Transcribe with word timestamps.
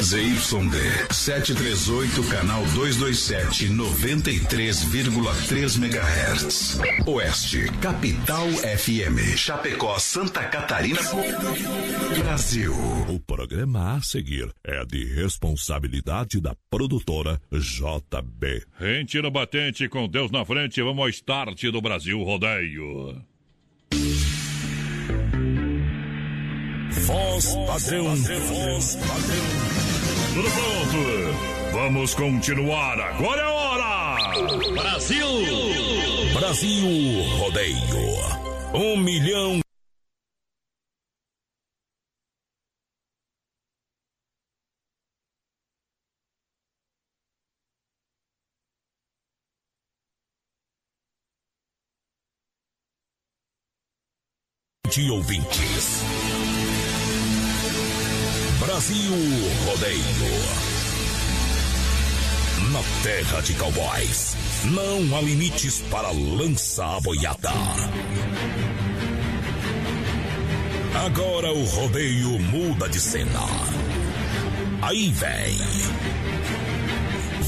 ZYD 0.00 1.12
738, 1.12 2.22
canal 2.30 2.64
227, 2.66 3.68
93,3 3.68 5.76
MHz. 5.76 6.78
Oeste, 7.04 7.66
Capital 7.80 8.46
FM. 8.48 9.36
Chapecó, 9.36 9.98
Santa 9.98 10.44
Catarina, 10.44 11.00
Brasil. 12.22 12.72
O 13.08 13.18
programa 13.18 13.96
a 13.96 14.00
seguir 14.00 14.52
é 14.64 14.84
de 14.84 15.04
responsabilidade 15.04 16.40
da 16.40 16.54
produtora 16.70 17.40
JB. 17.50 18.62
Rente 18.78 19.20
no 19.20 19.32
batente, 19.32 19.88
com 19.88 20.08
Deus 20.08 20.30
na 20.30 20.44
frente, 20.44 20.80
vamos 20.80 21.02
ao 21.02 21.08
start 21.08 21.60
do 21.64 21.82
Brasil 21.82 22.22
Rodeio. 22.22 23.20
Voz 26.90 27.54
padrão, 27.66 28.16
voz 28.16 28.96
padrão. 28.96 29.87
Tudo 30.34 30.50
pronto? 30.50 31.72
Vamos 31.72 32.14
continuar. 32.14 33.00
Agora 33.00 33.40
é 33.40 33.46
hora! 33.46 34.18
Brasil! 34.74 35.26
Brasil 36.34 36.86
Rodeio. 37.38 37.76
Um 38.74 38.96
milhão. 38.96 39.60
de 54.90 55.10
ouvintes. 55.10 56.02
Brasil 58.78 59.12
Rodeio. 59.66 60.02
Na 62.70 62.80
terra 63.02 63.40
de 63.40 63.54
cowboys, 63.54 64.36
não 64.66 65.16
há 65.16 65.20
limites 65.20 65.80
para 65.90 66.12
lança 66.12 67.00
boiada. 67.00 67.50
Agora 71.04 71.52
o 71.52 71.64
rodeio 71.64 72.38
muda 72.38 72.88
de 72.88 73.00
cena. 73.00 73.40
Aí 74.82 75.10
vem. 75.10 75.58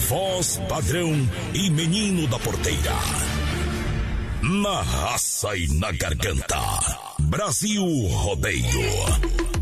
Voz 0.09 0.61
padrão 0.69 1.13
e 1.55 1.71
menino 1.71 2.27
da 2.27 2.41
porteira. 2.41 2.97
Na 4.43 4.83
raça 4.83 5.57
e 5.57 5.69
na 5.79 5.93
garganta. 5.93 6.59
Brasil 7.21 7.85
Rodeio. 8.09 9.60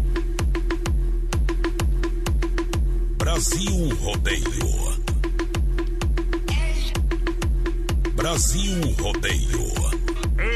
Brasil 3.29 3.91
Rodeio. 4.01 4.73
Brasil 8.15 8.81
Rodeio. 8.99 9.67
Ê, 10.39 10.49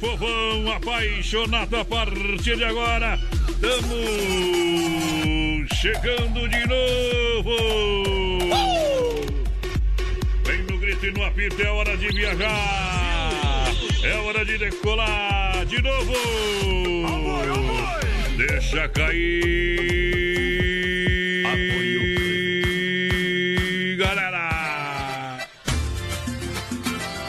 Povão 0.00 0.72
apaixonado 0.72 1.76
a 1.76 1.84
partir 1.84 2.56
de 2.56 2.64
agora. 2.64 3.20
Estamos 3.50 3.90
chegando 5.78 6.48
de 6.48 6.66
novo. 6.66 7.56
Vem 10.46 10.62
no 10.62 10.78
grito 10.78 11.04
e 11.04 11.12
no 11.12 11.22
apito, 11.26 11.60
é 11.60 11.70
hora 11.70 11.94
de 11.94 12.08
viajar. 12.08 13.66
É 14.02 14.14
hora 14.16 14.42
de 14.46 14.56
decolar 14.56 15.66
de 15.66 15.82
novo. 15.82 17.09
Deixa 18.48 18.88
cair. 18.88 19.50
Galera. 23.98 25.46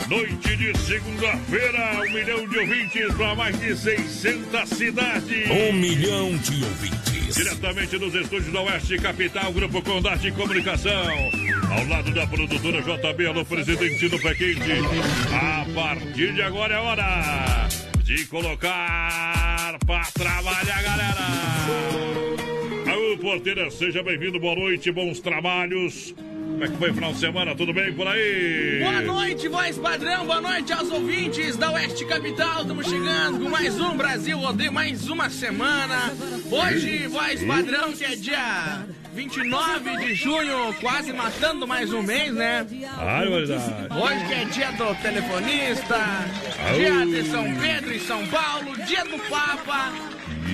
Noite 0.07 0.55
de 0.55 0.77
segunda-feira, 0.77 1.99
um 1.99 2.13
milhão 2.13 2.47
de 2.47 2.59
ouvintes 2.59 3.13
para 3.15 3.35
mais 3.35 3.59
de 3.59 3.75
600 3.75 4.69
cidades. 4.69 5.51
Um 5.51 5.73
milhão 5.73 6.37
de 6.37 6.63
ouvintes. 6.63 7.35
Diretamente 7.35 7.97
dos 7.97 8.15
estúdios 8.15 8.53
da 8.53 8.61
Oeste 8.61 8.97
Capital, 8.97 9.51
Grupo 9.51 9.81
Condarte 9.81 10.31
Comunicação. 10.31 11.29
Ao 11.71 11.85
lado 11.87 12.13
da 12.13 12.25
produtora 12.25 12.81
JB, 12.81 13.25
alô, 13.25 13.43
presidente 13.43 14.07
do 14.07 14.17
Pé 14.17 14.33
Quente. 14.33 14.71
A 15.33 15.65
partir 15.75 16.33
de 16.33 16.41
agora 16.41 16.75
é 16.75 16.79
hora 16.79 17.67
de 18.15 18.25
colocar 18.25 19.77
pra 19.85 20.03
trabalhar, 20.13 20.83
galera. 20.83 21.21
Aô, 22.91 23.17
porteira, 23.17 23.71
seja 23.71 24.03
bem-vindo, 24.03 24.37
boa 24.37 24.53
noite, 24.53 24.91
bons 24.91 25.21
trabalhos. 25.21 26.13
Como 26.17 26.61
é 26.61 26.67
que 26.67 26.77
foi 26.77 26.91
o 26.91 26.93
final 26.93 27.13
de 27.13 27.19
semana? 27.19 27.55
Tudo 27.55 27.73
bem 27.73 27.93
por 27.93 28.05
aí? 28.07 28.79
Boa 28.81 29.01
noite, 29.01 29.47
voz 29.47 29.77
padrão, 29.77 30.25
boa 30.25 30.41
noite 30.41 30.73
aos 30.73 30.91
ouvintes 30.91 31.55
da 31.55 31.71
Oeste 31.71 32.05
Capital. 32.05 32.63
Estamos 32.63 32.85
chegando 32.85 33.39
com 33.39 33.49
mais 33.49 33.79
um 33.79 33.95
Brasil 33.95 34.37
Rodeio, 34.37 34.73
mais 34.73 35.07
uma 35.07 35.29
semana. 35.29 36.13
Hoje, 36.51 37.07
voz 37.07 37.41
padrão, 37.41 37.93
que 37.93 38.03
é 38.03 38.15
dia 38.15 38.85
29 39.13 39.97
de 39.97 40.15
junho, 40.15 40.73
quase 40.79 41.11
matando 41.11 41.67
mais 41.67 41.91
um 41.91 42.01
mês, 42.01 42.33
né? 42.33 42.65
Ai. 42.97 43.27
Hoje 43.27 44.25
que 44.25 44.33
é 44.33 44.45
dia 44.45 44.71
do 44.71 44.95
telefonista, 45.01 45.99
dia 46.75 47.05
de 47.05 47.29
São 47.29 47.55
Pedro 47.55 47.93
e 47.93 47.99
São 47.99 48.25
Paulo, 48.27 48.73
dia 48.85 49.03
do 49.03 49.19
Papa, 49.29 49.91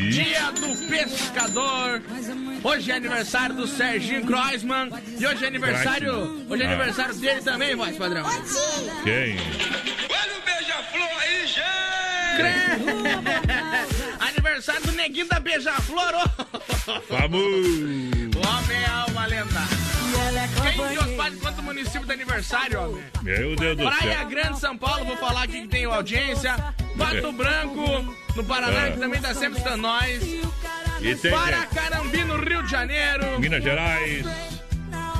dia 0.10 0.52
do 0.54 0.76
pescador. 0.88 2.02
Hoje 2.64 2.92
é 2.92 2.96
aniversário 2.96 3.56
do 3.56 3.68
Serginho 3.68 4.26
Kreuzmann 4.26 4.90
e 5.20 5.26
hoje 5.28 5.46
é 5.46 5.48
aniversário, 5.48 6.46
hoje 6.50 6.64
é 6.64 6.66
Ah. 6.66 6.70
aniversário 6.70 7.14
dele 7.16 7.42
também, 7.42 7.76
voz 7.76 7.96
padrão. 7.96 8.26
Quem? 9.04 9.38
Olha 10.10 10.34
o 10.34 10.42
beija-flor 10.44 11.10
aí, 11.22 11.48
gente! 11.48 11.68
aniversário 14.38 14.82
do 14.84 14.92
neguinho 14.94 15.28
da 15.28 15.40
Beija-Flor. 15.40 16.14
ô. 16.16 17.02
Vamos! 17.10 17.42
O 18.36 18.48
homem 18.48 18.78
é 18.84 19.12
uma 19.12 19.26
lenda. 19.26 19.62
Quem 20.62 20.88
de 20.90 20.98
Osvaldo 21.00 21.38
quanto 21.38 21.64
município 21.64 22.06
do 22.06 22.12
aniversário, 22.14 22.82
homem? 22.82 23.04
Meu 23.24 23.56
Deus 23.56 23.78
do 23.78 23.84
Praia 23.84 24.18
céu. 24.20 24.28
Grande, 24.28 24.60
São 24.60 24.78
Paulo, 24.78 25.06
vou 25.06 25.18
falar 25.18 25.44
aqui 25.44 25.62
que 25.62 25.68
tem 25.68 25.86
audiência. 25.86 26.56
Pato 26.98 27.32
Branco, 27.32 28.16
no 28.36 28.44
Paraná, 28.44 28.88
É. 28.88 28.92
que 28.92 29.00
também 29.00 29.22
tá 29.22 29.34
sempre 29.34 29.58
escutando 29.58 29.82
nós. 29.82 30.24
E 30.24 30.48
tem 31.02 31.16
gente, 31.16 31.30
Paracarambi, 31.30 32.24
no 32.24 32.38
Rio 32.44 32.64
de 32.64 32.72
Janeiro. 32.72 33.40
Minas 33.40 33.64
Gerais. 33.64 34.26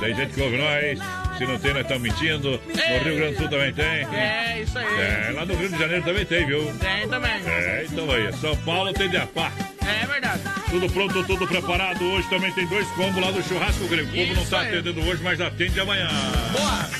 Tem 0.00 0.14
gente 0.14 0.34
que 0.34 0.40
ouve 0.40 0.56
nós. 0.56 0.98
Se 1.38 1.46
não 1.46 1.56
tem, 1.56 1.72
nós 1.72 1.82
estamos 1.82 2.02
mentindo. 2.02 2.60
No 2.66 3.04
Rio 3.04 3.16
Grande 3.16 3.34
do 3.34 3.38
Sul 3.38 3.48
também 3.48 3.72
tem. 3.72 3.84
É, 3.84 4.60
isso 4.60 4.76
aí. 4.76 5.00
É, 5.00 5.32
lá 5.32 5.46
no 5.46 5.54
Rio 5.54 5.68
de 5.68 5.78
Janeiro 5.78 6.04
também 6.04 6.26
tem, 6.26 6.44
viu? 6.44 6.64
Tem 6.80 7.08
também. 7.08 7.30
É, 7.46 7.86
então 7.88 8.10
aí. 8.10 8.32
São 8.34 8.56
Paulo 8.56 8.92
tem 8.92 9.08
de 9.08 9.18
a 9.18 9.26
pá. 9.26 9.52
É 9.86 10.04
verdade. 10.06 10.42
Tudo 10.68 10.90
pronto, 10.90 11.24
tudo 11.24 11.46
preparado. 11.46 12.04
Hoje 12.04 12.28
também 12.28 12.52
tem 12.52 12.66
dois 12.66 12.88
combos 12.88 13.22
lá 13.22 13.30
do 13.30 13.40
churrasco 13.44 13.86
grego. 13.86 14.10
O 14.10 14.14
povo 14.16 14.34
não 14.34 14.46
tá 14.46 14.60
aí. 14.60 14.68
atendendo 14.78 15.00
hoje, 15.08 15.22
mas 15.22 15.40
atende 15.40 15.78
amanhã. 15.78 16.08
Boa! 16.52 16.97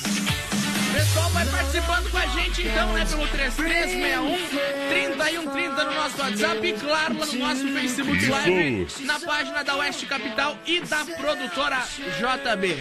Participando 1.69 2.09
com 2.09 2.17
a 2.17 2.25
gente 2.25 2.63
então, 2.63 2.93
né? 2.93 3.05
Pelo 3.05 3.27
3361 3.27 4.47
3130 4.89 5.83
no 5.83 5.93
nosso 5.93 6.19
WhatsApp 6.19 6.67
e 6.67 6.73
claro, 6.73 7.19
lá 7.19 7.25
no 7.27 7.33
nosso 7.35 7.67
Facebook. 7.67 8.25
Live, 8.25 8.87
na 9.01 9.19
página 9.19 9.63
da 9.63 9.75
Oeste 9.75 10.07
Capital 10.07 10.57
e 10.65 10.79
da 10.81 11.05
produtora 11.05 11.77
JB. 12.17 12.75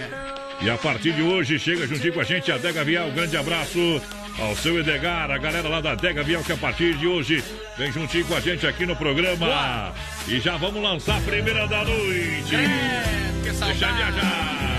E 0.62 0.70
a 0.70 0.78
partir 0.78 1.12
de 1.12 1.20
hoje 1.20 1.58
chega 1.58 1.86
juntinho 1.86 2.14
com 2.14 2.20
a 2.20 2.24
gente 2.24 2.50
a 2.50 2.56
Dega 2.56 2.82
Vial. 2.82 3.08
Um 3.08 3.14
grande 3.14 3.36
abraço 3.36 4.00
ao 4.38 4.56
seu 4.56 4.80
Edgar, 4.80 5.30
a 5.30 5.36
galera 5.36 5.68
lá 5.68 5.82
da 5.82 5.94
Dega 5.94 6.22
Vial 6.22 6.42
que 6.42 6.52
a 6.52 6.56
partir 6.56 6.96
de 6.96 7.06
hoje 7.06 7.44
vem 7.76 7.92
juntinho 7.92 8.24
com 8.24 8.36
a 8.36 8.40
gente 8.40 8.66
aqui 8.66 8.86
no 8.86 8.96
programa. 8.96 9.36
Boa. 9.36 9.94
E 10.26 10.40
já 10.40 10.56
vamos 10.56 10.82
lançar 10.82 11.18
a 11.18 11.20
primeira 11.20 11.68
da 11.68 11.84
noite. 11.84 12.54
É, 12.54 13.02
que 13.42 13.50
Deixa 13.50 13.86
saudade. 13.86 14.77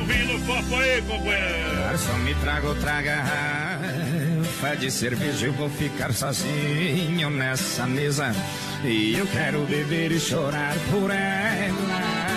Viajar. 0.00 0.22
Bota 0.22 0.32
o 0.32 0.40
copo 0.46 0.76
aí, 0.76 1.02
companheiro. 1.02 1.76
Garçom, 1.76 2.18
me 2.18 2.34
traga 2.36 2.68
outra 2.68 3.02
garrafa 3.02 4.76
de 4.78 4.90
cerveja. 4.90 5.46
Eu 5.46 5.52
vou 5.52 5.68
ficar 5.70 6.12
sozinho 6.12 7.30
nessa 7.30 7.86
mesa. 7.86 8.34
E 8.84 9.14
eu 9.16 9.26
quero 9.26 9.64
beber 9.66 10.12
e 10.12 10.20
chorar 10.20 10.74
por 10.90 11.10
ela. 11.10 12.32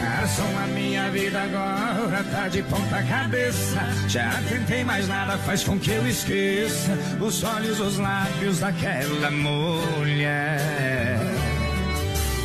Garçom, 0.00 0.58
a 0.62 0.66
minha 0.68 1.10
vida 1.10 1.42
agora 1.42 2.24
tá 2.24 2.48
de 2.48 2.62
ponta 2.62 3.02
cabeça. 3.02 3.80
Já 4.08 4.30
tentei, 4.48 4.84
mas 4.84 5.08
nada 5.08 5.38
faz 5.38 5.62
com 5.62 5.78
que 5.78 5.90
eu 5.90 6.06
esqueça 6.06 6.92
os 7.20 7.42
olhos, 7.44 7.78
os 7.80 7.98
lábios 7.98 8.60
daquela 8.60 9.30
mulher. 9.30 10.58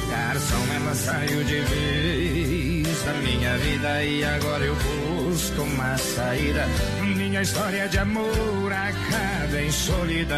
Garçom, 0.10 0.74
ela 0.76 0.94
saiu 0.94 1.44
de 1.44 1.60
vez 1.62 2.73
da 3.06 3.14
minha 3.14 3.58
vida 3.58 4.04
e 4.04 4.24
agora 4.24 4.64
eu 4.64 4.76
busco 4.76 5.62
uma 5.62 5.98
saída. 5.98 6.66
Minha 7.02 7.42
história 7.42 7.88
de 7.88 7.98
amor 7.98 8.72
acaba 8.72 9.62
em 9.62 9.72
solidão. 9.72 10.38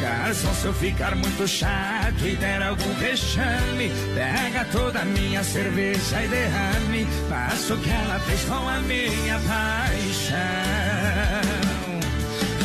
Garçom, 0.00 0.52
se 0.54 0.66
eu 0.66 0.74
ficar 0.74 1.14
muito 1.14 1.48
chato 1.48 2.26
e 2.26 2.36
der 2.36 2.62
algum 2.62 2.94
vexame, 2.94 3.90
pega 4.14 4.66
toda 4.66 5.00
a 5.00 5.04
minha 5.04 5.42
cerveja 5.42 6.22
e 6.22 6.28
derrame. 6.28 7.06
Faça 7.28 7.74
o 7.74 7.78
que 7.78 7.90
ela 7.90 8.20
fez 8.20 8.44
com 8.44 8.68
a 8.68 8.78
minha 8.80 9.38
paixão. 9.40 10.34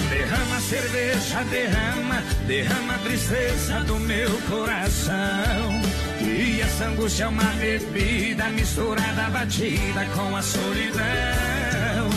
Derrama 0.10 0.60
cerveja, 0.60 1.44
derrama, 1.50 2.24
derrama 2.46 2.96
a 2.96 3.00
tristeza 3.00 3.80
do 3.86 3.98
meu 4.00 4.32
coração. 4.50 5.89
E 6.22 6.62
essa 6.62 6.86
angústia 6.86 7.26
é 7.26 7.28
uma 7.28 7.44
bebida 7.44 8.50
misturada, 8.50 9.30
batida 9.30 10.06
com 10.16 10.36
a 10.36 10.42
solidão. 10.42 12.10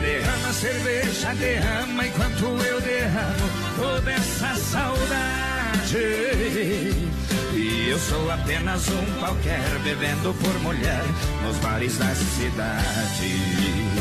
Derrama 0.00 0.52
cerveja, 0.52 1.34
derrama 1.34 2.06
enquanto 2.06 2.44
eu 2.44 2.80
derramo 2.80 3.50
toda 3.76 4.12
essa 4.12 4.54
saudade. 4.56 5.98
E 7.54 7.88
eu 7.88 7.98
sou 7.98 8.30
apenas 8.30 8.88
um 8.88 9.20
qualquer 9.20 9.78
bebendo 9.82 10.34
por 10.34 10.60
mulher 10.60 11.04
nos 11.42 11.56
bares 11.58 11.96
da 11.96 12.14
cidade. 12.14 13.93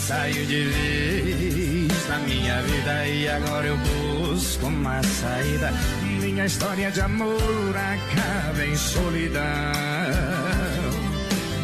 Saiu 0.00 0.46
de 0.46 0.64
vez 0.64 2.06
da 2.08 2.18
minha 2.18 2.62
vida 2.62 3.06
e 3.06 3.28
agora 3.28 3.66
eu 3.66 3.76
busco 3.76 4.66
uma 4.66 5.02
saída. 5.02 5.72
Minha 6.20 6.46
história 6.46 6.90
de 6.90 7.00
amor 7.00 7.74
acaba 7.76 8.64
em 8.64 8.76
solidão. 8.76 9.42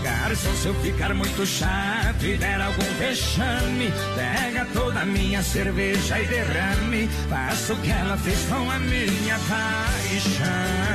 Garçom, 0.02 0.54
se 0.54 0.66
eu 0.66 0.74
ficar 0.82 1.14
muito 1.14 1.46
chato 1.46 2.24
e 2.24 2.36
der 2.36 2.60
algum 2.60 2.94
vexame, 2.98 3.92
pega 4.14 4.66
toda 4.72 5.00
a 5.00 5.06
minha 5.06 5.42
cerveja 5.42 6.20
e 6.20 6.26
derrame. 6.26 7.08
Faça 7.30 7.72
o 7.72 7.76
que 7.80 7.90
ela 7.90 8.16
fez 8.18 8.38
com 8.48 8.70
a 8.70 8.78
minha 8.78 9.38
paixão. 9.48 10.86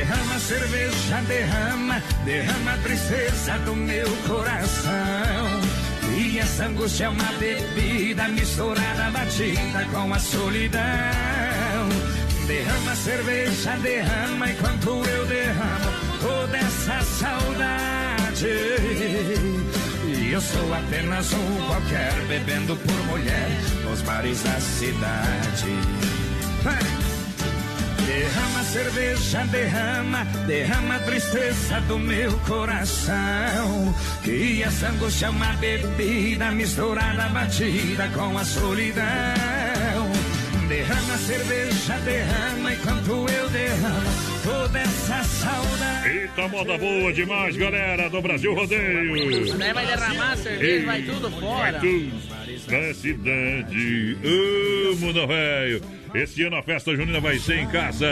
Derrama 0.00 0.38
cerveja, 0.38 1.20
derrama, 1.28 2.02
derrama 2.24 2.72
a 2.72 2.78
tristeza 2.78 3.58
do 3.66 3.76
meu 3.76 4.08
coração. 4.26 5.60
E 6.16 6.38
essa 6.38 6.64
angústia 6.64 7.04
é 7.04 7.08
uma 7.10 7.32
bebida 7.32 8.26
misturada, 8.28 9.10
batida 9.10 9.84
com 9.92 10.14
a 10.14 10.18
solidão. 10.18 10.80
Derrama 12.46 12.96
cerveja, 12.96 13.76
derrama 13.82 14.50
enquanto 14.50 14.88
eu 15.06 15.26
derramo 15.26 15.92
toda 16.22 16.56
essa 16.56 17.02
saudade. 17.02 18.46
E 20.06 20.32
eu 20.32 20.40
sou 20.40 20.74
apenas 20.74 21.30
um 21.34 21.66
qualquer 21.66 22.14
bebendo 22.26 22.74
por 22.74 23.04
mulher 23.04 23.50
nos 23.84 24.00
bares 24.00 24.42
da 24.44 24.58
cidade. 24.60 25.74
Vai! 26.62 27.09
Derrama 28.10 28.64
cerveja, 28.64 29.46
derrama, 29.52 30.24
derrama 30.44 30.96
a 30.96 30.98
tristeza 30.98 31.80
do 31.82 31.96
meu 31.96 32.36
coração. 32.40 33.94
E 34.26 34.64
essa 34.64 34.88
angústia 34.88 35.26
é 35.26 35.30
uma 35.30 35.52
bebida 35.52 36.50
misturada, 36.50 37.28
batida 37.28 38.08
com 38.08 38.36
a 38.36 38.44
solidão. 38.44 39.04
Derrama 40.68 41.18
cerveja, 41.18 41.98
derrama 42.04 42.74
enquanto 42.74 43.10
eu 43.30 43.48
derramo 43.50 44.30
toda 44.42 44.78
essa 44.80 45.22
saudade. 45.22 46.08
Eita, 46.08 46.48
moda 46.48 46.78
boa 46.78 47.12
demais, 47.12 47.56
galera 47.56 48.10
do 48.10 48.20
Brasil 48.20 48.52
Rodeio. 48.54 49.56
Daí 49.56 49.72
vai 49.72 49.86
derramar 49.86 50.36
cerveja, 50.36 50.86
vai 50.86 51.02
tudo 51.02 51.30
fora. 51.30 51.72
Vai 51.72 51.80
tudo 51.80 52.70
da 52.70 52.94
cidade. 52.94 54.18
Amo, 54.24 55.12
não 55.12 55.28
velho. 55.28 55.99
Esse 56.14 56.42
ano 56.42 56.56
a 56.56 56.62
festa 56.62 56.94
junina 56.94 57.20
vai 57.20 57.38
ser 57.38 57.58
em 57.58 57.68
casa. 57.68 58.06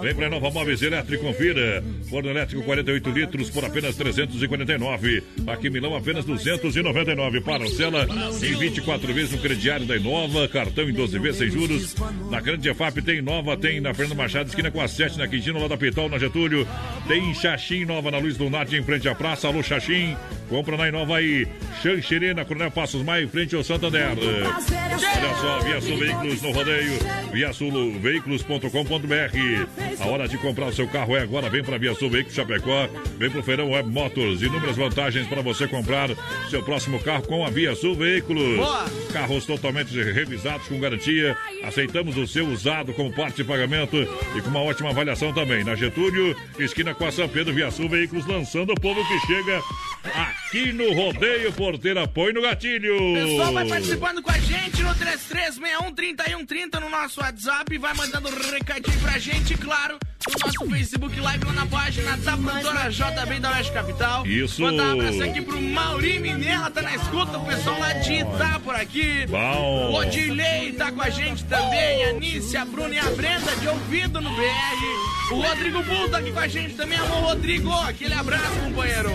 Vem 0.00 0.14
pra 0.14 0.30
Nova 0.30 0.50
Móveis 0.50 0.80
Elétrico, 0.80 1.24
confira. 1.24 1.82
Forno 2.08 2.30
elétrico 2.30 2.62
48 2.62 3.10
litros 3.10 3.50
por 3.50 3.64
apenas 3.64 3.96
349. 3.96 5.22
Aqui 5.46 5.68
em 5.68 5.70
Milão 5.70 5.96
apenas 5.96 6.24
299. 6.24 7.40
Parcela 7.40 8.06
em 8.42 8.54
24 8.54 9.12
vezes 9.12 9.32
no 9.32 9.38
crediário 9.38 9.86
da 9.86 9.96
Inova. 9.96 10.46
Cartão 10.48 10.88
em 10.88 10.92
12 10.92 11.18
vezes 11.18 11.38
sem 11.38 11.50
juros. 11.50 11.96
Na 12.30 12.40
Grande 12.40 12.68
EFAP 12.68 13.02
tem 13.02 13.20
Nova, 13.20 13.56
tem 13.56 13.80
na 13.80 13.92
Fernando 13.92 14.16
Machado, 14.16 14.48
esquina 14.48 14.70
com 14.70 14.80
a 14.80 14.88
7 14.88 15.18
na 15.18 15.26
Quintino, 15.26 15.60
lá 15.60 15.68
da 15.68 15.76
Pitol, 15.76 16.08
na 16.08 16.18
Getúlio. 16.18 16.66
Tem 17.08 17.34
Xaxim 17.34 17.84
Nova 17.84 18.10
na 18.10 18.18
Luz 18.18 18.36
do 18.36 18.48
Norte, 18.48 18.76
em 18.76 18.82
frente 18.82 19.08
à 19.08 19.14
praça. 19.14 19.48
Alô, 19.48 19.62
Xaxim. 19.62 20.16
Compra 20.48 20.76
na 20.76 20.88
Inova 20.88 21.16
aí. 21.16 21.46
Xanxerê 21.82 22.34
na 22.34 22.44
Coronel 22.44 22.70
Passos 22.70 23.02
Maia, 23.02 23.24
em 23.24 23.28
frente 23.28 23.56
ao 23.56 23.64
Santander. 23.64 24.10
Olha 24.10 25.34
só, 25.40 25.58
Via 25.60 25.80
Veículos 25.80 26.42
no 26.42 26.52
rodeio. 26.52 26.92
Via 27.32 27.52
Sul 27.52 27.98
Veículos.com.br. 28.00 30.00
A 30.00 30.06
hora 30.06 30.28
de 30.28 30.36
comprar 30.38 30.66
o 30.66 30.72
seu 30.72 30.86
carro 30.86 31.16
é 31.16 31.22
agora. 31.22 31.48
Vem 31.48 31.64
para 31.64 31.78
Via 31.78 31.94
Sul 31.94 32.10
Veículos 32.10 32.36
Chapecó. 32.36 32.88
Vem 33.18 33.30
pro 33.30 33.42
Feirão 33.42 33.70
Web 33.70 33.88
Motors. 33.88 34.42
Inúmeras 34.42 34.76
vantagens 34.76 35.26
para 35.26 35.40
você 35.40 35.66
comprar 35.66 36.10
seu 36.50 36.62
próximo 36.62 37.00
carro 37.00 37.26
com 37.26 37.44
a 37.44 37.50
Via 37.50 37.74
Sul 37.74 37.94
Veículos. 37.94 38.56
Boa. 38.56 38.84
Carros 39.12 39.46
totalmente 39.46 39.94
revisados 40.02 40.68
com 40.68 40.78
garantia. 40.78 41.36
Aceitamos 41.64 42.16
o 42.16 42.26
seu 42.26 42.46
usado 42.48 42.92
como 42.92 43.12
parte 43.12 43.36
de 43.36 43.44
pagamento 43.44 43.96
e 44.36 44.42
com 44.42 44.50
uma 44.50 44.62
ótima 44.62 44.90
avaliação 44.90 45.32
também. 45.32 45.64
Na 45.64 45.74
Getúlio, 45.74 46.36
esquina 46.58 46.94
com 46.94 47.06
a 47.06 47.12
São 47.12 47.28
Pedro, 47.28 47.54
Via 47.54 47.70
Sul 47.70 47.88
Veículos, 47.88 48.26
lançando 48.26 48.72
o 48.72 48.80
povo 48.80 49.02
que 49.06 49.26
chega 49.26 49.62
aqui 50.04 50.72
no 50.72 50.92
rodeio 50.92 51.52
por 51.52 51.78
ter 51.78 51.96
apoio 51.96 52.34
no 52.34 52.42
gatilho. 52.42 52.96
Pessoal 53.14 53.52
vai 53.52 53.66
participando 53.66 54.22
com 54.22 54.30
a 54.30 54.38
gente 54.38 54.82
no 54.82 54.94
3361-3130 54.94 56.80
no 56.80 56.90
nosso 56.90 57.21
WhatsApp. 57.22 57.78
Vai 57.78 57.94
mandando 57.94 58.28
um 58.28 58.50
recadinho 58.50 58.98
pra 59.00 59.18
gente, 59.18 59.56
claro. 59.56 59.98
No 60.28 60.46
nosso 60.46 60.70
Facebook 60.70 61.20
Live 61.20 61.44
lá 61.44 61.52
na 61.52 61.66
página 61.66 62.16
da 62.18 62.36
produtora 62.36 62.90
JB 62.90 63.40
da 63.40 63.50
Oeste 63.50 63.72
Capital. 63.72 64.26
Isso. 64.26 64.62
Mandar 64.62 64.84
um 64.84 65.00
abraço 65.00 65.22
aqui 65.22 65.40
pro 65.40 65.60
Mauri 65.60 66.18
Minella, 66.18 66.70
tá 66.70 66.82
na 66.82 66.94
escuta. 66.94 67.38
O 67.38 67.44
pessoal 67.44 67.78
lá 67.78 67.92
de 67.94 68.12
Itá 68.14 68.60
por 68.62 68.74
aqui. 68.74 69.26
Bom. 69.26 69.90
O 69.90 69.94
Odilei 69.94 70.72
tá 70.72 70.92
com 70.92 71.02
a 71.02 71.10
gente 71.10 71.44
também. 71.44 72.04
A 72.04 72.12
Nícia, 72.12 72.62
a 72.62 72.64
Bruna 72.64 72.94
e 72.94 72.98
a 72.98 73.10
Brenda 73.10 73.56
de 73.56 73.68
ouvido 73.68 74.20
no 74.20 74.30
BR. 74.30 75.32
O 75.32 75.40
Rodrigo 75.40 75.82
Bull 75.82 76.08
tá 76.08 76.18
aqui 76.18 76.32
com 76.32 76.40
a 76.40 76.48
gente 76.48 76.74
também. 76.74 76.98
Alô, 76.98 77.20
Rodrigo. 77.20 77.72
Aquele 77.72 78.14
abraço, 78.14 78.60
companheiro. 78.64 79.10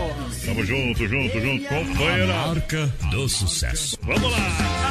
Tamo 0.45 0.65
junto, 0.65 1.07
junto, 1.07 1.39
junto, 1.39 1.65
companheira. 1.67 2.33
Marca 2.33 2.87
do 3.11 3.29
sucesso. 3.29 3.97
Vamos 4.01 4.31
lá. 4.31 4.37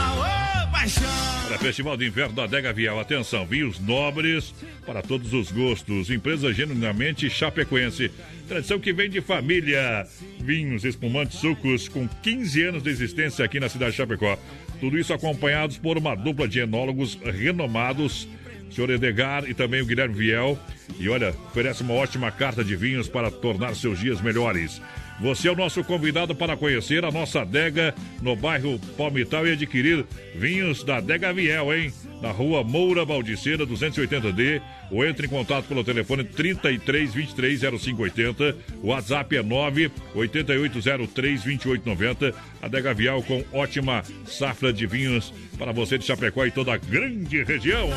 Aô, 0.08 0.45
paixão. 0.76 1.02
Para 1.48 1.58
Festival 1.58 1.96
de 1.96 2.06
Inverno 2.06 2.34
da 2.34 2.44
Adega 2.44 2.72
Vial. 2.72 3.00
Atenção, 3.00 3.46
vinhos 3.46 3.80
nobres 3.80 4.54
para 4.84 5.00
todos 5.00 5.32
os 5.32 5.50
gostos. 5.50 6.10
Empresa 6.10 6.52
genuinamente 6.52 7.30
chapecoense. 7.30 8.10
Tradição 8.46 8.78
que 8.78 8.92
vem 8.92 9.08
de 9.08 9.22
família. 9.22 10.06
Vinhos, 10.38 10.84
espumantes, 10.84 11.38
sucos 11.38 11.88
com 11.88 12.06
15 12.06 12.62
anos 12.62 12.82
de 12.82 12.90
existência 12.90 13.44
aqui 13.44 13.58
na 13.58 13.68
cidade 13.68 13.92
de 13.92 13.96
Chapecó. 13.96 14.38
Tudo 14.78 14.98
isso 14.98 15.14
acompanhados 15.14 15.78
por 15.78 15.96
uma 15.96 16.14
dupla 16.14 16.46
de 16.46 16.60
enólogos 16.60 17.14
renomados. 17.24 18.28
O 18.68 18.74
senhor 18.74 18.90
Edgar 18.90 19.48
e 19.48 19.54
também 19.54 19.80
o 19.80 19.86
Guilherme 19.86 20.14
Viel. 20.14 20.58
E 20.98 21.08
olha, 21.08 21.30
oferece 21.48 21.82
uma 21.82 21.94
ótima 21.94 22.30
carta 22.30 22.62
de 22.62 22.76
vinhos 22.76 23.08
para 23.08 23.30
tornar 23.30 23.74
seus 23.74 23.98
dias 23.98 24.20
melhores. 24.20 24.82
Você 25.20 25.48
é 25.48 25.50
o 25.50 25.56
nosso 25.56 25.82
convidado 25.82 26.34
para 26.34 26.56
conhecer 26.56 27.04
a 27.04 27.10
nossa 27.10 27.40
adega 27.40 27.94
no 28.20 28.36
bairro 28.36 28.78
Palmital 28.98 29.46
e 29.46 29.52
adquirir 29.52 30.04
vinhos 30.34 30.84
da 30.84 30.98
Adega 30.98 31.32
Viel, 31.32 31.74
hein? 31.74 31.92
Na 32.20 32.30
rua 32.30 32.62
Moura 32.62 33.04
Baldiceira, 33.04 33.66
280D. 33.66 34.60
Ou 34.90 35.04
entre 35.04 35.26
em 35.26 35.30
contato 35.30 35.64
pelo 35.66 35.82
telefone 35.82 36.22
33 36.24 37.12
23 37.14 37.60
0580. 37.80 38.56
O 38.82 38.88
WhatsApp 38.88 39.36
é 39.36 39.42
9 39.42 39.90
8803 40.14 41.42
2890. 41.42 42.34
Adega 42.62 42.94
Viel 42.94 43.22
com 43.22 43.44
ótima 43.52 44.02
safra 44.26 44.72
de 44.72 44.86
vinhos 44.86 45.32
para 45.58 45.72
você 45.72 45.98
de 45.98 46.04
Chapecó 46.04 46.44
e 46.46 46.50
toda 46.50 46.74
a 46.74 46.76
grande 46.76 47.42
região. 47.44 47.88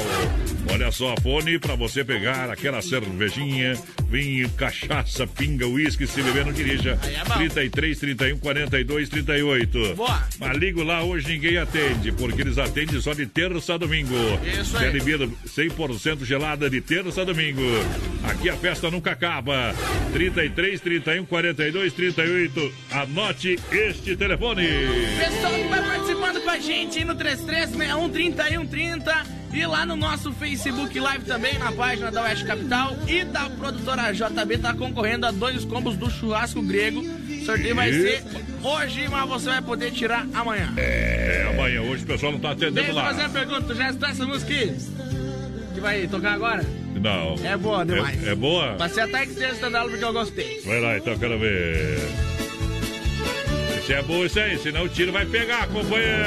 Olha 0.70 0.90
só, 0.90 1.14
fone 1.22 1.58
para 1.58 1.74
você 1.76 2.04
pegar 2.04 2.50
aquela 2.50 2.82
cervejinha, 2.82 3.74
vinho, 4.08 4.48
cachaça, 4.50 5.26
pinga, 5.26 5.66
uísque, 5.66 6.06
se 6.06 6.22
beber 6.22 6.44
não 6.46 6.52
dirija. 6.52 6.98
Aí 7.02 7.14
é 7.14 7.24
bom. 7.24 7.34
33, 7.34 7.98
31, 7.98 8.38
42, 8.38 9.08
38. 9.08 9.71
Boa. 9.96 10.22
Mas 10.38 10.56
ligo 10.56 10.82
lá, 10.82 11.02
hoje 11.02 11.28
ninguém 11.28 11.58
atende, 11.58 12.12
porque 12.12 12.42
eles 12.42 12.58
atendem 12.58 13.00
só 13.00 13.14
de 13.14 13.26
terça 13.26 13.74
a 13.74 13.78
domingo. 13.78 14.14
Isso 14.60 14.76
aí. 14.76 14.92
Telemir 14.92 15.28
100% 15.46 16.24
gelada 16.24 16.68
de 16.68 16.80
terça 16.80 17.22
a 17.22 17.24
domingo. 17.24 17.62
Aqui 18.24 18.48
a 18.48 18.56
festa 18.56 18.90
nunca 18.90 19.12
acaba. 19.12 19.74
33, 20.12 20.80
31, 20.80 21.24
42, 21.24 21.92
38. 21.92 22.72
Anote 22.90 23.58
este 23.70 24.16
telefone. 24.16 24.66
Pessoal 25.18 25.52
que 25.52 25.68
vai 25.68 25.82
participando 25.82 26.40
com 26.42 26.50
a 26.50 26.58
gente 26.58 26.98
aí 26.98 27.04
no 27.04 27.14
33613130 27.14 29.26
e 29.52 29.66
lá 29.66 29.84
no 29.84 29.96
nosso 29.96 30.32
Facebook 30.32 30.98
Live 30.98 31.24
também, 31.26 31.58
na 31.58 31.70
página 31.72 32.10
da 32.10 32.22
Oeste 32.22 32.44
Capital 32.44 32.96
e 33.06 33.24
da 33.24 33.50
produtora 33.50 34.12
JB 34.12 34.58
tá 34.58 34.72
concorrendo 34.72 35.26
a 35.26 35.30
dois 35.30 35.64
combos 35.64 35.96
do 35.96 36.10
churrasco 36.10 36.62
grego. 36.62 37.00
O 37.00 37.44
sorteio 37.44 37.74
vai 37.74 37.92
ser 37.92 38.22
hoje, 38.62 39.08
mas 39.08 39.28
você 39.28 39.46
vai 39.46 39.62
poder 39.62 39.90
tirar 39.90 40.26
amanhã. 40.34 40.72
É, 40.76 41.46
amanhã, 41.50 41.82
hoje 41.82 42.04
o 42.04 42.06
pessoal 42.06 42.32
não 42.32 42.38
tá 42.40 42.50
atendendo 42.52 42.74
Deixa 42.74 42.90
eu 42.90 42.94
lá. 42.94 43.04
fazer 43.06 43.20
uma 43.22 43.30
pergunta, 43.30 43.62
tu 43.62 43.74
já 43.74 43.86
escutou 43.86 44.08
essa 44.08 44.26
música 44.26 44.52
aí? 44.52 44.76
Que 45.74 45.80
vai 45.80 46.06
tocar 46.06 46.32
agora? 46.34 46.64
Não. 46.94 47.34
É 47.44 47.56
boa 47.56 47.84
demais. 47.84 48.26
É, 48.26 48.30
é 48.30 48.34
boa? 48.34 48.74
Passei 48.74 49.02
até 49.02 49.26
que 49.26 49.34
texto 49.34 49.60
dela 49.70 49.88
porque 49.88 50.04
eu 50.04 50.12
gostei. 50.12 50.60
Vai 50.64 50.80
lá, 50.80 50.96
então, 50.98 51.18
quero 51.18 51.38
ver. 51.38 51.98
Se 53.86 53.94
é 53.94 54.02
boa 54.02 54.26
isso 54.26 54.38
aí, 54.38 54.58
senão 54.58 54.84
o 54.84 54.88
tiro 54.88 55.10
vai 55.12 55.26
pegar, 55.26 55.66
companheiro. 55.68 56.22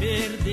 Não 0.00 0.47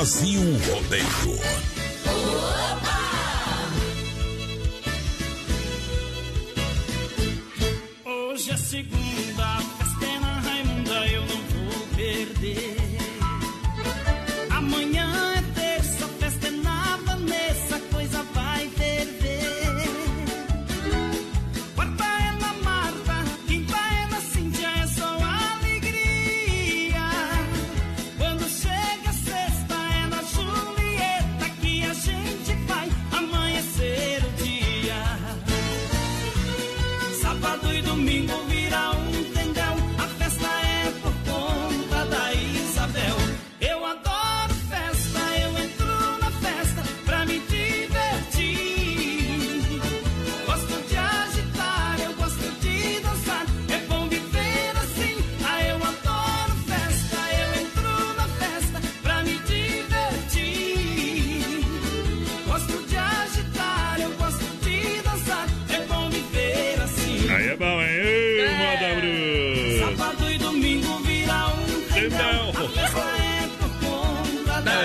Brasil 0.00 0.40
Rodeio. 0.66 1.69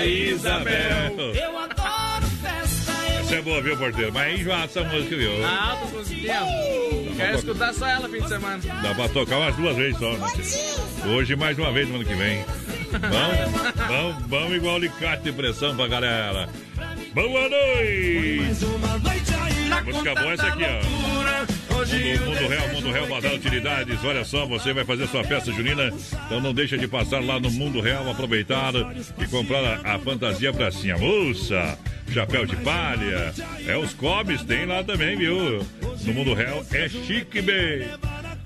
Isabel. 0.06 1.34
Eu 1.34 1.58
adoro 1.58 2.26
festa, 2.40 2.92
eu 3.12 3.20
Essa 3.20 3.34
é 3.36 3.42
boa, 3.42 3.60
viu, 3.60 3.76
porteiro? 3.76 4.12
Mas 4.12 4.26
é 4.26 4.34
enjoada 4.34 4.64
essa 4.64 4.84
música, 4.84 5.16
viu? 5.16 5.44
Ah, 5.44 5.78
tô 5.80 5.88
conseguindo. 5.98 6.28
Quero 7.16 7.36
escutar 7.36 7.74
só 7.74 7.86
ela 7.86 8.08
fim 8.08 8.20
de 8.20 8.28
semana. 8.28 8.62
Dá 8.82 8.94
pra 8.94 9.08
tocar 9.08 9.38
umas 9.38 9.56
duas 9.56 9.76
vezes 9.76 9.98
só, 9.98 10.12
né? 10.12 10.26
Hoje 11.14 11.34
mais 11.36 11.58
uma 11.58 11.72
vez 11.72 11.88
no 11.88 11.96
ano 11.96 12.04
que 12.04 12.14
vem. 12.14 12.44
Vamos, 12.92 13.62
vamos, 13.88 14.26
vamos 14.28 14.56
igual 14.56 14.76
alicate 14.76 15.24
de 15.24 15.32
pressão 15.32 15.76
pra 15.76 15.88
galera. 15.88 16.48
Boa 17.12 17.48
noite! 17.48 18.64
Na 19.68 19.82
Música 19.82 20.14
boa 20.14 20.30
é 20.30 20.34
essa 20.34 20.46
aqui, 20.46 20.62
ó. 20.64 21.55
Mundo, 21.86 22.24
mundo 22.24 22.48
Real, 22.48 22.68
Mundo 22.68 22.92
Real 22.92 23.06
Badal 23.06 23.34
Utilidades. 23.34 24.04
Olha 24.04 24.24
só, 24.24 24.46
você 24.46 24.72
vai 24.72 24.84
fazer 24.84 25.06
sua 25.08 25.22
festa 25.22 25.52
junina. 25.52 25.92
Então 26.26 26.40
não 26.40 26.52
deixa 26.52 26.76
de 26.76 26.88
passar 26.88 27.22
lá 27.22 27.38
no 27.38 27.50
Mundo 27.50 27.80
Real, 27.80 28.10
aproveitar 28.10 28.72
e 29.18 29.26
comprar 29.28 29.64
a, 29.64 29.94
a 29.94 29.98
fantasia 29.98 30.52
pra 30.52 30.70
cima. 30.70 30.98
Moça, 30.98 31.78
chapéu 32.12 32.44
de 32.44 32.56
palha. 32.56 33.32
É 33.66 33.76
os 33.76 33.94
cobres, 33.94 34.42
tem 34.42 34.66
lá 34.66 34.82
também, 34.82 35.16
viu? 35.16 35.64
No 36.04 36.12
Mundo 36.12 36.34
Real 36.34 36.64
é 36.72 36.88
chique, 36.88 37.40
bem. 37.40 37.86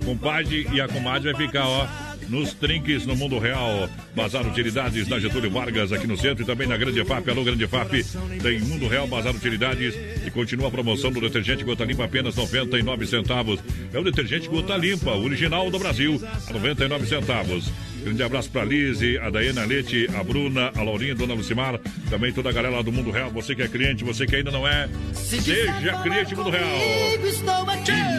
Compadre 0.04 0.66
e 0.73 0.80
a 0.80 0.88
comadre 0.88 1.32
vai 1.32 1.47
ficar, 1.47 1.66
ó, 1.66 1.87
nos 2.30 2.54
trinques 2.54 3.04
no 3.04 3.16
mundo 3.16 3.38
real. 3.38 3.90
Bazar 4.14 4.46
Utilidades 4.46 5.08
na 5.08 5.18
Getúlio 5.18 5.50
Vargas, 5.50 5.92
aqui 5.92 6.06
no 6.06 6.16
centro 6.16 6.44
e 6.44 6.46
também 6.46 6.66
na 6.66 6.76
Grande 6.76 7.04
FAP. 7.04 7.28
Alô, 7.28 7.44
Grande 7.44 7.66
FAP. 7.66 8.04
Tem 8.40 8.60
Mundo 8.60 8.88
Real 8.88 9.06
Bazar 9.06 9.34
Utilidades 9.34 9.94
e 10.25 10.30
continua 10.30 10.68
a 10.68 10.70
promoção 10.70 11.10
do 11.10 11.20
detergente 11.20 11.64
Gota 11.64 11.84
Limpa 11.84 12.04
apenas 12.04 12.37
99 12.37 13.06
centavos. 13.06 13.60
É 13.92 13.99
o 13.99 14.04
detergente 14.04 14.49
Gota 14.49 14.76
Limpa, 14.76 15.10
original 15.10 15.70
do 15.70 15.78
Brasil, 15.78 16.20
a 16.49 16.52
99 16.52 17.06
centavos. 17.06 17.70
Grande 18.02 18.22
abraço 18.22 18.50
pra 18.50 18.64
Lise, 18.64 19.18
a 19.18 19.28
Daiana 19.28 19.64
Leite, 19.64 20.08
a 20.14 20.25
Bruna, 20.25 20.72
a 20.75 20.82
Laurinha, 20.82 21.14
Dona 21.14 21.34
Lucimar, 21.34 21.78
também 22.08 22.32
toda 22.32 22.49
a 22.49 22.52
galera 22.52 22.76
lá 22.76 22.82
do 22.82 22.90
Mundo 22.90 23.10
Real. 23.10 23.30
Você 23.30 23.54
que 23.54 23.62
é 23.62 23.68
cliente, 23.68 24.04
você 24.04 24.26
que 24.26 24.37
ainda 24.37 24.50
não 24.50 24.66
é, 24.66 24.88
seja 25.12 26.00
cliente 26.02 26.34
Mundo 26.34 26.50
Real. 26.50 26.64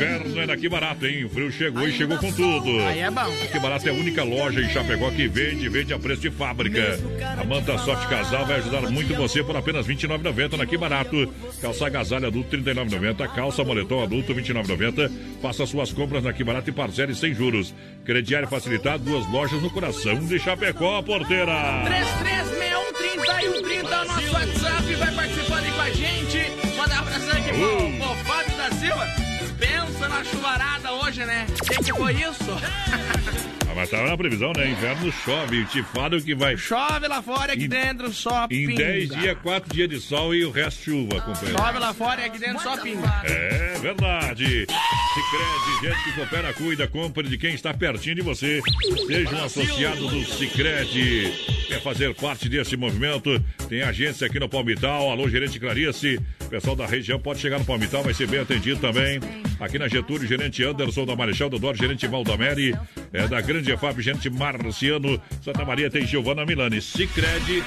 Inverno 0.02 0.42
é 0.42 0.48
daqui 0.48 0.68
barato, 0.68 1.06
hein? 1.06 1.26
O 1.26 1.30
frio 1.30 1.52
chegou 1.52 1.88
e 1.88 1.92
chegou 1.92 2.18
com 2.18 2.32
tudo. 2.32 2.80
Aí 2.80 3.00
é 3.00 3.12
bom. 3.12 3.32
Aqui 3.44 3.60
barato 3.60 3.88
é 3.88 3.92
a 3.92 3.94
única 3.94 4.24
loja 4.24 4.60
em 4.60 4.68
Chapecó 4.70 5.12
que 5.12 5.28
vende, 5.28 5.70
vende 5.70 5.94
a 5.94 6.00
preço 6.00 6.22
de 6.22 6.32
fábrica. 6.32 7.00
A 7.40 7.44
manta 7.44 7.78
Soft 7.78 8.10
Casal 8.10 8.46
vai 8.48 8.58
ajudar 8.58 8.82
muito 8.90 9.14
você 9.14 9.44
por 9.44 9.56
apenas 9.56 9.86
R$ 9.86 9.96
29,90 9.96 10.58
na 10.58 10.66
Que 10.66 10.76
Barato. 10.76 11.32
Calça 11.62 11.86
agasalho 11.86 12.26
adulto 12.28 12.56
R$ 12.56 12.64
39,90. 12.64 13.28
Calça 13.36 13.64
moletom 13.64 14.04
adulto 14.04 14.34
R$ 14.34 14.42
29,90. 14.42 15.12
Faça 15.40 15.68
suas 15.68 15.94
compras 15.94 16.24
na 16.24 16.34
Que 16.34 16.44
Barato 16.44 16.70
e 16.70 16.74
parcele 16.74 17.14
sem 17.14 17.34
juros. 17.34 17.74
Crediário 18.04 18.48
facilitado, 18.48 19.04
duas 19.04 19.30
lojas 19.32 19.62
no 19.62 19.70
coração 19.70 20.16
de 20.26 20.40
Chapecó, 20.40 21.02
porteira. 21.04 21.84
3361 21.86 23.54
é 23.70 24.02
o 24.02 24.06
nosso 24.06 24.34
WhatsApp. 24.34 24.96
Vai 24.96 25.14
participando 25.14 25.64
aí 25.64 25.72
com 25.72 25.82
a 25.82 25.92
gente. 25.92 26.76
Manda 26.76 26.96
um 26.96 27.00
abração 27.00 27.38
aqui 27.38 27.50
pro, 27.50 28.06
pro 28.08 28.16
Fábio 28.26 28.58
da 28.58 28.72
Silva. 28.72 29.21
Pensa 29.62 30.10
na 30.10 30.24
chuvarada 30.24 30.92
hoje, 30.92 31.24
né? 31.24 31.46
O 31.48 31.66
que, 31.66 31.84
que 31.84 31.94
foi 31.94 32.14
isso? 32.14 32.52
Ah, 33.72 33.74
mas 33.76 33.90
tava 33.90 34.10
na 34.10 34.18
previsão, 34.18 34.52
né? 34.56 34.70
Inverno 34.70 35.12
chove. 35.24 35.64
Te 35.66 35.82
falo 35.82 36.22
que 36.22 36.36
vai. 36.36 36.58
Chove 36.58 37.08
lá 37.08 37.22
fora, 37.22 37.54
aqui 37.54 37.64
Em- 37.66 37.70
dentro 37.70 38.12
só 38.12 38.46
Em 38.52 38.68
pinga. 38.68 38.84
10 38.84 39.10
dias, 39.10 39.38
4 39.42 39.74
dias 39.74 39.90
de 39.90 40.00
sol 40.02 40.36
e 40.36 40.44
o 40.44 40.52
resto 40.52 40.84
chuva, 40.84 41.22
companheiro. 41.22 41.58
Chove 41.58 41.80
lá 41.80 41.94
fora 41.94 42.22
e 42.22 42.26
aqui 42.26 42.38
dentro 42.40 42.62
só 42.62 42.76
pinga. 42.82 43.08
É 43.24 43.78
verdade. 43.82 44.68
Sicredi, 44.68 45.82
gente 45.96 46.04
que 46.04 46.12
coopera, 46.14 46.54
cuida, 46.54 46.88
compra 46.88 47.24
de 47.24 47.38
quem 47.38 47.54
está 47.54 47.74
pertinho 47.74 48.16
de 48.16 48.22
você. 48.22 48.62
Seja 49.08 49.36
um 49.36 49.44
associado 49.46 50.08
do 50.08 50.24
Sicredi. 50.26 51.32
Quer 51.68 51.82
fazer 51.82 52.14
parte 52.16 52.50
desse 52.50 52.76
movimento? 52.76 53.42
Tem 53.70 53.82
agência 53.82 54.28
aqui 54.28 54.40
no 54.40 54.50
Palmital. 54.50 55.10
Alô, 55.12 55.30
gerente 55.30 55.60
Clarice. 55.60 56.20
Pessoal 56.50 56.76
da 56.76 56.86
região 56.86 57.18
pode 57.18 57.40
chegar 57.40 57.60
no 57.60 57.64
Palmital, 57.66 58.04
vai 58.04 58.14
ser 58.14 58.28
bem 58.28 58.42
atendido 58.42 58.80
também. 58.82 59.22
Aqui 59.58 59.80
na 59.80 59.88
Getúlio, 59.88 60.28
gerente 60.28 60.62
Anderson 60.64 61.06
da 61.06 61.16
Marechal 61.16 61.50
Deodoro, 61.50 61.78
gerente 61.78 62.06
Valdameri. 62.08 62.76
É 63.14 63.28
da 63.28 63.40
Grande 63.40 63.61
EFAP, 63.70 64.02
gerente 64.02 64.30
Marciano. 64.30 65.22
Santa 65.44 65.64
Maria 65.66 65.90
tem 65.92 66.06
Giovana 66.08 66.46
Milani. 66.46 66.82
Sicredi, 66.82 67.64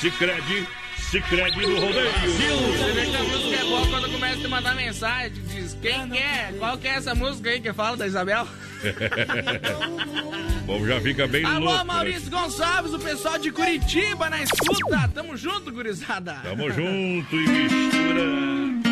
Sicredi, 0.00 0.66
Sicredi 1.10 1.60
do 1.60 1.80
Rodeio. 1.80 2.10
Você 2.12 2.92
vê 2.92 3.06
que 3.06 3.16
a 3.16 3.22
música 3.22 3.56
é 3.56 3.64
boa 3.64 3.86
quando 3.86 4.10
começa 4.10 4.38
a 4.38 4.40
te 4.40 4.48
mandar 4.48 4.74
mensagem. 4.74 5.32
Diz 5.54 5.76
quem 5.80 6.08
que 6.10 6.18
é? 6.18 6.54
Qual 6.58 6.76
que 6.78 6.88
é 6.88 6.94
essa 6.96 7.14
música 7.14 7.50
aí 7.50 7.60
que 7.60 7.72
fala 7.72 7.96
da 7.96 8.06
Isabel? 8.06 8.46
Bom, 10.66 10.84
já 10.86 11.00
fica 11.00 11.26
bem 11.26 11.44
Alô, 11.44 11.66
louco. 11.66 11.78
né? 11.78 11.84
Maurício 11.84 12.30
Gonçalves, 12.30 12.92
o 12.92 12.98
pessoal 12.98 13.38
de 13.38 13.50
Curitiba 13.50 14.28
na 14.28 14.42
escuta. 14.42 15.08
Tamo 15.14 15.36
junto, 15.36 15.70
gurizada. 15.72 16.34
Tamo 16.42 16.70
junto 16.70 17.34
e 17.36 17.48
mistura. 17.48 18.85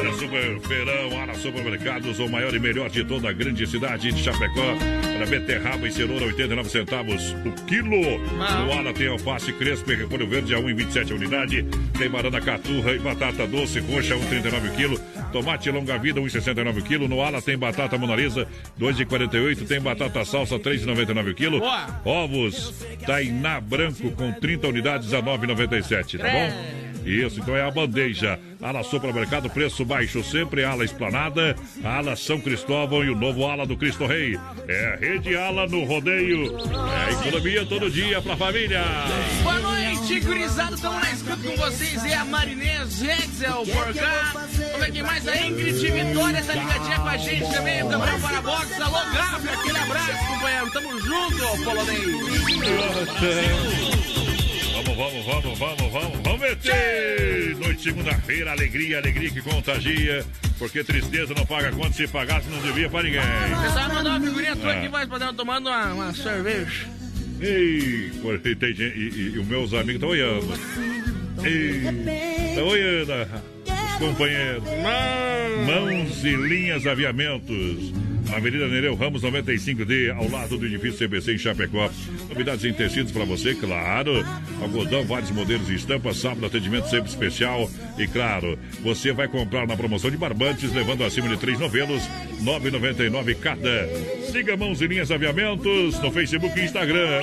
Para 0.00 0.14
Super 0.14 0.58
Feirão, 0.60 1.20
Ara 1.20 1.34
Supermercados, 1.34 2.18
o 2.18 2.26
maior 2.26 2.54
e 2.54 2.58
melhor 2.58 2.88
de 2.88 3.04
toda 3.04 3.28
a 3.28 3.32
grande 3.34 3.66
cidade 3.66 4.10
de 4.10 4.22
Chapecó. 4.22 4.74
Para 5.18 5.26
beterraba 5.26 5.86
e 5.86 5.92
cenoura, 5.92 6.24
89 6.24 6.70
centavos 6.70 7.36
o 7.44 7.52
quilo. 7.66 8.18
No 8.18 8.72
Ala 8.72 8.94
tem 8.94 9.08
alface 9.08 9.52
crespo 9.52 9.92
e 9.92 9.96
repolho 9.96 10.26
verde 10.26 10.54
a 10.54 10.58
1,27 10.58 11.10
a 11.10 11.14
unidade. 11.14 11.66
Tem 11.98 12.08
banana 12.08 12.40
caturra 12.40 12.92
e 12.92 12.98
batata 12.98 13.46
doce 13.46 13.80
roxa, 13.80 14.14
1,39 14.14 14.72
o 14.72 14.74
quilo. 14.74 15.00
Tomate 15.32 15.70
longa 15.70 15.98
vida, 15.98 16.18
1,69 16.18 16.78
o 16.78 16.82
quilo. 16.82 17.06
No 17.06 17.20
Ala 17.20 17.42
tem 17.42 17.58
batata 17.58 17.98
monalisa, 17.98 18.48
2,48. 18.80 19.68
Tem 19.68 19.82
batata 19.82 20.24
salsa, 20.24 20.58
3,99 20.58 21.30
o 21.30 21.34
quilo. 21.34 21.60
Ovos, 22.06 22.86
Tainá 23.04 23.60
branco 23.60 24.10
com 24.12 24.32
30 24.32 24.66
unidades 24.66 25.12
a 25.12 25.22
9,97, 25.22 26.18
tá 26.18 26.24
bom? 26.24 26.89
Isso, 27.04 27.40
então 27.40 27.56
é 27.56 27.62
a 27.62 27.70
bandeja. 27.70 28.38
Ala 28.62 28.82
Supermercado, 28.82 29.48
preço 29.48 29.84
baixo 29.84 30.22
sempre. 30.22 30.64
Ala 30.64 30.84
Esplanada, 30.84 31.56
Ala 31.82 32.14
São 32.14 32.40
Cristóvão 32.40 33.02
e 33.02 33.10
o 33.10 33.16
novo 33.16 33.46
Ala 33.46 33.66
do 33.66 33.76
Cristo 33.76 34.06
Rei. 34.06 34.38
É 34.68 34.86
a 34.86 34.96
Rede 34.96 35.36
Ala 35.36 35.66
no 35.66 35.84
rodeio. 35.84 36.56
É 37.08 37.12
economia 37.12 37.64
todo 37.66 37.90
dia 37.90 38.20
pra 38.20 38.36
família. 38.36 38.84
Boa 39.42 39.58
noite, 39.60 40.20
gurizada. 40.20 40.74
Estamos 40.74 41.02
na 41.02 41.10
escuta 41.10 41.36
com 41.36 41.56
vocês. 41.56 42.04
É 42.04 42.14
a 42.16 42.24
Marinês, 42.24 43.02
Excel, 43.02 43.64
por 43.66 43.94
cá. 43.94 44.32
Vamos 44.34 44.80
ver 44.80 44.92
quem 44.92 45.02
mais? 45.02 45.26
A 45.26 45.36
Ingrid 45.46 45.90
Vitória 45.90 46.42
tá 46.42 46.52
ligadinha 46.52 46.98
com 46.98 47.08
a 47.08 47.16
gente 47.16 47.50
também. 47.50 47.88
Gabriel 47.88 48.18
Parabox. 48.20 48.80
Alô, 48.80 48.98
Gabriel. 49.12 49.60
Aquele 49.60 49.78
abraço, 49.78 50.26
companheiro. 50.26 50.70
Tamo 50.70 51.00
junto, 51.00 51.64
polonês. 51.64 52.10
Vamos, 54.96 55.24
vamos, 55.24 55.24
vamos, 55.24 55.58
vamos, 55.58 55.92
vamos, 55.92 56.18
vamos 56.22 56.40
meter! 56.40 57.56
Noite 57.56 57.82
segunda-feira, 57.82 58.50
alegria, 58.52 58.98
alegria 58.98 59.30
que 59.30 59.40
contagia. 59.40 60.24
Porque 60.58 60.84
tristeza 60.84 61.32
não 61.34 61.46
paga 61.46 61.72
quanto 61.72 61.96
se 61.96 62.06
pagasse, 62.06 62.48
não 62.50 62.60
devia 62.60 62.88
pra 62.90 63.02
ninguém. 63.02 63.20
O 63.20 63.62
pessoal 63.62 63.88
mandou 63.88 64.12
uma 64.12 64.20
figurinha 64.20 64.56
tua 64.56 64.72
aqui, 64.72 64.88
mas 64.88 65.08
podendo 65.08 65.32
tomando 65.34 65.68
uma, 65.68 65.94
uma 65.94 66.12
cerveja. 66.14 66.86
Ei, 67.40 68.10
e, 68.50 68.54
tem 68.56 68.74
gente- 68.74 68.98
e, 68.98 69.08
e- 69.08 69.32
e 69.34 69.38
os 69.38 69.46
meus 69.46 69.72
amigos 69.72 69.94
estão 69.94 70.08
olhando. 70.10 70.52
Ei, 71.42 72.48
estão 72.50 72.66
olhando, 72.66 73.12
os 73.64 73.92
companheiros. 73.98 74.62
Mãos 75.66 76.24
e 76.24 76.34
linhas 76.36 76.86
aviamentos. 76.86 77.92
Avenida 78.34 78.68
Nereu 78.68 78.94
Ramos 78.94 79.22
95D, 79.22 80.14
ao 80.14 80.28
lado 80.28 80.56
do 80.56 80.66
edifício 80.66 81.06
CBC 81.06 81.34
em 81.34 81.38
Chapecó. 81.38 81.90
Novidades 82.28 82.64
em 82.64 82.72
tecidos 82.72 83.12
para 83.12 83.24
você, 83.24 83.54
claro. 83.54 84.24
Algodão, 84.62 85.04
vários 85.04 85.30
modelos 85.30 85.68
e 85.68 85.74
estampas, 85.74 86.18
sábado, 86.18 86.46
atendimento 86.46 86.88
sempre 86.88 87.10
especial. 87.10 87.70
E 87.98 88.06
claro, 88.06 88.58
você 88.82 89.12
vai 89.12 89.28
comprar 89.28 89.66
na 89.66 89.76
promoção 89.76 90.10
de 90.10 90.16
barbantes, 90.16 90.72
levando 90.72 91.04
acima 91.04 91.28
de 91.28 91.36
três 91.36 91.58
novelos, 91.58 92.02
9,99 92.42 93.36
cada. 93.36 93.88
Siga 94.30 94.56
Mãos 94.56 94.80
e 94.80 94.86
Linhas 94.86 95.10
Aviamentos 95.10 95.98
no 96.00 96.10
Facebook 96.10 96.58
e 96.58 96.64
Instagram. 96.64 97.22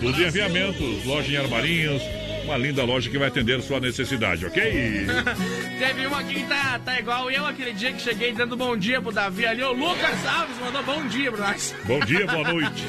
Tudo 0.00 0.20
em 0.20 0.26
aviamentos, 0.26 1.04
loja 1.04 1.32
em 1.32 1.36
armarinhos. 1.36 2.02
Uma 2.46 2.56
linda 2.56 2.84
loja 2.84 3.10
que 3.10 3.18
vai 3.18 3.26
atender 3.26 3.60
sua 3.60 3.80
necessidade, 3.80 4.46
ok? 4.46 4.62
Teve 5.80 6.06
uma 6.06 6.22
que 6.22 6.44
tá, 6.44 6.78
tá 6.78 7.00
igual 7.00 7.28
eu 7.28 7.44
aquele 7.44 7.72
dia 7.72 7.92
que 7.92 8.00
cheguei 8.00 8.32
dando 8.32 8.56
bom 8.56 8.76
dia 8.76 9.02
pro 9.02 9.10
Davi 9.10 9.44
ali. 9.44 9.64
O 9.64 9.72
Lucas 9.72 10.24
Alves 10.24 10.56
mandou 10.60 10.80
bom 10.84 11.04
dia 11.08 11.32
pra 11.32 11.48
nós. 11.48 11.74
Bom 11.84 11.98
dia, 11.98 12.24
boa 12.24 12.52
noite. 12.52 12.84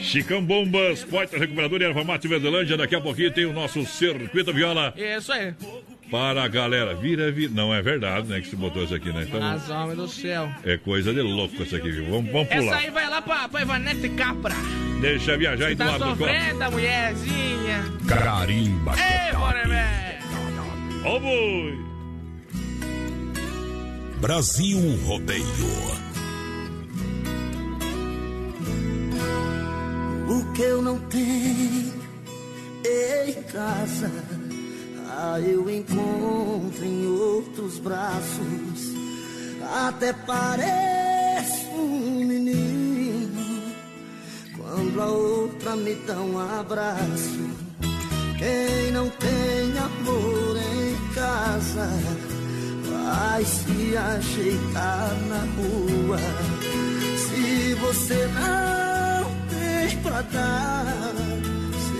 Chicão 0.00 0.42
Bombas, 0.42 1.04
Poitra 1.04 1.38
Recuperador 1.38 1.82
e 1.82 1.84
Erva 1.84 2.02
Mate 2.02 2.26
Verdelândia. 2.26 2.78
Daqui 2.78 2.94
a 2.94 3.00
pouquinho 3.00 3.30
tem 3.30 3.44
o 3.44 3.52
nosso 3.52 3.84
Circuito 3.84 4.54
Viola 4.54 4.94
Isso 4.96 5.30
aí. 5.30 5.54
Para 6.10 6.44
a 6.44 6.48
galera. 6.48 6.94
Vira, 6.94 7.30
vira. 7.32 7.52
Não 7.54 7.74
é 7.74 7.82
verdade, 7.82 8.28
né? 8.28 8.40
Que 8.40 8.48
se 8.48 8.56
botou 8.56 8.84
isso 8.84 8.94
aqui, 8.94 9.12
né? 9.12 9.24
Então, 9.28 9.42
As 9.42 9.70
almas 9.70 9.96
do 9.96 10.08
céu. 10.08 10.48
é 10.64 10.76
coisa 10.76 11.12
de 11.12 11.20
louco 11.22 11.62
isso 11.62 11.76
aqui, 11.76 11.90
viu? 11.90 12.10
Vamos, 12.10 12.30
vamos 12.32 12.48
Essa 12.50 12.60
pular. 12.62 12.76
aí 12.78 12.90
vai 12.90 13.08
lá 13.08 13.22
pra, 13.22 13.48
pra 13.48 13.62
Ivanete 13.62 14.08
Capra. 14.10 14.54
Deixa 15.00 15.36
viajar 15.36 15.70
e 15.70 15.76
Tá 15.76 15.84
do 15.84 15.90
lado 15.90 16.04
do 16.04 16.10
copo. 16.16 16.18
sofrendo 16.30 16.62
a 16.64 16.70
mulherzinha. 16.70 17.84
Carimba. 18.08 18.94
Ei, 18.98 19.36
Bonemé. 19.36 20.18
Ô, 21.04 21.20
boi! 21.20 21.86
Brasil 24.20 24.78
Rodeio. 25.04 25.44
O 30.28 30.52
que 30.52 30.62
eu 30.62 30.82
não 30.82 30.98
tenho 31.00 31.94
em 32.84 33.42
casa, 33.52 34.10
ah, 35.18 35.40
eu 35.40 35.68
encontro 35.70 36.84
em 36.84 37.06
outros 37.06 37.78
braços. 37.78 38.94
Até 39.88 40.12
pareço 40.12 41.70
um 41.74 42.22
menino 42.22 43.72
quando 44.56 45.00
a 45.00 45.06
outra 45.06 45.74
me 45.74 45.94
dá 45.94 46.20
um 46.20 46.38
abraço. 46.38 47.50
Quem 48.38 48.92
não 48.92 49.08
tem 49.08 49.78
amor 49.78 50.56
em 50.58 51.14
casa 51.14 51.88
vai 52.90 53.42
se 53.42 53.96
ajeitar 53.96 55.16
na 55.28 55.40
rua. 55.56 56.18
Se 57.16 57.74
você 57.74 58.28
não 58.34 59.30
tem 59.48 59.98
pra 60.02 60.20
dar, 60.20 61.14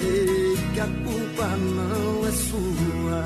sei 0.07 0.57
que 0.73 0.81
a 0.81 0.87
culpa 1.05 1.47
não 1.57 2.27
é 2.27 2.33
sua. 2.33 3.25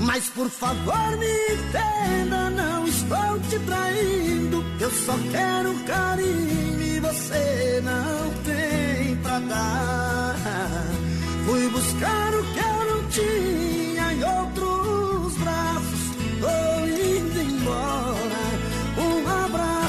Mas 0.00 0.28
por 0.30 0.48
favor 0.48 1.16
me 1.18 1.32
entenda, 1.54 2.50
não 2.50 2.86
estou 2.86 3.40
te 3.48 3.58
traindo. 3.60 4.64
Eu 4.80 4.90
só 4.90 5.14
quero 5.30 5.74
carinho 5.84 6.82
e 6.82 7.00
você 7.00 7.82
não 7.84 8.30
tem 8.44 9.16
pra 9.16 9.38
dar. 9.40 10.36
Fui 11.44 11.68
buscar 11.68 12.34
o 12.34 12.42
que 12.52 12.58
eu 12.58 12.78
não 12.90 13.08
tinha 13.08 14.12
em 14.14 14.24
outros 14.24 15.34
braços. 15.38 16.02
Tô 16.40 16.86
indo 16.86 17.40
embora. 17.42 18.42
Um 18.98 19.44
abraço. 19.44 19.87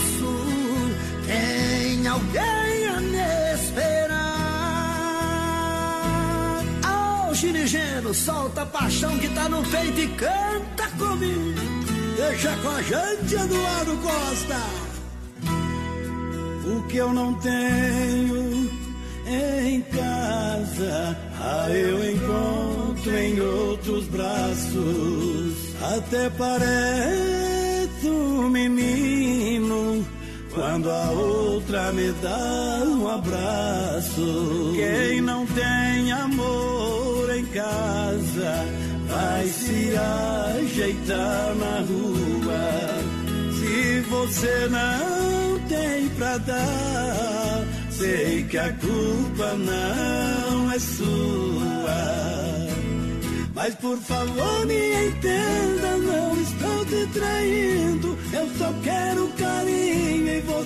Solta 8.14 8.64
a 8.64 8.66
paixão 8.66 9.16
que 9.20 9.30
tá 9.30 9.48
no 9.48 9.64
peito 9.64 10.00
e 10.00 10.08
canta 10.08 10.88
comigo. 10.98 11.60
Deixa 12.18 12.56
com 12.58 12.70
a 12.70 12.82
gente, 12.82 13.36
Eduardo 13.36 13.98
Costa. 13.98 14.58
O 16.66 16.84
que 16.88 16.98
eu 16.98 17.14
não 17.14 17.34
tenho 17.36 18.70
em 19.28 19.82
casa, 19.82 21.18
ah, 21.40 21.70
eu 21.70 22.12
encontro 22.12 23.16
em 23.16 23.40
outros 23.40 24.06
braços. 24.08 25.76
Até 25.96 26.30
parece 26.32 28.08
um 28.08 28.50
menino 28.50 30.06
quando 30.54 30.90
a 30.90 31.12
outra 31.12 31.92
me 31.92 32.12
dá 32.14 32.84
um 32.86 33.08
abraço. 33.08 34.74
Quem 34.76 35.22
não 35.22 35.46
tem 35.46 36.12
amor 36.12 36.99
em 37.40 37.46
casa 37.46 38.66
vai 39.08 39.48
se 39.48 39.94
ajeitar 39.96 41.56
na 41.56 41.80
rua. 41.88 42.60
Se 43.54 44.02
você 44.10 44.68
não 44.70 45.60
tem 45.68 46.10
pra 46.10 46.38
dar, 46.40 47.66
sei 47.92 48.44
que 48.44 48.58
a 48.58 48.74
culpa 48.74 49.54
não 49.56 50.72
é 50.72 50.80
sua. 50.80 52.30
Mas 53.56 53.76
por 53.76 53.98
favor 53.98 54.66
me 54.66 55.08
entenda, 55.08 55.98
não 55.98 56.42
estou 56.42 56.86
te 56.86 57.08
traindo. 57.14 58.18
Eu 58.34 58.50
só 58.58 58.74
quero 58.84 59.28
carinho 59.38 60.28
e 60.30 60.42
você 60.42 60.59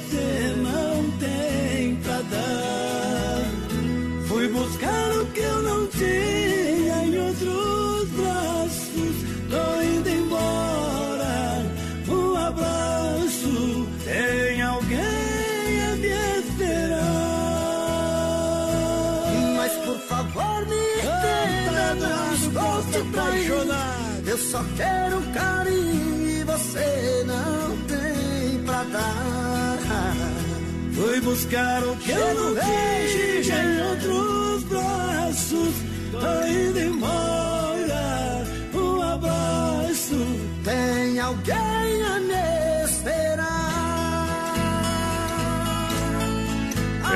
Fui 31.53 31.61
buscar 31.61 31.83
o 31.83 31.95
que 31.97 32.09
eu 32.09 32.33
não 32.33 32.55
vejo 32.55 33.51
em 33.53 33.81
outros 33.83 34.63
braços. 34.63 35.75
Tô 36.11 36.47
indo 36.47 36.79
embora. 36.79 38.43
Um 38.73 39.01
abraço. 39.01 40.17
Tem 40.63 41.19
alguém 41.19 41.53
a 41.55 42.19
me 42.19 42.85
esperar. 42.85 43.43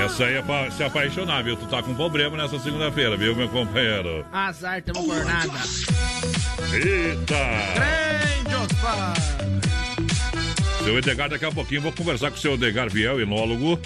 Essa 0.05 0.25
aí 0.25 0.35
é 0.35 0.41
pra 0.43 0.69
se 0.69 0.83
apaixonar, 0.83 1.43
viu? 1.43 1.55
Tu 1.55 1.65
tá 1.65 1.81
com 1.81 1.95
problema 1.95 2.37
nessa 2.37 2.59
segunda-feira, 2.59 3.17
viu, 3.17 3.35
meu 3.35 3.49
companheiro? 3.49 4.23
Azar, 4.31 4.83
tamo 4.83 5.03
por 5.03 5.25
nada. 5.25 5.51
Eita! 6.71 7.35
Grande 7.73 8.55
Osmar. 8.55 9.13
Seu 10.83 10.97
Edgar, 10.97 11.27
daqui 11.27 11.43
a 11.43 11.51
pouquinho 11.51 11.81
vou 11.81 11.91
conversar 11.91 12.29
com 12.29 12.37
o 12.37 12.39
seu 12.39 12.53
Edgar 12.53 12.89
Viel, 12.89 13.19
enólogo 13.19 13.77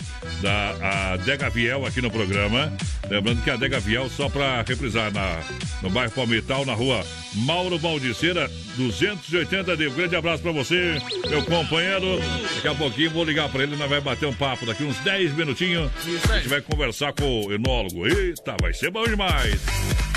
da 0.42 1.14
Adega 1.14 1.50
Viel 1.50 1.86
aqui 1.86 2.02
no 2.02 2.10
programa. 2.10 2.72
Lembrando 3.10 3.44
que 3.44 3.50
a 3.50 3.54
Adega 3.54 3.80
Viel, 3.80 4.10
só 4.10 4.30
para 4.30 4.64
reprisar, 4.64 5.12
na, 5.12 5.42
no 5.82 5.90
bairro 5.90 6.12
Palmital, 6.12 6.66
na 6.66 6.74
rua 6.74 7.06
Mauro 7.36 7.78
Baldiceira, 7.80 8.50
280 8.76 9.78
de 9.78 9.88
Um 9.88 9.94
grande 9.94 10.16
abraço 10.16 10.42
para 10.42 10.52
você, 10.52 10.98
meu 11.30 11.44
companheiro. 11.46 12.20
Daqui 12.56 12.68
a 12.68 12.76
pouquinho 12.76 13.12
vou 13.12 13.24
ligar 13.24 13.50
para 13.50 13.64
ele, 13.64 13.76
nós 13.76 13.90
vai 13.90 14.02
bater 14.02 14.26
um 14.26 14.34
papo 14.34 14.66
daqui 14.66 14.84
uns 14.84 14.98
10 15.00 15.34
minutinhos. 15.34 15.92
Isso 16.06 16.32
A 16.32 16.38
gente 16.38 16.50
vai 16.50 16.62
conversar 16.62 17.14
com 17.14 17.46
o 17.46 17.54
enólogo. 17.54 18.08
Eita, 18.08 18.56
vai 18.60 18.74
ser 18.74 18.92
bom 18.92 19.04
demais. 19.04 19.62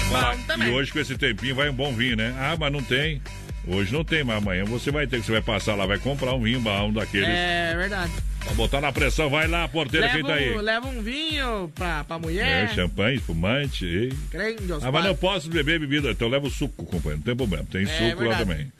Bom 0.09 0.65
e 0.65 0.71
hoje 0.71 0.93
com 0.93 0.99
esse 0.99 1.17
tempinho 1.17 1.55
vai 1.55 1.69
um 1.69 1.75
bom 1.75 1.93
vinho, 1.93 2.17
né? 2.17 2.35
Ah, 2.39 2.57
mas 2.59 2.73
não 2.73 2.83
tem. 2.83 3.21
Hoje 3.67 3.93
não 3.93 4.05
tem, 4.05 4.23
mas 4.23 4.37
amanhã 4.37 4.65
você 4.65 4.91
vai 4.91 5.07
ter 5.07 5.21
que 5.21 5.27
você 5.27 5.33
vai 5.33 5.43
passar 5.43 5.75
lá, 5.75 5.87
vai 5.87 5.99
comprar 5.99 6.35
um 6.35 6.43
vinho 6.43 6.61
bom 6.61 6.93
daqueles. 6.93 7.29
É 7.29 7.75
verdade. 7.77 8.13
Pra 8.45 8.53
botar 8.55 8.81
na 8.81 8.93
pressão, 8.93 9.31
vai 9.31 9.49
lá, 9.49 9.67
porteira, 9.69 10.09
quem 10.11 10.23
tá 10.23 10.35
aí? 10.35 10.55
um, 10.55 10.61
leva 10.61 10.87
um 10.87 11.01
vinho 11.03 11.73
pra, 11.75 12.05
pra 12.05 12.17
É, 12.17 12.19
mulher. 12.19 12.75
champanhe, 12.75 13.17
espumante. 13.17 13.87
e- 13.87 14.13
Grande 14.31 14.63
Ah, 14.83 14.93
mas 14.93 15.05
não 15.05 15.15
posso 15.17 15.49
beber 15.49 15.81
bebida, 15.81 16.11
então 16.11 16.29
leva 16.29 16.47
o 16.47 16.51
suco, 16.51 16.85
companheiro. 16.85 17.19
Não 17.19 17.25
tem 17.25 17.35
problema, 17.37 17.65
tem 17.71 17.85
É 17.85 17.87
suco 18.11 18.25
lá 18.25 18.37
também. 18.37 18.71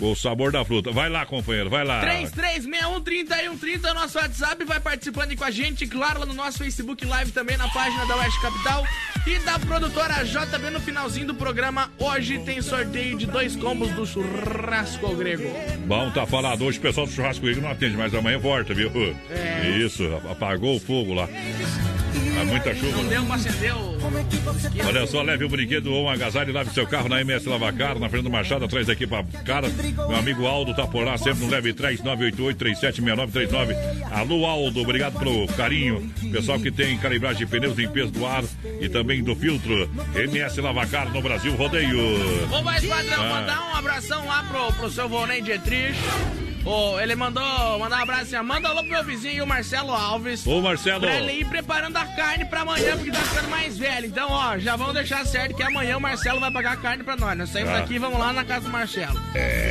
O 0.00 0.14
sabor 0.14 0.52
da 0.52 0.62
fruta. 0.64 0.92
Vai 0.92 1.08
lá, 1.08 1.24
companheiro, 1.24 1.70
vai 1.70 1.84
lá. 1.84 2.02
33613130 2.02 3.84
é 3.84 3.90
o 3.90 3.94
nosso 3.94 4.18
WhatsApp, 4.18 4.64
vai 4.64 4.78
participando 4.78 5.30
aí 5.30 5.36
com 5.36 5.44
a 5.44 5.50
gente, 5.50 5.86
claro, 5.86 6.20
lá 6.20 6.26
no 6.26 6.34
nosso 6.34 6.58
Facebook 6.58 7.04
Live 7.04 7.32
também, 7.32 7.56
na 7.56 7.68
página 7.68 8.04
da 8.06 8.16
Oeste 8.16 8.40
Capital 8.42 8.84
e 9.26 9.38
da 9.38 9.58
produtora 9.58 10.22
JB 10.22 10.70
no 10.70 10.80
finalzinho 10.80 11.26
do 11.26 11.34
programa. 11.34 11.90
Hoje 11.98 12.38
tem 12.40 12.60
sorteio 12.60 13.16
de 13.16 13.26
dois 13.26 13.56
combos 13.56 13.90
do 13.92 14.06
churrasco 14.06 15.14
grego. 15.16 15.44
Bom, 15.86 16.10
tá 16.10 16.26
falado. 16.26 16.64
Hoje 16.64 16.78
o 16.78 16.82
pessoal 16.82 17.06
do 17.06 17.12
churrasco 17.12 17.40
comigo 17.40 17.62
não 17.62 17.70
atende, 17.70 17.96
mas 17.96 18.14
amanhã 18.14 18.38
volta, 18.38 18.74
viu? 18.74 18.90
É. 19.30 19.78
Isso, 19.78 20.04
apagou 20.30 20.76
o 20.76 20.80
fogo 20.80 21.14
lá. 21.14 21.26
Tá 22.34 22.44
muita 22.44 22.74
chuva. 22.74 22.96
Não 23.02 23.08
deu 23.08 23.24
pra 23.24 23.34
acender 23.36 23.74
o... 23.76 23.96
Olha 24.86 25.06
só, 25.06 25.22
leve 25.22 25.44
o 25.44 25.48
brinquedo 25.48 25.92
ou 25.92 26.04
um 26.04 26.08
agasalho 26.08 26.50
e 26.50 26.52
lave 26.52 26.70
seu 26.70 26.86
carro 26.86 27.08
na 27.08 27.20
MS 27.20 27.48
Lavacar, 27.48 27.98
na 27.98 28.08
Fernando 28.08 28.30
Machado, 28.30 28.64
atrás 28.64 28.86
daqui 28.86 29.06
pra 29.06 29.24
cara. 29.44 29.68
Meu 30.08 30.16
amigo 30.16 30.46
Aldo 30.46 30.74
tá 30.74 30.86
por 30.86 31.04
lá, 31.04 31.18
sempre 31.18 31.44
no 31.44 31.50
Leve 31.50 31.72
3 31.72 32.00
988-376939. 32.02 33.76
Alô, 34.12 34.46
Aldo, 34.46 34.80
obrigado 34.80 35.18
pelo 35.18 35.46
carinho. 35.48 36.08
Pessoal 36.30 36.58
que 36.60 36.70
tem 36.70 36.96
calibragem 36.98 37.38
de 37.38 37.46
pneus, 37.46 37.76
limpeza 37.76 38.10
do 38.10 38.24
ar 38.26 38.44
e 38.80 38.88
também 38.88 39.22
do 39.22 39.34
filtro. 39.34 39.90
MS 40.14 40.60
Lavacar 40.60 41.12
no 41.12 41.20
Brasil 41.20 41.54
Rodeio. 41.56 41.98
Ô, 42.52 42.62
mais 42.62 42.84
padrão, 42.84 43.22
Ah. 43.22 43.40
mandar 43.40 43.70
um 43.70 43.74
abração 43.76 44.26
lá 44.26 44.42
pro, 44.44 44.72
pro 44.74 44.90
seu 44.90 45.08
Vonei 45.08 45.40
Dietrich. 45.42 45.94
Ô, 46.66 46.98
ele 46.98 47.14
mandou 47.14 47.42
mandar 47.78 47.98
um 47.98 48.02
abraço 48.02 48.22
assim, 48.34 48.44
manda 48.44 48.68
alô 48.68 48.80
pro 48.80 48.90
meu 48.90 49.04
vizinho, 49.04 49.44
o 49.44 49.46
Marcelo 49.46 49.92
Alves. 49.92 50.44
Ô, 50.46 50.60
Marcelo. 50.60 51.00
Pra 51.00 51.14
ele 51.16 51.40
ir 51.40 51.44
preparando 51.46 51.96
a 51.96 52.04
carne 52.06 52.44
pra 52.44 52.62
amanhã, 52.62 52.96
porque 52.96 53.12
tá 53.12 53.20
ficando 53.20 53.48
mais 53.48 53.78
velho. 53.78 54.06
Então, 54.06 54.26
ó, 54.30 54.58
já 54.58 54.74
vamos 54.74 54.94
deixar 54.94 55.24
certo 55.24 55.54
que 55.54 55.62
amanhã 55.62 55.96
o 55.96 56.00
Marcelo 56.00 56.40
vai 56.40 56.50
pagar 56.50 56.72
a 56.72 56.76
carne 56.76 57.04
pra 57.04 57.16
nós. 57.16 57.38
Nós 57.38 57.50
saímos 57.50 57.72
Ah. 57.72 57.78
daqui 57.80 57.94
e 57.94 57.98
vamos 58.00 58.18
lá 58.18 58.32
na 58.32 58.44
casa 58.44 58.66
do 58.66 58.70
Marcelo. 58.72 59.14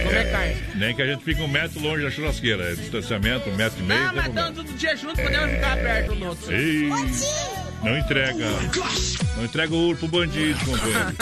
Comer 0.04 0.32
carne. 0.32 0.56
Nem 0.76 0.96
que 0.96 1.02
a 1.02 1.06
gente 1.08 1.24
fique 1.24 1.42
um 1.42 1.48
metro 1.50 1.82
longe 1.82 2.02
da 2.04 2.10
churrasqueira. 2.10 2.72
É 2.72 2.76
distanciamento, 2.76 3.50
um 3.50 3.56
metro 3.56 3.78
e 3.80 3.84
meio. 3.84 4.00
Não, 4.02 4.08
tem 4.08 4.16
mas 4.16 4.28
estamos 4.28 4.52
tudo 4.56 4.74
dia 4.78 4.96
junto, 4.96 5.22
podemos 5.22 5.52
ficar 5.52 5.76
perto 5.78 6.14
um 6.14 6.16
do 6.20 6.26
outro. 6.28 6.54
Ei, 6.56 6.90
não 7.84 7.98
entrega. 7.98 8.46
Não 9.36 9.44
entrega 9.44 9.74
o 9.74 9.78
ouro 9.78 9.98
pro 9.98 10.08
bandido, 10.08 10.58
companheiro. 10.64 11.16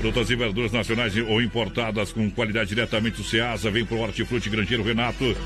Frutas 0.00 0.30
e 0.30 0.36
verduras 0.36 0.72
nacionais 0.72 1.14
ou 1.16 1.42
importadas 1.42 2.10
com 2.12 2.30
qualidade 2.30 2.70
diretamente 2.70 3.18
do 3.18 3.24
Ceasa. 3.24 3.70
Vem 3.70 3.84
pro 3.84 3.98
Hortifruti 3.98 4.48
Grangeiro 4.48 4.82
Renato. 4.82 5.36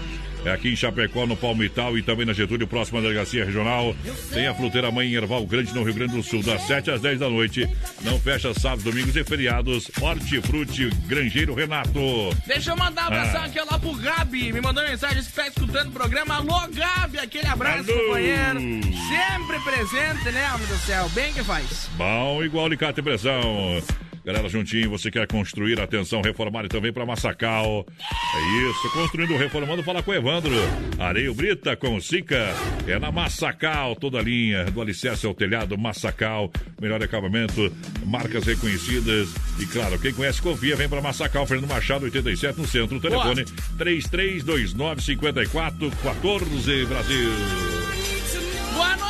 É 0.45 0.51
aqui 0.53 0.69
em 0.69 0.77
Chapecó, 0.77 1.27
no 1.27 1.35
Palmital 1.37 1.97
e 1.97 2.03
também 2.03 2.27
na 2.27 2.35
Getúlio, 2.35 2.67
próxima 2.69 3.01
delegacia 3.01 3.45
regional. 3.47 3.97
Tem 4.33 4.47
a 4.47 4.55
fruteira 4.55 4.93
Mãe 4.93 5.09
em 5.09 5.15
Erval 5.15 5.45
Grande, 5.47 5.75
no 5.75 5.83
Rio 5.83 5.95
Grande 5.95 6.15
do 6.15 6.23
Sul, 6.23 6.43
das 6.43 6.61
7 6.67 6.91
às 6.91 7.01
10 7.01 7.19
da 7.21 7.31
noite. 7.31 7.67
Não 8.03 8.21
fecha 8.21 8.53
sábados, 8.53 8.85
domingos 8.85 9.17
e 9.17 9.25
feriados. 9.25 9.91
Hortifruti 10.01 10.91
Grangeiro 11.07 11.55
Renato. 11.55 11.99
Deixa 12.47 12.73
eu 12.73 12.77
mandar 12.77 13.05
um 13.05 13.07
abração 13.07 13.41
Ah. 13.41 13.45
aqui 13.47 13.59
lá 13.59 13.79
pro 13.79 13.95
Gabi. 13.95 14.53
Me 14.53 14.61
mandou 14.61 14.85
mensagem 14.85 15.23
que 15.23 15.33
tá 15.33 15.49
escutando 15.49 15.89
o 15.89 15.93
programa. 15.93 16.35
Alô, 16.37 16.61
Gabi, 16.75 17.19
aquele 17.19 17.47
abraço, 17.49 17.91
Alô. 17.91 18.01
companheiro. 18.09 18.61
Sempre 18.61 19.59
presente, 19.65 20.31
né, 20.31 20.53
homem 20.55 20.67
do 20.67 20.77
céu? 20.77 21.09
Bem 21.09 21.33
que 21.33 21.43
faz. 21.43 21.89
Bom, 21.97 22.45
igual 22.45 22.67
alicate 22.67 23.01
e 23.01 23.03
pressão. 23.03 23.83
Galera, 24.25 24.49
juntinho, 24.49 24.89
você 24.89 25.11
quer 25.11 25.27
construir, 25.27 25.79
atenção, 25.79 26.23
reformar 26.23 26.65
e 26.65 26.69
também 26.69 26.91
para 26.91 27.05
Massacal. 27.05 27.87
É 28.01 28.71
isso, 28.71 28.91
construindo, 28.95 29.37
reformando, 29.37 29.83
fala 29.83 30.03
com 30.03 30.13
o 30.13 30.15
Evandro. 30.15 30.55
Areio 30.99 31.35
Brita 31.35 31.77
com 31.77 32.01
Sica, 32.01 32.55
é 32.87 32.99
na 32.99 33.13
Massacal, 33.13 33.95
toda 33.95 34.19
a 34.19 34.23
linha, 34.23 34.65
do 34.65 34.81
alicerce 34.81 35.27
ao 35.27 35.35
telhado, 35.35 35.77
Massacal, 35.77 36.51
melhor 36.81 37.03
acabamento, 37.03 37.71
marcas 38.07 38.47
reconhecidas. 38.47 39.29
E 39.61 39.67
claro, 39.67 39.99
quem 39.99 40.15
conhece, 40.15 40.41
confia, 40.41 40.75
vem 40.75 40.89
para 40.89 41.03
Massacal, 41.03 41.47
Fernando 41.47 41.69
Machado, 41.69 42.07
87, 42.07 42.59
no 42.59 42.67
centro, 42.67 42.99
telefone 42.99 43.45
3329 43.77 45.03
5414 45.03 46.87
Brasil. 46.87 47.74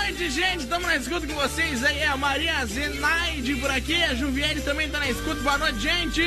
Boa 0.04 0.12
noite, 0.12 0.30
gente. 0.32 0.58
Estamos 0.58 0.86
na 0.86 0.96
escuta 0.96 1.26
com 1.26 1.32
vocês 1.32 1.82
aí. 1.82 2.00
É 2.00 2.08
a 2.08 2.16
Maria 2.16 2.62
Zenaide 2.66 3.54
por 3.54 3.70
aqui. 3.70 3.94
A 4.04 4.14
Juviene 4.14 4.60
também 4.60 4.86
tá 4.86 4.98
na 4.98 5.08
escuta. 5.08 5.40
Boa 5.40 5.56
noite, 5.56 5.80
gente. 5.80 6.20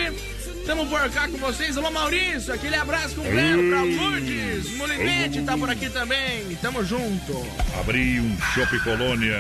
Estamos 0.62 0.90
por 0.90 1.08
cá 1.12 1.28
com 1.28 1.38
vocês. 1.38 1.78
Alô, 1.78 1.92
Maurício. 1.92 2.52
Aquele 2.52 2.76
abraço 2.76 3.14
completo 3.14 3.70
pra 3.70 3.84
Lourdes. 3.84 4.76
Molinete 4.78 5.44
tá 5.44 5.56
por 5.56 5.70
aqui 5.70 5.92
também. 5.92 6.56
Tamo 6.60 6.84
junto. 6.84 7.48
Abri 7.80 8.20
um 8.20 8.36
Shopping 8.56 8.80
Colônia. 8.80 9.38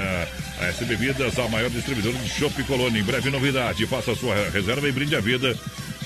A 0.62 0.65
S 0.65 0.86
Bebidas, 0.86 1.39
a 1.39 1.47
maior 1.50 1.71
distribuidora 1.71 2.17
de 2.19 2.30
Shopping 2.30 2.63
Colônia. 2.63 3.00
Em 3.00 3.04
breve 3.04 3.32
novidade. 3.32 3.88
Faça 3.88 4.12
a 4.12 4.15
sua 4.15 4.36
reserva 4.52 4.88
e 4.88 4.91
brinde 4.91 5.15
a 5.15 5.19
vida. 5.19 5.58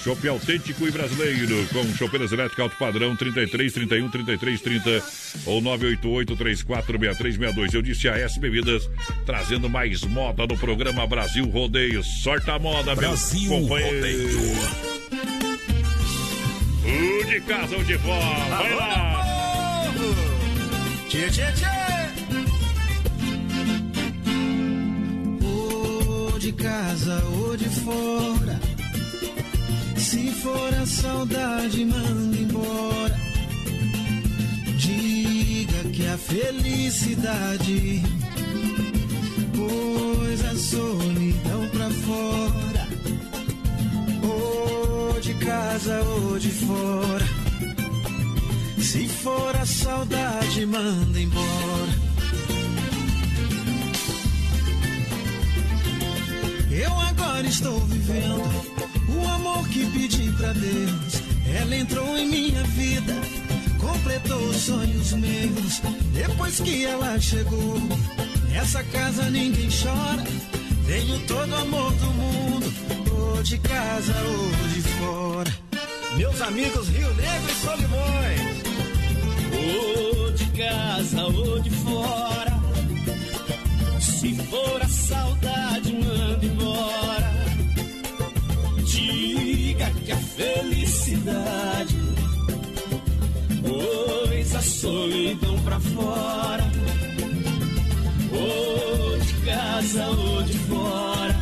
Chopp 0.04 0.28
autêntico 0.28 0.88
e 0.88 0.92
brasileiro, 0.92 1.68
com 1.68 1.86
chopeiras 1.96 2.32
elétricas 2.32 2.64
alto 2.64 2.76
padrão 2.78 3.16
33 3.16 3.72
31 3.72 4.10
33 4.10 4.60
30 4.60 5.04
ou 5.46 5.62
988 5.62 6.36
34 6.36 7.00
6362. 7.00 7.74
Eu 7.76 7.82
disse 7.84 8.10
a 8.10 8.18
S 8.18 8.40
Bebidas, 8.40 8.90
trazendo 9.28 9.70
mais 9.70 10.04
moda 10.04 10.48
no 10.48 10.58
programa 10.58 11.06
Brasil 11.06 11.46
Rodeio. 11.46 12.04
Sorta 12.04 12.54
a 12.54 12.60
moda, 12.60 12.96
Brasil 12.96 13.52
meu 13.52 13.62
companheiro. 13.62 13.96
Rodeio. 13.98 14.92
O 16.84 17.26
de 17.26 17.42
casa 17.42 17.76
ou 17.76 17.84
de 17.84 17.98
fora, 18.00 18.56
vai 18.58 18.76
lá. 18.76 19.92
Tchê, 21.10 21.30
tchê, 21.30 21.52
tchê. 21.52 21.66
Ou 25.44 26.40
de 26.40 26.52
casa 26.54 27.24
ou 27.26 27.56
de 27.56 27.70
fora. 27.70 28.71
Se 30.02 30.32
for 30.32 30.74
a 30.74 30.86
saudade, 30.86 31.86
manda 31.86 32.36
embora. 32.36 33.16
Diga 34.78 35.90
que 35.94 36.08
a 36.08 36.18
felicidade 36.18 38.02
pôs 39.56 40.46
a 40.46 40.56
solidão 40.56 41.68
pra 41.70 41.90
fora. 41.92 42.88
Ou 44.24 45.20
de 45.20 45.36
casa 45.36 46.02
ou 46.02 46.40
de 46.40 46.50
fora. 46.50 47.26
Se 48.80 49.08
for 49.08 49.56
a 49.56 49.66
saudade, 49.68 50.66
manda 50.66 51.20
embora. 51.20 52.12
Eu 56.84 57.00
agora 57.00 57.48
estou 57.48 57.80
vivendo 57.82 58.42
o 59.16 59.28
amor 59.28 59.68
que 59.70 59.86
pedi 59.92 60.32
pra 60.32 60.52
Deus. 60.54 61.22
Ela 61.60 61.76
entrou 61.76 62.18
em 62.18 62.28
minha 62.28 62.64
vida, 62.64 63.14
completou 63.80 64.42
os 64.46 64.56
sonhos 64.56 65.14
meus. 65.14 65.82
Depois 66.14 66.60
que 66.60 66.86
ela 66.86 67.20
chegou, 67.20 67.78
nessa 68.50 68.84
casa 68.86 69.30
ninguém 69.30 69.70
chora. 69.70 70.24
Tenho 70.88 71.20
todo 71.28 71.52
o 71.52 71.56
amor 71.56 71.94
do 71.94 72.06
mundo, 72.08 72.74
ou 73.12 73.44
de 73.44 73.58
casa 73.60 74.14
ou 74.26 74.68
de 74.74 74.82
fora. 74.82 75.58
Meus 76.18 76.42
amigos 76.42 76.90
Rio 76.90 77.14
Negro 77.14 77.52
e 77.52 77.56
Solimões. 77.64 78.42
Ou 79.54 80.32
de 80.32 80.46
casa 80.46 81.26
ou 81.26 81.60
de 81.60 81.70
fora. 81.70 82.61
Se 84.22 84.36
for 84.36 84.80
a 84.80 84.88
saudade, 84.88 85.94
manda 85.94 86.46
embora. 86.46 87.34
Diga 88.86 89.90
que 90.06 90.12
a 90.12 90.18
felicidade 90.18 91.96
pôs 93.64 94.56
a 94.56 94.62
solidão 94.62 95.60
pra 95.64 95.80
fora. 95.80 96.72
Ou 98.32 99.18
de 99.18 99.34
casa 99.44 100.08
ou 100.10 100.44
de 100.44 100.58
fora. 100.60 101.36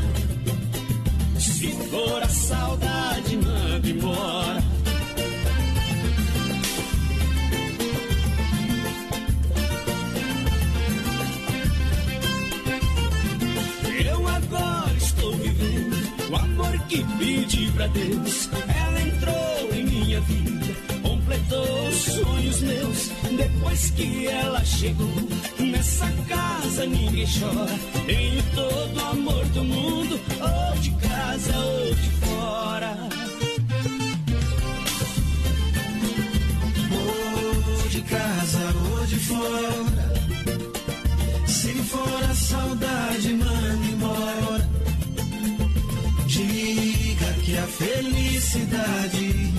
Se 1.37 1.71
for 1.91 2.23
a 2.23 2.29
saudade, 2.29 3.35
manda 3.35 3.89
embora. 3.89 4.68
Que 16.89 17.06
pedi 17.19 17.71
pra 17.71 17.88
Deus. 17.88 18.49
Ela 18.67 19.02
entrou 19.02 19.73
em 19.73 19.84
minha 19.86 20.19
vida, 20.21 20.65
completou 21.04 21.88
os 21.88 21.95
sonhos 21.95 22.62
meus. 22.62 23.10
Depois 23.38 23.91
que 23.91 24.28
ela 24.28 24.65
chegou, 24.65 25.13
nessa 25.60 26.08
casa 26.28 26.86
ninguém 26.88 27.28
chora. 27.28 27.80
Tenho 28.08 28.43
todo 28.56 28.97
o 28.97 29.06
amor 29.12 29.45
do 29.45 29.63
mundo, 29.63 30.19
ou 30.41 30.80
de 30.82 30.91
casa 30.91 31.58
ou 31.58 31.95
de 31.95 32.10
fora. 32.25 32.97
Ou 36.91 37.89
de 37.89 38.02
casa 38.02 38.73
ou 38.89 39.06
de 39.06 39.15
fora. 39.19 40.13
Se 41.45 41.73
for 41.73 42.23
a 42.23 42.34
saudade, 42.34 43.34
manda 43.34 43.86
embora. 43.86 44.68
Diga 46.39 47.34
que 47.43 47.58
a 47.58 47.67
felicidade 47.67 49.54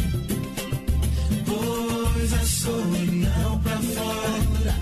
pôs 1.45 2.33
a 2.33 2.45
solidão 2.47 3.61
pra 3.61 3.77
fora. 3.77 4.75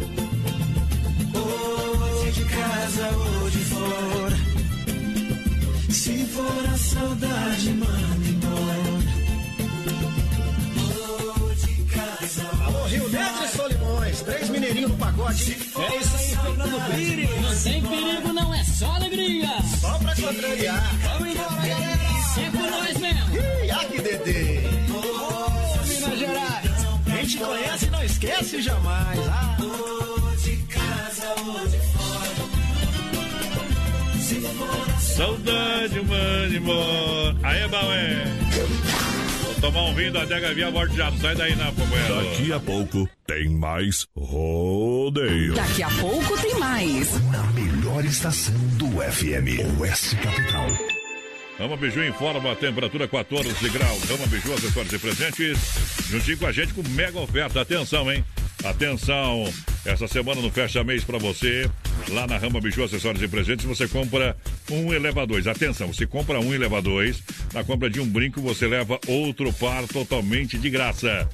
Ou 1.34 2.30
de 2.30 2.44
casa 2.44 3.08
ou 3.16 3.50
de 3.50 3.58
fora. 3.58 4.36
Se 5.90 6.24
for 6.26 6.66
a 6.72 6.78
saudade, 6.78 7.70
manda 7.70 8.28
embora. 8.28 8.98
Ou 11.40 11.54
de 11.54 11.82
casa 11.82 12.48
Alô, 12.64 12.84
Rio 12.84 13.08
Negro 13.08 13.44
e 13.44 13.48
Solimões, 13.48 14.22
três 14.22 14.48
mineirinhos 14.50 14.90
no 14.92 14.96
pacote. 14.98 15.50
É 15.52 15.96
isso 15.96 16.16
aí, 16.16 16.36
Fernando 16.44 16.94
Pires. 16.94 17.42
Não 17.42 17.56
tem 17.56 17.82
perigo, 17.82 18.32
não 18.32 18.54
é 18.54 18.62
só 18.62 18.98
contrariar. 20.28 20.82
Vamos 21.02 21.34
embora, 21.34 21.66
galera. 21.66 22.08
É 22.38 22.50
por 22.50 22.70
nós 22.70 22.96
mesmo. 22.98 23.20
Ih, 23.64 23.70
aqui, 23.70 24.00
Dedê. 24.00 24.60
Ô, 24.92 25.86
Minas 25.86 26.18
Gerais. 26.18 26.68
Quem 27.04 27.26
te 27.26 27.38
conhece 27.38 27.90
não 27.90 28.04
esquece 28.04 28.62
jamais. 28.62 29.18
Ah. 29.28 29.56
de 30.44 30.56
casa 30.68 31.34
ou 31.40 31.66
de 31.66 31.78
fora. 31.78 32.28
Se 34.20 34.40
for 34.40 34.90
a 34.94 35.00
Saudade, 35.00 36.00
mano, 36.02 36.56
embora. 36.56 37.36
Aí 37.42 37.60
é 37.62 37.68
bom, 37.68 37.92
é. 37.92 38.24
Vou 39.44 39.54
tomar 39.60 39.82
um 39.84 39.94
vinho 39.94 40.12
da 40.12 40.22
Adega 40.22 40.54
Via 40.54 40.70
Morte 40.70 40.96
já. 40.96 41.10
Sai 41.12 41.34
daí, 41.34 41.56
não, 41.56 41.74
companheiro. 41.74 42.14
Daqui 42.14 42.52
a 42.52 42.60
pouco 42.60 43.08
tem 43.28 43.46
mais 43.50 44.06
rodeio. 44.16 45.52
Daqui 45.52 45.82
a 45.82 45.90
pouco 45.90 46.40
tem 46.40 46.58
mais. 46.58 47.12
Na 47.30 47.42
melhor 47.52 48.02
estação 48.02 48.54
do 48.78 48.86
FM, 49.02 49.78
Oeste 49.78 50.16
Capital. 50.16 50.66
Rama 51.58 51.76
Biju 51.76 52.04
informa 52.04 52.52
a 52.52 52.56
temperatura 52.56 53.06
14 53.06 53.68
graus. 53.68 54.02
Rama 54.04 54.26
Biju, 54.28 54.54
acessórios 54.54 54.92
e 54.94 54.98
presentes. 54.98 55.58
Juntinho 56.08 56.38
com 56.38 56.46
a 56.46 56.52
gente 56.52 56.72
com 56.72 56.82
mega 56.88 57.18
oferta. 57.18 57.60
Atenção, 57.60 58.10
hein? 58.10 58.24
Atenção! 58.64 59.44
Essa 59.84 60.08
semana 60.08 60.40
no 60.40 60.50
Fecha 60.50 60.82
Mês 60.82 61.04
para 61.04 61.18
você, 61.18 61.70
lá 62.08 62.26
na 62.26 62.38
Rama 62.38 62.60
Biju 62.60 62.82
Acessórios 62.82 63.22
e 63.22 63.28
Presentes, 63.28 63.66
você 63.66 63.86
compra 63.86 64.36
um 64.70 64.92
e 64.92 64.98
leva 64.98 65.26
dois. 65.26 65.46
Atenção, 65.46 65.92
você 65.92 66.06
compra 66.06 66.40
um 66.40 66.54
e 66.54 66.56
leva 66.56 66.80
dois. 66.80 67.22
Na 67.52 67.62
compra 67.62 67.90
de 67.90 68.00
um 68.00 68.08
brinco, 68.08 68.40
você 68.40 68.66
leva 68.66 68.98
outro 69.06 69.52
par 69.52 69.86
totalmente 69.86 70.56
de 70.56 70.70
graça. 70.70 71.28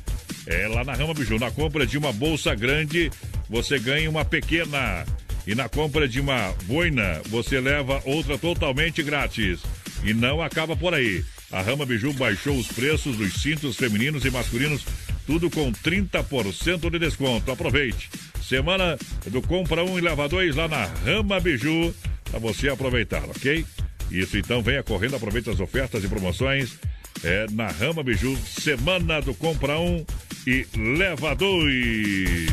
É 0.46 0.68
lá 0.68 0.84
na 0.84 0.94
Rama 0.94 1.14
Biju. 1.14 1.38
Na 1.38 1.50
compra 1.50 1.86
de 1.86 1.96
uma 1.96 2.12
bolsa 2.12 2.54
grande, 2.54 3.10
você 3.48 3.78
ganha 3.78 4.08
uma 4.10 4.24
pequena. 4.24 5.04
E 5.46 5.54
na 5.54 5.68
compra 5.68 6.08
de 6.08 6.20
uma 6.20 6.54
boina, 6.64 7.20
você 7.26 7.60
leva 7.60 8.00
outra 8.04 8.38
totalmente 8.38 9.02
grátis. 9.02 9.60
E 10.02 10.12
não 10.14 10.42
acaba 10.42 10.76
por 10.76 10.94
aí. 10.94 11.24
A 11.50 11.62
Rama 11.62 11.86
Biju 11.86 12.12
baixou 12.14 12.56
os 12.56 12.66
preços 12.68 13.16
dos 13.16 13.34
cintos 13.34 13.76
femininos 13.76 14.24
e 14.24 14.30
masculinos, 14.30 14.84
tudo 15.26 15.50
com 15.50 15.70
30% 15.72 16.90
de 16.90 16.98
desconto. 16.98 17.50
Aproveite. 17.52 18.10
Semana 18.42 18.98
do 19.26 19.40
compra 19.40 19.84
um 19.84 19.98
e 19.98 20.02
leva 20.02 20.28
dois 20.28 20.56
lá 20.56 20.68
na 20.68 20.84
Rama 20.84 21.40
Biju, 21.40 21.94
para 22.30 22.38
você 22.38 22.68
aproveitar, 22.68 23.24
ok? 23.24 23.64
Isso, 24.10 24.36
então 24.36 24.62
venha 24.62 24.82
correndo, 24.82 25.16
aproveite 25.16 25.48
as 25.48 25.60
ofertas 25.60 26.04
e 26.04 26.08
promoções. 26.08 26.78
É 27.26 27.46
na 27.52 27.68
Rama 27.68 28.02
Biju, 28.02 28.36
semana 28.46 29.18
do 29.22 29.32
compra 29.34 29.78
um 29.78 30.04
e 30.46 30.66
leva 30.76 31.34
dois. 31.34 32.50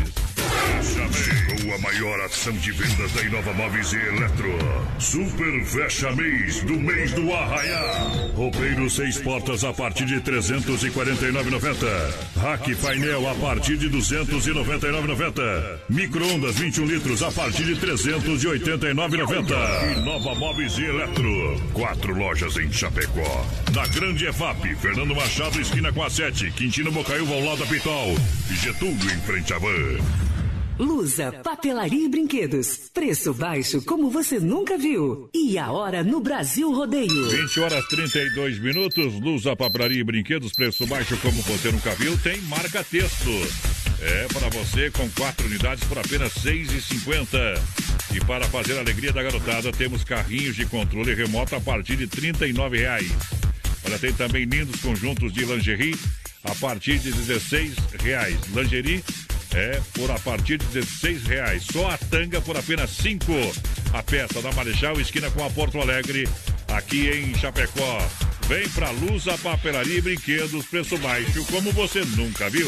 A 1.73 1.77
maior 1.77 2.19
ação 2.21 2.51
de 2.53 2.71
vendas 2.71 3.11
da 3.13 3.21
Inova 3.23 3.53
Móveis 3.53 3.93
e 3.93 3.95
Eletro. 3.95 4.57
Super 4.99 5.63
Fecha 5.65 6.11
Mês 6.13 6.61
do 6.63 6.73
mês 6.73 7.11
do 7.13 7.31
Arraiá. 7.33 8.31
Roupeiro 8.35 8.89
seis 8.89 9.17
portas 9.19 9.63
a 9.63 9.71
partir 9.71 10.05
de 10.05 10.19
349,90. 10.21 12.13
Rack 12.41 12.75
painel 12.75 13.29
a 13.29 13.35
partir 13.35 13.77
de 13.77 13.89
299,90. 13.89 15.79
Micro-ondas 15.89 16.57
21 16.57 16.85
litros 16.85 17.23
a 17.23 17.31
partir 17.31 17.63
de 17.63 17.75
389,90. 17.75 19.97
Inova 19.97 20.35
Móveis 20.35 20.77
e 20.77 20.83
Eletro. 20.85 21.61
Quatro 21.73 22.13
lojas 22.17 22.57
em 22.57 22.71
Chapecó. 22.71 23.45
Na 23.73 23.87
Grande 23.87 24.25
EFAP, 24.25 24.75
Fernando 24.75 25.15
Machado, 25.15 25.59
esquina 25.61 25.91
com 25.93 26.03
a 26.03 26.09
7. 26.09 26.51
Quintino 26.51 26.91
Bocaiúva 26.91 27.33
ao 27.33 27.45
lado 27.45 27.59
da 27.59 27.65
Pitol. 27.65 28.15
Getúlio 28.49 29.11
em 29.11 29.21
frente 29.21 29.53
à 29.53 29.57
van. 29.57 30.30
Lusa, 30.81 31.31
papelaria 31.43 32.05
e 32.05 32.09
brinquedos. 32.09 32.89
Preço 32.91 33.35
baixo 33.35 33.83
como 33.83 34.09
você 34.09 34.39
nunca 34.39 34.79
viu. 34.79 35.29
E 35.31 35.55
a 35.59 35.71
hora 35.71 36.03
no 36.03 36.19
Brasil 36.19 36.73
Rodeio. 36.73 37.29
20 37.29 37.59
horas 37.59 37.85
32 37.87 38.57
minutos. 38.57 39.13
Lusa, 39.21 39.55
papelaria 39.55 39.99
e 39.99 40.03
brinquedos. 40.03 40.53
Preço 40.53 40.87
baixo 40.87 41.15
como 41.17 41.39
você 41.43 41.71
nunca 41.71 41.93
viu. 41.93 42.17
Tem 42.17 42.41
marca 42.41 42.83
texto. 42.83 43.29
É 44.01 44.27
para 44.33 44.49
você 44.49 44.89
com 44.89 45.07
quatro 45.11 45.45
unidades 45.45 45.83
por 45.83 45.99
apenas 45.99 46.33
R$ 46.37 46.65
6,50. 46.65 47.59
E 48.15 48.19
para 48.25 48.45
fazer 48.47 48.75
a 48.77 48.79
alegria 48.79 49.13
da 49.13 49.21
garotada, 49.21 49.71
temos 49.71 50.03
carrinhos 50.03 50.55
de 50.55 50.65
controle 50.65 51.13
remoto 51.13 51.55
a 51.55 51.61
partir 51.61 51.95
de 51.95 52.07
39 52.07 52.79
reais. 52.79 53.11
Olha, 53.85 53.99
tem 53.99 54.13
também 54.13 54.45
lindos 54.45 54.81
conjuntos 54.81 55.31
de 55.31 55.45
lingerie 55.45 55.95
a 56.43 56.55
partir 56.55 56.97
de 56.97 57.11
16 57.11 57.75
reais. 57.99 58.35
Lingerie 58.55 59.03
é 59.53 59.81
por 59.93 60.09
a 60.11 60.19
partir 60.19 60.57
de 60.57 60.65
16 60.67 61.23
reais. 61.23 61.63
Só 61.71 61.89
a 61.89 61.97
tanga 61.97 62.41
por 62.41 62.57
apenas 62.57 62.89
5. 62.91 63.25
A 63.93 64.03
peça 64.03 64.41
da 64.41 64.51
Marechal, 64.53 64.99
esquina 64.99 65.29
com 65.31 65.45
a 65.45 65.49
Porto 65.49 65.79
Alegre, 65.79 66.27
aqui 66.69 67.09
em 67.09 67.35
Chapecó. 67.37 67.97
Vem 68.47 68.67
pra 68.69 68.89
Lusa 68.91 69.37
Papelaria 69.37 69.97
e 69.97 70.01
Brinquedos, 70.01 70.65
preço 70.65 70.97
baixo, 70.97 71.45
como 71.45 71.71
você 71.71 72.03
nunca 72.17 72.49
viu. 72.49 72.67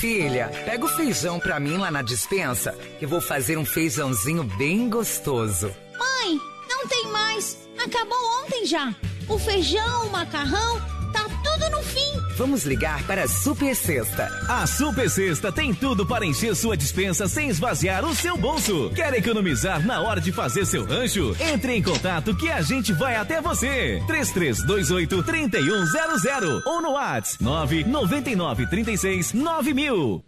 Filha, 0.00 0.48
pega 0.64 0.84
o 0.84 0.88
feijão 0.88 1.38
pra 1.38 1.60
mim 1.60 1.76
lá 1.76 1.90
na 1.90 2.02
dispensa, 2.02 2.76
que 2.98 3.06
vou 3.06 3.20
fazer 3.20 3.56
um 3.56 3.64
feijãozinho 3.64 4.42
bem 4.42 4.88
gostoso. 4.88 5.72
Mãe, 5.98 6.40
não 6.68 6.86
tem 6.88 7.06
mais. 7.12 7.56
Acabou 7.78 8.18
ontem 8.42 8.66
já. 8.66 8.94
O 9.28 9.38
feijão, 9.38 10.06
o 10.06 10.10
macarrão, 10.10 10.80
tá 11.12 11.24
tudo 11.44 11.70
no 11.70 11.82
fim. 11.84 12.11
Vamos 12.36 12.64
ligar 12.64 13.02
para 13.04 13.24
a 13.24 13.28
Super 13.28 13.74
Sexta. 13.74 14.28
A 14.48 14.66
Super 14.66 15.10
Sexta 15.10 15.52
tem 15.52 15.74
tudo 15.74 16.06
para 16.06 16.24
encher 16.24 16.54
sua 16.56 16.76
dispensa 16.76 17.28
sem 17.28 17.48
esvaziar 17.48 18.04
o 18.04 18.14
seu 18.14 18.36
bolso. 18.36 18.90
Quer 18.94 19.12
economizar 19.14 19.84
na 19.84 20.00
hora 20.00 20.20
de 20.20 20.32
fazer 20.32 20.64
seu 20.64 20.84
rancho? 20.84 21.36
Entre 21.40 21.74
em 21.74 21.82
contato 21.82 22.34
que 22.34 22.50
a 22.50 22.62
gente 22.62 22.92
vai 22.92 23.16
até 23.16 23.40
você. 23.40 24.02
3328 24.06 25.22
3100 25.22 26.62
ou 26.64 26.80
no 26.80 26.92
WhatsApp 26.92 27.42
999 27.42 28.66
36 28.66 29.32
9000. 29.32 30.24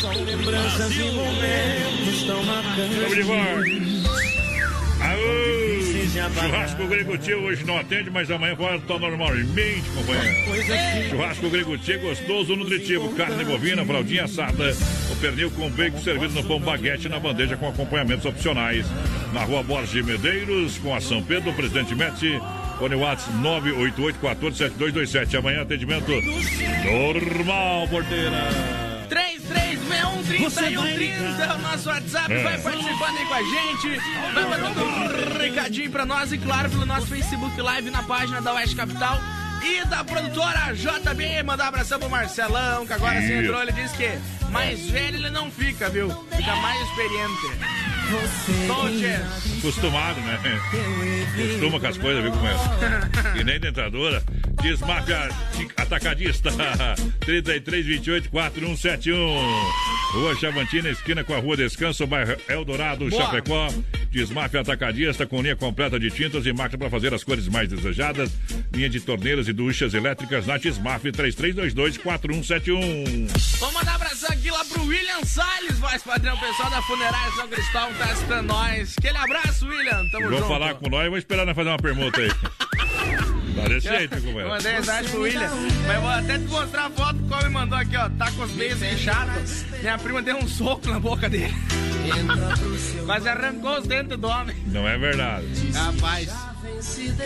São 0.00 0.24
lembranças 0.24 0.92
de 0.92 1.02
momentos 1.10 2.22
tão 2.26 2.42
marcantes. 2.44 2.96
Vamos 2.96 3.14
de 3.14 3.22
volta. 3.22 4.18
Aô! 5.04 5.77
Churrasco 6.18 6.86
Grego 6.86 7.12
hoje 7.44 7.64
não 7.64 7.78
atende, 7.78 8.10
mas 8.10 8.30
amanhã 8.30 8.54
volta 8.54 8.98
normalmente, 8.98 9.88
companheiro. 9.94 11.10
Churrasco 11.10 11.48
Grego 11.48 11.76
gostoso, 11.98 12.56
nutritivo. 12.56 13.14
Carne 13.14 13.44
bovina, 13.44 13.84
fraldinha 13.84 14.24
assada. 14.24 14.74
O 15.10 15.16
pernil 15.16 15.50
com 15.52 15.70
bacon 15.70 15.98
servido 15.98 16.34
no 16.34 16.42
pão 16.44 16.60
baguete 16.60 17.08
na 17.08 17.20
bandeja 17.20 17.56
com 17.56 17.68
acompanhamentos 17.68 18.26
opcionais. 18.26 18.84
Na 19.32 19.44
rua 19.44 19.62
Borges 19.62 20.04
Medeiros, 20.04 20.76
com 20.78 20.92
a 20.94 21.00
São 21.00 21.22
Pedro, 21.22 21.52
Presidente 21.52 21.94
Médici. 21.94 22.40
Fone 22.78 22.94
WhatsApp 22.94 23.36
988-147227. 23.38 25.38
Amanhã 25.38 25.62
atendimento 25.62 26.12
normal, 26.84 27.88
porteira. 27.88 28.48
3361-3130 29.08 31.40
é 31.40 31.54
o 31.54 31.58
nosso 31.58 31.88
WhatsApp. 31.88 32.32
É. 32.32 32.42
Vai 32.42 32.58
participando 32.58 33.16
aí 33.16 33.26
com 33.26 33.34
a 33.34 33.42
gente. 33.42 34.00
Vai 34.34 34.44
mandando 34.44 34.80
um 35.38 35.42
recadinho 35.42 35.90
pra 35.90 36.04
nós 36.04 36.32
e, 36.32 36.38
claro, 36.38 36.68
pelo 36.68 36.84
nosso 36.84 37.06
Facebook 37.06 37.60
Live 37.60 37.90
na 37.90 38.02
página 38.02 38.40
da 38.42 38.52
Oeste 38.54 38.74
Capital. 38.74 39.18
E 39.62 39.84
da 39.86 40.04
produtora 40.04 40.72
JB, 40.74 41.42
mandar 41.44 41.64
um 41.64 41.68
abração 41.68 41.98
pro 41.98 42.08
Marcelão, 42.08 42.86
que 42.86 42.92
agora 42.92 43.20
se 43.20 43.32
entrou, 43.32 43.60
ele 43.62 43.72
disse 43.72 43.96
que 43.96 44.08
mais 44.50 44.88
velho 44.90 45.16
ele 45.16 45.30
não 45.30 45.50
fica, 45.50 45.88
viu? 45.90 46.08
Fica 46.36 46.54
mais 46.56 46.80
experiente. 46.88 47.68
Acostumado, 49.58 50.20
né? 50.20 50.38
Costuma 51.36 51.80
com 51.80 51.86
as 51.86 51.98
coisas, 51.98 52.22
viu 52.22 52.32
como 52.32 52.46
é? 52.46 52.54
E 53.40 53.44
nem 53.44 53.58
dentadura. 53.60 54.22
Desmafia 54.62 55.28
Atacadista. 55.76 56.50
33 57.20 57.86
28 57.86 58.30
4171. 58.30 59.18
Rua 60.12 60.34
Chavantina, 60.36 60.88
esquina 60.88 61.22
com 61.22 61.34
a 61.34 61.38
Rua 61.38 61.56
Descanso, 61.56 62.06
bairro 62.06 62.36
Eldorado, 62.48 63.08
Boa. 63.08 63.22
Chapecó. 63.22 63.68
Desmafia 64.10 64.60
Atacadista 64.60 65.26
com 65.26 65.42
linha 65.42 65.54
completa 65.54 65.98
de 66.00 66.10
tintas 66.10 66.46
e 66.46 66.52
máquina 66.52 66.78
para 66.78 66.90
fazer 66.90 67.12
as 67.12 67.22
cores 67.22 67.46
mais 67.48 67.68
desejadas. 67.68 68.30
Linha 68.72 68.88
de 68.88 69.00
torneiras 69.00 69.48
e 69.48 69.52
duchas 69.52 69.92
elétricas 69.94 70.46
na 70.46 70.56
Desmaf 70.56 71.02
3322 71.02 71.98
4171. 71.98 73.26
Vamos 73.58 73.74
mandar 73.74 73.92
um 73.92 73.94
abração 73.96 74.30
aqui 74.30 74.50
lá 74.50 74.64
pro 74.64 74.82
William 74.84 75.24
Salles, 75.24 75.78
voz 75.78 76.02
padrão, 76.02 76.36
pessoal 76.38 76.70
da 76.70 76.80
Funerária 76.82 77.32
São 77.32 77.48
Cristóvão, 77.48 77.94
tá 77.94 78.04
assistindo 78.06 78.42
nós. 78.42 78.94
Aquele 78.98 79.18
abraço, 79.18 79.66
William. 79.66 80.08
Tamo 80.10 80.28
Vão 80.30 80.38
junto. 80.38 80.48
falar 80.48 80.74
com 80.74 80.88
nós 80.88 81.06
e 81.06 81.08
vou 81.10 81.18
esperar 81.18 81.44
nós 81.44 81.54
fazer 81.54 81.68
uma 81.68 81.78
permuta 81.78 82.20
aí. 82.20 82.30
Tá 83.62 83.68
desse 83.68 83.88
jeito, 83.88 84.14
Eu 84.14 84.20
companheiro. 84.22 84.48
mandei 84.48 84.72
mensagem 84.72 85.10
pro 85.10 85.20
William, 85.22 85.50
mas 85.86 85.94
eu 85.96 86.00
vou 86.00 86.10
até 86.10 86.38
te 86.38 86.44
mostrar 86.44 86.86
a 86.86 86.90
foto 86.90 87.18
que 87.18 87.32
o 87.32 87.36
homem 87.36 87.50
mandou 87.50 87.78
aqui, 87.78 87.96
ó. 87.96 88.08
Tá 88.10 88.30
com 88.32 88.42
os 88.42 88.50
beiços 88.52 88.78
fechados. 88.78 89.64
Minha 89.80 89.98
prima 89.98 90.22
deu 90.22 90.36
um 90.36 90.48
soco 90.48 90.88
na 90.88 91.00
boca 91.00 91.28
dele. 91.28 91.54
mas 93.06 93.26
arrancou 93.26 93.78
os 93.78 93.86
dentes 93.86 94.16
do 94.18 94.26
homem. 94.28 94.56
Não 94.66 94.88
é 94.88 94.96
verdade. 94.96 95.46
Rapaz, 95.74 96.30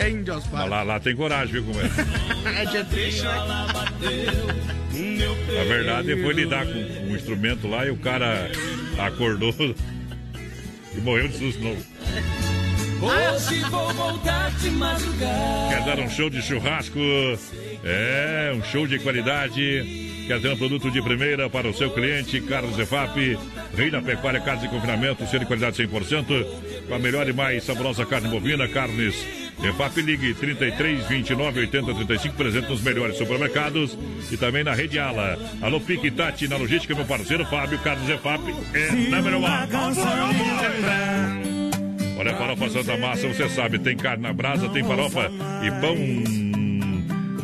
quem 0.00 0.22
Deus 0.22 0.44
Mas 0.50 0.68
lá, 0.68 0.82
lá 0.82 0.98
tem 1.00 1.14
coragem, 1.14 1.52
viu 1.52 1.64
como 1.64 1.80
é? 2.48 2.64
Dia 2.66 2.84
triste, 2.84 3.22
né? 3.22 3.30
A 5.60 5.64
verdade 5.64 6.22
foi 6.22 6.34
lidar 6.34 6.66
com 6.66 6.72
um 6.72 7.14
instrumento 7.14 7.68
lá 7.68 7.86
e 7.86 7.90
o 7.90 7.96
cara 7.96 8.50
acordou 8.98 9.54
e 10.96 11.00
morreu 11.00 11.28
de 11.28 11.38
susto 11.38 11.62
novo. 11.62 11.82
Hoje 13.02 13.60
vou 13.68 13.92
voltar 13.94 14.52
de 14.52 14.70
madrugada. 14.70 15.68
Quer 15.70 15.84
dar 15.84 15.98
um 15.98 16.08
show 16.08 16.30
de 16.30 16.40
churrasco? 16.40 17.00
É, 17.82 18.52
um 18.54 18.62
show 18.62 18.86
de 18.86 19.00
qualidade. 19.00 20.24
Quer 20.28 20.40
ter 20.40 20.52
um 20.52 20.56
produto 20.56 20.88
de 20.88 21.02
primeira 21.02 21.50
para 21.50 21.68
o 21.68 21.74
seu 21.74 21.90
cliente? 21.90 22.40
Carlos 22.42 22.78
Efap, 22.78 23.16
Rei 23.76 23.90
da 23.90 24.00
Pecuária, 24.00 24.40
Carnes 24.40 24.62
de 24.62 24.68
Confinamento, 24.68 25.26
sendo 25.26 25.40
de 25.40 25.46
qualidade 25.46 25.84
100%. 25.84 26.46
Com 26.86 26.94
a 26.94 26.98
melhor 27.00 27.28
e 27.28 27.32
mais 27.32 27.64
saborosa 27.64 28.06
carne 28.06 28.28
bovina, 28.28 28.68
carnes 28.68 29.16
EFAP 29.60 30.00
Ligue 30.00 30.32
33 30.34 31.04
29 31.06 31.60
80 31.60 31.94
35, 31.94 32.36
presente 32.36 32.68
nos 32.68 32.82
melhores 32.82 33.16
supermercados 33.16 33.98
e 34.30 34.36
também 34.36 34.62
na 34.62 34.74
Rede 34.74 35.00
Ala. 35.00 35.36
Alô, 35.60 35.80
Pique 35.80 36.10
Tati, 36.10 36.46
na 36.46 36.56
logística, 36.56 36.94
meu 36.94 37.04
parceiro 37.04 37.44
Fábio 37.46 37.78
Carlos 37.80 38.08
EFAP 38.08 38.54
é 38.74 38.92
número 38.92 39.38
1. 39.38 41.51
Olha, 42.24 42.36
farofa 42.36 42.70
Santa 42.70 42.96
Massa, 42.96 43.26
você 43.26 43.48
sabe, 43.48 43.78
tem 43.80 43.96
carne 43.96 44.22
na 44.22 44.32
brasa, 44.32 44.68
tem 44.68 44.84
farofa 44.84 45.28
e 45.62 45.70
pão. 45.80 46.42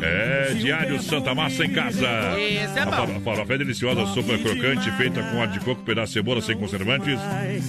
É, 0.01 0.53
diário 0.53 1.01
Santa 1.01 1.35
Massa 1.35 1.65
em 1.65 1.71
casa. 1.73 2.07
Esse 2.39 2.79
é 2.79 2.81
a 2.83 2.85
bom. 2.85 2.91
faro- 2.91 3.19
farofa 3.19 3.53
é 3.53 3.57
deliciosa, 3.57 4.05
super 4.13 4.39
crocante, 4.41 4.89
feita 4.91 5.21
com 5.21 5.37
óleo 5.39 5.51
de 5.51 5.59
coco, 5.59 5.81
pedaço 5.83 6.07
de 6.07 6.19
cebola 6.19 6.41
sem 6.41 6.55
conservantes. 6.55 7.19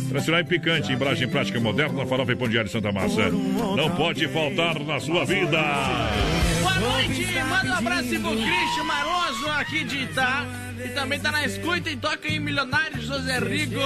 Tradicional 0.08 0.40
e 0.40 0.44
picante, 0.44 0.92
embalagem 0.92 1.26
prática 1.28 1.58
moderna, 1.58 2.06
farofa 2.06 2.30
e 2.30 2.36
pão 2.36 2.48
diário 2.48 2.70
Santa 2.70 2.92
Massa. 2.92 3.28
Não 3.30 3.90
pode 3.96 4.28
faltar 4.28 4.78
na 4.78 5.00
sua 5.00 5.24
vida. 5.24 5.58
Boa 6.62 6.74
noite, 6.78 7.26
manda 7.48 7.70
um 7.74 7.78
abraço 7.78 8.08
pro 8.20 8.30
Cristian 8.30 8.84
Maroso 8.84 9.48
aqui 9.58 9.82
de 9.84 10.02
Itá. 10.04 10.46
E 10.84 10.88
também 10.90 11.18
tá 11.18 11.32
na 11.32 11.44
escuta 11.44 11.90
e 11.90 11.96
toca 11.96 12.28
aí 12.28 12.38
Milionário 12.38 13.02
José 13.02 13.38
Rico. 13.40 13.80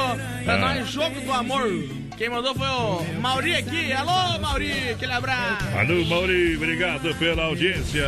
Pra 0.44 0.54
Ah. 0.54 0.58
nós, 0.58 0.88
Jogo 0.90 1.18
do 1.22 1.32
Amor. 1.32 1.68
Quem 2.16 2.28
mandou 2.28 2.54
foi 2.54 2.66
o 2.68 3.20
Mauri 3.20 3.54
aqui. 3.54 3.92
Alô, 3.92 4.38
Mauri, 4.38 4.90
aquele 4.90 5.12
abraço. 5.12 5.66
Alô, 5.76 6.04
Mauri, 6.04 6.56
obrigado 6.56 7.14
pela 7.16 7.44
audiência. 7.44 8.04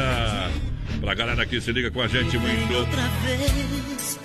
Pra 1.00 1.14
galera 1.14 1.44
que 1.44 1.60
se 1.60 1.72
liga 1.72 1.90
com 1.90 2.00
a 2.00 2.08
gente, 2.08 2.38
muito 2.38 2.88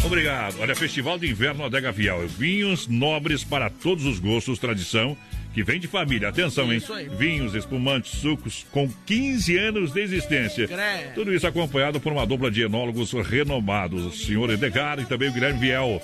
obrigado. 0.06 0.60
Olha, 0.60 0.76
Festival 0.76 1.18
de 1.18 1.30
Inverno 1.30 1.66
Adega 1.66 1.92
Vial. 1.92 2.22
Vinhos 2.28 2.88
nobres 2.88 3.44
para 3.44 3.70
todos 3.70 4.06
os 4.06 4.20
gostos, 4.20 4.60
tradição 4.60 5.18
que 5.54 5.64
vem 5.64 5.80
de 5.80 5.88
família. 5.88 6.30
Atenção, 6.30 6.72
hein? 6.72 6.82
Vinhos, 7.18 7.54
espumantes, 7.56 8.12
sucos 8.20 8.66
com 8.72 8.90
15 9.06 9.58
anos 9.58 9.92
de 9.92 10.02
existência. 10.02 10.70
Tudo 11.14 11.34
isso 11.34 11.46
acompanhado 11.46 12.00
por 12.00 12.12
uma 12.12 12.26
dupla 12.26 12.50
de 12.50 12.62
enólogos 12.62 13.12
renomados, 13.12 14.06
o 14.06 14.12
senhor 14.12 14.50
Edgar 14.50 15.00
e 15.00 15.06
também 15.06 15.30
o 15.30 15.34
Guilherme 15.34 15.60
Viel. 15.60 16.02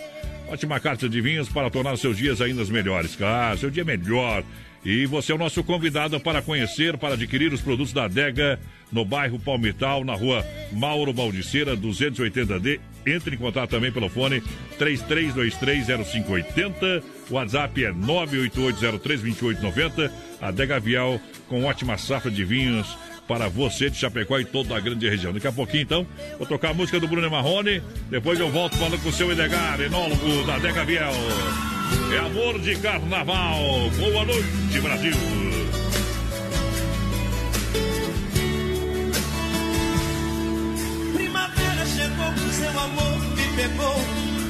Ótima 0.50 0.80
carta 0.80 1.10
de 1.10 1.20
vinhos 1.20 1.50
para 1.50 1.70
tornar 1.70 1.98
seus 1.98 2.16
dias 2.18 2.40
ainda 2.40 2.64
melhores. 2.66 3.16
Claro, 3.16 3.58
seu 3.58 3.70
dia 3.70 3.82
é 3.82 3.86
melhor. 3.86 4.46
E 4.86 5.06
você 5.06 5.34
é 5.34 5.36
o 5.36 5.38
nosso 5.38 5.62
convidado 5.64 6.18
para 6.20 6.42
conhecer, 6.42 6.98
para 6.98 7.16
adquirir 7.16 7.52
os 7.52 7.62
produtos 7.62 7.92
da 7.92 8.06
Adega 8.06 8.58
no 8.90 9.04
bairro 9.04 9.38
Palmital, 9.38 10.06
na 10.06 10.14
rua 10.14 10.46
Mauro 10.72 11.12
Baldiceira, 11.12 11.76
280D. 11.76 12.80
Entre 13.06 13.36
em 13.36 13.38
contato 13.38 13.72
também 13.72 13.92
pelo 13.92 14.08
fone 14.08 14.42
33230580. 14.80 17.04
O 17.30 17.34
WhatsApp 17.34 17.84
é 17.84 17.92
988032890. 17.92 20.10
Adega 20.40 20.80
Vial 20.80 21.20
com 21.50 21.66
ótima 21.66 21.98
safra 21.98 22.32
de 22.32 22.46
vinhos 22.46 22.98
para 23.28 23.50
você 23.50 23.90
de 23.90 23.98
Chapecó 23.98 24.40
e 24.40 24.46
toda 24.46 24.76
a 24.76 24.80
grande 24.80 25.08
região. 25.10 25.34
Daqui 25.34 25.48
a 25.48 25.52
pouquinho, 25.52 25.84
então, 25.84 26.08
vou 26.38 26.48
tocar 26.48 26.72
a 26.72 26.74
música 26.74 27.00
do 27.00 27.08
Bruno 27.08 27.30
Marrone. 27.30 27.84
Depois 28.10 28.40
eu 28.40 28.50
volto 28.50 28.78
falando 28.78 29.02
com 29.02 29.10
o 29.10 29.14
seu 29.14 29.32
Edgar, 29.32 29.80
enólogo 29.82 30.44
da 30.46 30.56
Adega 30.56 30.86
Viel. 30.86 31.02
É 32.14 32.18
amor 32.20 32.60
de 32.60 32.76
carnaval. 32.78 33.60
Boa 33.98 34.26
noite, 34.26 34.82
Brasil. 34.82 35.14
Primavera 41.14 41.86
chegou, 41.86 42.34
seu 42.52 42.80
amor 42.80 43.20
me 43.36 43.56
pegou 43.56 43.96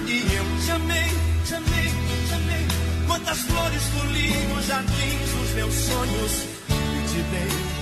e 0.07 0.35
eu 0.35 0.45
te 0.63 0.71
amei, 0.71 1.09
te 1.45 1.53
amei, 1.55 1.89
te 2.27 2.33
amei. 2.33 2.67
Quantas 3.07 3.39
flores 3.39 3.83
colhi 3.97 4.29
nos 4.53 4.65
jardins 4.67 5.31
dos 5.31 5.53
meus 5.55 5.73
sonhos 5.73 6.45
e 6.69 7.07
te 7.07 7.21
dei. 7.31 7.76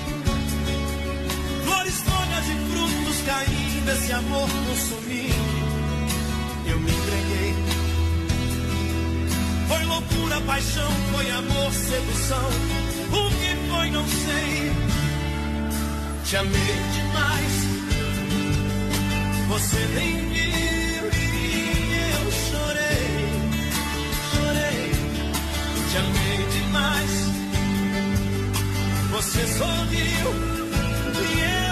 Flores, 2.46 2.50
folhas 2.50 2.50
e 2.50 2.56
frutos 2.72 3.18
caindo, 3.26 3.89
esse 3.91 4.12
amor 4.14 4.50
consumindo. 4.50 5.36
Eu 6.68 6.80
me 6.80 6.91
entreguei. 6.91 7.56
Foi 9.68 9.84
loucura, 9.86 10.41
paixão, 10.41 10.91
foi 11.12 11.32
amor, 11.32 11.72
sedução. 11.74 12.50
O 13.12 13.30
que 13.30 13.56
foi, 13.70 13.91
não 13.91 14.06
sei. 14.08 14.72
Te 16.26 16.38
amei 16.38 16.76
demais. 16.93 17.66
Você 19.48 19.78
nem 19.96 20.30
viu 20.30 21.06
e 21.14 21.93
eu 22.14 22.32
chorei, 22.32 23.08
chorei, 24.32 24.91
te 25.91 25.98
amei 25.98 26.46
demais. 26.52 27.14
Você 29.12 29.48
sorriu 29.48 30.30
e 31.22 31.39
eu 31.39 31.64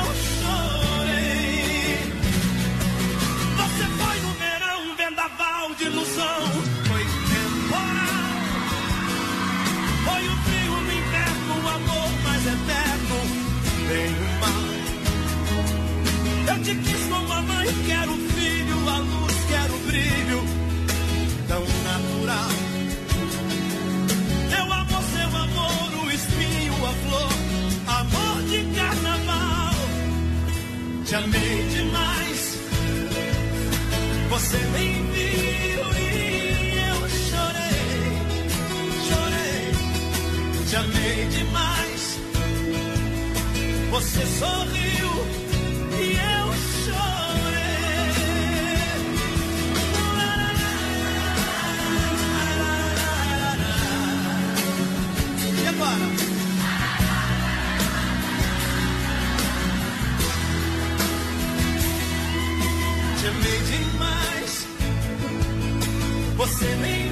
quero 17.87 18.13
filho, 18.13 18.89
a 18.89 18.97
luz, 18.99 19.35
quero 19.47 19.77
brilho, 19.87 20.43
tão 21.47 21.61
natural. 21.61 22.51
Meu 24.49 24.73
amor, 24.73 25.03
seu 25.13 25.29
amor, 25.45 26.05
o 26.05 26.11
espinho, 26.11 26.73
a 26.73 26.93
flor, 27.03 27.33
amor 27.99 28.43
de 28.43 28.59
carnaval. 28.75 29.75
Te 31.05 31.15
amei 31.15 31.67
demais, 31.69 32.57
você 34.29 34.57
nem 34.73 34.93
viu 35.11 35.83
e 35.99 36.11
eu 36.89 36.99
chorei, 37.29 38.03
chorei. 39.07 39.65
Te 40.67 40.75
amei 40.75 41.27
demais, 41.27 42.19
você 43.91 44.25
sorriu 44.39 44.92
você 66.63 66.75
nem 66.77 67.02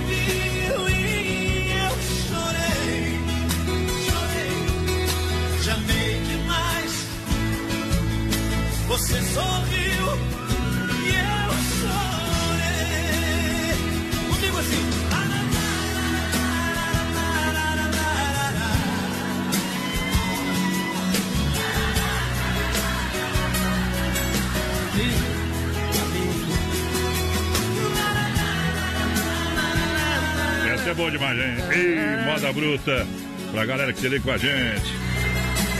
é 30.91 30.93
boa 30.93 31.09
demais, 31.09 31.39
hein? 31.39 31.55
Ei, 31.71 32.25
moda 32.25 32.51
bruta. 32.51 33.07
Pra 33.51 33.65
galera 33.65 33.93
que 33.93 33.99
se 33.99 34.09
liga 34.09 34.23
com 34.23 34.31
a 34.31 34.37
gente. 34.37 34.91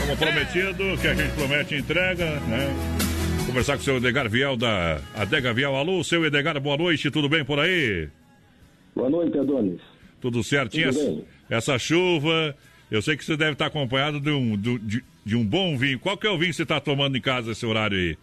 Como 0.00 0.16
prometido, 0.16 1.00
que 1.00 1.06
a 1.06 1.14
gente 1.14 1.34
promete 1.34 1.74
entrega, 1.74 2.24
né? 2.40 2.74
Conversar 3.46 3.74
com 3.74 3.80
o 3.80 3.84
seu 3.84 3.96
Edgar 3.98 4.28
Viel 4.30 4.56
da 4.56 5.00
Adega 5.14 5.52
Viel. 5.52 5.74
Alô, 5.74 6.02
seu 6.02 6.24
Edgar, 6.24 6.58
boa 6.60 6.78
noite, 6.78 7.10
tudo 7.10 7.28
bem 7.28 7.44
por 7.44 7.58
aí? 7.60 8.08
Boa 8.96 9.10
noite, 9.10 9.38
Adonis. 9.38 9.80
Tudo 10.18 10.42
certinho? 10.42 10.90
Tudo 10.90 11.00
essa, 11.00 11.10
bem. 11.10 11.24
essa 11.50 11.78
chuva, 11.78 12.56
eu 12.90 13.02
sei 13.02 13.14
que 13.14 13.24
você 13.24 13.36
deve 13.36 13.52
estar 13.52 13.66
acompanhado 13.66 14.18
de 14.18 14.30
um, 14.30 14.56
de, 14.56 15.04
de 15.26 15.36
um 15.36 15.44
bom 15.44 15.76
vinho. 15.76 15.98
Qual 15.98 16.16
que 16.16 16.26
é 16.26 16.30
o 16.30 16.38
vinho 16.38 16.50
que 16.50 16.56
você 16.56 16.62
está 16.62 16.80
tomando 16.80 17.18
em 17.18 17.20
casa 17.20 17.52
esse 17.52 17.66
horário 17.66 17.98
aí? 17.98 18.16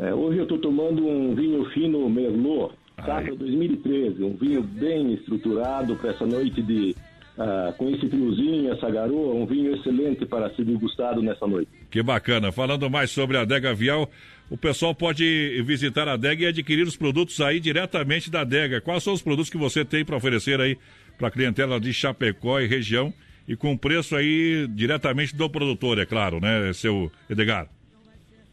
É, 0.00 0.12
hoje 0.12 0.38
eu 0.38 0.44
estou 0.44 0.58
tomando 0.58 1.06
um 1.06 1.34
vinho 1.34 1.64
fino 1.70 2.08
Merlot, 2.10 2.74
safra 3.04 3.34
2013, 3.34 4.22
um 4.22 4.36
vinho 4.36 4.62
bem 4.62 5.14
estruturado 5.14 5.96
para 5.96 6.10
essa 6.10 6.26
noite 6.26 6.62
de 6.62 6.94
ah, 7.38 7.72
com 7.78 7.88
esse 7.88 8.08
friozinho, 8.08 8.72
essa 8.72 8.90
garoa, 8.90 9.34
um 9.34 9.46
vinho 9.46 9.74
excelente 9.74 10.26
para 10.26 10.54
ser 10.54 10.64
degustado 10.64 11.22
nessa 11.22 11.46
noite. 11.46 11.70
Que 11.90 12.02
bacana. 12.02 12.52
Falando 12.52 12.90
mais 12.90 13.10
sobre 13.10 13.38
a 13.38 13.40
Adega 13.40 13.72
Vial, 13.74 14.10
o 14.50 14.56
pessoal 14.56 14.94
pode 14.94 15.62
visitar 15.64 16.06
a 16.08 16.12
Adega 16.12 16.44
e 16.44 16.46
adquirir 16.48 16.86
os 16.86 16.96
produtos 16.96 17.40
aí 17.40 17.58
diretamente 17.58 18.30
da 18.30 18.42
Adega. 18.42 18.80
Quais 18.80 19.02
são 19.02 19.14
os 19.14 19.22
produtos 19.22 19.50
que 19.50 19.56
você 19.56 19.84
tem 19.84 20.04
para 20.04 20.16
oferecer 20.16 20.60
aí 20.60 20.76
para 21.16 21.28
a 21.28 21.30
clientela 21.30 21.80
de 21.80 21.92
Chapecó 21.92 22.60
e 22.60 22.66
região 22.66 23.12
e 23.48 23.56
com 23.56 23.76
preço 23.76 24.14
aí 24.14 24.66
diretamente 24.68 25.34
do 25.34 25.48
produtor, 25.48 25.98
é 25.98 26.06
claro, 26.06 26.38
né, 26.38 26.72
seu 26.74 27.10
Edgar? 27.30 27.66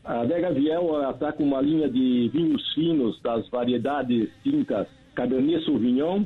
A 0.10 0.22
Adega 0.22 0.52
Viel 0.52 1.08
está 1.12 1.32
com 1.32 1.44
uma 1.44 1.62
linha 1.62 1.88
de 1.88 2.32
vinhos 2.34 2.74
finos 2.74 3.22
das 3.22 3.48
variedades 3.50 4.28
tintas 4.42 4.88
Cabernet 5.14 5.64
Sauvignon, 5.64 6.26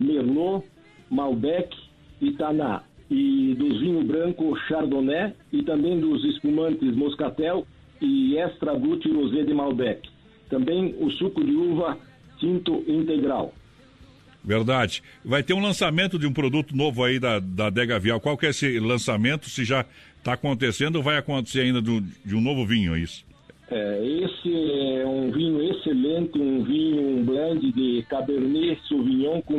Merlot, 0.00 0.66
Malbec 1.08 1.72
e 2.20 2.32
Taná. 2.32 2.82
E 3.08 3.54
dos 3.56 3.78
vinhos 3.78 4.04
branco 4.04 4.58
Chardonnay 4.66 5.32
e 5.52 5.62
também 5.62 6.00
dos 6.00 6.24
espumantes 6.24 6.96
Moscatel 6.96 7.64
e 8.00 8.36
Extra 8.36 8.74
Brut 8.74 9.08
Rosé 9.08 9.44
de 9.44 9.54
Malbec. 9.54 10.10
Também 10.48 10.96
o 10.98 11.08
suco 11.12 11.44
de 11.44 11.54
uva 11.54 11.96
tinto 12.40 12.82
integral. 12.88 13.54
Verdade. 14.42 15.02
Vai 15.24 15.42
ter 15.42 15.52
um 15.52 15.62
lançamento 15.62 16.18
de 16.18 16.26
um 16.26 16.32
produto 16.32 16.74
novo 16.74 17.04
aí 17.04 17.18
da, 17.18 17.38
da 17.38 17.66
Adega 17.66 17.98
Vial. 17.98 18.20
Qual 18.20 18.36
que 18.36 18.46
é 18.46 18.50
esse 18.50 18.80
lançamento? 18.80 19.48
Se 19.50 19.64
já 19.64 19.84
está 20.20 20.34
acontecendo 20.34 21.02
vai 21.02 21.16
acontecer 21.16 21.60
ainda 21.62 21.80
do- 21.80 22.00
de 22.00 22.34
um 22.36 22.40
novo 22.40 22.64
vinho, 22.64 22.94
é 22.94 23.00
isso? 23.00 23.24
É, 23.70 24.04
esse 24.04 24.52
é 25.00 25.06
um 25.06 25.30
vinho 25.30 25.62
excelente, 25.62 26.38
um 26.38 26.62
vinho, 26.64 27.18
um 27.18 27.24
blend 27.24 27.72
de 27.72 28.04
Cabernet 28.08 28.80
Sauvignon 28.88 29.40
com 29.42 29.58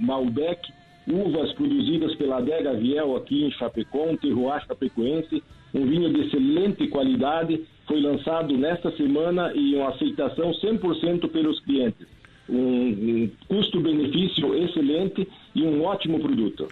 Malbec, 0.00 0.60
uvas 1.08 1.52
produzidas 1.54 2.14
pela 2.16 2.38
Adega 2.38 2.74
Viel 2.74 3.16
aqui 3.16 3.44
em 3.44 3.50
Chapecó, 3.50 4.10
um 4.10 4.16
terroir 4.16 4.64
chapecoense, 4.66 5.42
um 5.74 5.84
vinho 5.86 6.12
de 6.12 6.20
excelente 6.26 6.86
qualidade, 6.88 7.60
foi 7.86 8.00
lançado 8.00 8.56
nesta 8.56 8.90
semana 8.96 9.52
e 9.54 9.74
uma 9.74 9.88
aceitação 9.90 10.52
100% 10.52 11.28
pelos 11.28 11.58
clientes. 11.60 12.06
Um, 12.48 12.54
um 12.56 13.30
custo-benefício 13.48 14.54
excelente 14.54 15.26
e 15.54 15.62
um 15.62 15.82
ótimo 15.84 16.18
produto. 16.20 16.68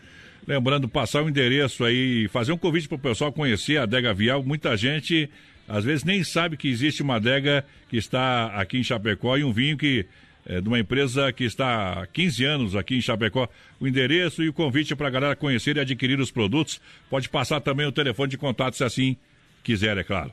Lembrando, 0.46 0.88
passar 0.88 1.22
o 1.22 1.28
endereço 1.28 1.84
aí, 1.84 2.28
fazer 2.28 2.52
um 2.52 2.58
convite 2.58 2.86
para 2.86 2.96
o 2.96 3.00
pessoal 3.00 3.32
conhecer 3.32 3.78
a 3.78 3.82
adega 3.82 4.14
Vial. 4.14 4.42
Muita 4.44 4.76
gente, 4.76 5.28
às 5.68 5.84
vezes, 5.84 6.04
nem 6.04 6.22
sabe 6.22 6.56
que 6.56 6.68
existe 6.68 7.02
uma 7.02 7.16
adega 7.16 7.64
que 7.88 7.96
está 7.96 8.46
aqui 8.54 8.78
em 8.78 8.84
Chapecó 8.84 9.36
e 9.36 9.42
um 9.42 9.52
vinho 9.52 9.76
que 9.76 10.06
é 10.48 10.60
de 10.60 10.68
uma 10.68 10.78
empresa 10.78 11.32
que 11.32 11.42
está 11.42 12.02
há 12.02 12.06
15 12.06 12.44
anos 12.44 12.76
aqui 12.76 12.96
em 12.96 13.00
Chapecó. 13.00 13.48
O 13.80 13.88
endereço 13.88 14.44
e 14.44 14.48
o 14.48 14.52
convite 14.52 14.94
para 14.94 15.08
a 15.08 15.10
galera 15.10 15.34
conhecer 15.34 15.76
e 15.76 15.80
adquirir 15.80 16.20
os 16.20 16.30
produtos. 16.30 16.80
Pode 17.10 17.28
passar 17.28 17.60
também 17.60 17.84
o 17.84 17.90
telefone 17.90 18.30
de 18.30 18.38
contato, 18.38 18.76
se 18.76 18.84
assim 18.84 19.16
quiser, 19.64 19.98
é 19.98 20.04
claro. 20.04 20.30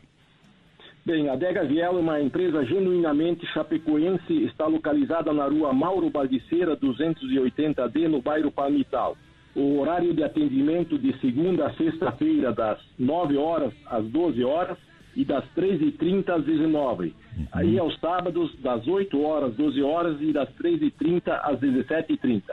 Bem, 1.04 1.28
a 1.28 1.34
Adega 1.34 1.66
Viel 1.66 1.82
é 1.82 1.90
uma 1.90 2.22
empresa 2.22 2.64
genuinamente 2.64 3.46
chapecoense, 3.48 4.46
está 4.46 4.68
localizada 4.68 5.34
na 5.34 5.48
rua 5.48 5.74
Mauro 5.74 6.10
Baldiceira 6.10 6.78
280D, 6.78 8.08
no 8.08 8.22
bairro 8.22 8.52
Palmital. 8.52 9.18
O 9.56 9.80
horário 9.80 10.14
de 10.14 10.24
atendimento 10.24 10.98
de 10.98 11.18
segunda 11.20 11.68
a 11.68 11.74
sexta-feira, 11.76 12.52
das 12.52 12.80
9 12.98 13.38
horas 13.38 13.72
às 13.86 14.04
12 14.06 14.44
horas 14.44 14.78
e 15.16 15.24
das 15.24 15.46
13h30 15.56 16.30
às 16.30 16.44
19 16.44 17.14
Uhum. 17.36 17.48
Aí 17.52 17.80
aos 17.80 18.00
sábados, 18.00 18.56
das 18.60 18.88
8 18.88 19.20
horas 19.22 19.50
às 19.50 19.56
12 19.56 19.82
horas 19.82 20.22
e 20.22 20.32
das 20.32 20.48
13h30 20.50 21.24
às 21.28 21.60
17h30. 21.60 22.44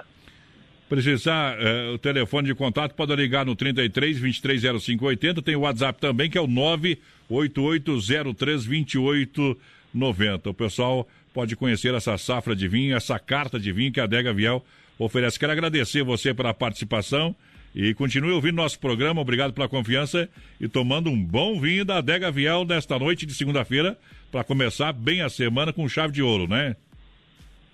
Precisar 0.88 1.57
eh, 1.61 1.90
o 1.94 1.98
telefone 1.98 2.48
de 2.48 2.55
contato, 2.55 2.94
pode 2.94 3.14
ligar 3.14 3.46
no 3.46 3.55
33 3.55 4.18
23 4.18 4.82
05 4.82 5.05
80. 5.05 5.42
Tem 5.42 5.55
o 5.55 5.61
WhatsApp 5.61 6.01
também, 6.01 6.28
que 6.28 6.36
é 6.36 6.40
o 6.40 6.48
98803 6.48 8.64
2890. 8.64 10.51
O 10.51 10.55
pessoal 10.55 11.07
pode 11.32 11.55
conhecer 11.55 11.94
essa 11.94 12.18
safra 12.18 12.57
de 12.57 12.66
vinho, 12.66 12.96
essa 12.96 13.20
carta 13.20 13.61
de 13.61 13.70
vinho 13.70 13.92
que 13.92 14.01
a 14.01 14.05
Adega 14.05 14.32
Viel 14.32 14.64
oferece. 15.05 15.38
Quero 15.38 15.53
agradecer 15.53 16.03
você 16.05 16.34
pela 16.34 16.53
participação 16.53 17.34
e 17.74 17.94
continue 17.94 18.32
ouvindo 18.32 18.57
nosso 18.57 18.78
programa. 18.78 19.20
Obrigado 19.20 19.53
pela 19.53 19.68
confiança 19.68 20.28
e 20.61 20.68
tomando 20.68 21.09
um 21.11 21.22
bom 21.22 21.59
vinho 21.59 21.84
da 21.84 21.98
Adega 21.98 22.30
Viel 22.30 22.64
nesta 22.64 22.98
noite 22.98 23.24
de 23.24 23.34
segunda-feira 23.34 23.96
para 24.30 24.44
começar 24.44 24.92
bem 24.92 25.22
a 25.22 25.28
semana 25.28 25.72
com 25.72 25.88
chave 25.88 26.12
de 26.12 26.22
ouro, 26.22 26.46
né? 26.46 26.76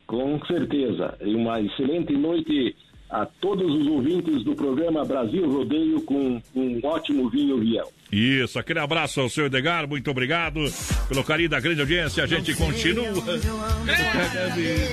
Com 0.06 0.40
certeza. 0.46 1.16
E 1.20 1.34
uma 1.34 1.60
excelente 1.60 2.12
noite 2.12 2.76
a 3.10 3.26
todos 3.26 3.72
os 3.74 3.86
ouvintes 3.86 4.44
do 4.44 4.54
programa 4.54 5.04
Brasil 5.04 5.50
Rodeio 5.50 6.00
com 6.02 6.40
um 6.54 6.80
ótimo 6.84 7.28
vinho 7.28 7.58
Viel. 7.58 7.95
Isso, 8.10 8.58
aquele 8.58 8.78
abraço 8.78 9.20
ao 9.20 9.28
seu 9.28 9.46
Edgar, 9.46 9.88
muito 9.88 10.10
obrigado 10.10 10.60
pelo 11.08 11.24
carinho 11.24 11.48
da 11.48 11.58
grande 11.58 11.80
audiência. 11.80 12.22
A 12.22 12.26
gente 12.26 12.54
continua. 12.54 13.12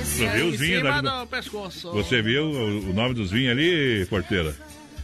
Você 0.04 0.28
viu 0.30 0.48
os 0.48 0.60
vinhos 0.60 0.84
ali? 0.86 1.08
Você 1.94 2.22
viu 2.22 2.50
o 2.50 2.94
nome 2.94 3.14
dos 3.14 3.32
vinhos 3.32 3.52
ali, 3.52 4.06
porteira? 4.10 4.56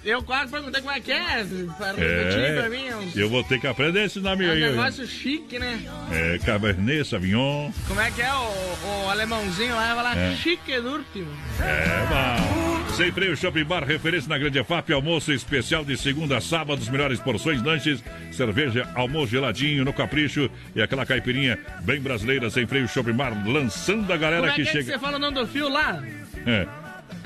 Eu 0.03 0.23
quase 0.23 0.49
perguntei 0.51 0.81
como 0.81 0.93
é 0.93 0.99
que 1.01 1.11
é, 1.11 1.45
para 1.77 1.91
repetir 1.91 2.55
pra 2.55 2.69
mim. 2.69 2.93
uns- 2.93 3.17
eu 3.17 3.29
vou 3.29 3.43
ter 3.43 3.59
que 3.59 3.67
aprender 3.67 4.05
esse 4.05 4.19
nome 4.19 4.45
É 4.45 4.47
um 4.47 4.51
aí. 4.51 4.59
negócio 4.61 5.05
chique, 5.05 5.59
né? 5.59 5.79
É, 6.11 6.37
Cabernet 6.39 7.05
Sauvignon. 7.05 7.69
Como 7.87 7.99
é 7.99 8.09
que 8.09 8.21
é 8.21 8.33
o, 8.33 9.05
o 9.05 9.09
alemãozinho 9.09 9.75
lá? 9.75 9.93
Vai 9.95 10.03
lá, 10.03 10.15
É. 10.17 10.35
chique 10.37 10.79
do 10.79 10.93
último. 10.93 11.27
É, 11.59 12.05
bom. 12.07 12.93
Sem 12.95 13.11
freio 13.11 13.35
Shopping 13.35 13.63
Bar, 13.65 13.83
referência 13.83 14.29
na 14.29 14.37
Grande 14.37 14.57
EFAP, 14.59 14.91
almoço 14.93 15.31
especial 15.33 15.83
de 15.85 15.95
segunda 15.97 16.37
a 16.37 16.41
sábado, 16.41 16.81
as 16.81 16.89
melhores 16.89 17.19
porções, 17.19 17.61
lanches, 17.61 18.03
cerveja, 18.31 18.89
almoço 18.95 19.27
geladinho 19.31 19.83
no 19.85 19.93
capricho 19.93 20.49
e 20.75 20.81
aquela 20.81 21.05
caipirinha 21.05 21.57
bem 21.81 21.99
brasileira, 21.99 22.49
sem 22.49 22.65
freio 22.65 22.87
Shopping 22.87 23.13
Bar, 23.13 23.33
lançando 23.47 24.11
a 24.11 24.17
galera 24.17 24.41
Como 24.47 24.51
é 24.53 24.55
que, 24.55 24.63
que 24.63 24.69
é 24.69 24.71
que 24.71 24.77
chega. 24.85 24.93
você 24.93 24.99
fala 24.99 25.17
o 25.17 25.19
nome 25.19 25.35
do 25.39 25.45
fio 25.47 25.67
lá? 25.69 26.01
É. 26.45 26.67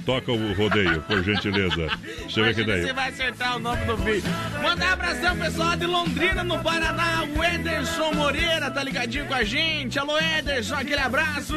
Toca 0.06 0.34
o 0.34 0.54
rodeio, 0.54 1.02
por 1.04 1.24
gentileza. 1.24 1.88
Deixa 2.20 2.40
eu 2.42 2.54
ver 2.54 2.66
daí. 2.66 2.82
Você 2.82 2.94
vai 2.94 3.10
acertar 3.10 3.56
o 3.56 3.60
nome 3.60 3.86
do 3.86 3.96
vídeo. 3.96 4.30
Mandar 4.62 4.90
um 4.90 4.94
abração, 4.94 5.38
pessoal 5.38 5.76
de 5.78 5.86
Londrina, 5.86 6.44
no 6.44 6.60
Paraná. 6.60 7.24
O 7.34 7.42
Ederson 7.42 8.12
Moreira 8.14 8.70
tá 8.70 8.84
ligadinho 8.84 9.26
com 9.26 9.34
a 9.34 9.44
gente. 9.46 9.98
Alô, 9.98 10.20
Ederson, 10.20 10.76
aquele 10.76 11.00
abraço. 11.00 11.56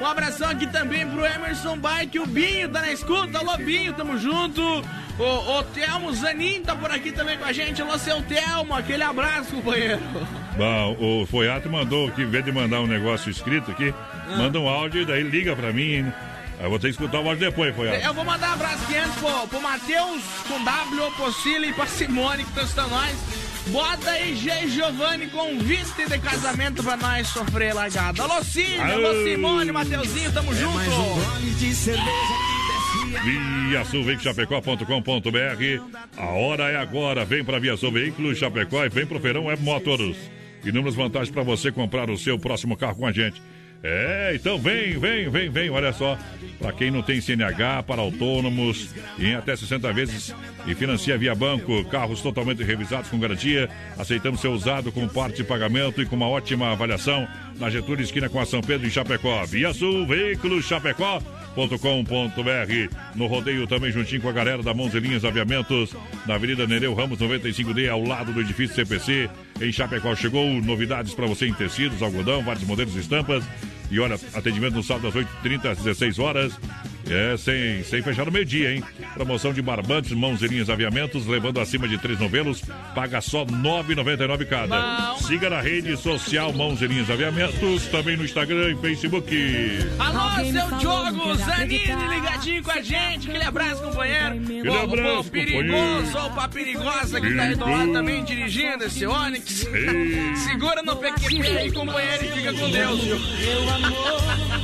Um 0.00 0.06
abração 0.06 0.50
aqui 0.50 0.66
também 0.66 1.06
pro 1.08 1.24
Emerson 1.24 1.76
Bike. 1.78 2.18
O 2.18 2.26
Binho 2.26 2.68
tá 2.68 2.80
na 2.80 2.90
escuta. 2.90 3.38
Alô, 3.38 3.56
Binho, 3.58 3.92
tamo 3.92 4.18
junto. 4.18 4.60
O, 5.16 5.58
o 5.58 5.62
Telmo 5.62 6.12
Zanin 6.12 6.62
tá 6.62 6.74
por 6.74 6.90
aqui 6.90 7.12
também 7.12 7.38
com 7.38 7.44
a 7.44 7.52
gente. 7.52 7.80
Alô, 7.80 7.96
seu 7.96 8.20
Telmo, 8.22 8.74
aquele 8.74 9.04
abraço, 9.04 9.52
companheiro. 9.54 10.00
Bom, 10.56 10.96
o 11.22 11.26
Foiato 11.26 11.70
mandou 11.70 12.08
aqui, 12.08 12.22
em 12.22 12.28
vez 12.30 12.44
de 12.44 12.50
mandar 12.50 12.80
um 12.80 12.86
negócio 12.88 13.30
escrito 13.30 13.70
aqui, 13.70 13.94
Ah. 14.28 14.36
manda 14.36 14.58
um 14.58 14.68
áudio 14.68 15.02
e 15.02 15.04
daí 15.04 15.22
liga 15.22 15.54
pra 15.54 15.72
mim. 15.72 16.12
Eu 16.60 16.70
vou 16.70 16.78
ter 16.78 16.86
que 16.88 16.92
escutar 16.92 17.20
o 17.20 17.28
áudio 17.28 17.50
depois, 17.50 17.74
Foiato. 17.74 18.04
Eu 18.04 18.14
vou 18.14 18.24
mandar 18.24 18.50
um 18.50 18.52
abraço 18.54 18.84
aqui 18.84 18.96
antes 18.96 19.16
pro, 19.16 19.48
pro 19.48 19.60
Matheus 19.60 20.22
com 20.48 20.64
W, 20.64 21.10
Pocile 21.16 21.68
e 21.68 21.72
pra 21.72 21.86
Simone 21.86 22.44
que 22.44 22.50
estão 22.50 22.64
estão 22.64 22.88
nós. 22.88 23.16
Bota 23.68 24.10
aí 24.10 24.36
G. 24.36 24.68
Giovanni 24.68 25.26
com 25.28 25.58
vista 25.58 26.06
de 26.06 26.18
casamento 26.18 26.82
pra 26.82 26.96
nós 26.96 27.28
sofrer 27.28 27.74
largada. 27.74 28.22
Alô, 28.22 28.42
Cine, 28.44 28.78
alô. 28.78 29.24
Simone, 29.24 29.72
Mateuzinho, 29.72 30.32
tamo 30.32 30.54
junto. 30.54 30.78
ViaSulVeiculoSchapecó.com.br 33.24 35.98
A 36.16 36.26
hora 36.26 36.70
é 36.70 36.76
agora. 36.76 37.24
Vem 37.24 37.42
para 37.42 37.58
Via 37.58 37.76
Sul 37.76 37.90
Veículos 37.92 38.38
Chapecó 38.38 38.84
e 38.84 38.88
vem 38.88 39.04
pro 39.06 39.18
Feirão 39.18 39.46
Web 39.46 39.60
Motors. 39.62 40.16
Inúmeras 40.64 40.94
vantagens 40.94 41.30
para 41.30 41.42
você 41.42 41.72
comprar 41.72 42.08
o 42.10 42.18
seu 42.18 42.38
próximo 42.38 42.76
carro 42.76 42.96
com 42.96 43.06
a 43.06 43.12
gente. 43.12 43.40
É, 43.86 44.32
então 44.34 44.58
vem, 44.58 44.98
vem, 44.98 45.28
vem, 45.28 45.50
vem. 45.50 45.68
Olha 45.68 45.92
só, 45.92 46.18
para 46.58 46.72
quem 46.72 46.90
não 46.90 47.02
tem 47.02 47.20
CNH, 47.20 47.82
para 47.82 48.00
autônomos, 48.00 48.94
em 49.18 49.34
até 49.34 49.54
60 49.54 49.92
vezes 49.92 50.34
e 50.66 50.74
financia 50.74 51.18
via 51.18 51.34
banco, 51.34 51.84
carros 51.84 52.22
totalmente 52.22 52.64
revisados 52.64 53.10
com 53.10 53.18
garantia. 53.18 53.68
Aceitamos 53.98 54.40
ser 54.40 54.48
usado 54.48 54.90
com 54.90 55.06
parte 55.06 55.36
de 55.36 55.44
pagamento 55.44 56.00
e 56.00 56.06
com 56.06 56.16
uma 56.16 56.26
ótima 56.26 56.72
avaliação 56.72 57.28
na 57.58 57.68
Getúlio 57.68 58.02
Esquina 58.02 58.30
com 58.30 58.40
a 58.40 58.46
São 58.46 58.62
Pedro 58.62 58.86
em 58.86 58.90
Chapecó. 58.90 59.44
Via 59.44 59.74
Sul 59.74 60.06
Veículos 60.06 60.64
Chapecó 60.64 61.20
com.br 61.54 62.96
No 63.14 63.26
rodeio 63.26 63.66
também 63.66 63.92
juntinho 63.92 64.22
com 64.22 64.30
a 64.30 64.32
galera 64.32 64.62
da 64.62 64.72
Mãozelinhas 64.72 65.26
Aviamentos, 65.26 65.94
na 66.26 66.36
Avenida 66.36 66.66
Nereu 66.66 66.94
Ramos 66.94 67.18
95D, 67.18 67.88
ao 67.90 68.02
lado 68.02 68.32
do 68.32 68.40
edifício 68.40 68.74
CPC. 68.74 69.28
Em 69.60 69.70
Chapecó 69.72 70.14
chegou 70.16 70.60
novidades 70.62 71.14
para 71.14 71.26
você 71.26 71.46
em 71.46 71.54
tecidos, 71.54 72.02
algodão, 72.02 72.42
vários 72.42 72.64
modelos 72.64 72.94
e 72.96 73.00
estampas. 73.00 73.44
E 73.90 74.00
olha, 74.00 74.18
atendimento 74.32 74.74
no 74.74 74.82
sábado 74.82 75.12
das 75.12 75.14
8h30 75.14 75.70
às 75.70 75.78
16 75.78 76.18
horas. 76.18 76.58
É, 77.10 77.36
sem, 77.36 77.82
sem 77.84 78.02
fechar 78.02 78.24
no 78.24 78.32
meio-dia, 78.32 78.74
hein? 78.74 78.82
Promoção 79.14 79.52
de 79.52 79.60
barbantes, 79.60 80.12
mãozinhas 80.12 80.70
aviamentos, 80.70 81.26
levando 81.26 81.60
acima 81.60 81.86
de 81.86 81.98
três 81.98 82.18
novelos, 82.18 82.62
paga 82.94 83.20
só 83.20 83.44
R$ 83.44 83.52
9,99 83.52 84.46
cada. 84.46 85.16
Siga 85.18 85.50
na 85.50 85.60
rede 85.60 85.96
social 85.96 86.52
Mãozinhas 86.52 87.10
Aviamentos, 87.10 87.86
também 87.86 88.16
no 88.16 88.24
Instagram 88.24 88.72
e 88.72 88.76
Facebook. 88.76 89.34
Alô, 89.98 90.44
seu 90.50 90.78
Diogo 90.78 91.34
Zanini 91.36 92.08
ligadinho 92.08 92.62
com 92.62 92.70
a 92.70 92.80
gente. 92.80 93.28
Aquele 93.28 93.44
abraço, 93.44 93.82
companheiro. 93.82 94.34
Aquele 94.36 94.78
abraço, 94.78 95.20
o 95.20 95.24
perigoso, 95.24 96.18
ou 96.18 96.30
pra 96.30 96.48
perigosa 96.48 97.20
que 97.20 97.34
tá 97.34 97.42
aí 97.42 97.54
do 97.54 97.64
lado 97.64 97.92
também 97.92 98.24
dirigindo 98.24 98.84
esse 98.84 99.06
Onix. 99.06 99.66
Segura 100.44 100.82
no 100.82 100.96
PQP 100.96 101.46
aí, 101.46 101.72
companheiro, 101.72 102.24
e 102.24 102.28
fica 102.28 102.52
com 102.52 102.70
Deus, 102.70 103.00
viu? 103.00 103.18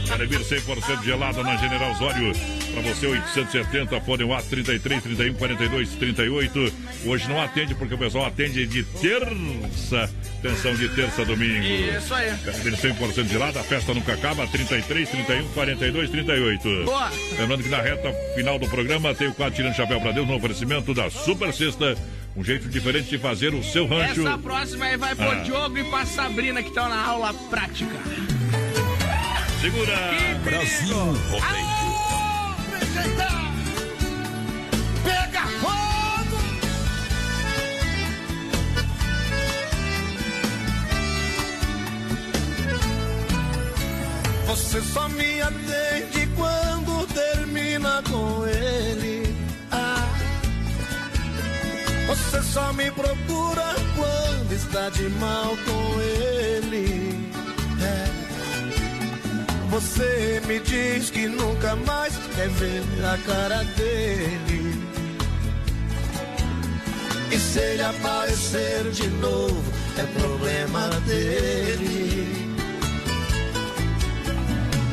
Carabir 0.09 0.41
100% 0.41 1.05
gelada 1.05 1.43
na 1.43 1.57
General 1.57 1.95
Osório. 2.31 2.61
Para 2.73 2.83
você, 2.83 3.07
870, 3.07 4.01
fone 4.03 4.25
WhatsApp 4.25 4.51
33 4.51 5.03
31 5.03 5.35
42 5.35 5.89
38. 5.91 6.73
Hoje 7.07 7.29
não 7.29 7.41
atende 7.41 7.75
porque 7.75 7.95
o 7.95 7.99
pessoal 7.99 8.27
atende 8.27 8.67
de 8.67 8.85
terça. 8.85 10.11
Atenção, 10.39 10.75
de 10.75 10.89
terça 10.91 11.23
a 11.23 11.25
domingo. 11.25 11.65
Isso 11.65 12.15
aí. 12.15 12.33
Carabir 12.39 12.73
100% 12.75 13.29
gelada, 13.29 13.61
a 13.61 13.65
festa 13.65 13.93
nunca 13.93 14.15
acaba. 14.15 14.47
33 14.47 15.09
31 15.09 15.49
42 15.49 16.11
38. 16.11 16.85
Boa. 16.85 17.11
Lembrando 17.39 17.63
que 17.63 17.69
na 17.69 17.81
reta 17.83 18.13
final 18.35 18.59
do 18.59 18.69
programa 18.69 19.15
tem 19.15 19.29
o 19.29 19.35
quadro 19.35 19.55
Tirando 19.57 19.75
Chapéu 19.75 20.01
para 20.01 20.13
Deus 20.13 20.27
no 20.27 20.37
oferecimento 20.37 20.95
da 20.95 21.11
Super 21.11 21.53
Sexta. 21.53 21.97
Um 22.37 22.45
jeito 22.45 22.69
diferente 22.69 23.09
de 23.11 23.19
fazer 23.19 23.53
o 23.53 23.63
seu 23.63 23.87
rancho. 23.89 24.21
Essa 24.27 24.39
próxima 24.39 24.85
aí 24.85 24.97
vai 24.97 25.15
pro 25.17 25.29
Ah. 25.31 25.35
Diogo 25.43 25.77
e 25.77 25.85
pra 25.85 26.07
Sabrina 26.07 26.63
que 26.63 26.69
estão 26.69 26.89
na 26.89 27.05
aula 27.05 27.35
prática. 27.51 27.91
Segura! 29.61 29.95
Brasil 30.45 30.97
Rodeio. 31.29 31.90
Pega 35.05 35.47
fogo! 35.61 36.39
Você 44.47 44.81
só 44.83 45.09
me 45.09 45.41
atende 45.41 46.29
quando 46.37 47.07
termina 47.15 48.03
com 48.11 48.47
ele. 48.47 49.35
Ah. 49.71 50.09
Você 52.09 52.43
só 52.43 52.73
me 52.73 52.91
procura 52.91 53.75
quando 53.95 54.53
está 54.53 54.89
de 54.91 55.09
mal 55.11 55.57
com 55.65 56.01
ele. 56.01 57.20
Você 59.71 60.43
me 60.49 60.59
diz 60.59 61.11
que 61.11 61.29
nunca 61.29 61.77
mais 61.77 62.13
quer 62.35 62.49
ver 62.49 62.83
a 63.05 63.17
cara 63.19 63.63
dele. 63.77 64.83
E 67.31 67.39
se 67.39 67.61
ele 67.61 67.83
aparecer 67.83 68.91
de 68.91 69.07
novo, 69.09 69.63
é 69.97 70.03
problema 70.21 70.89
dele. 71.07 72.57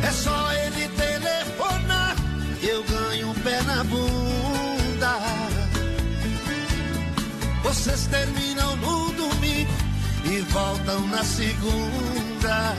É 0.04 0.12
só 0.12 0.54
ele 0.54 0.88
telefonar 0.90 2.16
que 2.60 2.68
eu 2.68 2.84
ganho 2.84 3.32
um 3.32 3.34
pé 3.34 3.60
na 3.64 3.84
bunda. 3.84 5.18
Vocês 7.64 8.06
terminam 8.06 8.76
no 8.76 9.12
domingo 9.14 9.72
e 10.24 10.40
voltam 10.42 11.08
na 11.08 11.24
segunda. 11.24 12.76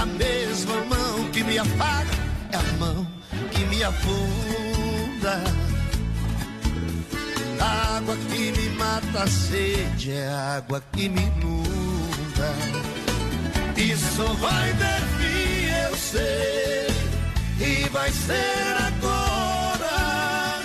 A 0.00 0.06
mesma 0.06 0.76
mão 0.84 1.28
que 1.32 1.42
me 1.42 1.58
apaga 1.58 2.14
é 2.52 2.56
a 2.56 2.62
mão 2.78 3.04
que 3.50 3.64
me 3.64 3.82
afunda. 3.82 5.42
A 7.60 7.96
água 7.96 8.16
que 8.30 8.52
me 8.52 8.68
mata 8.76 9.24
a 9.24 9.26
sede 9.26 10.12
é 10.12 10.28
a 10.28 10.56
água 10.58 10.80
que 10.92 11.08
me 11.08 11.20
inunda. 11.20 12.50
Isso 13.76 14.24
vai 14.34 14.72
ter 14.74 15.02
fim, 15.18 15.66
eu 15.88 15.96
sei, 15.96 16.86
e 17.58 17.88
vai 17.88 18.12
ser 18.12 18.76
agora. 18.86 20.62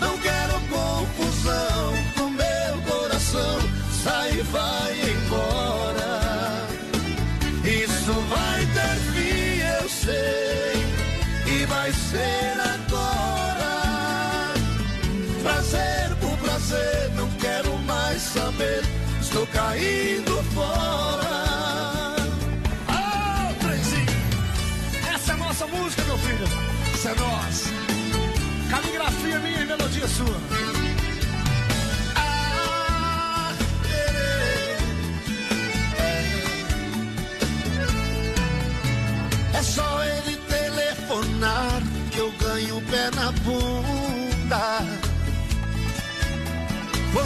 Não 0.00 0.18
quero 0.18 0.60
confusão 0.68 1.94
no 2.18 2.30
meu 2.30 2.82
coração, 2.86 3.58
sai 4.04 4.32
e 4.32 4.42
vai 4.42 5.00
embora. 5.12 5.99
Sei, 10.04 11.52
e 11.52 11.66
vai 11.66 11.92
ser 11.92 12.54
agora. 12.74 13.72
Prazer 15.42 16.16
por 16.20 16.36
prazer, 16.38 17.10
não 17.16 17.28
quero 17.32 17.76
mais 17.80 18.22
saber, 18.22 18.82
estou 19.20 19.46
caindo 19.48 20.42
fora. 20.54 22.16
Ah, 22.88 23.52
trenzinho. 23.60 24.06
Essa 25.14 25.32
é 25.32 25.34
a 25.34 25.38
nossa 25.38 25.66
música, 25.66 26.02
meu 26.04 26.18
filho. 26.18 26.48
Essa 26.94 27.10
é 27.10 27.14
nossa. 27.14 27.70
Caligrafia 28.70 29.38
minha 29.40 29.60
e 29.62 29.66
melodia 29.66 30.08
sua. 30.08 30.79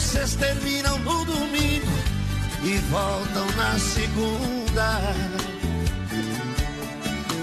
Vocês 0.05 0.35
terminam 0.35 0.99
no 0.99 1.25
domingo 1.25 1.91
e 2.63 2.77
voltam 2.91 3.47
na 3.57 3.79
segunda. 3.79 5.01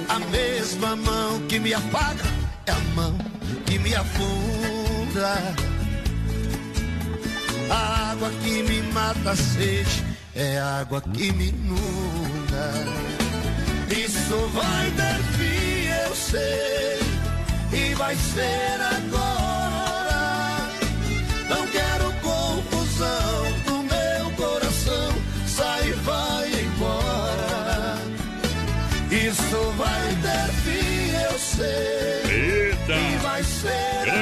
A 0.07 0.19
mesma 0.29 0.95
mão 0.95 1.41
que 1.47 1.59
me 1.59 1.73
apaga 1.73 2.23
é 2.67 2.71
a 2.71 2.79
mão 2.95 3.17
que 3.65 3.79
me 3.79 3.95
afunda. 3.95 5.55
A 7.69 8.11
água 8.11 8.29
que 8.43 8.63
me 8.63 8.83
mata 8.93 9.31
a 9.31 9.35
sede 9.35 10.03
é 10.35 10.59
a 10.59 10.81
água 10.81 11.01
que 11.01 11.31
me 11.31 11.49
inunda. 11.49 12.73
Isso 13.89 14.37
vai 14.53 14.91
ter 14.91 15.23
fim, 15.35 15.87
eu 16.05 16.15
sei, 16.15 16.99
e 17.73 17.95
vai 17.95 18.15
ser 18.15 18.79
agora. 18.97 19.51
Não 21.49 21.67
quero 21.67 22.10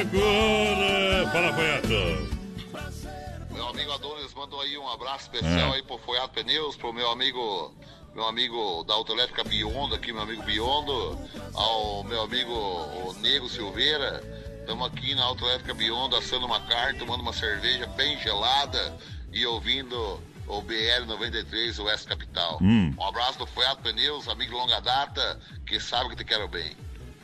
Fala, 0.10 1.54
Foiato. 1.54 2.40
Meu 3.52 3.68
amigo 3.68 3.92
Adonis 3.92 4.34
mandou 4.34 4.60
aí 4.62 4.76
um 4.78 4.90
abraço 4.90 5.24
especial 5.32 5.74
É. 5.74 5.76
aí 5.78 5.84
pro 5.84 6.00
Foiado 6.00 6.30
Pneus, 6.34 6.76
pro 6.76 6.92
meu 6.92 7.12
amigo, 7.12 7.72
meu 8.16 8.26
amigo 8.28 8.84
da 8.86 8.96
Autoelétrica 8.96 9.44
Biondo 9.44 9.94
aqui, 9.94 10.12
meu 10.12 10.24
amigo 10.24 10.42
Biondo, 10.44 11.16
ao 11.54 12.04
meu 12.06 12.24
amigo 12.24 12.52
o 12.52 13.14
Nego 13.20 13.48
Silveira. 13.50 14.24
Estamos 14.62 14.88
aqui 14.88 15.14
na 15.14 15.26
Autoelétrica 15.26 15.74
Biondo 15.76 16.16
assando 16.16 16.46
uma 16.48 16.62
carne, 16.62 16.98
tomando 16.98 17.22
uma 17.22 17.34
cerveja 17.34 17.86
bem 17.88 18.18
gelada 18.20 18.98
e 19.32 19.46
ouvindo 19.46 20.20
o 20.48 20.62
BL 20.62 21.06
93 21.06 21.78
Oeste 21.80 22.08
Capital. 22.08 22.58
Hum. 22.62 22.96
Um 22.98 23.04
abraço 23.06 23.38
do 23.38 23.46
Foiado 23.46 23.82
Pneus, 23.82 24.28
amigo 24.28 24.58
longa 24.58 24.80
data, 24.80 25.40
que 25.68 25.80
sabe 25.80 26.10
que 26.10 26.16
te 26.16 26.26
quero 26.26 26.48
bem. 26.48 26.76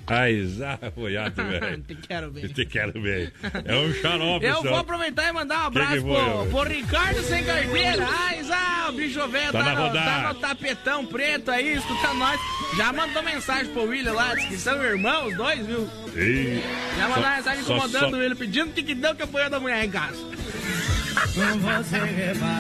Aizá, 0.08 0.78
Foiato, 0.94 1.42
velho. 1.44 1.82
Te 1.84 1.96
quero 1.96 2.32
bem. 2.32 2.48
Te 2.48 2.66
quero 2.66 3.02
bem. 3.02 3.32
É 3.66 3.76
um 3.76 3.94
xarope, 3.94 4.46
Eu 4.46 4.56
só. 4.56 4.62
vou 4.70 4.78
aproveitar 4.78 5.30
e 5.30 5.32
mandar 5.32 5.68
um 5.68 5.72
Que 5.72 5.80
que 5.80 5.86
abraço 5.86 6.02
foi, 6.02 6.24
pro, 6.24 6.46
pro 6.64 6.70
Ricardo 6.74 7.22
Sem 7.24 7.44
Carteira. 7.44 8.06
Zá, 8.46 8.88
o 8.90 8.92
bicho 8.94 9.28
velho 9.28 9.52
Tá 9.52 9.64
tá, 9.64 9.74
na 9.74 9.88
no, 9.88 9.94
tá 9.94 10.34
no 10.34 10.40
tapetão 10.40 11.06
preto 11.06 11.50
aí, 11.52 11.76
escutando 11.78 12.20
nós. 12.20 12.40
Já 12.78 12.94
mandou 12.94 13.24
mensagem 13.24 13.72
pro 13.74 13.84
William 13.84 14.14
lá, 14.14 14.36
disse 14.36 14.48
que 14.48 14.58
são 14.58 14.84
irmãos, 14.84 15.30
os 15.32 15.38
dois, 15.38 15.66
viu? 15.66 15.90
Ei. 16.16 16.62
Já 16.98 17.08
mandou 17.10 17.24
Só- 17.24 17.36
mensagem 17.36 17.64
só- 17.64 17.74
incomodando 17.76 18.10
só- 18.16 18.22
ele, 18.22 18.36
pedindo 18.36 18.70
o 18.70 18.74
que, 18.74 18.84
que 18.84 18.94
deu 18.96 19.16
que 19.16 19.24
apanhou 19.24 19.50
da 19.50 19.60
mulher 19.60 19.84
em 19.84 19.90
casa. 19.90 20.18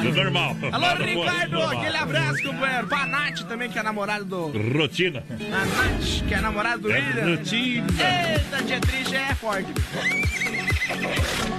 Do 0.04 0.12
normal. 0.14 0.56
Alô, 0.72 1.04
Ricardo, 1.04 1.52
normal. 1.58 1.78
aquele 1.80 1.98
abraço, 1.98 2.44
companheiro. 2.44 2.88
Pra 2.88 3.06
Nath 3.06 3.42
também, 3.48 3.70
que 3.70 3.78
é 3.80 3.84
namorada 3.84 4.24
do. 4.24 4.48
Rotina. 4.78 5.24
A 5.30 5.66
Nath, 5.66 6.28
que 6.28 6.34
é 6.34 6.42
namorada 6.42 6.78
do 6.78 6.92
É 6.92 7.00
William. 7.00 7.36
rotina. 7.38 7.88
Eita, 8.34 8.64
dia 8.64 8.80
triste 8.80 9.16
é 9.16 9.36
forte. 9.36 9.72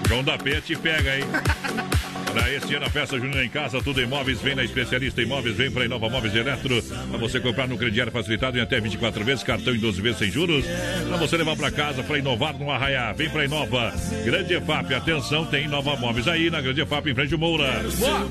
João 0.09 0.23
da 0.25 0.39
Penha 0.39 0.61
te 0.61 0.77
pega, 0.77 1.17
hein? 1.19 1.25
Para 2.37 2.53
este 2.53 2.74
ano, 2.74 2.84
a 2.84 2.91
festa 2.91 3.18
junina 3.18 3.43
em 3.43 3.49
casa, 3.49 3.80
tudo 3.82 3.99
em 3.99 4.07
móveis, 4.07 4.43
vem 4.43 4.55
na 4.55 4.62
especialista 4.62 5.22
em 5.22 5.24
móveis, 5.24 5.57
vem 5.57 5.70
para 5.70 5.87
Inova 5.87 6.11
Móveis 6.11 6.34
Eletro, 6.34 6.82
para 6.82 7.18
você 7.18 7.41
comprar 7.41 7.66
no 7.66 7.78
crediário 7.78 8.12
facilitado 8.12 8.59
em 8.59 8.61
até 8.61 8.78
24 8.78 9.24
vezes, 9.24 9.43
cartão 9.43 9.74
em 9.74 9.78
12 9.78 10.03
vezes 10.03 10.18
sem 10.18 10.30
juros, 10.30 10.66
para 11.09 11.16
você 11.16 11.39
levar 11.39 11.57
para 11.57 11.70
casa 11.70 12.03
para 12.03 12.18
inovar 12.18 12.53
no 12.59 12.70
Arraiá, 12.70 13.14
vem 13.14 13.30
para 13.30 13.47
Inova, 13.47 13.91
Grande 14.22 14.53
EFAP, 14.53 14.93
atenção, 14.93 15.47
tem 15.47 15.64
Inova 15.64 15.97
Móveis 15.97 16.28
aí 16.28 16.51
na 16.51 16.61
Grande 16.61 16.82
EFAP 16.82 17.09
em 17.09 17.14
frente 17.14 17.32
ao 17.32 17.41
Moura, 17.41 17.82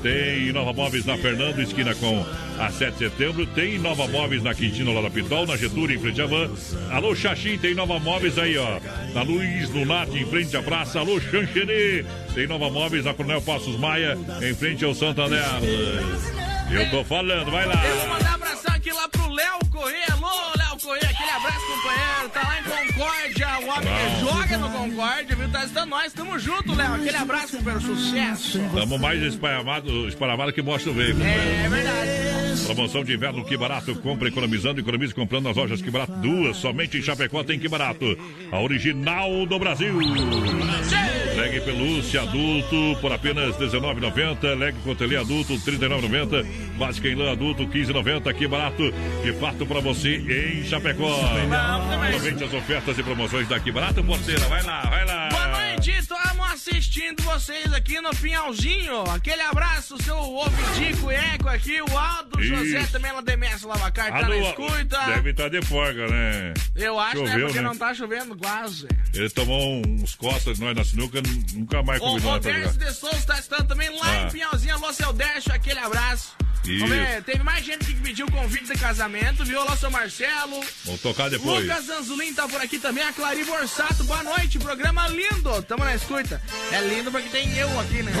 tem 0.04 0.50
Inova 0.50 0.72
Móveis 0.72 1.04
na 1.04 1.18
Fernando, 1.18 1.60
esquina 1.60 1.92
com 1.96 2.24
a 2.60 2.70
7 2.70 2.92
de 2.92 2.98
setembro, 2.98 3.44
tem 3.44 3.74
Inova 3.74 4.06
Móveis 4.06 4.40
na 4.40 4.54
Quintino, 4.54 4.94
lá 4.94 5.02
da 5.02 5.10
Pitol, 5.10 5.48
na 5.48 5.56
Getúlio, 5.56 5.96
em 5.96 6.00
frente 6.00 6.22
à 6.22 6.26
Van, 6.26 6.48
alô 6.92 7.12
Xaxim, 7.12 7.58
tem 7.58 7.74
Nova 7.74 7.98
Móveis 7.98 8.38
aí, 8.38 8.56
ó, 8.56 8.78
na 9.12 9.22
Luiz 9.22 9.68
Lunati, 9.70 10.18
em 10.18 10.26
frente 10.26 10.56
à 10.56 10.62
praça, 10.62 11.00
alô 11.00 11.18
Xanxerê, 11.18 12.04
tem 12.36 12.46
Nova 12.46 12.68
Móveis 12.68 13.02
na 13.02 13.14
Coronel 13.14 13.40
Passos 13.40 13.78
Maia, 13.78 14.14
em 14.42 14.54
frente 14.54 14.84
ao 14.84 14.94
Santander. 14.94 15.42
Eu 16.70 16.90
tô 16.90 17.02
falando, 17.02 17.50
vai 17.50 17.64
lá. 17.64 17.82
Eu 17.82 17.96
vou 17.96 18.08
mandar 18.08 18.34
abração 18.34 18.74
aqui 18.74 18.92
lá 18.92 19.08
pro 19.08 19.26
Léo 19.30 19.58
Corrêa. 19.72 20.04
Alô, 20.12 20.52
Léo 20.54 20.78
Corrêa, 20.82 21.08
aquele 21.08 21.30
abraço, 21.30 21.66
companheiro. 21.66 22.28
Tá 22.34 22.42
lá 22.42 22.60
em 22.60 22.92
Concórdia, 22.92 23.35
o 23.66 23.70
homem 23.70 23.88
que 23.88 24.20
joga 24.20 24.58
no 24.58 24.70
Concórdia, 24.70 25.36
viu? 25.36 25.48
Tá 25.50 25.64
estando 25.64 25.90
nós, 25.90 26.12
tamo 26.12 26.38
junto, 26.38 26.74
Léo. 26.74 26.94
Aquele 26.94 27.16
abraço, 27.16 27.56
companheiro, 27.56 27.84
sucesso. 27.84 28.58
Estamos 28.58 29.00
mais 29.00 29.22
esparramado, 29.22 30.08
esparramado 30.08 30.52
que 30.52 30.62
mostra 30.62 30.90
o 30.90 30.94
veículo. 30.94 31.24
né? 31.24 31.64
É 31.64 31.68
verdade. 31.68 32.26
Promoção 32.66 33.04
de 33.04 33.14
inverno 33.14 33.44
Que 33.44 33.56
Barato. 33.56 33.94
Compra 33.96 34.28
economizando, 34.28 34.80
economize 34.80 35.14
comprando 35.14 35.44
nas 35.44 35.56
lojas 35.56 35.82
Que 35.82 35.90
Barato. 35.90 36.12
Duas, 36.14 36.56
somente 36.56 36.96
em 36.98 37.02
Chapecó 37.02 37.42
tem 37.42 37.58
Que 37.58 37.68
Barato. 37.68 38.16
A 38.50 38.60
original 38.60 39.46
do 39.46 39.58
Brasil. 39.58 39.96
Leg 41.36 41.60
pelúcia 41.60 42.22
adulto 42.22 42.96
por 43.00 43.12
apenas 43.12 43.56
R$19,90. 43.58 44.58
Leg 44.58 44.74
cotelê 44.82 45.16
adulto 45.16 45.52
R$39,90. 45.54 46.46
Básica 46.78 47.08
em 47.08 47.14
lã 47.14 47.32
adulto 47.32 47.64
R$15,90. 47.64 48.34
Que 48.34 48.48
barato. 48.48 48.82
Que 49.22 49.32
fato 49.34 49.66
pra 49.66 49.80
você 49.80 50.16
em 50.16 50.64
Chapecó. 50.64 51.14
Aproveite 52.06 52.42
as 52.42 52.54
ofertas 52.54 52.98
e 52.98 53.02
promoções 53.02 53.46
da 53.48 53.60
Que 53.66 53.72
Barato, 53.72 54.00
porteira. 54.04 54.46
Vai 54.46 54.62
lá, 54.62 54.80
vai 54.82 55.04
lá. 55.04 55.45
Noite, 55.76 55.90
estamos 55.90 56.52
assistindo 56.52 57.22
vocês 57.22 57.70
aqui 57.74 58.00
no 58.00 58.08
Pinhalzinho. 58.16 59.02
Aquele 59.10 59.42
abraço, 59.42 60.02
seu 60.02 60.16
Ovidico 60.16 61.10
Eco 61.10 61.50
aqui, 61.50 61.82
o 61.82 61.98
Aldo 61.98 62.40
Isso. 62.40 62.54
José 62.56 62.86
também 62.90 63.12
lá 63.12 63.20
de 63.20 63.36
Mestre 63.36 63.66
Lavacar, 63.66 64.08
tá 64.10 64.26
na 64.26 64.36
escuta. 64.38 64.98
Deve 65.04 65.30
estar 65.32 65.50
de 65.50 65.60
folga, 65.66 66.08
né? 66.08 66.54
Eu 66.74 66.98
acho, 66.98 67.22
né? 67.22 67.30
Choveu, 67.32 67.46
Porque 67.48 67.60
né? 67.60 67.68
não 67.68 67.76
tá 67.76 67.92
chovendo 67.92 68.34
quase. 68.36 68.88
Ele 69.12 69.28
tomou 69.28 69.82
uns 69.86 70.14
costas 70.14 70.56
de 70.56 70.64
nós 70.64 70.74
na 70.74 70.82
sinuca, 70.82 71.20
nunca 71.52 71.82
mais 71.82 72.00
O 72.00 72.04
convidou 72.06 72.30
nós 72.32 72.42
pra 72.42 72.52
Roberto 72.52 72.78
de 72.78 72.92
Souza 72.94 73.26
tá 73.26 73.38
estando 73.38 73.68
também 73.68 73.90
lá 73.98 74.06
Ah. 74.10 74.22
em 74.22 74.30
Pinhalzinho. 74.30 74.74
Alô, 74.76 74.90
seu 74.94 75.12
Décio, 75.12 75.52
aquele 75.52 75.78
abraço. 75.80 76.34
Isso. 76.64 76.80
Vamos 76.80 76.96
ver, 76.96 77.22
teve 77.22 77.44
mais 77.44 77.64
gente 77.64 77.84
que 77.84 77.94
pediu 78.00 78.26
convite 78.28 78.64
de 78.66 78.76
casamento, 78.76 79.44
viu? 79.44 79.60
Olá, 79.60 79.76
seu 79.76 79.88
Marcelo. 79.88 80.60
Vamos 80.84 81.00
tocar 81.00 81.30
depois. 81.30 81.64
Lucas 81.64 81.88
Anzulin 81.88 82.34
tá 82.34 82.48
por 82.48 82.60
aqui 82.60 82.80
também, 82.80 83.04
a 83.04 83.12
Clari 83.12 83.44
Borsato, 83.44 84.02
boa 84.02 84.24
noite, 84.24 84.58
programa 84.58 85.06
lindo, 85.06 85.62
tamo 85.66 85.84
na 85.84 85.94
escuta. 85.94 86.40
É 86.72 86.80
lindo 86.80 87.10
porque 87.10 87.28
tem 87.28 87.56
eu 87.56 87.80
aqui, 87.80 88.02
né? 88.02 88.12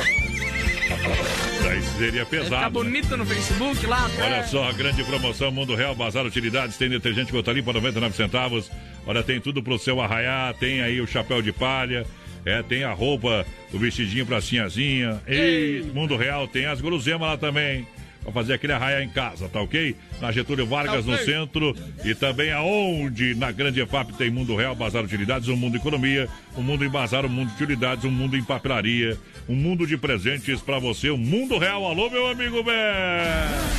Daí 1.62 1.82
seria 1.82 2.24
Fica 2.24 2.42
pesado. 2.42 2.62
né? 2.62 2.70
bonito 2.70 3.16
no 3.16 3.26
Facebook 3.26 3.86
lá. 3.86 4.08
Olha 4.18 4.36
é. 4.36 4.42
só, 4.44 4.68
a 4.68 4.72
grande 4.72 5.02
promoção 5.04 5.50
Mundo 5.50 5.74
Real 5.74 5.94
Bazar 5.94 6.24
Utilidades. 6.24 6.76
Tem 6.76 6.88
detergente 6.88 7.32
gota 7.32 7.52
limpa, 7.52 7.72
99 7.72 8.14
centavos. 8.14 8.70
Olha, 9.06 9.22
tem 9.22 9.40
tudo 9.40 9.62
pro 9.62 9.78
seu 9.78 10.00
arraiar. 10.00 10.54
Tem 10.54 10.82
aí 10.82 11.00
o 11.00 11.06
chapéu 11.06 11.42
de 11.42 11.52
palha. 11.52 12.06
É, 12.44 12.62
tem 12.62 12.84
a 12.84 12.92
roupa, 12.92 13.44
o 13.72 13.78
vestidinho 13.78 14.24
pra 14.24 14.40
sinhazinha. 14.40 15.20
E 15.26 15.84
Mundo 15.92 16.16
Real 16.16 16.46
tem 16.46 16.66
as 16.66 16.80
guloseimas 16.80 17.28
lá 17.28 17.36
também. 17.36 17.86
Pra 18.26 18.32
fazer 18.32 18.54
aquele 18.54 18.72
arraiar 18.72 19.02
em 19.02 19.08
casa, 19.08 19.48
tá 19.48 19.60
ok? 19.60 19.94
Na 20.20 20.32
Getúlio 20.32 20.66
Vargas, 20.66 21.06
Tá 21.06 21.12
no 21.12 21.16
centro. 21.18 21.76
E 22.04 22.12
também 22.12 22.50
aonde? 22.50 23.36
Na 23.36 23.52
Grande 23.52 23.80
EFAP 23.80 24.14
tem 24.14 24.30
Mundo 24.30 24.56
Real, 24.56 24.74
Bazar 24.74 25.04
Utilidades, 25.04 25.48
um 25.48 25.54
mundo 25.54 25.76
economia, 25.76 26.28
um 26.56 26.62
mundo 26.62 26.84
em 26.84 26.88
bazar, 26.88 27.24
um 27.24 27.28
mundo 27.28 27.50
de 27.50 27.54
utilidades, 27.54 28.04
um 28.04 28.10
mundo 28.10 28.36
em 28.36 28.42
papelaria, 28.42 29.16
um 29.48 29.54
mundo 29.54 29.86
de 29.86 29.96
presentes 29.96 30.60
pra 30.60 30.80
você, 30.80 31.08
um 31.08 31.16
mundo 31.16 31.56
real. 31.56 31.86
Alô, 31.86 32.10
meu 32.10 32.26
amigo 32.26 32.64
Ben! 32.64 32.72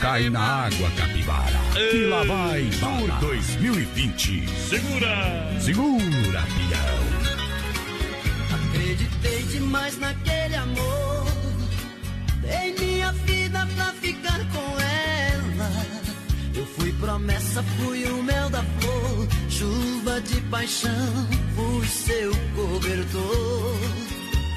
Cai 0.00 0.30
na 0.30 0.66
água, 0.66 0.90
capivara. 0.96 1.58
E 1.76 2.06
lá 2.06 2.22
vai 2.22 2.70
por 2.80 3.20
2020. 3.20 4.48
Segura! 4.48 5.60
Segura, 5.60 6.42
pião. 6.42 7.27
Acreditei 8.88 9.42
demais 9.42 9.98
naquele 9.98 10.56
amor. 10.56 11.26
Dei 12.40 12.74
minha 12.78 13.12
vida 13.12 13.68
pra 13.74 13.92
ficar 13.92 14.38
com 14.50 14.80
ela. 14.80 15.70
Eu 16.54 16.64
fui 16.64 16.90
promessa, 16.94 17.62
fui 17.76 18.04
o 18.04 18.22
mel 18.22 18.48
da 18.48 18.62
flor. 18.62 19.28
Chuva 19.50 20.22
de 20.22 20.40
paixão, 20.48 21.28
fui 21.54 21.86
seu 21.86 22.32
cobertor. 22.56 23.76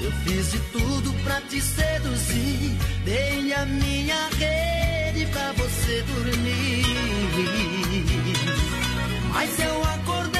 Eu 0.00 0.12
fiz 0.24 0.52
de 0.52 0.58
tudo 0.72 1.12
pra 1.24 1.38
te 1.42 1.60
seduzir. 1.60 2.78
Dei 3.04 3.52
a 3.52 3.66
minha 3.66 4.30
rede 4.38 5.26
pra 5.26 5.52
você 5.52 6.02
dormir. 6.04 6.86
Mas 9.30 9.58
eu 9.58 9.84
acordei 9.84 10.31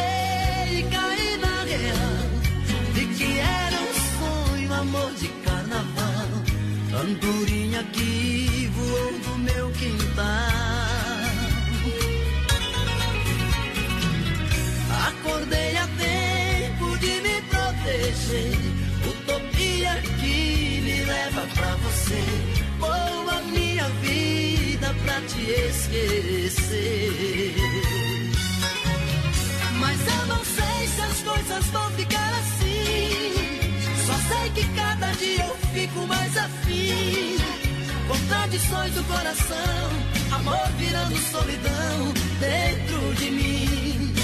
amor 4.82 5.12
de 5.14 5.28
carnaval. 5.44 6.28
Andorinha 7.02 7.82
que 7.84 8.70
voou 8.74 9.12
do 9.24 9.38
meu 9.38 9.70
quintal. 9.72 10.24
Acordei 15.08 15.76
a 15.76 15.86
tempo 16.06 16.98
de 16.98 17.12
me 17.24 17.36
proteger. 17.52 18.58
Utopia 19.10 20.02
que 20.20 20.80
me 20.84 21.04
leva 21.04 21.46
pra 21.54 21.76
você. 21.76 22.22
Vou 22.78 23.30
a 23.30 23.42
minha 23.42 23.88
vida 24.06 24.94
pra 25.04 25.20
te 25.30 25.42
esquecer. 25.70 27.54
Mas 29.78 29.98
eu 30.06 30.26
não 30.26 30.44
sei 30.44 30.88
se 30.88 31.00
as 31.00 31.22
coisas 31.22 31.66
vão 31.66 31.90
ficar 31.92 32.30
assim. 32.40 32.51
Que 34.54 34.64
cada 34.74 35.10
dia 35.12 35.44
eu 35.46 35.56
fico 35.72 36.06
mais 36.06 36.36
afim. 36.36 37.36
Contradições 38.06 38.92
do 38.92 39.04
coração, 39.04 40.36
amor 40.36 40.68
virando 40.76 41.16
solidão 41.30 42.12
dentro 42.38 43.14
de 43.14 43.30
mim. 43.30 44.14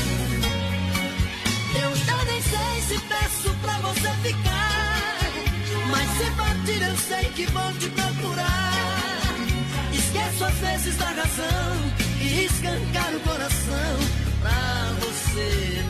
Eu 1.82 1.96
já 1.96 2.24
nem 2.24 2.42
sei 2.42 2.80
se 2.88 2.98
peço 3.06 3.54
pra 3.62 3.78
você 3.78 4.10
ficar. 4.22 5.18
Mas 5.90 6.10
se 6.18 6.30
partir 6.36 6.82
eu 6.82 6.96
sei 6.96 7.24
que 7.32 7.46
vou 7.46 7.72
te 7.74 7.88
procurar. 7.88 8.74
Esqueço 9.92 10.44
às 10.44 10.54
vezes 10.54 10.96
da 10.96 11.06
razão 11.06 11.92
e 12.20 12.44
escancar 12.44 13.14
o 13.14 13.20
coração 13.20 13.98
pra 14.42 14.92
você 15.00 15.87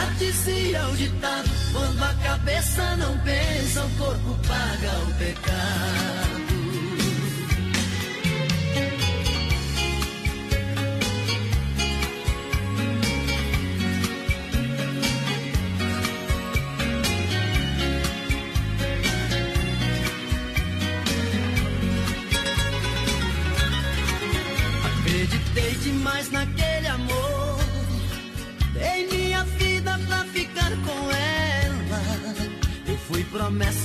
Já 0.00 0.06
dizia 0.12 0.88
o 0.88 0.96
ditado: 0.96 1.50
quando 1.72 2.02
a 2.02 2.14
cabeça 2.14 2.96
não 2.96 3.18
pensa, 3.18 3.84
o 3.84 3.90
corpo 3.98 4.38
paga 4.48 4.98
o 5.04 5.14
pecado. 5.18 6.39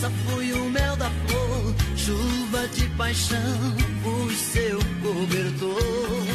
Promessa, 0.06 0.10
fui 0.26 0.54
o 0.54 0.70
mel 0.70 0.96
da 0.98 1.10
flor. 1.10 1.76
Chuva 1.96 2.68
de 2.70 2.88
paixão, 2.90 3.76
fui 4.04 4.36
seu 4.36 4.80
cobertor. 5.02 6.26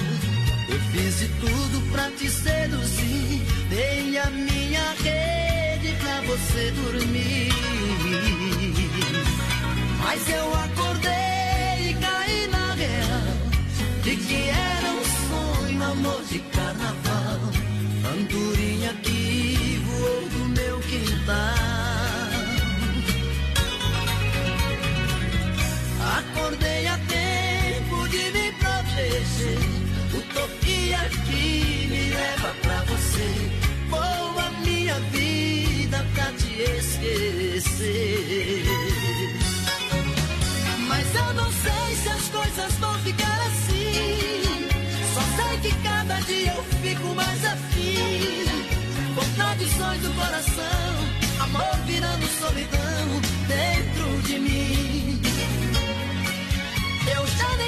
Eu 0.68 0.78
fiz 0.92 1.18
de 1.20 1.28
tudo 1.40 1.92
pra 1.92 2.10
te 2.12 2.28
seduzir. 2.30 3.42
Dei 3.68 4.18
a 4.18 4.26
minha 4.30 4.92
rede 5.02 5.96
pra 6.00 6.20
você 6.22 6.70
dormir. 6.72 7.52
Mas 10.02 10.28
eu 10.28 10.54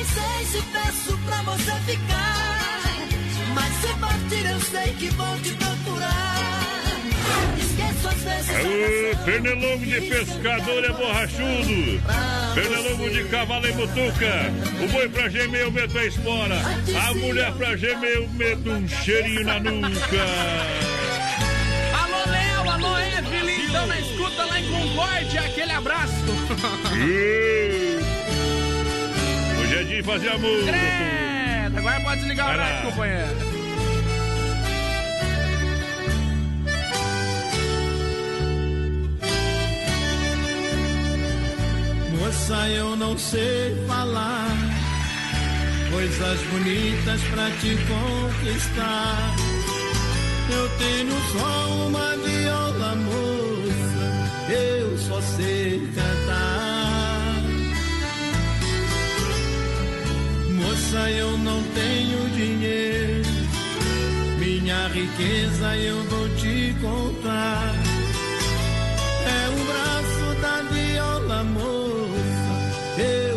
nem 0.03 0.05
sei 0.05 0.47
se 0.47 0.63
peço 0.67 1.19
pra 1.19 1.43
você 1.43 1.73
ficar. 1.87 2.89
Mas 3.55 3.73
se 3.81 3.89
partir 4.01 4.71
sei 4.71 4.95
que 4.95 5.09
vou 5.15 5.39
te 5.39 5.53
procurar. 5.55 6.63
Esqueço 7.59 8.09
às 8.09 8.23
vezes. 8.23 8.51
Aô, 8.51 9.25
pernilongo 9.25 9.87
de 9.87 10.01
pescador 10.01 10.85
é 10.85 10.93
borrachudo. 10.93 12.03
Pernilongo 12.55 13.11
de 13.11 13.25
cavalo 13.25 13.67
e 13.67 13.73
mutuca. 13.73 14.53
O 14.83 14.89
boi 14.89 15.09
pra 15.09 15.29
gemer, 15.29 15.61
eu 15.63 15.71
meto 15.71 15.99
a 15.99 16.05
espora. 16.05 16.61
A 17.07 17.15
mulher 17.15 17.53
pra 17.53 17.77
gemer, 17.77 18.17
eu 18.17 18.29
meto 18.31 18.71
um 18.71 18.89
cheirinho 18.89 19.45
na 19.45 19.61
nuca. 19.61 20.27
Alô, 22.03 22.31
Léo, 22.31 22.71
alô, 22.71 22.99
Evelyn, 22.99 23.67
estão 23.67 23.87
na 23.87 24.01
escuta 24.01 24.45
lá 24.47 24.61
em 24.61 24.69
Concórdia. 24.69 25.43
Aquele 25.43 25.73
abraço. 25.73 26.25
Dia 29.93 30.01
de 30.01 30.09
fazer 30.09 30.29
amor. 30.31 30.65
Credo, 30.65 31.79
agora 31.79 32.01
pode 32.01 32.21
desligar 32.21 32.55
o 32.55 32.59
rádio, 32.59 32.91
companheiro. 32.91 33.29
Moça, 42.19 42.69
eu 42.71 42.97
não 42.97 43.19
sei 43.19 43.85
falar 43.87 44.57
coisas 45.91 46.41
bonitas 46.45 47.21
pra 47.25 47.51
te 47.61 47.77
conquistar. 47.85 49.37
Eu 50.51 50.69
tenho 50.79 51.21
só 51.39 51.87
uma 51.87 52.17
viola, 52.17 52.95
moça, 52.95 54.53
eu 54.55 54.97
só 54.97 55.21
sei 55.21 55.87
cantar. 55.95 56.22
Moça, 60.93 61.11
eu 61.11 61.39
não 61.39 61.63
tenho 61.75 62.29
dinheiro, 62.37 63.31
minha 64.39 64.89
riqueza 64.89 65.75
eu 65.79 66.03
vou 66.05 66.29
te 66.37 66.77
contar. 66.83 67.75
É 69.25 69.49
o 69.49 69.57
braço 69.65 70.35
da 70.43 70.61
viola, 70.71 71.45
moça, 71.45 73.01
eu 73.01 73.32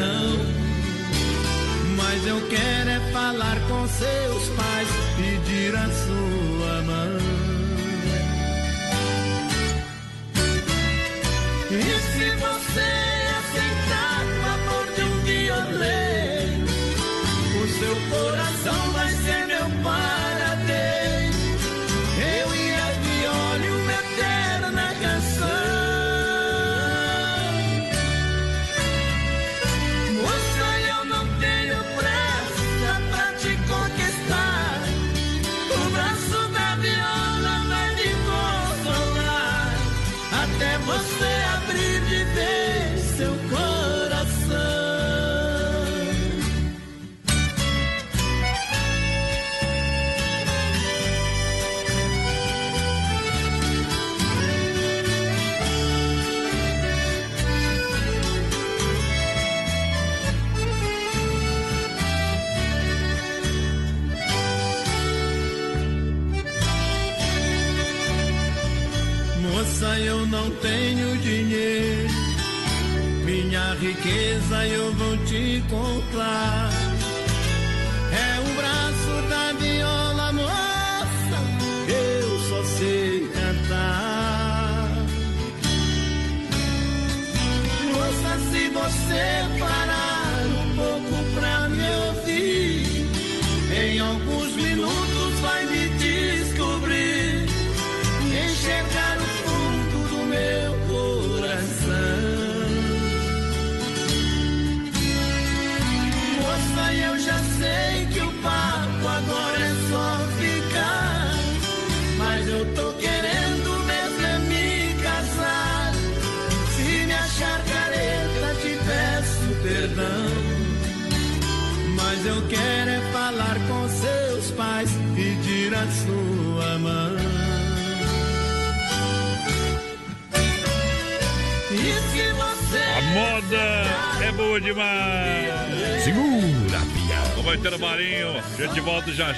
perdão. 0.00 0.38
Mas 1.96 2.26
eu 2.26 2.40
quero 2.48 2.90
é 2.90 3.00
falar 3.12 3.56
com 3.68 3.86
seus 3.86 4.48
pais, 4.56 4.88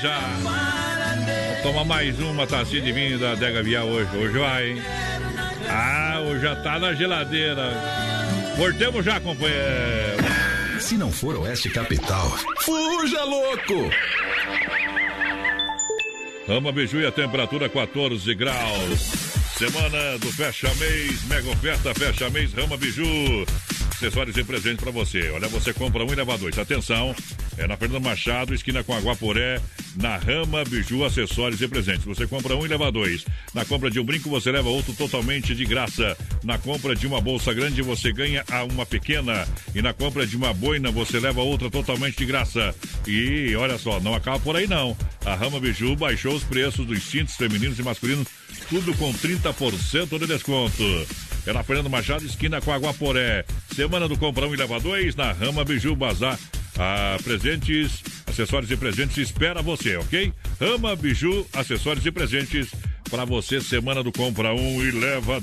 já 0.02 0.18
tomar 1.62 1.84
mais 1.84 2.18
uma 2.18 2.44
tacinha 2.44 2.82
de 2.82 2.90
vinho 2.90 3.20
da 3.20 3.36
Dega 3.36 3.62
Vial 3.62 3.86
hoje. 3.86 4.16
Hoje 4.16 4.36
vai, 4.36 4.70
hein? 4.70 4.82
Ah, 5.68 6.20
hoje 6.26 6.42
já 6.42 6.56
tá 6.56 6.80
na 6.80 6.92
geladeira. 6.92 7.72
Voltemos 8.56 9.04
já, 9.04 9.20
companheiro. 9.20 9.62
Se 10.80 10.96
não 10.96 11.12
for 11.12 11.36
Oeste 11.36 11.70
Capital, 11.70 12.36
fuja 12.62 13.22
louco! 13.22 13.90
Rama 16.48 16.72
Biju 16.72 17.00
e 17.00 17.06
a 17.06 17.12
temperatura 17.12 17.68
14 17.68 18.34
graus. 18.34 19.00
Semana 19.56 20.18
do 20.18 20.32
Fecha 20.32 20.68
Mês, 20.74 21.22
mega 21.26 21.48
oferta 21.48 21.94
Fecha 21.94 22.28
Mês 22.28 22.52
Rama 22.52 22.76
Biju. 22.76 23.46
Acessórios 23.92 24.36
e 24.36 24.42
presentes 24.42 24.82
para 24.82 24.90
você. 24.90 25.30
Olha, 25.30 25.46
você 25.46 25.72
compra 25.72 26.02
um 26.02 26.12
e 26.12 26.16
leva 26.16 26.36
dois. 26.36 26.58
Atenção, 26.58 27.14
é 27.58 27.66
na 27.66 27.76
Fernando 27.76 28.02
Machado, 28.02 28.54
esquina 28.54 28.82
com 28.82 28.94
Aguaporé, 28.94 29.60
na 29.96 30.16
Rama 30.16 30.64
Biju, 30.64 31.04
acessórios 31.04 31.60
e 31.60 31.68
presentes. 31.68 32.04
Você 32.04 32.26
compra 32.26 32.56
um 32.56 32.64
e 32.64 32.68
leva 32.68 32.90
dois. 32.90 33.24
Na 33.52 33.64
compra 33.64 33.90
de 33.90 34.00
um 34.00 34.04
brinco, 34.04 34.30
você 34.30 34.50
leva 34.50 34.68
outro 34.68 34.92
totalmente 34.94 35.54
de 35.54 35.64
graça. 35.64 36.16
Na 36.42 36.58
compra 36.58 36.94
de 36.94 37.06
uma 37.06 37.20
bolsa 37.20 37.52
grande, 37.52 37.82
você 37.82 38.12
ganha 38.12 38.44
a 38.50 38.64
uma 38.64 38.86
pequena. 38.86 39.46
E 39.74 39.82
na 39.82 39.92
compra 39.92 40.26
de 40.26 40.36
uma 40.36 40.54
boina, 40.54 40.90
você 40.90 41.20
leva 41.20 41.42
outra 41.42 41.70
totalmente 41.70 42.16
de 42.16 42.26
graça. 42.26 42.74
E 43.06 43.54
olha 43.56 43.78
só, 43.78 44.00
não 44.00 44.14
acaba 44.14 44.38
por 44.40 44.56
aí 44.56 44.66
não. 44.66 44.96
A 45.24 45.34
Rama 45.34 45.60
Biju 45.60 45.94
baixou 45.96 46.34
os 46.34 46.44
preços 46.44 46.86
dos 46.86 47.02
cintos 47.02 47.36
femininos 47.36 47.78
e 47.78 47.82
masculinos, 47.82 48.26
tudo 48.68 48.94
com 48.94 49.12
30% 49.12 50.18
de 50.18 50.26
desconto. 50.26 50.82
É 51.46 51.52
na 51.52 51.62
Fernando 51.62 51.90
Machado, 51.90 52.24
esquina 52.24 52.60
com 52.60 52.72
Aguaporé. 52.72 53.44
Semana 53.74 54.08
do 54.08 54.16
Compra 54.16 54.46
1 54.46 54.54
e 54.54 54.56
Leva 54.56 54.80
2 54.80 55.16
na 55.16 55.32
Rama 55.32 55.64
Biju 55.64 55.94
Bazar. 55.96 56.38
Ah, 56.78 57.18
presentes, 57.22 58.02
acessórios 58.26 58.70
e 58.70 58.76
presentes 58.76 59.18
espera 59.18 59.62
você, 59.62 59.96
ok? 59.96 60.32
Rama 60.60 60.96
Biju, 60.96 61.46
acessórios 61.52 62.04
e 62.06 62.10
presentes 62.10 62.70
para 63.10 63.24
você. 63.24 63.60
Semana 63.60 64.02
do 64.02 64.10
Compra 64.10 64.54
1 64.54 64.82
e 64.82 64.90
Leva 64.92 65.40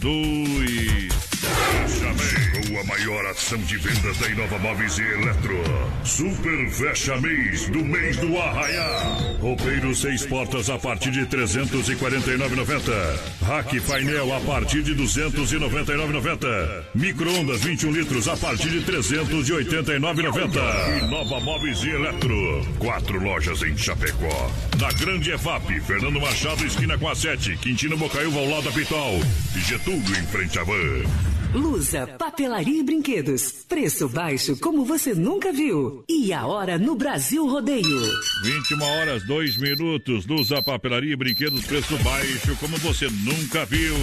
2. 1.70 2.00
Chegou 2.20 2.80
a 2.80 2.84
maior 2.84 3.26
ação 3.28 3.58
de 3.60 3.78
vendas 3.78 4.18
da 4.18 4.28
Inova 4.28 4.58
Móveis 4.60 4.98
e 4.98 5.02
Eletro. 5.02 5.56
Super 6.04 6.70
Fecha 6.70 7.16
Mês 7.18 7.68
do 7.70 7.84
mês 7.84 8.18
do 8.18 8.38
Arraiá. 8.38 9.38
Roupeiro 9.40 9.96
seis 9.96 10.26
portas 10.26 10.70
a 10.70 10.78
partir 10.78 11.12
de 11.12 11.22
349,90. 11.26 13.20
Rack 13.46 13.80
painel 13.82 14.36
a 14.36 14.40
partir 14.42 14.84
de 14.84 14.94
299,90. 14.96 16.84
Micro-ondas 16.94 17.62
21 17.62 17.92
litros 17.92 18.28
a 18.28 18.36
partir 18.38 18.70
de 18.70 18.82
389,90. 18.82 21.04
Inova 21.04 21.40
Móveis 21.40 21.82
e 21.84 21.90
Eletro. 21.90 22.66
Quatro 22.78 23.24
lojas 23.24 23.62
em 23.64 23.76
Chapecó. 23.78 24.52
Na 24.80 24.92
Grande 24.92 25.32
EFAP, 25.32 25.80
Fernando 25.82 26.20
Machado, 26.20 26.66
esquina 26.66 26.98
com 26.98 27.08
a 27.08 27.16
7. 27.16 27.58
Quintino 27.58 27.98
Bocaiúva 27.98 28.40
ao 28.40 28.50
lado 28.50 28.64
da 28.64 28.72
Pitol. 28.72 29.20
Getúlio 29.56 30.18
em 30.18 30.26
frente 30.28 30.60
à 30.60 30.64
van. 30.64 31.29
Lusa, 31.54 32.06
papelaria 32.06 32.80
e 32.80 32.84
brinquedos. 32.84 33.66
Preço 33.68 34.08
baixo 34.08 34.56
como 34.58 34.86
você 34.86 35.16
nunca 35.16 35.52
viu. 35.52 36.04
E 36.08 36.32
a 36.32 36.46
hora 36.46 36.78
no 36.78 36.96
Brasil 36.96 37.48
Rodeio. 37.48 38.02
21 38.44 38.82
horas, 38.84 39.24
2 39.26 39.58
minutos. 39.58 40.28
Lusa, 40.28 40.62
papelaria 40.62 41.14
e 41.14 41.16
brinquedos, 41.16 41.66
preço 41.66 41.98
baixo, 42.04 42.56
como 42.60 42.78
você 42.78 43.08
nunca 43.10 43.66
viu. 43.66 43.96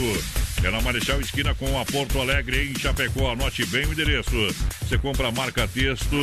É 0.64 0.70
na 0.70 0.80
Marechal 0.80 1.20
Esquina 1.20 1.54
com 1.54 1.78
a 1.78 1.84
Porto 1.84 2.20
Alegre, 2.20 2.68
em 2.68 2.76
Chapecó. 2.76 3.30
Anote 3.30 3.64
bem 3.66 3.86
o 3.86 3.92
endereço. 3.92 4.32
Você 4.80 4.98
compra 4.98 5.28
a 5.28 5.32
marca 5.32 5.68
texto. 5.68 6.16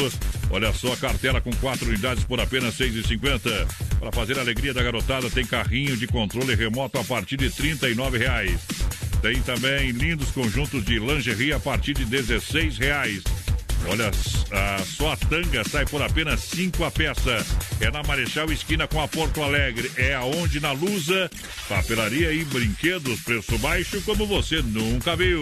Olha 0.51 0.74
só, 0.74 0.93
cartela 0.97 1.39
com 1.39 1.51
quatro 1.55 1.88
unidades 1.88 2.26
por 2.26 2.41
apenas 2.41 2.78
R$ 2.78 2.89
6,50. 2.89 3.67
Para 3.97 4.11
fazer 4.11 4.38
a 4.38 4.41
alegria 4.41 4.74
da 4.74 4.84
garotada, 4.84 5.30
tem 5.30 5.45
carrinho 5.45 5.95
de 5.95 6.05
controle 6.05 6.53
remoto 6.53 6.99
a 6.99 7.03
partir 7.05 7.38
de 7.38 7.49
39 7.49 8.17
reais. 8.17 8.59
Tem 9.24 9.41
também 9.41 9.91
lindos 9.91 10.32
conjuntos 10.32 10.84
de 10.84 10.99
lingerie 10.99 11.53
a 11.53 11.59
partir 11.59 11.93
de 11.93 12.03
16 12.03 12.78
reais. 12.78 13.24
Olha, 13.89 14.11
a 14.51 14.84
sua 14.84 15.15
tanga 15.15 15.63
sai 15.63 15.86
por 15.86 16.01
apenas 16.01 16.41
5 16.41 16.84
a 16.84 16.91
peça. 16.91 17.38
É 17.80 17.89
na 17.89 18.03
Marechal 18.03 18.51
Esquina 18.51 18.86
com 18.86 18.99
a 18.99 19.07
Porto 19.07 19.41
Alegre. 19.41 19.89
É 19.95 20.13
aonde 20.13 20.59
na 20.59 20.74
Lusa, 20.74 21.32
papelaria 21.69 22.34
e 22.34 22.43
brinquedos, 22.43 23.21
preço 23.21 23.57
baixo 23.59 24.01
como 24.01 24.28
você 24.28 24.61
nunca 24.61 25.15
viu. 25.15 25.41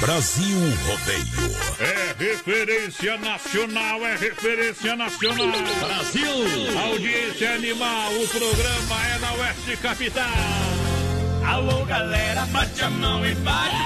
Brasil 0.00 0.58
Rodeio. 0.84 1.56
É 1.80 2.14
referência 2.22 3.16
nacional, 3.16 4.04
é 4.06 4.14
referência 4.16 4.94
nacional. 4.94 5.46
Brasil. 5.80 6.44
Audiência 6.78 7.54
animal, 7.54 8.12
o 8.12 8.28
programa 8.28 9.06
é 9.14 9.18
na 9.18 9.32
Oeste 9.34 9.76
Capital. 9.78 10.26
Alô, 11.46 11.84
galera, 11.86 12.44
bate 12.46 12.82
a 12.82 12.90
mão 12.90 13.24
e 13.26 13.34
bate 13.36 13.76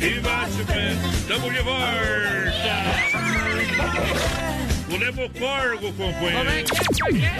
E 0.00 0.18
bate 0.20 0.60
o 0.60 0.66
pé, 0.66 0.96
tamo 1.28 1.52
de 1.52 1.62
volta. 1.62 1.86
O 4.90 4.96
Lemo 4.96 5.30
Corgo, 5.30 5.92
companheiro. 5.92 6.38
Como 6.38 6.50
é 6.50 6.62
que 6.62 7.24
é? 7.24 7.30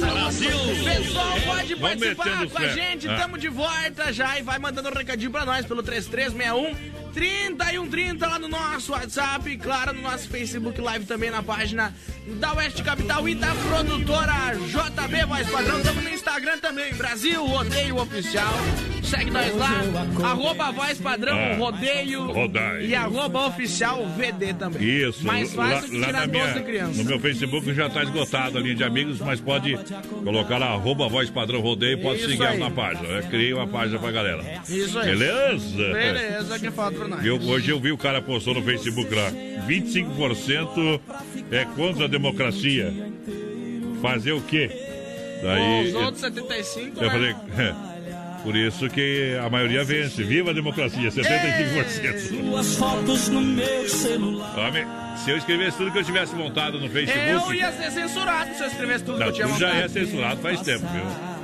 Brasil. 0.00 0.50
Pessoal, 0.84 1.40
pode 1.46 1.74
Vamos 1.74 2.14
participar 2.14 2.48
com 2.48 2.58
a 2.58 2.68
gente. 2.68 3.08
Ah. 3.08 3.16
Tamo 3.16 3.38
de 3.38 3.48
volta 3.48 4.12
já 4.12 4.38
e 4.38 4.42
vai 4.42 4.58
mandando 4.58 4.88
um 4.88 4.92
recadinho 4.92 5.30
pra 5.30 5.44
nós 5.44 5.64
pelo 5.66 5.82
3361 5.82 7.07
3130 7.18 8.26
lá 8.28 8.38
no 8.38 8.46
nosso 8.48 8.92
WhatsApp 8.92 9.50
e 9.50 9.56
claro 9.58 9.92
no 9.92 10.02
nosso 10.02 10.28
Facebook 10.28 10.80
Live 10.80 11.04
também 11.04 11.30
na 11.30 11.42
página 11.42 11.92
da 12.38 12.52
Oeste 12.54 12.82
Capital 12.84 13.28
e 13.28 13.34
da 13.34 13.52
produtora 13.68 14.54
JB 14.54 15.26
Voz 15.26 15.50
Padrão. 15.50 15.78
Estamos 15.78 16.04
no 16.04 16.10
Instagram 16.10 16.58
também, 16.58 16.94
Brasil 16.94 17.44
Rodeio 17.44 17.96
Oficial. 17.96 18.52
Segue 19.02 19.30
nós 19.32 19.52
lá, 19.56 19.70
arroba 20.28 20.70
Voz 20.70 20.98
Padrão 21.00 21.36
Ah. 21.36 21.56
Rodeio 21.56 22.26
Rodeio. 22.30 22.82
e 22.82 22.94
arroba 22.94 23.46
Oficial 23.46 24.06
VD 24.16 24.54
também. 24.54 24.82
Isso. 24.82 25.26
Mais 25.26 25.52
fácil 25.52 25.98
lá, 25.98 26.06
tirar 26.06 26.28
minha, 26.28 26.46
12 26.52 26.60
crianças. 26.64 26.96
No 26.98 27.04
meu 27.04 27.18
Facebook 27.18 27.74
já 27.74 27.86
está 27.88 28.04
esgotado 28.04 28.58
a 28.58 28.60
linha 28.60 28.74
de 28.76 28.84
amigos, 28.84 29.18
mas 29.20 29.40
pode 29.40 29.76
colocar 30.22 30.58
lá, 30.58 30.66
arroba 30.68 31.08
voz 31.08 31.28
padrão 31.30 31.60
rodeio, 31.60 31.98
pode 32.00 32.20
Isso 32.20 32.30
seguir 32.30 32.46
aí. 32.46 32.58
na 32.58 32.70
página. 32.70 33.08
né? 33.08 33.22
Criei 33.28 33.52
uma 33.54 33.66
página 33.66 33.98
pra 33.98 34.10
galera. 34.12 34.44
Isso 34.68 34.96
aí. 35.00 35.06
Beleza? 35.10 35.76
Beleza, 35.92 36.58
que 36.60 36.70
falta 36.70 36.98
pra 36.98 37.07
Eu, 37.24 37.40
hoje 37.40 37.70
eu 37.70 37.80
vi 37.80 37.92
o 37.92 37.98
cara 37.98 38.20
postou 38.22 38.54
no 38.54 38.62
Facebook 38.62 39.14
lá. 39.14 39.30
25% 39.66 41.00
é 41.50 41.64
contra 41.64 42.04
a 42.04 42.08
democracia. 42.08 42.92
Fazer 44.00 44.32
o 44.32 44.40
quê? 44.40 44.70
Bom, 45.42 45.82
os 45.82 45.94
outros 45.94 46.20
75, 46.20 46.98
eu 46.98 47.06
né? 47.06 47.10
falei, 47.10 47.34
por 48.42 48.56
isso 48.56 48.88
que 48.88 49.36
a 49.44 49.48
maioria 49.48 49.84
vence. 49.84 50.22
Viva 50.24 50.50
a 50.50 50.52
democracia, 50.52 51.10
75%. 51.10 52.40
Suas 52.50 52.76
fotos 52.76 53.28
no 53.28 53.40
meu 53.40 53.88
celular. 53.88 54.58
Homem, 54.58 54.84
se 55.24 55.30
eu 55.30 55.36
escrevesse 55.36 55.76
tudo 55.76 55.92
que 55.92 55.98
eu 55.98 56.04
tivesse 56.04 56.34
montado 56.34 56.78
no 56.80 56.88
Facebook. 56.88 57.48
Eu 57.48 57.54
ia 57.54 57.72
ser 57.72 57.90
censurado 57.92 58.54
se 58.54 58.62
eu 58.62 58.66
escrevesse 58.68 59.04
tudo 59.04 59.18
Não, 59.18 59.26
que 59.26 59.30
eu 59.30 59.34
tinha 59.34 59.48
tu 59.48 59.58
já 59.60 59.68
montado. 59.68 59.84
é 59.84 59.88
censurado 59.88 60.40
faz 60.40 60.60
tempo, 60.62 60.86
viu? 60.88 61.37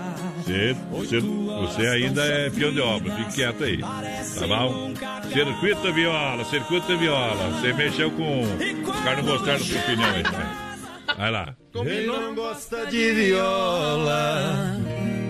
Você, 0.45 0.77
você, 0.91 1.21
você 1.21 1.87
ainda 1.87 2.23
é 2.23 2.51
peão 2.51 2.71
de 2.71 2.81
obra, 2.81 3.15
fique 3.17 3.37
quieto 3.37 3.65
aí. 3.65 3.79
Tá 3.79 4.47
bom? 4.47 4.93
Circuito 5.33 5.93
viola, 5.95 6.45
circuito 6.45 6.99
viola. 6.99 7.49
Você 7.49 7.73
mexeu 7.73 8.11
com. 8.11 8.43
Os 8.43 9.01
caras 9.01 9.25
não 9.25 9.33
gostaram 9.33 9.59
da 9.59 9.65
sua 9.65 9.81
opinião 9.81 10.11
aí. 10.11 10.23
Vai, 10.23 11.17
vai 11.17 11.31
lá. 11.31 11.57
Quem 11.73 12.07
não 12.07 12.35
gosta 12.35 12.85
de 12.87 13.13
viola, 13.13 14.77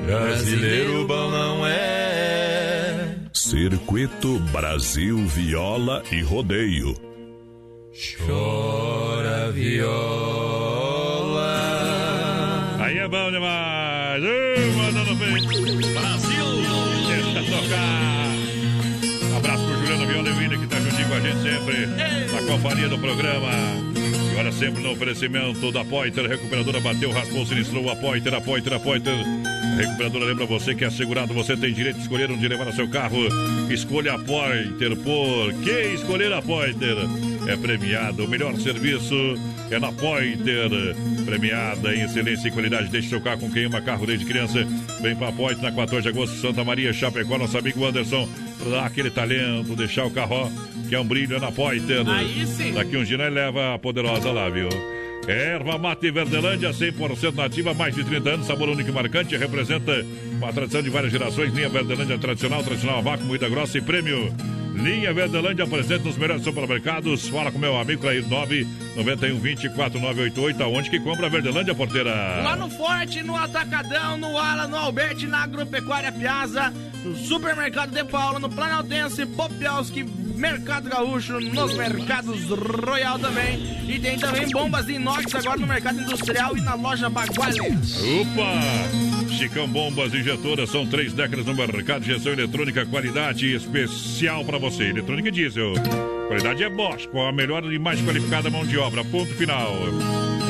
brasileiro 0.05 1.07
bom 1.07 1.31
não 1.31 1.65
é. 1.65 3.15
Circuito 3.33 4.41
Brasil 4.51 5.19
Viola 5.29 6.03
e 6.11 6.23
Rodeio. 6.23 6.93
Chora 8.27 9.53
viola. 9.53 11.45
Aí 12.81 12.99
é 12.99 13.07
bom 13.07 13.31
demais. 13.31 14.54
Gente 21.25 21.43
sempre. 21.43 21.87
Na 22.33 22.43
companhia 22.53 22.89
do 22.89 22.99
programa. 22.99 23.49
E 24.33 24.37
olha, 24.37 24.53
sempre 24.53 24.83
no 24.83 24.93
oferecimento 24.93 25.73
da 25.73 25.85
Poiter. 25.85 26.27
Recuperadora 26.27 26.81
bateu, 26.81 27.11
raspou, 27.11 27.47
sinistrou. 27.47 27.89
A 27.91 27.97
Poiter, 27.97 28.35
a 28.35 28.41
Poiter, 28.41 28.73
a 28.75 28.81
Poiter. 28.81 29.15
Recuperadora 29.79 30.25
lembra 30.27 30.47
você 30.47 30.75
que 30.75 30.85
é 30.85 30.89
assegurado. 30.89 31.33
Você 31.33 31.57
tem 31.57 31.73
direito 31.73 31.97
de 31.97 32.03
escolher 32.03 32.31
onde 32.31 32.47
levar 32.47 32.71
seu 32.73 32.89
carro. 32.89 33.19
Escolha 33.71 34.15
a 34.15 34.19
Poiter. 34.19 34.97
Por 34.97 35.53
que 35.63 35.95
escolher 35.95 36.33
a 36.33 36.43
Poiter? 36.43 36.97
É 37.49 37.57
premiado. 37.57 38.25
O 38.25 38.29
melhor 38.29 38.57
serviço 38.57 39.15
é 39.71 39.79
na 39.79 39.93
Poiter. 39.93 40.71
Premiada 41.25 41.95
em 41.95 42.03
excelência 42.03 42.49
e 42.49 42.51
qualidade. 42.51 42.91
Deixe 42.91 43.09
seu 43.09 43.21
carro 43.21 43.41
com 43.41 43.51
quem 43.51 43.65
ama 43.65 43.81
carro 43.81 44.07
desde 44.07 44.27
criança. 44.27 44.67
Vem 45.01 45.17
pra 45.17 45.33
Poiter 45.33 45.63
na 45.63 45.73
14 45.73 46.03
de 46.03 46.09
agosto, 46.09 46.37
Santa 46.37 46.63
Maria, 46.65 46.93
Chapecó. 46.93 47.39
Nosso 47.39 47.57
amigo 47.57 47.85
Anderson. 47.85 48.29
Dar 48.71 48.87
aquele 48.87 49.11
talento, 49.11 49.77
deixar 49.77 50.05
o 50.07 50.11
carro, 50.11 50.51
que 50.89 50.95
é 50.95 51.01
um 51.01 51.05
brilho 51.05 51.39
na 51.41 51.53
Poiter. 51.53 52.09
Aí 52.09 52.47
sim. 52.47 52.73
Daqui 52.73 52.97
um 52.97 53.05
dia 53.05 53.29
leva 53.29 53.75
a 53.75 53.79
poderosa 53.79 54.31
lá, 54.31 54.49
viu? 54.49 54.69
Erva 55.27 55.79
Mate 55.79 56.11
Verdelândia, 56.11 56.71
100% 56.71 57.35
nativa, 57.35 57.73
mais 57.73 57.95
de 57.95 58.05
30 58.05 58.31
anos, 58.31 58.47
sabor 58.47 58.69
único 58.69 58.91
e 58.91 58.93
marcante, 58.93 59.37
representa 59.37 60.05
uma 60.37 60.53
tradição 60.53 60.83
de 60.83 60.91
várias 60.91 61.13
gerações. 61.13 61.53
Linha 61.53 61.69
Verdelândia 61.69 62.19
tradicional, 62.19 62.63
tradicional 62.63 62.99
a 62.99 63.03
vácuo, 63.03 63.25
moída 63.25 63.49
grossa 63.49 63.79
e 63.79 63.81
prêmio. 63.81 64.33
Linha 64.75 65.15
Verdelândia 65.15 65.67
presente 65.67 66.05
nos 66.05 66.17
melhores 66.17 66.43
supermercados. 66.43 67.29
Fala 67.29 67.53
com 67.53 67.59
meu 67.59 67.79
amigo 67.79 68.03
Clair 68.03 68.27
9 68.27 68.67
91 68.97 69.39
24 69.39 70.01
988. 70.01 70.63
Aonde 70.63 70.91
que 70.91 70.99
compra 70.99 71.27
a 71.27 71.29
Verdelândia, 71.29 71.75
porteira? 71.75 72.13
Lá 72.43 72.57
no 72.57 72.69
Forte, 72.69 73.23
no 73.23 73.37
Atacadão, 73.37 74.19
no 74.19 74.37
Ala, 74.37 74.67
no 74.67 74.77
Alberti, 74.77 75.27
na 75.27 75.45
Agropecuária 75.45 76.11
Piazza, 76.11 76.73
no 77.05 77.17
Supermercado 77.17 77.93
de 77.93 78.05
Paula, 78.05 78.41
no 78.41 78.51
Planaltense, 78.51 79.25
Popialski, 79.27 80.05
Mercado 80.35 80.91
Gaúcho, 80.91 81.39
nos 81.41 81.75
mercados 81.75 82.49
Royal 82.49 83.19
também. 83.19 83.85
E 83.89 84.01
tem 84.01 84.19
também 84.19 84.49
bombas 84.51 84.87
de 84.87 84.95
inox 84.95 85.35
agora 85.35 85.57
no 85.57 85.67
Mercado 85.67 86.01
Industrial 86.01 86.57
e 86.57 86.61
na 86.61 86.75
loja 86.75 87.09
Baguales. 87.09 88.03
Opa! 88.03 89.25
Chicão 89.39 89.67
Bombas 89.69 90.15
Injetoras 90.15 90.71
são 90.71 90.87
três 90.87 91.13
décadas 91.13 91.45
no 91.45 91.55
mercado 91.55 92.03
de 92.03 92.11
injeção 92.11 92.33
eletrônica, 92.33 92.87
qualidade 92.87 93.53
especial 93.53 94.45
para 94.45 94.59
você. 94.59 94.64
Eletrônica 94.69 95.29
e 95.29 95.33
diesel. 95.33 95.75
Qualidade 96.29 96.65
é 96.65 96.71
Bosch, 96.71 97.07
com 97.07 97.23
a 97.27 97.31
melhor 97.33 97.71
e 97.71 97.79
mais 97.79 98.01
qualificada 98.01 98.49
mão 98.49 98.65
de 98.67 98.79
obra. 98.79 99.05
Ponto 99.05 99.33
final. 99.35 99.73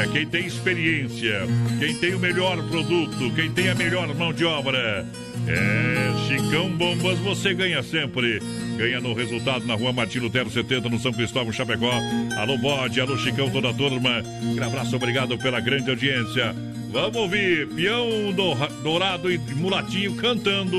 É 0.01 0.07
quem 0.09 0.27
tem 0.27 0.47
experiência, 0.47 1.43
quem 1.79 1.95
tem 1.97 2.15
o 2.15 2.19
melhor 2.19 2.57
produto, 2.69 3.33
quem 3.35 3.51
tem 3.51 3.69
a 3.69 3.75
melhor 3.75 4.13
mão 4.15 4.33
de 4.33 4.45
obra. 4.45 5.05
É, 5.47 6.13
Chicão 6.29 6.71
Bombas, 6.71 7.19
você 7.19 7.53
ganha 7.55 7.83
sempre. 7.83 8.41
Ganha 8.77 9.01
no 9.01 9.13
resultado 9.15 9.67
na 9.67 9.75
rua 9.75 9.93
Martin 9.93 10.19
Lutero 10.21 10.51
70, 10.51 10.89
no 10.89 10.99
São 10.99 11.13
Cristóvão, 11.13 11.53
Chapecó. 11.53 11.93
Alô, 12.39 12.57
Bode, 12.59 13.01
alô, 13.01 13.17
Chicão, 13.19 13.51
toda 13.51 13.71
a 13.71 13.75
turma. 13.75 14.23
Um 14.43 14.63
abraço, 14.63 14.95
obrigado 14.97 15.37
pela 15.39 15.61
grande 15.61 15.91
audiência. 15.91 16.55
Vamos 16.91 17.17
ouvir 17.17 17.67
Peão 17.69 18.33
do- 18.33 18.55
Dourado 18.83 19.31
e 19.31 19.37
Mulatinho 19.39 20.15
cantando 20.15 20.77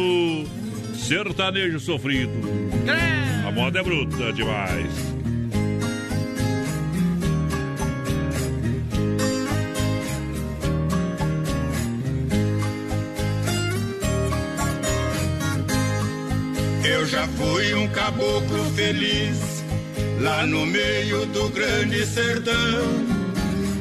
Sertanejo 0.97 1.79
Sofrido. 1.79 2.31
A 3.47 3.51
moda 3.51 3.79
é 3.79 3.83
bruta 3.83 4.33
demais. 4.33 4.91
Eu 16.83 17.05
já 17.05 17.27
fui 17.27 17.73
um 17.75 17.87
caboclo 17.89 18.63
feliz 18.75 19.63
lá 20.19 20.45
no 20.47 20.65
meio 20.65 21.25
do 21.27 21.49
grande 21.49 22.05
sertão, 22.05 22.53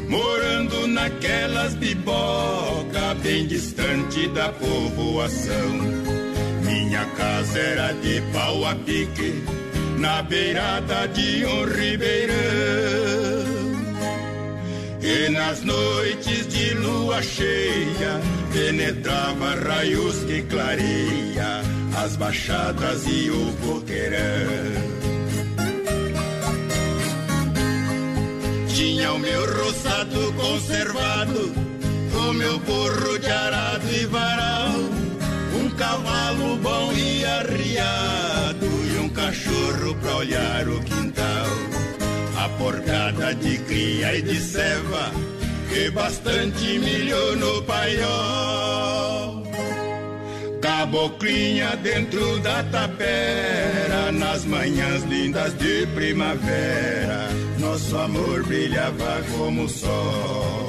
morando 0.09 0.87
naquelas 0.87 1.75
biboca 1.75 3.15
bem 3.23 3.47
distante 3.47 4.29
da 4.29 4.51
povoação. 4.51 6.34
Minha 6.75 7.05
casa 7.17 7.57
era 7.57 7.93
de 7.93 8.21
pau 8.33 8.67
a 8.67 8.75
pique 8.75 9.45
na 9.97 10.23
beirada 10.23 11.07
de 11.07 11.47
um 11.47 11.65
ribeirão. 11.67 12.35
E 15.01 15.29
nas 15.31 15.63
noites 15.63 16.49
de 16.49 16.75
lua 16.75 17.23
cheia 17.23 18.21
penetrava 18.53 19.55
raios 19.55 20.25
que 20.25 20.43
clareia 20.43 21.63
as 21.97 22.17
baixadas 22.17 23.05
e 23.07 23.31
o 23.31 23.53
coqueirão. 23.63 24.95
Tinha 28.75 29.13
o 29.13 29.19
meu 29.21 29.43
roçado 29.59 30.33
conservado, 30.33 31.53
o 32.19 32.33
meu 32.33 32.59
burro 32.59 33.17
de 33.21 33.31
arado 33.31 33.93
e 33.93 34.07
varal, 34.07 34.94
cavalo 35.77 36.57
bom 36.57 36.93
e 36.93 37.25
arriado 37.25 38.67
e 38.95 38.99
um 38.99 39.09
cachorro 39.09 39.95
pra 40.01 40.17
olhar 40.17 40.69
o 40.69 40.81
quintal. 40.81 41.47
A 42.37 42.49
porcada 42.51 43.35
de 43.35 43.59
cria 43.59 44.17
e 44.17 44.23
de 44.23 44.41
ceva 44.41 45.11
e 45.73 45.91
bastante 45.91 46.79
milho 46.79 47.37
no 47.37 47.63
paiol. 47.63 49.45
Caboclinha 50.61 51.77
dentro 51.77 52.39
da 52.41 52.63
tapera, 52.65 54.11
nas 54.13 54.45
manhãs 54.45 55.03
lindas 55.05 55.53
de 55.59 55.87
primavera, 55.89 57.29
nosso 57.59 57.97
amor 57.99 58.45
brilhava 58.45 59.23
como 59.37 59.65
o 59.65 59.69
sol. 59.69 60.69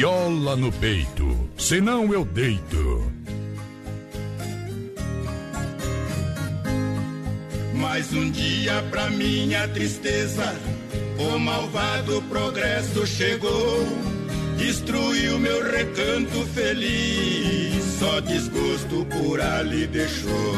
Viola 0.00 0.56
no 0.56 0.72
peito, 0.72 1.50
senão 1.58 2.10
eu 2.10 2.24
deito. 2.24 3.12
Mais 7.74 8.10
um 8.14 8.30
dia 8.30 8.82
pra 8.90 9.10
minha 9.10 9.68
tristeza, 9.68 10.56
o 11.18 11.38
malvado 11.38 12.22
progresso 12.30 13.06
chegou, 13.06 13.86
destruiu 14.56 15.38
meu 15.38 15.70
recanto 15.70 16.46
feliz, 16.54 17.84
só 17.98 18.20
desgosto 18.20 19.04
por 19.04 19.38
ali 19.38 19.86
deixou. 19.86 20.56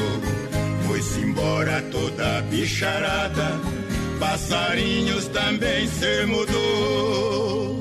Foi-se 0.86 1.18
embora 1.18 1.82
toda 1.90 2.43
bicharada, 2.43 3.61
passarinhos 4.20 5.26
também 5.26 5.88
se 5.88 6.26
mudou. 6.26 7.72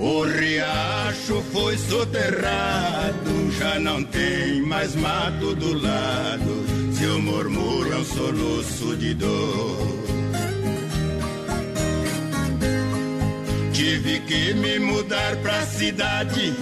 O 0.00 0.22
riacho 0.22 1.42
foi 1.52 1.76
soterrado, 1.76 3.52
já 3.58 3.80
não 3.80 4.04
tem 4.04 4.62
mais 4.62 4.94
mato 4.94 5.56
do 5.56 5.74
lado. 5.74 6.64
Seu 6.92 7.20
murmúrio 7.20 7.94
é 7.94 7.96
um 7.96 8.04
soluço 8.04 8.96
de 8.96 9.14
dor. 9.14 9.98
Tive 13.72 14.20
que 14.20 14.54
me 14.54 14.78
mudar 14.78 15.36
pra 15.38 15.62
cidade, 15.66 16.54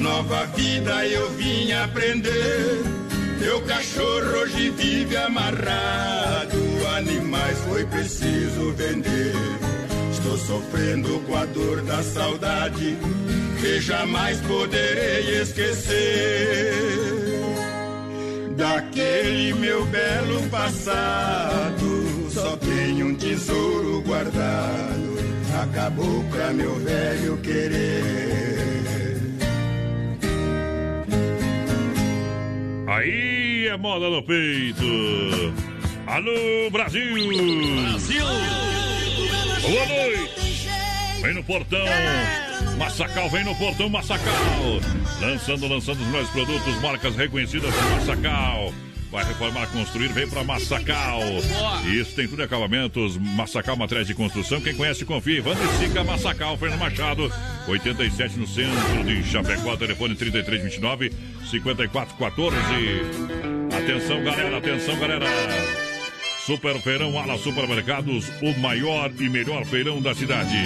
nova 0.00 0.46
vida 0.46 1.06
eu 1.06 1.30
vim 1.30 1.70
aprender. 1.72 2.82
Meu 3.38 3.60
cachorro 3.62 4.40
hoje 4.40 4.70
vive 4.70 5.16
amarrado, 5.16 6.58
animais 6.96 7.58
foi 7.68 7.84
preciso 7.86 8.72
vender. 8.72 9.81
Estou 10.22 10.38
sofrendo 10.38 11.18
com 11.26 11.34
a 11.34 11.44
dor 11.46 11.82
da 11.82 12.00
saudade 12.00 12.96
que 13.60 13.80
jamais 13.80 14.40
poderei 14.42 15.42
esquecer. 15.42 16.72
Daquele 18.56 19.52
meu 19.54 19.84
belo 19.86 20.48
passado, 20.48 22.30
só 22.30 22.56
tenho 22.56 23.08
um 23.08 23.14
tesouro 23.16 24.00
guardado. 24.02 25.18
Acabou 25.60 26.22
pra 26.30 26.52
meu 26.52 26.76
velho 26.76 27.36
querer. 27.38 28.52
Aí 32.86 33.66
é 33.66 33.76
moda 33.76 34.08
no 34.08 34.22
peito. 34.22 34.84
Alô, 36.06 36.70
Brasil! 36.70 37.12
Brasil! 37.90 38.71
Boa 39.62 39.86
noite! 39.86 40.68
Vem 41.22 41.34
no 41.34 41.44
portão! 41.44 41.84
Massacal, 42.76 43.30
vem 43.30 43.44
no 43.44 43.54
portão 43.54 43.88
Massacal! 43.88 44.34
Lançando, 45.20 45.68
lançando 45.68 46.00
os 46.00 46.06
melhores 46.06 46.28
produtos, 46.30 46.82
marcas 46.82 47.14
reconhecidas 47.14 47.72
do 47.72 47.90
Massacal. 47.90 48.74
Vai 49.12 49.24
reformar, 49.24 49.68
construir, 49.68 50.08
vem 50.08 50.28
pra 50.28 50.42
Massacal. 50.42 51.20
Isso 51.84 52.16
tem 52.16 52.26
tudo 52.26 52.42
em 52.42 52.44
acabamentos. 52.44 53.16
Massacal 53.18 53.76
Materiais 53.76 54.08
de 54.08 54.14
Construção. 54.14 54.60
Quem 54.60 54.74
conhece, 54.74 55.04
confia. 55.04 55.38
Evandro 55.38 55.62
e 55.64 55.76
Sica 55.76 56.02
Massacal, 56.02 56.56
Fernando 56.56 56.80
Machado. 56.80 57.32
87 57.68 58.38
no 58.38 58.46
centro 58.48 59.04
de 59.04 59.22
Chapecó. 59.22 59.76
Telefone 59.76 60.16
3329 60.16 61.12
5414. 61.50 62.56
Atenção, 63.76 64.24
galera. 64.24 64.56
Atenção, 64.56 64.98
galera. 64.98 65.91
Super 66.44 66.76
Feirão 66.80 67.16
Ala 67.16 67.38
Supermercados, 67.38 68.28
o 68.42 68.58
maior 68.58 69.12
e 69.20 69.28
melhor 69.28 69.64
feirão 69.64 70.02
da 70.02 70.12
cidade. 70.12 70.58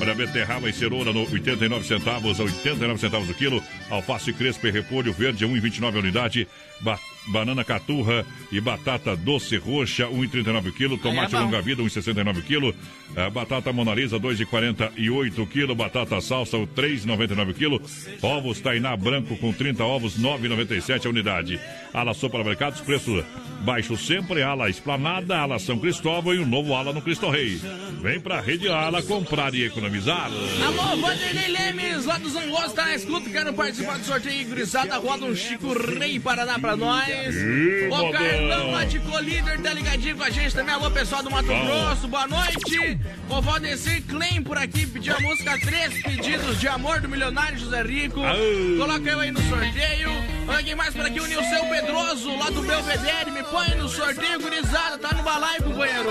Olha, 0.00 0.14
beterraba 0.14 0.70
e 0.70 0.72
cenoura 0.72 1.12
no 1.12 1.30
89 1.30 1.86
centavos 1.86 2.40
a 2.40 2.44
89 2.44 2.98
centavos 2.98 3.28
o 3.28 3.34
quilo. 3.34 3.62
Alface 3.90 4.32
crespa 4.32 4.68
e 4.68 4.70
repolho 4.70 5.12
verde 5.12 5.44
a 5.44 5.48
1,29 5.48 5.96
a 5.96 5.98
unidade. 5.98 6.48
Batata 6.80 7.17
banana 7.28 7.64
caturra 7.64 8.24
e 8.50 8.60
batata 8.60 9.14
doce 9.16 9.56
roxa, 9.56 10.06
1,39 10.06 10.72
kg. 10.72 10.98
Tomate 10.98 11.32
bom. 11.32 11.42
longa 11.42 11.60
vida, 11.60 11.82
1,69 11.82 12.42
kg. 12.42 12.74
Eh, 13.16 13.30
batata 13.30 13.72
Monalisa, 13.72 14.18
2,48 14.18 15.46
kg. 15.46 15.74
Batata 15.74 16.20
salsa, 16.20 16.56
3,99 16.58 17.54
kg. 17.54 17.80
Ovos 18.22 18.60
Tainá 18.60 18.96
branco 18.96 19.36
com 19.36 19.52
30 19.52 19.84
ovos, 19.84 20.18
9,97 20.18 21.06
a 21.06 21.08
unidade. 21.10 21.60
Ala 21.92 22.14
supermercados, 22.14 22.80
preço 22.80 23.24
baixo 23.60 23.96
sempre. 23.96 24.42
Ala 24.42 24.68
Esplanada, 24.68 25.38
Ala 25.38 25.58
São 25.58 25.78
Cristóvão 25.78 26.34
e 26.34 26.38
o 26.38 26.46
novo 26.46 26.74
Ala 26.74 26.92
no 26.92 27.02
Cristo 27.02 27.28
Rei. 27.30 27.60
Vem 28.00 28.20
pra 28.20 28.40
Rede 28.40 28.68
Ala 28.68 29.02
comprar 29.02 29.54
e 29.54 29.64
economizar. 29.64 30.30
Alô, 30.64 30.96
Vanderlei 30.96 31.48
Lemes, 31.48 32.04
lá 32.04 32.18
do 32.18 32.28
Zangos, 32.30 32.72
tá 32.72 32.84
na 32.84 32.94
escuta, 32.94 33.28
quero 33.30 33.52
participar 33.52 33.98
do 33.98 34.04
sorteio 34.04 34.48
gurizada, 34.48 34.96
roda 34.98 35.24
um 35.24 35.34
Chico 35.34 35.72
Rei 35.72 36.18
Paraná 36.20 36.58
pra 36.58 36.76
nós. 36.76 37.08
Ih, 37.26 37.88
o. 37.88 38.12
Carlão 38.12 38.70
lá 38.72 38.84
de 38.84 38.98
Colíder 39.00 39.60
tá 39.60 39.72
ligadinho 39.72 40.16
com 40.16 40.22
a 40.22 40.30
gente 40.30 40.54
também. 40.54 40.74
Alô, 40.74 40.90
pessoal 40.90 41.22
do 41.22 41.30
Mato 41.30 41.46
Bom. 41.46 41.66
Grosso, 41.66 42.08
boa 42.08 42.26
noite. 42.26 42.98
O 43.28 43.42
Valdecir 43.42 44.02
Klein 44.04 44.42
por 44.42 44.56
aqui, 44.56 44.86
pediu 44.86 45.16
a 45.16 45.20
música 45.20 45.58
Três 45.60 46.02
Pedidos 46.02 46.58
de 46.60 46.68
Amor 46.68 47.00
do 47.00 47.08
Milionário 47.08 47.58
José 47.58 47.82
Rico. 47.82 48.22
Aô. 48.22 48.36
Coloca 48.78 49.08
eu 49.08 49.20
aí 49.20 49.30
no 49.30 49.40
sorteio. 49.42 50.10
Olha 50.48 50.62
quem 50.62 50.74
mais 50.74 50.94
por 50.94 51.04
aqui, 51.04 51.20
o 51.20 51.26
Nilceu 51.26 51.66
Pedroso, 51.66 52.36
lá 52.38 52.48
do 52.50 52.62
Belvedere, 52.62 53.30
me 53.30 53.42
põe 53.44 53.68
no 53.76 53.88
sorteio, 53.88 54.40
gurizada, 54.40 54.96
tá 54.96 55.14
no 55.14 55.22
balaio, 55.22 55.62
companheiro. 55.62 56.08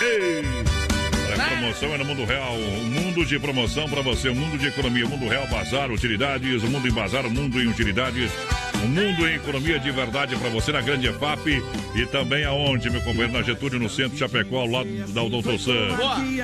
Ei! 0.00 0.42
A 1.32 1.48
promoção 1.50 1.94
é 1.94 1.98
no 1.98 2.04
Mundo 2.04 2.24
Real, 2.24 2.54
um 2.54 2.84
mundo 2.86 3.07
de 3.12 3.38
promoção 3.38 3.88
para 3.88 4.00
você, 4.00 4.28
um 4.28 4.34
mundo 4.34 4.58
de 4.58 4.68
economia, 4.68 5.06
Mundo 5.06 5.28
Real 5.28 5.46
Bazar, 5.48 5.90
utilidades, 5.90 6.62
o 6.62 6.66
mundo 6.68 6.86
em 6.86 6.92
bazar, 6.92 7.26
o 7.26 7.30
mundo 7.30 7.60
em 7.60 7.66
utilidades, 7.66 8.30
um 8.82 8.88
mundo 8.88 9.26
em 9.26 9.34
economia 9.34 9.78
de 9.78 9.90
verdade 9.90 10.36
para 10.36 10.48
você 10.50 10.72
na 10.72 10.80
Grande 10.80 11.08
EFAP 11.08 11.62
e 11.94 12.06
também 12.06 12.44
aonde, 12.44 12.88
meu 12.90 13.00
companheiro, 13.00 13.32
na 13.32 13.42
Getúlio, 13.42 13.78
no 13.78 13.88
centro 13.88 14.12
de 14.12 14.18
Chapecó, 14.18 14.60
ao 14.60 14.66
lado 14.66 14.88
da 15.12 15.22
Odonto 15.22 15.58
Sam. 15.58 15.88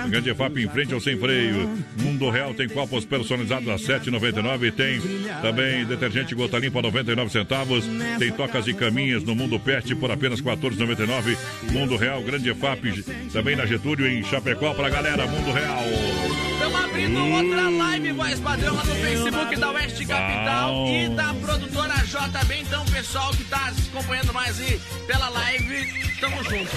A 0.00 0.08
Grande 0.08 0.30
EFAP 0.30 0.58
em 0.58 0.68
frente 0.68 0.92
ao 0.92 1.00
Sem 1.00 1.18
Freio. 1.18 1.70
Mundo 2.00 2.28
Real 2.30 2.52
tem 2.54 2.68
copos 2.68 3.04
personalizados 3.04 3.68
a 3.68 3.76
R$ 3.76 4.00
7,99 4.00 4.72
tem 4.72 5.00
também 5.40 5.84
detergente 5.84 6.34
gota 6.34 6.58
limpa 6.58 6.82
99 6.82 7.30
centavos, 7.30 7.84
tem 8.18 8.32
tocas 8.32 8.66
e 8.66 8.74
caminhas 8.74 9.22
no 9.22 9.34
Mundo 9.34 9.58
Pet 9.60 9.94
por 9.94 10.10
apenas 10.10 10.40
R$ 10.40 10.56
14,99. 10.56 11.36
Mundo 11.70 11.96
Real, 11.96 12.22
Grande 12.22 12.50
EFAP, 12.50 13.04
também 13.32 13.56
na 13.56 13.66
Getúlio, 13.66 14.06
em 14.06 14.22
Chapecó, 14.22 14.74
pra 14.74 14.88
galera, 14.88 15.26
Mundo 15.26 15.52
Real. 15.52 16.43
Estamos 16.64 16.82
abrindo 16.82 17.22
outra 17.26 17.68
live, 17.68 18.12
voz 18.12 18.40
padrão, 18.40 18.74
lá 18.74 18.84
no 18.84 18.94
Facebook 18.94 19.56
da 19.56 19.70
Oeste 19.72 20.06
Capital 20.06 20.86
e 20.88 21.08
da 21.10 21.34
produtora 21.34 21.94
JB. 21.96 22.54
Então, 22.62 22.82
pessoal 22.86 23.30
que 23.32 23.44
tá 23.44 23.70
acompanhando 23.92 24.32
mais 24.32 24.58
aí 24.58 24.80
pela 25.06 25.28
live, 25.28 26.16
tamo 26.18 26.42
junto. 26.42 26.70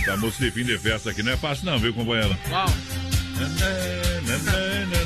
Essa 0.00 0.16
música 0.16 0.46
de 0.46 0.50
fim 0.52 0.64
de 0.64 0.78
festa 0.78 1.10
aqui 1.10 1.22
não 1.22 1.32
é 1.32 1.36
fácil 1.36 1.66
não, 1.66 1.78
viu, 1.78 1.92
companheiro? 1.92 2.34
Uau. 2.50 2.66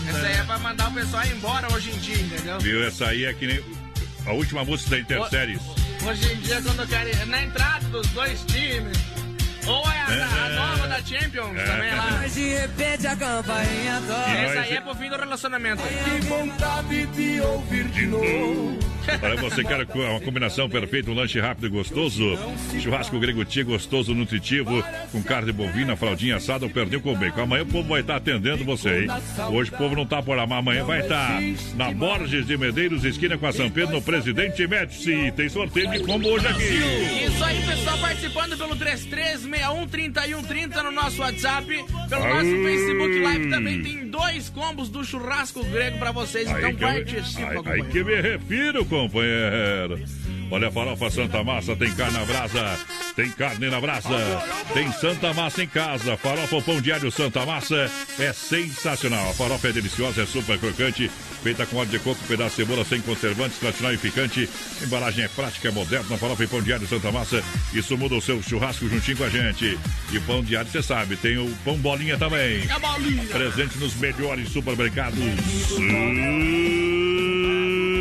Essa 0.09 0.27
aí 0.29 0.33
é 0.35 0.45
pra 0.45 0.59
mandar 0.61 0.91
o 0.91 0.95
pessoal 0.95 1.27
embora 1.27 1.75
hoje 1.75 1.91
em 1.91 1.99
dia, 1.99 2.17
entendeu? 2.17 2.61
Viu? 2.61 2.87
Essa 2.87 3.07
aí 3.07 3.25
é 3.25 3.35
que 3.35 3.49
nem 3.49 3.61
a 4.27 4.33
última 4.33 4.65
música 4.65 4.91
da 4.91 5.01
Interséries. 5.01 5.61
Hoje 6.07 6.33
em 6.33 6.37
dia, 6.37 6.63
quando 6.63 6.83
eu 6.83 6.87
quero. 6.87 7.27
Na 7.27 7.43
entrada 7.43 7.85
dos 7.89 8.07
dois 8.11 8.45
times. 8.45 8.97
Ou 9.67 9.83
é 9.91 10.01
a, 10.01 10.07
a 10.07 10.51
É. 10.51 10.55
nova 10.57 10.89
da 10.89 11.01
Champions 11.03 11.57
É. 11.59 11.65
também 11.65 11.95
lá. 11.95 12.11
Mas 12.21 12.35
de 12.35 12.49
repente 12.55 13.07
a 13.07 13.17
campainha 13.17 14.03
toca. 14.07 14.31
E 14.31 14.37
Essa 14.45 14.61
aí 14.61 14.77
é 14.77 14.81
pro 14.81 14.95
fim 14.95 15.09
do 15.11 15.17
relacionamento. 15.17 15.83
Que 15.83 16.27
vontade 16.27 17.07
de 17.07 17.41
ouvir 17.41 17.85
de 17.89 18.07
novo. 18.07 18.79
Para 19.21 19.37
você 19.37 19.63
que 19.63 19.69
quer 19.69 19.87
uma 20.11 20.21
combinação 20.21 20.69
perfeita, 20.69 21.11
um 21.11 21.15
lanche 21.15 21.41
rápido 21.41 21.67
e 21.67 21.71
gostoso. 21.71 22.39
Churrasco 22.81 23.19
grego 23.19 23.45
tia, 23.45 23.65
gostoso, 23.65 24.15
nutritivo, 24.15 24.83
com 25.13 25.23
carne 25.23 25.53
bovina, 25.53 25.97
fraldinha 25.97 26.37
assada 26.37 26.65
ou 26.65 26.71
pernil 26.71 27.01
com 27.01 27.15
bacon. 27.15 27.43
Amanhã 27.43 27.63
o 27.63 27.67
povo 27.67 27.89
vai 27.89 28.01
estar 28.01 28.17
atendendo 28.17 28.65
você, 28.65 29.03
hein? 29.03 29.09
Hoje 29.53 29.71
o 29.73 29.77
povo 29.77 29.95
não 29.95 30.07
tá 30.07 30.23
por 30.23 30.37
lá, 30.37 30.47
mas 30.47 30.59
amanhã 30.59 30.85
vai 30.85 31.01
estar 31.01 31.41
na 31.77 31.93
Borges 31.93 32.47
de 32.47 32.57
Medeiros, 32.57 33.05
esquina 33.05 33.39
com 33.39 33.47
a 33.47 33.53
São 33.53 33.71
Pedro, 33.71 33.95
no 33.95 34.03
Presidente 34.03 34.67
Médici. 34.67 35.33
Tem 35.37 35.49
sorteio 35.49 35.91
de 35.91 36.01
combo 36.01 36.29
hoje 36.29 36.47
aqui. 36.47 37.27
Isso 37.27 37.45
aí, 37.45 37.63
pessoal, 37.63 37.99
participando 37.99 38.57
pelo 38.57 38.77
33613130 38.77 40.83
no 40.83 40.91
nosso 40.91 41.21
WhatsApp. 41.21 41.67
Pelo 42.09 42.29
nosso. 42.29 42.65
Facebook 42.65 43.19
Live 43.21 43.51
também 43.51 43.83
tem 43.83 44.09
dois 44.09 44.49
combos 44.49 44.89
do 44.89 45.05
churrasco 45.05 45.63
grego 45.65 45.99
pra 45.99 46.13
vocês. 46.13 46.49
Então 46.49 46.71
eu, 46.71 46.79
participa, 46.79 47.71
aí, 47.71 47.83
que 47.85 48.03
me 48.03 48.21
refiro, 48.21 48.85
companheiro. 48.95 50.01
Olha, 50.51 50.69
a 50.69 50.71
farofa 50.71 51.11
Santa 51.11 51.43
Massa 51.43 51.75
tem 51.75 51.93
carne 51.95 52.17
na 52.17 52.25
brasa, 52.25 52.79
tem 53.17 53.31
carne 53.31 53.69
na 53.69 53.81
brasa, 53.81 54.17
tem 54.73 54.93
Santa 54.93 55.33
Massa 55.33 55.65
em 55.65 55.67
casa. 55.67 56.17
Farofa 56.17 56.63
pão 56.63 56.81
diário 56.81 57.11
Santa 57.11 57.45
Massa 57.45 57.91
é 58.21 58.33
sensacional. 58.33 59.31
A 59.31 59.35
farofa 59.35 59.69
é 59.69 59.73
deliciosa, 59.73 60.23
é 60.23 60.27
super 60.27 60.59
crocante, 60.59 61.11
feita 61.43 61.67
com 61.67 61.79
óleo 61.79 61.91
de 61.91 61.99
coco, 61.99 62.23
pedaço 62.29 62.51
de 62.51 62.57
cebola 62.57 62.85
sem 62.85 63.01
conservantes, 63.01 63.59
tradicional 63.59 63.95
e 63.95 63.99
picante. 63.99 64.49
A 64.81 64.85
embalagem 64.85 65.25
é 65.25 65.29
prática, 65.29 65.69
é 65.69 65.73
moderna. 65.73 66.17
Farofa 66.17 66.45
e 66.45 66.47
pão 66.47 66.63
diário 66.63 66.87
Santa 66.87 67.11
Massa. 67.11 67.43
Isso 67.73 67.99
muda 67.99 68.15
o 68.15 68.23
seu 68.23 68.41
churrasco 68.41 68.89
juntinho 68.89 69.17
com 69.17 69.25
a 69.25 69.29
gente. 69.29 69.77
E 70.13 70.21
pão 70.21 70.43
diário, 70.43 70.71
você 70.71 70.83
sabe, 70.83 71.17
tem 71.17 71.37
o 71.37 71.53
pão 71.65 71.77
bolinha 71.79 72.17
também. 72.17 72.63
É 72.71 72.79
bolinha. 72.79 73.25
Presente 73.25 73.77
nos 73.79 73.97
melhores 73.97 74.51
supermercados. 74.51 75.19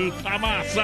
Santa 0.04 0.38
Massa! 0.38 0.84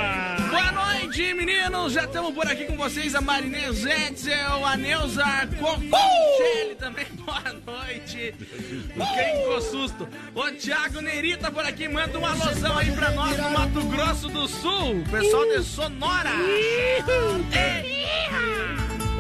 Boa 0.50 0.72
noite, 0.72 1.34
meninos! 1.34 1.92
Já 1.92 2.06
estamos 2.06 2.34
por 2.34 2.48
aqui 2.48 2.64
com 2.66 2.78
vocês, 2.78 3.14
a 3.14 3.20
Marinês 3.20 3.86
Etzel, 3.86 4.66
a 4.66 4.78
Neuza 4.78 5.26
Coconchelli 5.60 6.76
também. 6.80 7.06
Boa 7.26 7.42
noite! 7.66 8.34
Quem 8.38 9.38
ficou 9.38 9.62
susto? 9.62 10.08
O 10.34 10.52
Thiago 10.52 11.02
Nerita 11.02 11.52
por 11.52 11.66
aqui, 11.66 11.90
manda 11.90 12.18
um 12.18 12.26
alusão 12.26 12.78
aí 12.78 12.92
pra 12.92 13.12
nós 13.12 13.36
do 13.36 13.50
Mato 13.50 13.82
Grosso 13.88 14.30
do 14.30 14.48
Sul, 14.48 15.04
pessoal 15.12 15.46
de 15.50 15.64
Sonora! 15.64 16.32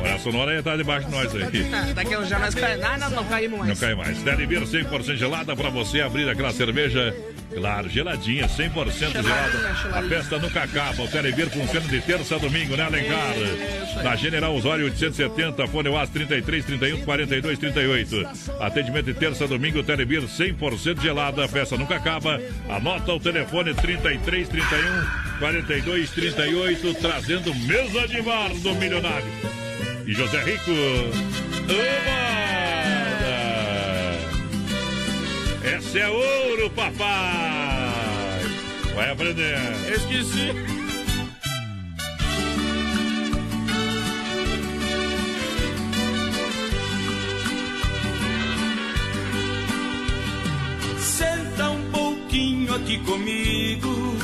Olha, 0.01 0.15
a 0.15 0.19
Sonora 0.19 0.51
aí 0.51 0.63
tá 0.63 0.75
debaixo 0.77 1.07
de 1.07 1.11
nós 1.11 1.35
aí. 1.35 1.69
Ah, 1.73 1.93
Daqui 1.93 2.13
a 2.13 2.19
uns 2.19 2.27
dias 2.27 2.39
nós 2.39 2.55
caímos. 2.55 2.85
Ah, 2.85 2.97
não, 2.97 3.09
não 3.09 3.25
caímos 3.25 3.59
Não 3.59 3.65
mais. 3.67 3.79
cai 3.79 3.95
mais. 3.95 4.17
Deve 4.23 4.45
vir 4.45 4.61
100% 4.61 5.15
gelada 5.17 5.55
pra 5.55 5.69
você 5.69 6.01
abrir 6.01 6.29
aquela 6.29 6.51
cerveja. 6.51 7.15
Claro, 7.53 7.89
geladinha, 7.89 8.47
100% 8.47 9.11
gelada. 9.23 9.69
A 9.93 10.03
festa 10.03 10.37
nunca 10.37 10.63
acaba. 10.63 11.01
O 11.01 11.07
Televir 11.07 11.49
funciona 11.49 11.87
de 11.87 11.99
terça 11.99 12.35
a 12.35 12.37
domingo, 12.37 12.77
né, 12.77 12.83
Alencar? 12.83 13.33
Na 14.03 14.15
General 14.15 14.55
Osório 14.55 14.85
870, 14.85 15.67
Fone 15.67 15.89
UAS 15.89 16.09
33 16.09 16.63
31 16.65 17.01
42 17.01 17.57
38. 17.57 18.27
Atendimento 18.59 19.05
de 19.05 19.13
terça 19.15 19.45
a 19.45 19.47
domingo, 19.47 19.81
Televir 19.83 20.21
100% 20.21 21.01
gelada. 21.01 21.43
A 21.43 21.47
festa 21.47 21.75
nunca 21.75 21.95
acaba. 21.95 22.39
Anota 22.69 23.13
o 23.13 23.19
telefone 23.19 23.73
33 23.73 24.47
31 24.47 25.39
42 25.39 26.11
38, 26.11 26.93
trazendo 27.01 27.53
mesa 27.55 28.07
de 28.07 28.21
bar 28.21 28.49
do 28.53 28.75
milionário. 28.75 29.27
E 30.09 30.13
José 30.13 30.43
Rico. 30.43 30.71
Oba! 31.65 32.09
Essa 35.63 35.99
é 35.99 36.09
ouro, 36.09 36.71
papai! 36.71 37.05
Vai 38.95 39.11
aprender. 39.11 39.55
Esqueci. 39.87 40.51
Senta 50.97 51.69
um 51.69 51.91
pouquinho 51.91 52.73
aqui 52.73 52.97
comigo. 53.03 54.17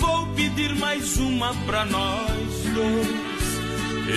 Vou 0.00 0.26
pedir 0.34 0.74
mais 0.74 1.16
uma 1.18 1.54
pra 1.64 1.84
nós 1.84 2.64
dois. 2.74 3.31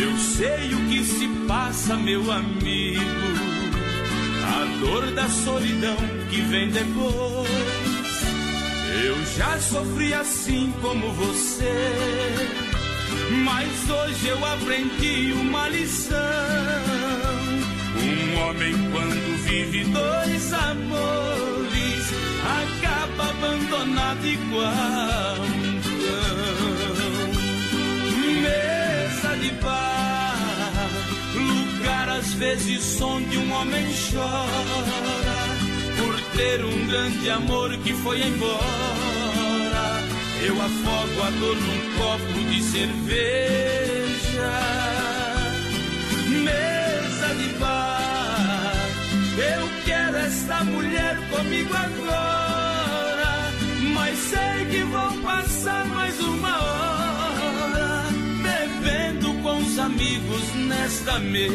Eu 0.01 0.17
sei 0.17 0.73
o 0.73 0.89
que 0.89 1.03
se 1.03 1.27
passa, 1.47 1.95
meu 1.95 2.29
amigo. 2.31 2.99
A 4.43 4.65
dor 4.81 5.11
da 5.11 5.29
solidão 5.29 5.95
que 6.29 6.41
vem 6.41 6.69
depois. 6.69 7.45
Eu 9.05 9.25
já 9.37 9.57
sofri 9.59 10.13
assim 10.13 10.73
como 10.81 11.11
você. 11.13 11.71
Mas 13.43 13.89
hoje 13.89 14.27
eu 14.27 14.45
aprendi 14.45 15.33
uma 15.33 15.69
lição. 15.69 16.17
Um 17.97 18.39
homem, 18.41 18.73
quando 18.91 19.37
vive 19.45 19.85
dois 19.85 20.53
amores, 20.53 22.13
acaba 22.59 23.29
abandonado 23.29 24.25
igual 24.25 25.35
um 25.41 25.81
cão. 25.81 26.45
Mesa 28.41 28.94
de 29.45 29.51
bar, 29.61 30.89
lugar 31.35 32.09
às 32.09 32.33
vezes 32.33 32.99
onde 32.99 33.37
um 33.37 33.53
homem 33.53 33.85
chora 34.11 35.35
por 35.97 36.19
ter 36.35 36.65
um 36.65 36.87
grande 36.87 37.29
amor 37.29 37.77
que 37.77 37.93
foi 37.93 38.21
embora. 38.23 40.03
eu 40.47 40.59
afogo 40.59 41.21
a 41.21 41.29
dor 41.39 41.57
num 41.57 41.97
copo 41.97 42.33
de 42.49 42.63
cerveja. 42.63 44.51
Mesa 46.43 47.35
de 47.35 47.49
bar, 47.59 48.87
eu 49.37 49.69
quero 49.85 50.17
esta 50.17 50.63
mulher 50.63 51.17
comigo 51.29 51.73
agora, 51.73 53.53
mas 53.93 54.17
sei 54.17 54.65
que 54.71 54.83
vou 54.85 55.11
passar 55.21 55.85
mais 55.85 56.19
uma 56.19 56.34
amigos 59.85 60.55
nesta 60.55 61.19
mesa. 61.19 61.45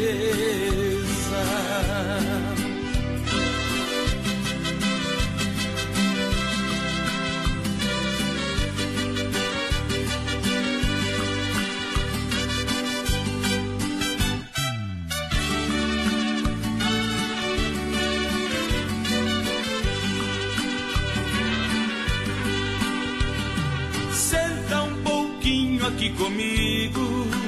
Senta 24.13 24.83
um 24.83 25.03
pouquinho 25.03 25.85
aqui 25.85 26.09
comigo. 26.11 27.40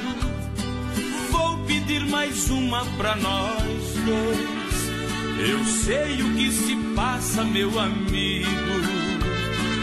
Mais 2.14 2.48
uma 2.52 2.86
pra 2.96 3.16
nós 3.16 3.58
dois. 4.06 5.50
Eu 5.50 5.66
sei 5.66 6.22
o 6.22 6.36
que 6.36 6.52
se 6.52 6.76
passa, 6.96 7.44
meu 7.44 7.80
amigo. 7.80 8.48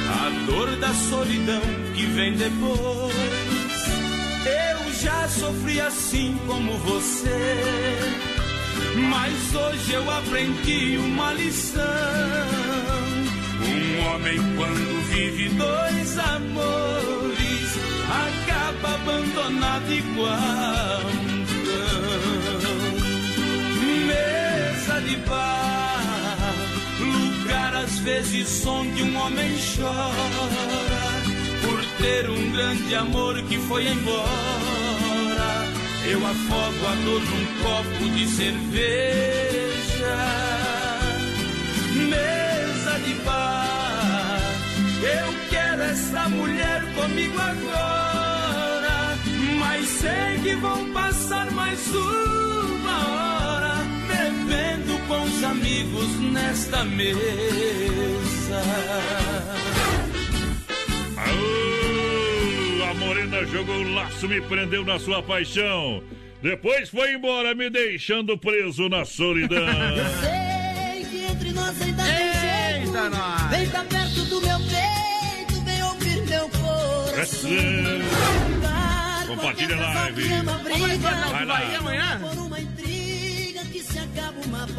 A 0.08 0.46
dor 0.46 0.76
da 0.76 0.94
solidão 0.94 1.60
que 1.92 2.06
vem 2.06 2.34
depois. 2.34 3.82
Eu 4.46 4.92
já 5.02 5.26
sofri 5.26 5.80
assim 5.80 6.38
como 6.46 6.78
você. 6.78 7.56
Mas 9.10 9.52
hoje 9.52 9.92
eu 9.92 10.08
aprendi 10.08 10.98
uma 10.98 11.32
lição. 11.32 11.82
Um 13.60 14.06
homem, 14.06 14.38
quando 14.56 15.02
vive 15.08 15.48
dois 15.48 16.16
amores, 16.16 17.76
acaba 18.08 18.94
abandonado 18.94 19.92
igual 19.92 21.29
De 25.10 25.16
bar, 25.28 26.54
lugar 27.00 27.74
às 27.74 27.98
vezes 27.98 28.64
onde 28.64 29.02
um 29.02 29.16
homem 29.18 29.50
chora 29.74 31.10
por 31.62 31.84
ter 32.00 32.30
um 32.30 32.52
grande 32.52 32.94
amor 32.94 33.42
que 33.42 33.58
foi 33.58 33.88
embora. 33.88 34.30
Eu 36.08 36.24
afogo 36.24 36.86
a 36.86 36.94
dor 37.04 37.22
num 37.22 37.46
copo 37.60 38.08
de 38.10 38.28
cerveja. 38.28 40.16
Mesa 42.08 43.00
de 43.04 43.14
bar, 43.24 44.40
eu 45.02 45.34
quero 45.50 45.82
essa 45.82 46.28
mulher 46.28 46.84
comigo 46.94 47.36
agora. 47.36 49.18
Mas 49.58 49.88
sei 49.88 50.38
que 50.44 50.54
vão 50.54 50.92
passar 50.92 51.50
mais 51.50 51.80
uma 51.88 53.08
hora 53.08 53.74
bebendo 54.08 54.89
os 55.18 55.44
amigos 55.44 56.20
nesta 56.32 56.84
mesa. 56.84 57.20
Aô, 61.16 62.90
a 62.90 62.94
morena 62.94 63.44
jogou 63.46 63.74
um 63.74 63.94
laço, 63.94 64.28
me 64.28 64.40
prendeu 64.42 64.84
na 64.84 64.98
sua 64.98 65.22
paixão. 65.22 66.02
Depois 66.42 66.88
foi 66.88 67.14
embora, 67.14 67.54
me 67.54 67.68
deixando 67.68 68.38
preso 68.38 68.88
na 68.88 69.04
solidão. 69.04 69.66
Sei 70.20 71.04
que 71.04 71.24
entre 71.24 71.52
nós 71.52 71.82
ainda 71.82 72.02
tem 72.02 72.14
jeito. 72.16 73.10
Nós. 73.10 73.50
Vem 73.50 73.68
tá 73.68 73.84
perto 73.84 74.24
do 74.24 74.40
meu 74.40 74.58
peito, 74.58 75.64
vem 75.64 75.82
ouvir 75.82 76.22
meu 76.26 76.48
coração. 76.48 77.50
Cantar, 78.60 79.26
Compartilha 79.26 79.76
a 79.76 79.94
live. 79.94 80.22
Vamos 80.44 80.98
Vai 81.30 81.44
lá. 81.44 81.56
Bahia 81.58 81.78
amanhã? 81.78 82.20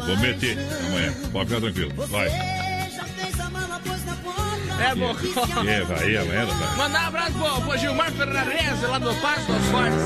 Vou 0.06 0.16
meter 0.18 0.58
amanhã, 0.88 1.12
pode 1.32 1.48
ficar 1.48 1.60
tranquilo. 1.60 1.92
Vai. 2.08 2.28
É, 4.82 4.94
bom. 4.96 5.14
É, 5.68 5.80
vai, 5.82 6.16
amanhã, 6.16 6.44
vai. 6.46 6.76
Mandar 6.76 7.04
um 7.04 7.06
abraço 7.06 7.32
pro, 7.32 7.60
pro 7.62 7.78
Gilmar 7.78 8.10
Ferrarese, 8.12 8.86
lá 8.86 8.98
do 8.98 9.14
Passo 9.16 9.46
dos 9.52 9.66
Fortes. 9.66 10.00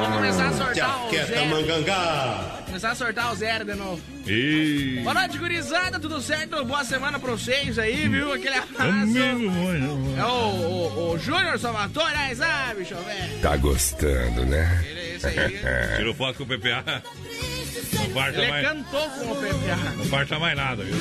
Vamos 0.00 0.16
começar 0.16 0.48
a 0.48 0.52
sortar 0.52 1.06
o 1.06 1.10
zero. 1.10 1.46
mangangá. 1.46 2.60
Começar 2.66 2.90
a 2.90 2.94
sortar 2.94 3.32
o 3.32 3.34
zero 3.36 3.64
de 3.64 3.74
novo. 3.74 4.02
E... 4.26 5.00
Boa 5.02 5.14
noite, 5.14 5.38
gurizada, 5.38 5.98
tudo 5.98 6.20
certo? 6.20 6.62
Boa 6.64 6.84
semana 6.84 7.18
pra 7.18 7.30
vocês 7.30 7.78
aí, 7.78 8.08
viu? 8.08 8.32
Aquele 8.32 8.56
abraço. 8.56 8.90
Amigo, 8.90 9.50
mãe, 9.50 9.80
não, 9.80 10.18
É 10.18 10.26
o, 10.26 10.30
o, 10.30 11.10
o 11.12 11.18
Júnior 11.18 11.58
Salvatore, 11.58 12.14
aí 12.16 12.34
sabe, 12.36 12.80
bicho, 12.80 12.96
velho. 12.96 13.40
Tá 13.40 13.56
gostando, 13.56 14.44
né? 14.44 14.84
Ele 14.86 15.00
é 15.00 15.14
esse 15.16 15.26
aí. 15.26 15.60
Tirou 15.96 16.14
foto 16.14 16.38
com 16.38 16.44
o 16.44 16.46
PPA. 16.46 17.02
Não 17.94 18.10
parta 18.10 18.38
Ele 18.40 18.50
mais, 18.50 18.66
cantou 18.68 19.10
com 19.10 19.32
o 19.32 19.36
PPA. 19.36 19.76
não 19.96 20.06
parta 20.08 20.38
mais 20.38 20.56
nada, 20.56 20.82
viu? 20.84 20.94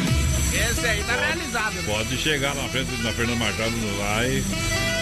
Esse 0.54 0.86
aí 0.86 1.04
tá 1.04 1.14
realizado. 1.16 1.74
né? 1.74 1.84
Pode 1.86 2.18
chegar 2.18 2.54
na 2.56 2.64
frente 2.70 2.92
da 3.02 3.12
Fernanda 3.14 3.40
Machado 3.40 3.98
lá 4.00 4.26
e 4.28 4.44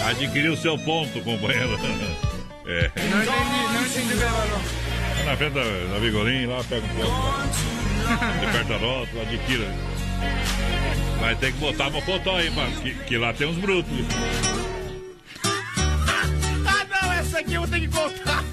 adquirir 0.10 0.50
o 0.50 0.58
seu 0.58 0.78
ponto, 0.80 1.20
companheiro. 1.22 1.78
É. 2.64 2.92
Não 2.96 3.22
entendi, 3.24 3.74
não 3.74 3.86
entendi. 3.86 4.14
Vai 4.14 5.26
na 5.26 5.36
frente 5.36 5.54
da, 5.54 5.64
da 5.94 6.00
Vigolim, 6.00 6.46
lá 6.46 6.64
pega 6.64 6.86
um 6.86 6.90
ponto. 6.90 8.48
Aperta 8.48 8.74
a 8.76 8.78
rótula, 8.78 9.24
adquira. 9.24 9.66
Vai 11.20 11.36
ter 11.36 11.52
que 11.52 11.58
botar 11.58 11.88
uma 11.88 12.02
foto 12.04 12.30
aí, 12.30 12.50
mano, 12.52 12.72
que, 12.82 12.94
que 12.94 13.18
lá 13.18 13.34
tem 13.34 13.48
uns 13.48 13.58
brutos. 13.58 13.92
Não, 17.32 17.38
essa 17.38 17.40
aqui 17.40 17.54
eu 17.54 17.62
vou 17.62 17.70
ter 17.70 17.80
que 17.80 17.88
contar. 17.88 18.44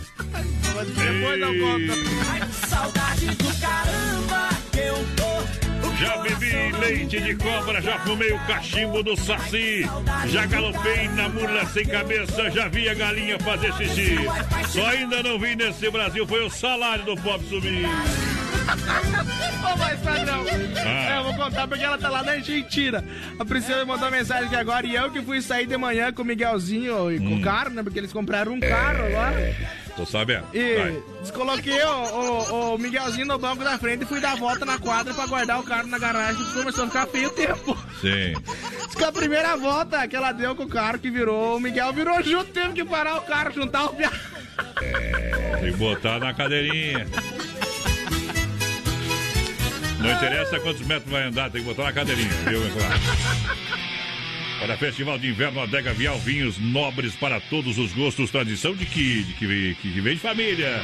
Depois 0.86 1.40
eu 1.40 1.58
conto. 1.58 1.92
Ai, 2.30 2.40
que 2.40 2.68
saudade 2.68 3.26
do 3.26 3.60
caramba 3.60 4.48
que 4.72 4.78
eu 4.78 4.96
tô. 5.16 5.94
Já 5.96 6.16
bebi 6.18 6.72
leite 6.78 7.20
de 7.20 7.34
cobra, 7.34 7.82
já 7.82 7.98
fumei 8.00 8.32
o 8.32 8.38
cachimbo 8.46 9.02
do 9.02 9.16
saci, 9.16 9.84
já 10.26 10.46
galopei 10.46 11.08
na 11.08 11.28
mula 11.28 11.66
sem 11.66 11.84
cabeça, 11.86 12.50
já 12.52 12.68
vi 12.68 12.88
a 12.88 12.94
galinha 12.94 13.36
fazer 13.40 13.72
xixi. 13.74 14.16
Só 14.68 14.86
ainda 14.86 15.24
não 15.24 15.40
vi 15.40 15.56
nesse 15.56 15.90
Brasil 15.90 16.24
foi 16.24 16.44
o 16.44 16.50
salário 16.50 17.04
do 17.04 17.16
pobre 17.16 17.48
subir. 17.48 17.84
Ah. 19.76 21.14
É, 21.14 21.18
eu 21.18 21.24
vou 21.24 21.34
contar 21.34 21.66
porque 21.68 21.84
ela 21.84 21.98
tá 21.98 22.08
lá 22.08 22.22
na 22.22 22.32
Argentina. 22.32 23.04
A 23.38 23.44
Priscila 23.44 23.78
me 23.80 23.84
mandou 23.84 24.10
mensagem 24.10 24.46
aqui 24.46 24.56
agora 24.56 24.86
e 24.86 24.94
eu 24.94 25.10
que 25.10 25.20
fui 25.22 25.42
sair 25.42 25.66
de 25.66 25.76
manhã 25.76 26.12
com 26.12 26.22
o 26.22 26.24
Miguelzinho 26.24 27.12
e 27.12 27.18
com 27.18 27.26
Hum. 27.26 27.38
o 27.40 27.42
carro, 27.42 27.70
né? 27.70 27.82
Porque 27.82 27.98
eles 27.98 28.12
compraram 28.12 28.52
um 28.52 28.60
carro 28.60 29.04
agora. 29.06 29.54
Tô 29.96 30.06
sabendo. 30.06 30.44
E 30.54 30.74
Vai. 30.76 31.02
descoloquei 31.22 31.82
o, 31.82 31.90
o- 31.90 32.74
o 32.74 32.78
Miguelzinho 32.78 33.26
no 33.26 33.38
banco 33.38 33.64
da 33.64 33.76
frente 33.78 34.02
e 34.04 34.06
fui 34.06 34.20
dar 34.20 34.32
a 34.32 34.36
volta 34.36 34.64
na 34.64 34.78
quadra 34.78 35.12
pra 35.12 35.26
guardar 35.26 35.58
o 35.58 35.64
carro 35.64 35.88
na 35.88 35.98
garagem 35.98 36.42
começou 36.54 36.84
a 36.84 36.86
ficar 36.86 37.06
feio 37.08 37.28
o 37.28 37.32
tempo. 37.32 37.76
Sim. 38.00 38.34
Diz 38.86 38.94
que 38.94 39.04
a 39.04 39.12
primeira 39.12 39.56
volta 39.56 40.06
que 40.06 40.14
ela 40.16 40.32
deu 40.32 40.54
com 40.54 40.62
o 40.64 40.68
carro 40.68 40.98
que 40.98 41.10
virou, 41.10 41.56
o 41.56 41.60
Miguel 41.60 41.92
virou 41.92 42.22
junto, 42.22 42.52
teve 42.52 42.72
que 42.74 42.84
parar 42.84 43.16
o 43.16 43.22
carro, 43.22 43.52
juntar 43.52 43.86
o 43.86 43.88
piá. 43.94 44.10
Tem 45.60 45.72
que 45.72 45.76
botar 45.78 46.18
na 46.20 46.32
cadeirinha. 46.32 47.06
Não 49.98 50.12
interessa 50.12 50.60
quantos 50.60 50.86
metros 50.86 51.10
vai 51.10 51.24
andar, 51.24 51.50
tem 51.50 51.60
que 51.60 51.66
botar 51.66 51.84
na 51.84 51.92
cadeirinha, 51.92 52.30
viu, 52.48 52.60
meu? 52.60 52.70
Para 54.60 54.76
Festival 54.76 55.18
de 55.18 55.28
Inverno 55.28 55.60
Adega 55.60 55.92
Vial, 55.92 56.18
vinhos 56.18 56.58
nobres 56.58 57.14
para 57.14 57.40
todos 57.40 57.78
os 57.78 57.92
gostos, 57.92 58.30
tradição 58.30 58.74
de 58.74 58.86
que, 58.86 59.22
de 59.22 59.32
que, 59.34 59.76
que 59.80 60.00
vem 60.00 60.14
de 60.14 60.20
família. 60.20 60.82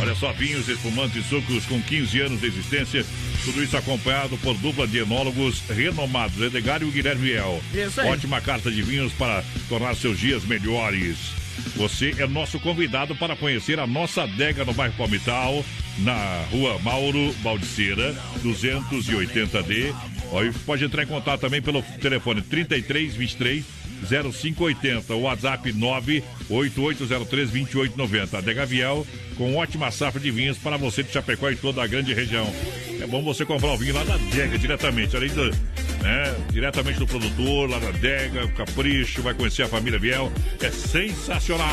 Olha 0.00 0.14
só, 0.14 0.32
vinhos, 0.32 0.68
espumantes, 0.68 1.26
sucos 1.26 1.64
com 1.66 1.80
15 1.80 2.20
anos 2.20 2.40
de 2.40 2.46
existência, 2.46 3.04
tudo 3.44 3.62
isso 3.62 3.76
acompanhado 3.76 4.36
por 4.38 4.56
dupla 4.58 4.86
de 4.86 4.98
enólogos 4.98 5.60
renomados, 5.68 6.40
Edgar 6.40 6.82
e 6.82 6.84
o 6.84 6.90
Guilherme 6.90 7.32
aí. 7.32 7.60
Ótima 8.08 8.40
carta 8.40 8.70
de 8.70 8.82
vinhos 8.82 9.12
para 9.12 9.42
tornar 9.68 9.96
seus 9.96 10.18
dias 10.18 10.44
melhores. 10.44 11.45
Você 11.76 12.14
é 12.18 12.26
nosso 12.26 12.58
convidado 12.60 13.14
para 13.14 13.36
conhecer 13.36 13.78
a 13.78 13.86
nossa 13.86 14.22
adega 14.22 14.64
no 14.64 14.72
bairro 14.72 14.94
Palmital, 14.96 15.64
na 15.98 16.44
rua 16.50 16.78
Mauro 16.78 17.34
Baldiceira, 17.42 18.14
280D. 18.42 19.94
Ó, 20.32 20.42
e 20.42 20.52
pode 20.52 20.84
entrar 20.84 21.02
em 21.02 21.06
contato 21.06 21.40
também 21.40 21.62
pelo 21.62 21.82
telefone 22.00 22.42
3323 22.42 23.64
0580, 24.08 25.14
o 25.14 25.22
WhatsApp 25.22 25.72
98803 25.72 27.50
2890. 27.50 28.38
Adega 28.38 28.66
Viel, 28.66 29.06
com 29.36 29.56
ótima 29.56 29.90
safra 29.90 30.20
de 30.20 30.30
vinhos 30.30 30.58
para 30.58 30.76
você 30.76 31.02
de 31.02 31.12
Chapecó 31.12 31.50
e 31.50 31.56
toda 31.56 31.82
a 31.82 31.86
grande 31.86 32.12
região. 32.12 32.46
É 33.00 33.06
bom 33.06 33.22
você 33.22 33.44
comprar 33.44 33.72
o 33.72 33.78
vinho 33.78 33.94
lá 33.94 34.04
na 34.04 34.14
adega 34.14 34.58
diretamente, 34.58 35.16
além 35.16 35.30
do, 35.30 35.50
né? 36.06 36.34
Diretamente 36.52 37.00
do 37.00 37.06
produtor, 37.06 37.68
lá 37.68 37.78
da 37.80 37.90
Dega, 37.90 38.46
Capricho, 38.48 39.22
vai 39.22 39.34
conhecer 39.34 39.64
a 39.64 39.68
família 39.68 39.98
Biel. 39.98 40.32
É 40.60 40.70
sensacional! 40.70 41.66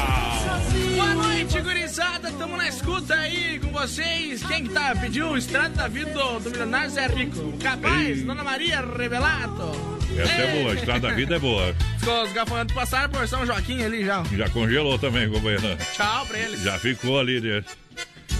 Boa 0.95 1.13
noite, 1.13 1.61
gurizada. 1.61 2.31
Tamo 2.31 2.57
na 2.57 2.67
escuta 2.67 3.13
aí 3.13 3.59
com 3.59 3.71
vocês. 3.71 4.43
Quem 4.43 4.63
que 4.63 4.69
tá? 4.69 4.95
Pediu 4.95 5.27
o 5.27 5.37
extrato 5.37 5.75
da 5.75 5.87
vida 5.87 6.11
do, 6.11 6.39
do 6.39 6.49
milionário 6.49 6.89
Zé 6.89 7.05
Rico. 7.07 7.53
Capaz, 7.59 8.17
Ei. 8.17 8.23
Dona 8.23 8.43
Maria 8.43 8.81
Revelato. 8.81 9.93
Essa 10.17 10.31
é 10.31 10.61
boa, 10.61 10.71
a 10.71 10.75
estrada 10.75 11.07
da 11.07 11.13
vida 11.13 11.35
é 11.35 11.39
boa. 11.39 11.75
Os 12.23 12.33
gafanhotos 12.33 12.73
passaram 12.73 13.09
por 13.09 13.27
São 13.27 13.45
Joaquim 13.45 13.83
ali 13.83 14.05
já. 14.05 14.23
Já 14.35 14.49
congelou 14.49 14.97
também, 14.97 15.29
companheiro. 15.29 15.77
Tchau 15.93 16.25
pra 16.25 16.39
eles. 16.39 16.61
Já 16.61 16.77
ficou 16.79 17.19
ali, 17.19 17.39
né? 17.39 17.63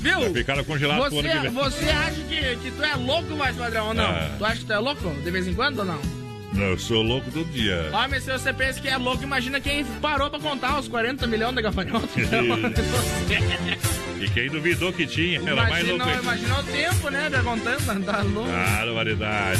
Viu? 0.04 0.22
Já 0.22 0.30
ficaram 0.32 0.64
congelados 0.66 1.08
pro 1.08 1.20
ano 1.20 1.30
que 1.30 1.50
Você, 1.50 1.80
você 1.80 1.90
acha 1.90 2.22
que, 2.28 2.56
que 2.58 2.72
tu 2.72 2.84
é 2.84 2.96
louco, 2.96 3.36
mais 3.38 3.56
padrão, 3.56 3.88
ou 3.88 3.94
não? 3.94 4.04
Ah. 4.04 4.30
Tu 4.38 4.46
acha 4.46 4.58
que 4.58 4.66
tu 4.66 4.74
é 4.74 4.78
louco 4.78 5.10
de 5.10 5.32
vez 5.32 5.48
em 5.48 5.54
quando 5.54 5.80
ou 5.80 5.86
não? 5.86 6.00
Não, 6.52 6.66
eu 6.66 6.78
sou 6.78 7.02
louco 7.02 7.32
todo 7.32 7.46
dia. 7.52 7.90
Ó, 7.94 8.08
mas 8.10 8.24
se 8.24 8.32
você 8.32 8.52
pensa 8.54 8.80
que 8.82 8.90
é 8.90 8.98
louco, 8.98 9.24
imagina 9.24 9.62
quem 9.62 9.84
parou 10.02 10.30
pra 10.30 10.40
contar 10.40 10.78
os 10.78 10.90
40 10.90 11.26
milhões 11.26 11.56
de 11.56 11.62
gafanhotos. 11.62 12.10
E 14.24 14.30
quem 14.30 14.50
duvidou 14.50 14.94
que 14.94 15.06
tinha, 15.06 15.42
era 15.42 15.68
mais 15.68 15.86
louco. 15.86 16.08
Imagina, 16.10 16.58
o 16.58 16.64
tempo, 16.64 17.10
né? 17.10 17.30
Perguntando, 17.30 18.06
tá 18.06 18.22
louco. 18.22 18.50
Barbaridade. 18.50 19.60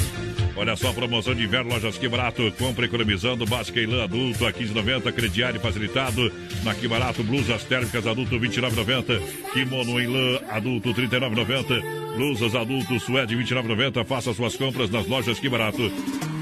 Olha 0.56 0.76
só 0.76 0.90
a 0.90 0.94
promoção 0.94 1.34
de 1.34 1.44
inverno, 1.44 1.72
lojas 1.72 1.98
Que 1.98 2.08
Barato. 2.08 2.52
Compra 2.58 2.86
economizando. 2.86 3.46
Básica 3.46 3.80
e 3.80 3.86
lã 3.86 4.04
adulto 4.04 4.46
a 4.46 4.54
15,90. 4.54 5.12
Crediário 5.12 5.60
facilitado. 5.60 6.32
Na 6.64 6.76
Que 6.76 6.88
Barato, 6.88 7.24
blusas 7.24 7.64
térmicas 7.64 8.06
adulto 8.06 8.40
29,90. 8.40 9.20
Kimono 9.54 10.00
em 10.00 10.08
lã 10.08 10.40
adulto 10.50 10.94
39,90. 10.94 12.16
Blusas 12.16 12.56
adulto 12.56 13.00
suede 13.00 13.36
29,90. 13.36 14.06
Faça 14.06 14.34
suas 14.34 14.56
compras 14.56 14.90
nas 14.90 15.08
lojas 15.08 15.40
Que 15.40 15.50
Barato. 15.50 15.92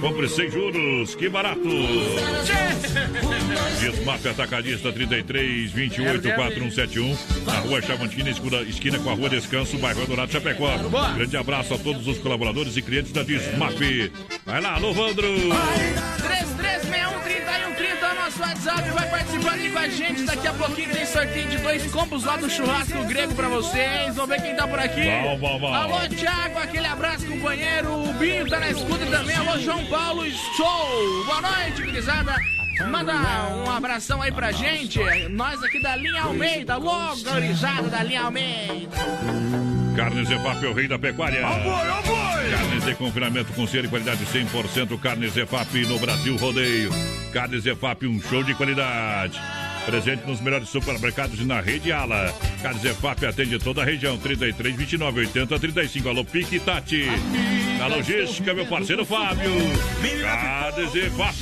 Compre 0.01 0.27
sem 0.27 0.49
juros. 0.51 1.15
Que 1.15 1.29
Barato. 1.29 1.61
Desmap 3.79 4.25
Atacadista 4.25 4.91
33 4.91 5.71
28 5.71 6.21
4171. 6.21 7.17
Na 7.45 7.59
rua 7.59 7.81
Chavantina, 7.81 8.29
esquina 8.29 8.99
com 8.99 9.09
a 9.09 9.13
rua 9.13 9.29
Descanso, 9.29 9.77
bairro 9.77 10.05
Dourado 10.05 10.31
Chapecó. 10.31 10.69
Grande 11.15 11.37
abraço 11.37 11.73
a 11.73 11.77
todos 11.77 12.07
os 12.07 12.17
colaboradores 12.19 12.75
e 12.77 12.81
clientes 12.81 13.11
da 13.11 13.23
Vai 14.45 14.61
lá, 14.61 14.75
alô, 14.75 14.93
Vandro. 14.93 15.27
33613130 15.27 18.01
é 18.01 18.11
o 18.11 18.15
nosso 18.15 18.41
WhatsApp. 18.41 18.89
Vai 18.89 19.09
participar 19.09 19.53
ali 19.53 19.71
com 19.71 19.79
a 19.79 19.87
gente. 19.87 20.23
Daqui 20.23 20.47
a 20.47 20.53
pouquinho 20.53 20.89
tem 20.91 21.05
sorteio 21.05 21.47
de 21.49 21.57
dois 21.57 21.91
combos 21.91 22.23
lá 22.23 22.37
do 22.37 22.49
churrasco 22.49 23.03
grego 23.05 23.35
pra 23.35 23.47
vocês. 23.49 24.15
Vamos 24.15 24.29
ver 24.29 24.41
quem 24.41 24.55
tá 24.55 24.67
por 24.67 24.79
aqui. 24.79 25.03
Bom, 25.23 25.37
bom, 25.37 25.59
bom. 25.59 25.73
Alô, 25.73 25.99
Thiago, 26.09 26.59
aquele 26.59 26.87
abraço, 26.87 27.25
companheiro. 27.25 27.93
O 27.93 28.13
Binho 28.13 28.47
tá 28.49 28.59
na 28.59 28.69
escuta 28.69 29.05
também. 29.05 29.35
Alô, 29.35 29.57
João 29.59 29.85
Paulo, 29.85 30.23
show. 30.55 31.25
Boa 31.25 31.41
noite, 31.41 31.81
gurizada. 31.81 32.35
Manda 32.89 33.13
um 33.65 33.69
abração 33.69 34.21
aí 34.21 34.31
pra 34.31 34.51
gente. 34.51 34.99
Nós 35.29 35.61
aqui 35.63 35.81
da 35.81 35.95
linha 35.95 36.23
Almeida. 36.23 36.73
Alô, 36.73 37.15
gurizada 37.15 37.89
da 37.89 38.03
linha 38.03 38.23
Almeida. 38.23 38.97
Carnes 39.95 40.27
Zefap 40.27 40.65
é 40.65 40.69
o 40.69 40.73
rei 40.73 40.87
da 40.87 40.97
pecuária. 40.97 41.41
Carnes 41.41 42.85
de 42.85 42.95
confinamento 42.95 43.53
com 43.53 43.67
selo 43.67 43.85
e 43.85 43.89
qualidade 43.89 44.25
100%. 44.25 44.99
Carnes 44.99 45.33
Zefap 45.33 45.85
no 45.85 45.99
Brasil 45.99 46.35
Rodeio. 46.37 46.91
Carnes 47.33 47.63
Zefap, 47.63 48.05
um 48.07 48.21
show 48.21 48.43
de 48.43 48.53
qualidade. 48.55 49.39
Presente 49.85 50.25
nos 50.27 50.39
melhores 50.39 50.69
supermercados 50.69 51.39
e 51.39 51.43
na 51.43 51.59
rede 51.59 51.91
Ala. 51.91 52.33
Carnes 52.61 52.81
Zefap 52.81 53.25
atende 53.25 53.59
toda 53.59 53.81
a 53.81 53.85
região. 53.85 54.17
33, 54.17 54.75
29, 54.75 55.19
80, 55.21 55.59
35. 55.59 56.09
Alô, 56.09 56.23
Pique 56.23 56.59
Tati. 56.59 57.05
Na 57.77 57.87
logística, 57.87 58.53
meu 58.53 58.65
parceiro 58.65 59.05
Fábio. 59.05 59.51
Carnes 60.21 60.91
Zefap. 60.91 61.37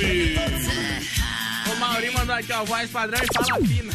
O 1.71 1.75
Maurinho 1.79 2.13
mandou 2.13 2.35
aqui, 2.35 2.51
ó, 2.51 2.63
voz 2.65 2.89
padrão 2.89 3.19
e 3.21 3.27
fala 3.33 3.67
fina. 3.67 3.93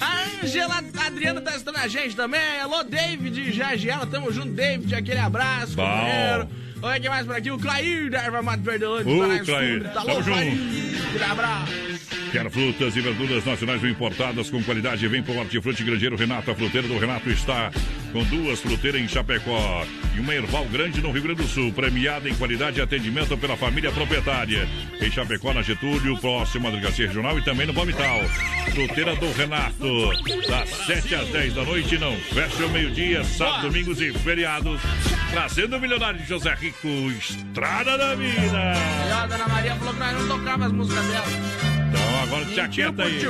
A 0.00 0.44
Angela 0.44 0.82
Adriana 1.06 1.40
tá 1.40 1.50
assistindo 1.50 1.76
a 1.76 1.88
gente 1.88 2.16
também. 2.16 2.40
Alô, 2.62 2.82
David 2.84 3.52
Jagiela, 3.52 4.06
tamo 4.06 4.32
junto, 4.32 4.48
David, 4.48 4.94
aquele 4.94 5.18
abraço, 5.18 5.74
Bom. 5.74 5.84
companheiro. 5.84 6.48
Olha 6.80 7.00
quem 7.00 7.10
mais 7.10 7.26
por 7.26 7.34
aqui, 7.36 7.50
o 7.50 7.58
Clair 7.58 8.08
da 8.10 8.18
Erva 8.22 8.40
Mate 8.40 8.62
Verdelândia. 8.62 9.12
Ô, 9.12 9.28
tá 9.28 9.44
Clair, 9.44 9.82
escuta. 9.82 10.00
tamo 10.00 10.22
junto. 10.22 10.38
Aquele 11.08 11.24
abraço. 11.24 11.87
Quer 12.38 12.50
frutas 12.50 12.94
e 12.94 13.00
verduras 13.00 13.44
nacionais 13.44 13.82
ou 13.82 13.88
importadas 13.88 14.48
com 14.48 14.62
qualidade? 14.62 15.08
Vem 15.08 15.20
para 15.20 15.34
o 15.34 15.38
Hortifruti 15.38 15.82
Grangeiro 15.82 16.14
Renato. 16.14 16.52
A 16.52 16.54
fruteira 16.54 16.86
do 16.86 16.96
Renato 16.96 17.28
está 17.30 17.68
com 18.12 18.22
duas 18.26 18.60
fruteiras 18.60 19.00
em 19.00 19.08
Chapecó 19.08 19.84
e 20.16 20.20
uma 20.20 20.32
erval 20.32 20.64
grande 20.66 21.02
no 21.02 21.10
Rio 21.10 21.22
Grande 21.22 21.42
do 21.42 21.48
Sul. 21.48 21.72
Premiada 21.72 22.28
em 22.28 22.34
qualidade 22.36 22.78
e 22.78 22.80
atendimento 22.80 23.36
pela 23.36 23.56
família 23.56 23.90
proprietária. 23.90 24.68
Em 25.00 25.10
Chapecó, 25.10 25.52
na 25.52 25.62
Getúlio, 25.62 26.16
próximo 26.18 26.68
à 26.68 26.70
Delegacia 26.70 27.08
Regional 27.08 27.36
e 27.40 27.42
também 27.42 27.66
no 27.66 27.74
Palmital. 27.74 28.20
Fruteira 28.72 29.16
do 29.16 29.32
Renato, 29.32 30.12
das 30.46 30.68
7 30.86 31.14
às 31.16 31.28
10 31.30 31.54
da 31.54 31.64
noite. 31.64 31.98
Não 31.98 32.16
fecha 32.18 32.64
o 32.64 32.70
meio-dia, 32.70 33.24
sábado, 33.24 33.62
domingos 33.62 34.00
e 34.00 34.12
feriados. 34.12 34.80
Trazendo 35.32 35.76
o 35.76 35.80
milionário 35.80 36.24
José 36.24 36.54
Rico, 36.54 36.86
Estrada 37.18 37.98
da 37.98 38.14
Vida. 38.14 38.74
E 39.08 39.12
ó, 39.12 39.16
a 39.16 39.26
Dona 39.26 39.48
Maria 39.48 39.74
falou 39.74 39.92
que 39.92 39.98
nós 39.98 40.12
não 40.12 40.38
tocava 40.38 40.66
as 40.66 40.72
músicas 40.72 41.04
dela. 41.04 41.77
Então 41.88 42.22
agora 42.22 42.44
te 42.44 42.60
aquieta 42.60 43.02
aí. 43.04 43.22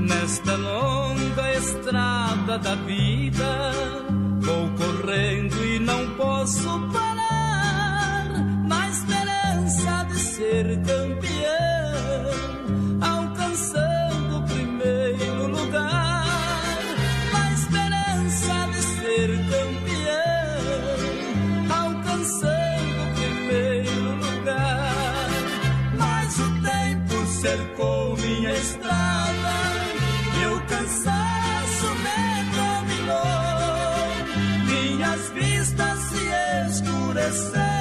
Nesta 0.00 0.56
longa 0.56 1.52
estrada 1.54 2.58
da 2.58 2.74
vida, 2.76 3.72
vou 4.40 4.68
correndo 4.70 5.64
e 5.64 5.78
não 5.80 6.10
posso 6.10 6.80
parar. 6.92 8.28
Na 8.68 8.88
esperança 8.88 10.04
de 10.04 10.18
ser 10.18 10.75
cercou 27.76 28.16
minha 28.16 28.52
estrada 28.52 29.52
o 30.46 30.60
cansaço 30.66 31.86
me 32.04 32.44
dominou. 32.56 33.26
Minhas 34.64 35.30
vistas 35.30 35.98
se 36.00 36.24
escureceram 36.70 37.75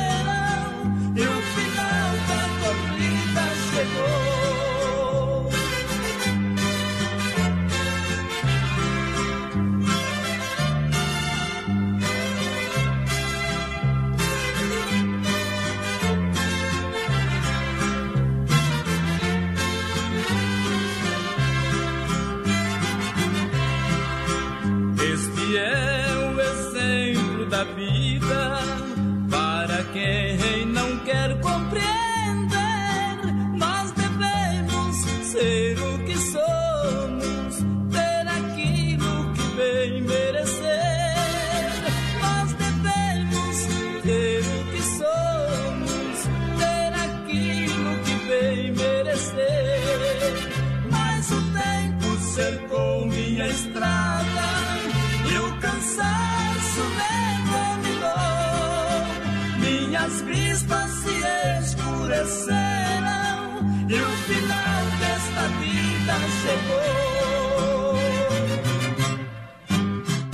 aconteceram 62.26 63.61
e 63.88 63.93
o 63.93 64.11
final 64.26 64.85
desta 64.99 65.47
vida 65.60 66.15
chegou. 66.41 67.95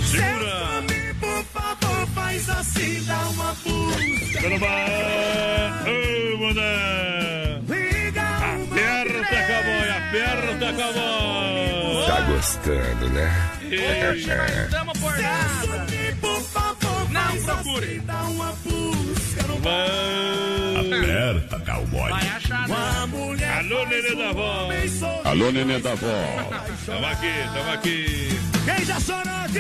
Segura! 0.06 0.82
Deus, 0.88 1.18
por 1.20 1.44
favor, 1.46 2.08
faz 2.16 2.50
assim, 2.50 3.04
dá 3.04 3.20
uma 3.30 3.54
busca. 3.54 4.42
Pelo 4.42 4.60
bar, 4.60 5.84
ô, 5.86 6.38
mané! 6.38 7.62
Aperta, 8.52 9.38
cowboy, 9.48 9.90
aperta, 9.90 10.68
cowboy! 10.74 12.06
Tá 12.08 12.22
gostando, 12.22 13.10
né? 13.10 13.28
Ei, 13.70 14.20
estamos 14.20 14.98
por 15.00 15.18
nada. 15.18 15.88
Por 16.20 16.42
favor, 16.42 17.10
não 17.10 17.38
procure. 17.44 18.00
Dá 18.00 18.24
uma 18.24 18.52
busca. 18.64 19.21
Aperta, 20.80 21.60
cowboy. 21.60 22.10
Vai 22.10 22.28
achar, 22.28 22.68
né? 22.68 22.76
Alô, 23.60 23.86
nenê 23.86 24.16
da 24.16 24.32
vó. 24.34 24.70
Alô, 25.24 25.52
nenê 25.52 25.80
da 25.80 25.96
vó. 25.96 26.08
Tamo 26.86 27.06
aqui, 27.06 27.32
tamo 27.54 27.72
aqui. 27.72 28.30
Quem 28.66 28.86
já 28.86 29.00
sonou 29.00 29.36
aqui? 29.46 29.60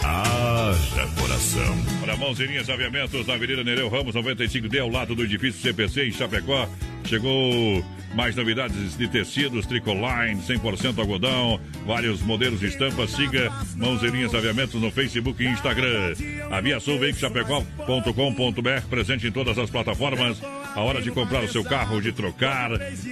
Haja 0.00 1.06
coração. 1.18 1.76
Para 2.00 2.16
Mãozinhas 2.16 2.68
Aviamentos, 2.68 3.26
na 3.26 3.34
Avenida 3.34 3.64
Nereu 3.64 3.88
Ramos, 3.88 4.14
95D, 4.14 4.80
ao 4.80 4.90
lado 4.90 5.14
do 5.14 5.24
edifício 5.24 5.62
CPC, 5.62 6.08
em 6.08 6.12
Chapecó. 6.12 6.68
Chegou 7.04 7.84
mais 8.14 8.36
novidades 8.36 8.96
de 8.96 9.08
tecidos, 9.08 9.66
Tricoline, 9.66 10.40
100% 10.42 10.98
algodão, 10.98 11.60
vários 11.84 12.22
modelos 12.22 12.60
de 12.60 12.66
estampas. 12.66 13.10
Siga 13.10 13.52
Mãozinhas 13.76 14.34
Aviamentos 14.34 14.80
no 14.80 14.90
Facebook 14.90 15.42
e 15.42 15.48
Instagram. 15.48 16.14
Aviaçulveicochapecó.com.br, 16.50 18.86
presente 18.88 19.26
em 19.26 19.32
todas 19.32 19.58
as 19.58 19.68
plataformas. 19.70 20.40
A 20.74 20.80
hora 20.80 21.00
de 21.00 21.10
comprar 21.10 21.42
o 21.44 21.48
seu 21.48 21.62
carro, 21.62 22.00
de 22.00 22.10
trocar, 22.10 22.70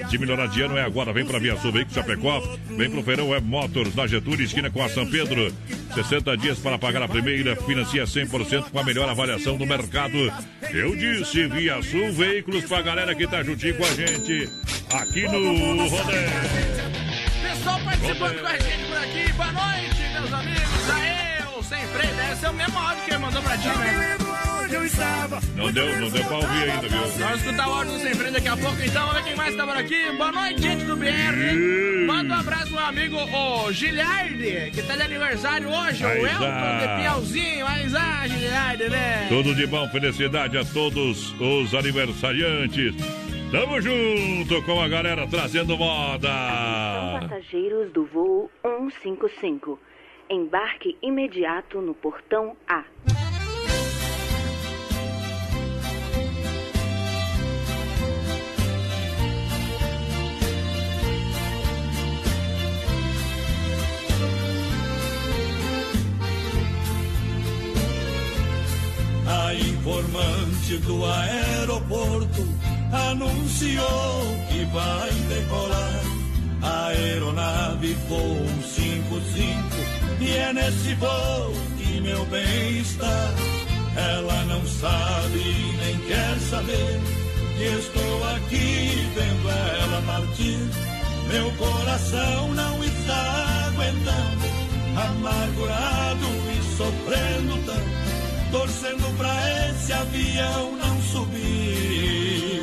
de 0.09 0.19
melhorar 0.19 0.47
de 0.49 0.63
ano 0.63 0.77
é 0.77 0.83
agora. 0.83 1.13
Vem 1.13 1.25
para 1.25 1.39
Via 1.39 1.57
Sul 1.57 1.71
Veículos 1.73 1.95
Chapecó, 1.95 2.43
vem 2.71 2.91
pro 2.91 3.03
Feirão 3.03 3.29
Web 3.29 3.47
Motors, 3.47 3.95
na 3.95 4.07
Getúlio, 4.07 4.45
esquina 4.45 4.71
com 4.71 4.83
a 4.83 4.89
São 4.89 5.09
Pedro. 5.09 5.55
60 5.95 6.37
dias 6.39 6.59
para 6.59 6.79
pagar 6.79 7.03
a 7.03 7.09
primeira, 7.09 7.55
financia 7.55 8.05
100% 8.05 8.71
com 8.71 8.79
a 8.79 8.85
melhor 8.85 9.09
avaliação 9.09 9.57
do 9.57 9.65
mercado. 9.65 10.33
Eu 10.73 10.97
disse 10.97 11.47
Via 11.47 11.81
Sul 11.83 12.13
Veículos 12.13 12.65
pra 12.65 12.83
galera 12.83 13.15
que 13.15 13.27
tá 13.27 13.43
juntinho 13.43 13.77
com 13.77 13.85
a 13.85 13.95
gente 13.95 14.51
aqui 14.93 15.23
no 15.23 15.89
Rodeio. 15.89 16.31
Pessoal 17.43 17.81
participando 17.85 18.41
com 18.41 18.47
a 18.47 18.59
gente 18.59 18.85
por 18.89 18.97
aqui. 18.97 19.33
Boa 19.35 19.53
noite, 19.53 20.03
meus 20.15 20.33
amigos. 20.33 20.91
Aê, 20.91 21.59
o 21.59 21.63
Sem 21.63 21.87
Freio. 21.87 22.33
Esse 22.33 22.45
é 22.45 22.51
o 22.51 22.55
mesmo 22.55 22.79
áudio 22.79 23.05
que 23.05 23.11
ele 23.11 23.19
mandou 23.19 23.43
pra 23.43 23.57
ti, 23.57 23.69
né? 23.69 24.22
Não 24.73 25.71
deu, 25.71 26.01
não 26.01 26.09
deu 26.09 26.25
pra 26.25 26.37
ouvir 26.37 26.71
ainda, 26.71 26.89
viu? 26.89 27.07
Vamos 27.07 27.45
escutar 27.45 27.69
o 27.69 27.73
áudio 27.73 27.93
do 27.93 27.99
Sem 27.99 28.15
Freio 28.15 28.33
daqui 28.33 28.49
a 28.49 28.57
pouco, 28.57 28.83
então. 28.83 29.07
Vamos 29.07 29.15
ver 29.15 29.25
quem 29.25 29.37
mais 29.37 29.55
tá 29.55 29.67
por 29.67 29.77
aqui. 29.77 30.13
Boa 30.17 30.33
noite, 30.33 30.63
gente 30.63 30.85
do 30.85 30.97
BR. 30.97 32.07
Manda 32.07 32.35
um 32.35 32.41
abraço 32.41 32.65
pro 32.69 32.77
meu 32.77 32.87
amigo, 32.87 33.17
o 33.19 33.71
Giliardi, 33.71 34.71
que 34.73 34.83
tá 34.83 34.97
de 34.97 35.03
aniversário 35.03 35.69
hoje. 35.69 36.07
Aí 36.07 36.23
o 36.23 36.27
Elton 36.27 36.39
tá. 36.39 36.79
de 36.79 37.03
Piauzinho. 37.03 37.67
Mas, 37.67 37.95
ah, 37.95 38.27
Giliardi, 38.27 38.89
né? 38.89 39.27
Tudo 39.29 39.55
de 39.55 39.67
bom, 39.67 39.87
felicidade 39.91 40.57
a 40.57 40.65
todos 40.65 41.35
os 41.39 41.75
aniversariantes. 41.75 42.95
Tamo 43.51 43.79
junto 43.79 44.63
com 44.63 44.81
a 44.81 44.89
galera 44.89 45.27
trazendo 45.27 45.77
moda. 45.77 46.31
Passageiros 47.21 47.93
do 47.93 48.07
voo 48.07 48.51
155. 48.63 49.79
Embarque 50.31 50.97
imediato 51.03 51.83
no 51.83 51.93
portão 51.93 52.57
A. 52.67 52.85
A 69.33 69.55
informante 69.55 70.77
do 70.87 71.07
aeroporto 71.07 72.47
anunciou 72.93 74.21
que 74.51 74.63
vai 74.67 75.11
decolar. 75.11 76.03
A 76.61 76.87
aeronave 76.89 77.95
voo 78.09 78.47
55 78.63 80.03
e 80.21 80.37
é 80.37 80.53
nesse 80.53 80.95
voo 80.97 81.55
que 81.79 82.01
meu 82.03 82.27
bem 82.27 82.79
está. 82.81 83.31
Ela 83.97 84.45
não 84.45 84.67
sabe 84.67 85.77
nem 85.79 85.99
quer 86.07 86.39
saber 86.51 87.01
que 87.57 87.65
estou 87.65 88.25
aqui 88.37 89.09
vendo 89.15 89.49
ela 89.49 90.03
partir. 90.07 90.59
Meu 91.29 91.51
coração 91.53 92.55
não 92.55 92.85
está 92.85 93.67
aguentando, 93.67 94.47
amargurado 94.95 96.27
e 96.53 96.77
sofrendo 96.77 97.65
tanto, 97.65 98.02
torcendo 98.53 99.17
pra 99.17 99.35
esse 99.71 99.93
avião 99.93 100.77
não 100.77 101.03
subir. 101.03 102.63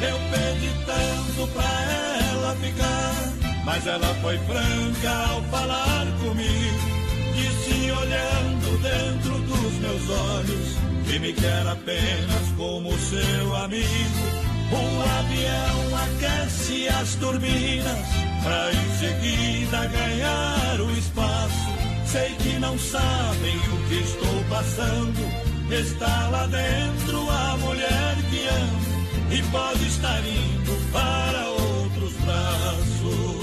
Eu 0.00 0.18
pedi 0.30 0.70
tanto 0.86 1.52
pra 1.52 1.70
ela 2.30 2.56
ficar, 2.56 3.64
mas 3.64 3.86
ela 3.86 4.14
foi 4.22 4.38
franca 4.38 5.10
ao 5.30 5.42
falar 5.50 6.06
comigo. 6.22 6.78
Disse 7.34 7.90
olhando 7.90 8.82
dentro 8.82 9.38
dos 9.40 9.72
meus 9.80 10.08
olhos 10.08 10.78
que 11.04 11.18
me 11.18 11.32
quer 11.32 11.66
apenas 11.66 12.48
como 12.56 12.96
seu 12.96 13.56
amigo. 13.56 14.48
Um 14.70 15.00
avião 15.18 15.98
aquece 16.04 16.88
as 16.88 17.14
turbinas 17.16 18.06
pra 18.42 18.70
em 18.72 18.98
seguida 18.98 19.86
ganhar 19.86 20.80
o 20.80 20.90
espaço. 20.92 21.77
Sei 22.10 22.34
que 22.36 22.58
não 22.58 22.78
sabem 22.78 23.56
o 23.58 23.88
que 23.88 23.94
estou 23.96 24.44
passando. 24.48 25.20
Está 25.70 26.28
lá 26.28 26.46
dentro 26.46 27.30
a 27.30 27.56
mulher 27.58 28.16
que 28.30 28.48
amo 28.48 28.88
e 29.30 29.42
pode 29.50 29.86
estar 29.86 30.20
indo 30.20 30.90
para 30.90 31.48
outros 31.50 32.14
braços. 32.24 33.38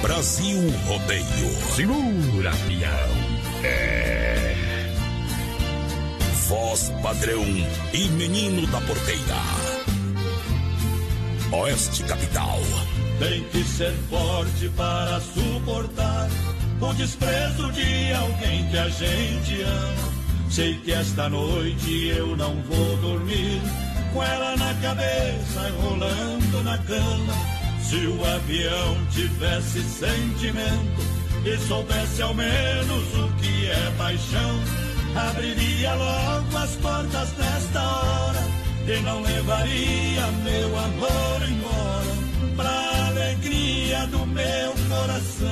Brasil 0.00 0.70
Rodeio. 0.86 1.50
Segura, 1.76 2.52
peão. 2.66 3.64
É. 3.64 4.54
Voz 6.48 6.90
padrão 7.02 7.44
e 7.92 8.08
menino 8.12 8.66
da 8.68 8.80
porteira. 8.80 9.42
Oeste 11.52 12.02
Capital. 12.04 12.60
Tem 13.18 13.44
que 13.44 13.62
ser 13.64 13.92
forte 14.10 14.68
para 14.70 15.20
suportar 15.20 16.28
o 16.80 16.92
desprezo 16.94 17.70
de 17.72 18.12
alguém 18.12 18.68
que 18.68 18.76
a 18.76 18.88
gente 18.88 19.62
ama. 19.62 20.12
Sei 20.50 20.74
que 20.80 20.92
esta 20.92 21.28
noite 21.28 22.08
eu 22.08 22.36
não 22.36 22.54
vou 22.62 22.96
dormir 22.98 23.60
com 24.12 24.22
ela 24.22 24.56
na 24.56 24.74
cabeça, 24.74 25.72
rolando 25.80 26.62
na 26.62 26.78
cama. 26.78 27.34
Se 27.82 28.06
o 28.06 28.24
avião 28.24 29.06
tivesse 29.10 29.82
sentimento 29.82 31.02
e 31.44 31.56
soubesse 31.68 32.22
ao 32.22 32.34
menos 32.34 33.14
o 33.14 33.28
que 33.40 33.66
é 33.66 33.92
paixão, 33.96 34.60
abriria 35.14 35.94
logo 35.94 36.56
as 36.56 36.70
portas 36.76 37.36
nesta 37.38 37.82
hora 37.82 38.42
e 38.86 39.00
não 39.02 39.22
levaria 39.22 40.26
meu 40.44 40.78
amor 40.78 41.48
embora 41.48 42.23
pra 42.56 43.06
alegria 43.08 44.06
do 44.06 44.26
meu 44.26 44.72
coração. 44.88 45.48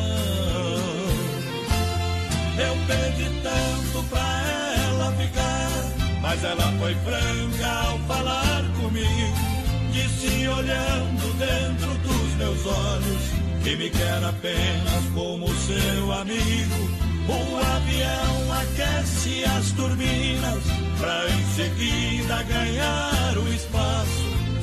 Eu 2.58 2.76
pedi 2.86 3.30
tanto 3.42 4.08
pra 4.08 4.42
ela 4.88 5.12
ficar, 5.12 6.20
mas 6.20 6.44
ela 6.44 6.72
foi 6.78 6.94
franca 6.96 7.68
ao 7.86 7.98
falar 8.00 8.62
comigo. 8.80 9.52
Disse 9.92 10.48
olhando 10.48 11.38
dentro 11.38 11.94
dos 11.98 12.34
meus 12.36 12.66
olhos 12.66 13.22
que 13.62 13.76
me 13.76 13.90
quer 13.90 14.24
apenas 14.24 15.04
como 15.14 15.48
seu 15.48 16.12
amigo. 16.12 17.12
O 17.28 17.56
avião 17.56 18.52
aquece 18.60 19.44
as 19.44 19.70
turbinas 19.72 20.64
pra 20.98 21.28
em 21.30 21.44
seguida 21.54 22.42
ganhar 22.42 23.38
o 23.38 23.48
espaço. 23.48 24.21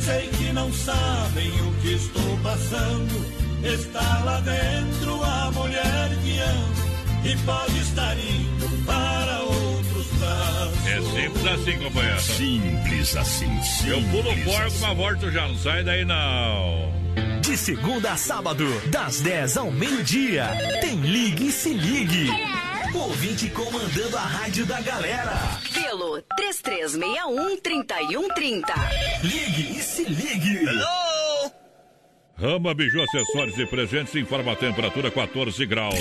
Sei 0.10 0.27
que 0.30 0.52
não 0.53 0.73
sabem 0.73 1.52
o 1.61 1.72
que 1.81 1.94
estou 1.94 2.38
passando. 2.41 3.26
Está 3.64 4.23
lá 4.23 4.40
dentro 4.41 5.23
a 5.23 5.52
mulher 5.52 6.10
que 6.23 6.40
amo 6.40 7.26
e 7.26 7.38
pode 7.45 7.77
estar 7.80 8.18
indo 8.18 8.86
para 8.88 9.40
outros 9.41 10.07
braços. 10.18 10.88
É 10.88 11.02
simples 11.02 11.45
assim, 11.45 11.77
companheiro. 11.84 12.22
Simples 12.22 13.15
assim, 13.18 13.60
Eu 13.88 14.02
pulo 14.10 14.30
simples 14.34 14.45
fora 14.52 14.65
assim. 14.65 14.80
com 14.80 14.86
uma 14.86 14.95
volta 14.95 15.31
já, 15.31 15.48
não 15.48 15.57
sai 15.57 15.84
daí 15.84 16.03
não. 16.06 16.91
De 17.41 17.56
segunda 17.56 18.14
a 18.14 18.18
sábado, 18.18 18.65
das 18.88 19.22
10 19.22 19.57
ao 19.57 19.69
meio-dia, 19.72 20.49
tem 20.81 20.95
Ligue 21.02 21.49
e 21.49 21.52
Se 21.52 21.72
Ligue. 21.72 22.30
Ouvinte 22.95 23.48
comandando 23.49 24.18
a 24.18 24.22
rádio 24.22 24.65
da 24.65 24.81
galera. 24.81 25.59
Pelo 25.81 26.22
3361-3130. 26.38 28.65
Ligue 29.23 29.77
e 29.77 29.81
Se 29.81 30.03
Ligue. 30.03 30.60
Rama 32.35 32.73
Biju 32.73 33.01
Acessórios 33.01 33.57
e 33.57 33.65
Presentes 33.65 34.14
informa 34.15 34.51
a 34.53 34.56
temperatura 34.56 35.10
14 35.10 35.65
graus. 35.65 35.99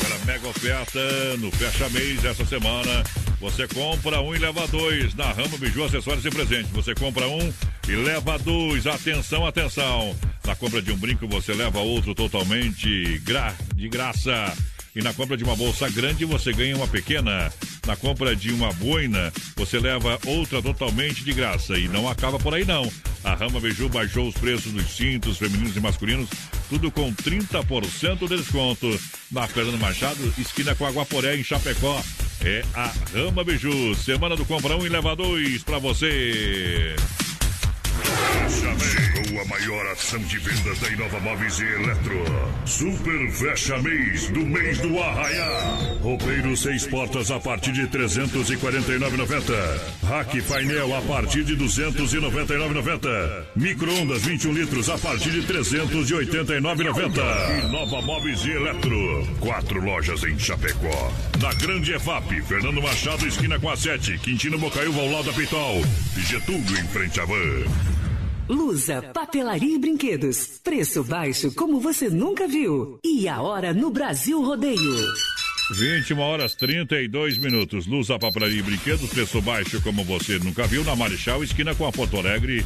Para 0.00 0.18
mega 0.26 0.48
oferta 0.48 1.36
no 1.38 1.50
fecha 1.50 1.88
mês 1.90 2.24
essa 2.24 2.44
semana. 2.44 3.02
Você 3.40 3.66
compra 3.68 4.20
um 4.20 4.34
e 4.34 4.38
leva 4.38 4.66
dois 4.68 5.14
na 5.14 5.32
Rama 5.32 5.56
Biju 5.58 5.84
Acessórios 5.84 6.24
e 6.24 6.30
Presentes. 6.30 6.70
Você 6.70 6.94
compra 6.94 7.26
um, 7.26 7.52
e 7.88 7.96
leva 7.96 8.38
dois. 8.38 8.86
Atenção, 8.86 9.46
atenção. 9.46 10.14
Na 10.46 10.54
compra 10.54 10.82
de 10.82 10.92
um 10.92 10.96
brinco 10.96 11.26
você 11.26 11.54
leva 11.54 11.80
outro 11.80 12.14
totalmente 12.14 13.18
gra 13.20 13.54
de 13.74 13.88
graça. 13.88 14.54
E 14.94 15.02
na 15.02 15.12
compra 15.12 15.36
de 15.36 15.42
uma 15.42 15.56
bolsa 15.56 15.88
grande 15.90 16.24
você 16.24 16.52
ganha 16.52 16.76
uma 16.76 16.86
pequena. 16.86 17.52
Na 17.86 17.96
compra 17.96 18.36
de 18.36 18.52
uma 18.52 18.72
boina 18.74 19.32
você 19.56 19.78
leva 19.80 20.18
outra 20.24 20.62
totalmente 20.62 21.24
de 21.24 21.32
graça. 21.32 21.76
E 21.76 21.88
não 21.88 22.08
acaba 22.08 22.38
por 22.38 22.54
aí 22.54 22.64
não. 22.64 22.90
A 23.24 23.34
Rama 23.34 23.58
Beiju 23.58 23.88
baixou 23.88 24.28
os 24.28 24.34
preços 24.34 24.70
dos 24.70 24.94
cintos 24.94 25.38
femininos 25.38 25.74
e 25.74 25.80
masculinos, 25.80 26.28
tudo 26.68 26.90
com 26.90 27.12
30% 27.12 28.28
de 28.28 28.36
desconto. 28.36 29.00
Na 29.32 29.48
Fernando 29.48 29.80
Machado, 29.80 30.32
esquina 30.38 30.74
com 30.74 30.86
Aguaporé, 30.86 31.36
em 31.36 31.42
Chapecó. 31.42 32.00
É 32.42 32.62
a 32.74 32.92
Rama 33.12 33.42
Beiju. 33.42 33.94
Semana 33.96 34.36
do 34.36 34.44
Compra 34.44 34.76
1 34.76 34.86
e 34.86 34.88
leva 34.90 35.16
dois 35.16 35.62
pra 35.62 35.78
você. 35.78 36.94
Chegou 38.78 39.40
a 39.40 39.44
maior 39.46 39.86
ação 39.92 40.18
de 40.20 40.38
vendas 40.38 40.78
da 40.78 40.88
Inova 40.90 41.18
Móveis 41.20 41.58
e 41.58 41.64
Eletro. 41.64 42.24
Super 42.66 43.30
Fecha 43.30 43.78
Mês 43.78 44.28
do 44.28 44.40
mês 44.44 44.78
do 44.78 44.98
Arraiá. 45.00 45.96
Roupeiro 46.00 46.54
seis 46.56 46.86
portas 46.86 47.30
a 47.30 47.40
partir 47.40 47.72
de 47.72 47.86
349,90. 47.88 49.80
Rack 50.06 50.42
painel 50.42 50.94
a 50.96 51.00
partir 51.02 51.44
de 51.44 51.56
299,90. 51.56 53.44
Micro-ondas 53.56 54.22
21 54.22 54.52
litros 54.52 54.88
a 54.90 54.98
partir 54.98 55.30
de 55.30 55.42
389,90. 55.42 57.64
Inova 57.64 58.02
Móveis 58.02 58.44
e 58.44 58.50
Eletro. 58.50 59.26
Quatro 59.40 59.80
lojas 59.80 60.22
em 60.24 60.38
Chapecó. 60.38 61.12
Na 61.40 61.52
Grande 61.54 61.94
EFAP, 61.94 62.42
Fernando 62.42 62.82
Machado, 62.82 63.26
esquina 63.26 63.58
com 63.58 63.70
a 63.70 63.76
7. 63.76 64.18
Quintino 64.18 64.58
Bocaiúva 64.58 65.00
ao 65.00 65.10
lado 65.10 65.24
da 65.24 65.32
Pitol. 65.32 65.82
Getúlio 66.16 66.78
em 66.78 66.84
frente 66.88 67.20
à 67.20 67.24
van. 67.24 67.34
Lusa, 68.48 69.00
papelaria 69.14 69.74
e 69.74 69.78
brinquedos. 69.78 70.60
Preço 70.62 71.02
baixo 71.02 71.50
como 71.52 71.80
você 71.80 72.10
nunca 72.10 72.46
viu. 72.46 72.98
E 73.02 73.26
a 73.26 73.40
hora 73.40 73.72
no 73.72 73.90
Brasil 73.90 74.42
Rodeio. 74.42 75.14
21 75.78 76.18
horas 76.18 76.54
32 76.54 77.38
minutos. 77.38 77.86
Luz 77.86 78.10
a 78.10 78.18
papelaria 78.18 78.58
e 78.58 78.62
brinquedos, 78.62 79.08
preço 79.08 79.40
baixo 79.40 79.80
como 79.80 80.04
você 80.04 80.38
nunca 80.38 80.66
viu, 80.66 80.84
na 80.84 80.94
Marechal, 80.94 81.42
esquina 81.42 81.74
com 81.74 81.86
a 81.86 81.92
Porto 81.92 82.18
Alegre, 82.18 82.64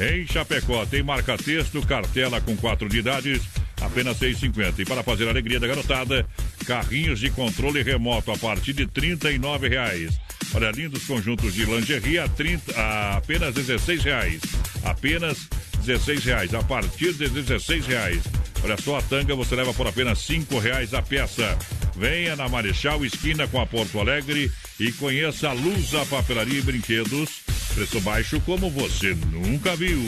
em 0.00 0.26
Chapecó. 0.26 0.86
Tem 0.86 1.02
marca-texto, 1.02 1.86
cartela 1.86 2.40
com 2.40 2.56
quatro 2.56 2.88
unidades, 2.88 3.42
apenas 3.82 4.18
6,50. 4.18 4.78
E 4.78 4.84
para 4.86 5.02
fazer 5.02 5.26
a 5.26 5.30
alegria 5.30 5.60
da 5.60 5.66
garotada, 5.66 6.26
carrinhos 6.64 7.20
de 7.20 7.28
controle 7.30 7.82
remoto 7.82 8.32
a 8.32 8.38
partir 8.38 8.72
de 8.72 8.86
39 8.86 9.68
reais. 9.68 10.18
Olha, 10.54 10.70
lindos 10.70 11.04
conjuntos 11.04 11.54
de 11.54 11.64
lingerie 11.64 12.18
a, 12.18 12.28
30, 12.28 12.80
a 12.80 13.16
apenas 13.18 13.54
16 13.54 14.02
reais. 14.02 14.40
Apenas 14.84 15.48
16 15.84 16.24
reais. 16.24 16.54
A 16.54 16.62
partir 16.62 17.12
de 17.12 17.28
16 17.28 17.86
reais. 17.86 18.22
Olha 18.64 18.76
só, 18.76 18.98
a 18.98 19.02
tanga 19.02 19.34
você 19.34 19.54
leva 19.54 19.72
por 19.74 19.86
apenas 19.86 20.18
5 20.20 20.58
reais 20.58 20.94
a 20.94 21.02
peça. 21.02 21.56
Venha 21.96 22.36
na 22.36 22.48
Marechal, 22.48 23.04
esquina 23.04 23.46
com 23.46 23.60
a 23.60 23.66
Porto 23.66 23.98
Alegre 24.00 24.50
e 24.78 24.92
conheça 24.92 25.50
a 25.50 25.52
Lusa 25.52 26.04
Papelaria 26.06 26.58
e 26.58 26.62
Brinquedos. 26.62 27.42
Preço 27.74 28.00
baixo 28.00 28.40
como 28.40 28.70
você 28.70 29.14
nunca 29.30 29.76
viu. 29.76 30.00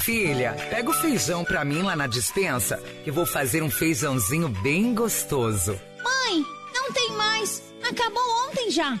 Filha, 0.00 0.52
pega 0.70 0.90
o 0.90 0.92
feijão 0.92 1.44
pra 1.44 1.64
mim 1.64 1.82
lá 1.82 1.96
na 1.96 2.06
dispensa, 2.06 2.82
que 3.04 3.10
vou 3.10 3.26
fazer 3.26 3.62
um 3.62 3.70
feijãozinho 3.70 4.48
bem 4.48 4.94
gostoso. 4.94 5.78
Mãe, 6.02 6.44
não 6.74 6.92
tem 6.92 7.10
mais. 7.12 7.62
Acabou 7.82 8.22
ontem 8.48 8.70
já. 8.70 9.00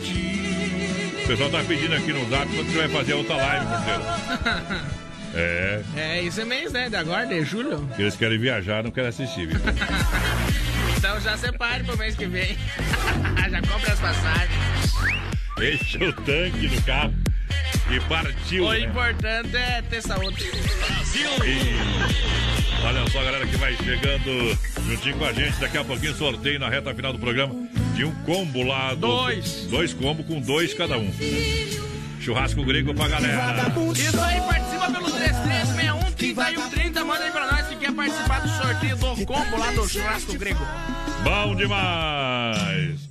O 1.23 1.27
pessoal 1.27 1.49
tá 1.49 1.63
pedindo 1.63 1.95
aqui 1.95 2.11
no 2.11 2.29
zap 2.29 2.47
quando 2.53 2.71
você 2.71 2.77
vai 2.77 2.89
fazer 2.89 3.13
outra 3.13 3.35
live, 3.35 3.65
porteiro. 3.67 4.91
É, 5.33 5.81
É, 5.95 6.23
esse 6.25 6.43
mês, 6.43 6.73
né? 6.73 6.89
De 6.89 6.95
agora, 6.97 7.25
de 7.25 7.41
julho. 7.45 7.87
que 7.95 8.01
eles 8.01 8.17
querem 8.17 8.37
viajar, 8.37 8.83
não 8.83 8.91
querem 8.91 9.09
assistir, 9.09 9.47
viu? 9.47 9.59
Então 10.97 11.19
já 11.19 11.35
separe 11.35 11.83
pro 11.83 11.97
mês 11.97 12.15
que 12.15 12.27
vem. 12.27 12.55
já 13.49 13.61
compra 13.61 13.93
as 13.93 13.99
passagens. 13.99 14.93
Enche 15.57 15.97
o 16.03 16.13
tanque 16.13 16.67
do 16.67 16.81
carro 16.83 17.13
e 17.89 17.99
partiu. 18.01 18.65
O 18.65 18.71
né? 18.71 18.81
importante 18.81 19.55
é 19.55 19.81
ter 19.81 20.01
saúde. 20.03 20.43
E 21.43 22.85
olha 22.85 23.09
só, 23.09 23.23
galera 23.23 23.47
que 23.47 23.57
vai 23.57 23.75
chegando 23.77 24.57
juntinho 24.87 25.17
com 25.17 25.25
a 25.25 25.33
gente. 25.33 25.59
Daqui 25.59 25.77
a 25.79 25.83
pouquinho 25.83 26.13
sorteio 26.13 26.59
na 26.59 26.69
reta 26.69 26.93
final 26.93 27.13
do 27.13 27.19
programa 27.19 27.60
de 27.93 28.05
um 28.05 28.13
combo 28.25 28.63
lá. 28.63 28.93
Do, 28.93 29.07
Dois. 29.07 29.67
Dois 29.69 29.93
combos 29.93 30.25
com 30.25 30.39
dois 30.39 30.73
cada 30.73 30.97
um. 30.97 31.11
Churrasco 32.19 32.63
grego 32.63 32.93
pra 32.93 33.07
galera. 33.07 33.73
Isso 33.95 34.21
aí, 34.21 34.41
participa 34.41 34.91
pelo 34.91 35.11
3361 35.11 36.11
3130. 36.11 37.05
Manda 37.05 37.23
aí 37.23 37.31
pra 37.31 37.51
nós 37.51 37.67
que 37.67 37.75
quer 37.77 37.91
participar 37.91 38.39
do 38.41 38.49
sorteio 38.49 38.95
do 38.95 39.25
combo 39.25 39.57
lá 39.57 39.71
do 39.71 39.87
churrasco 39.87 40.37
grego. 40.37 40.65
Bom 41.23 41.55
demais. 41.55 43.10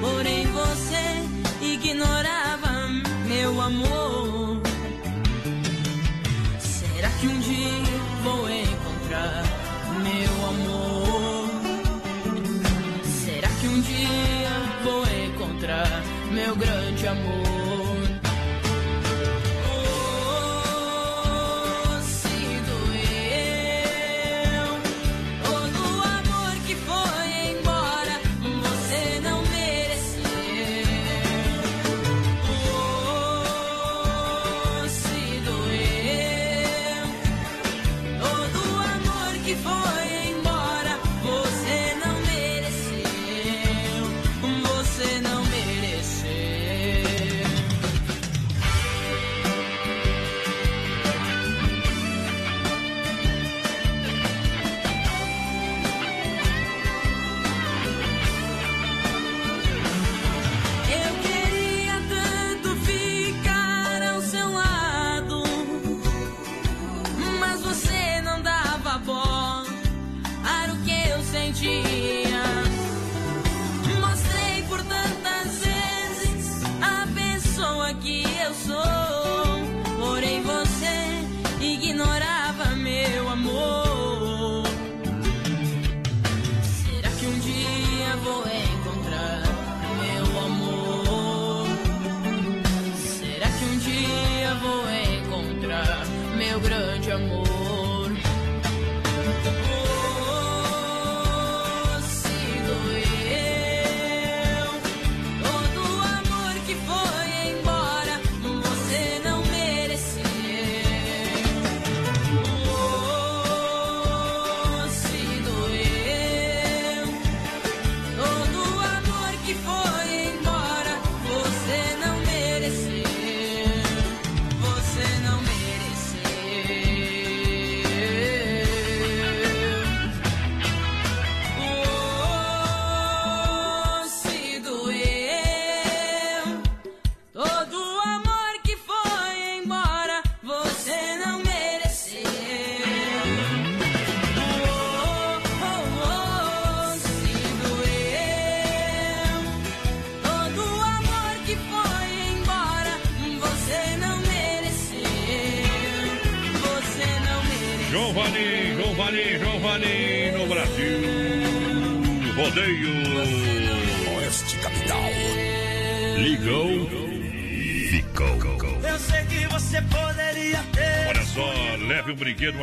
porém 0.00 0.46
você 0.46 1.64
ignorava 1.64 2.88
meu 3.26 3.60
amor. 3.60 4.60
Será 6.58 7.08
que 7.10 7.26
um 7.26 7.40
dia 7.40 8.00
vou 8.22 8.50
encontrar 8.50 9.44
meu 10.02 10.48
amor? 10.48 11.50
Será 13.04 13.48
que 13.48 13.66
um 13.66 13.80
dia 13.80 14.50
vou 14.84 15.02
encontrar 15.04 16.02
meu 16.32 16.56
grande 16.56 17.06
amor? 17.06 17.39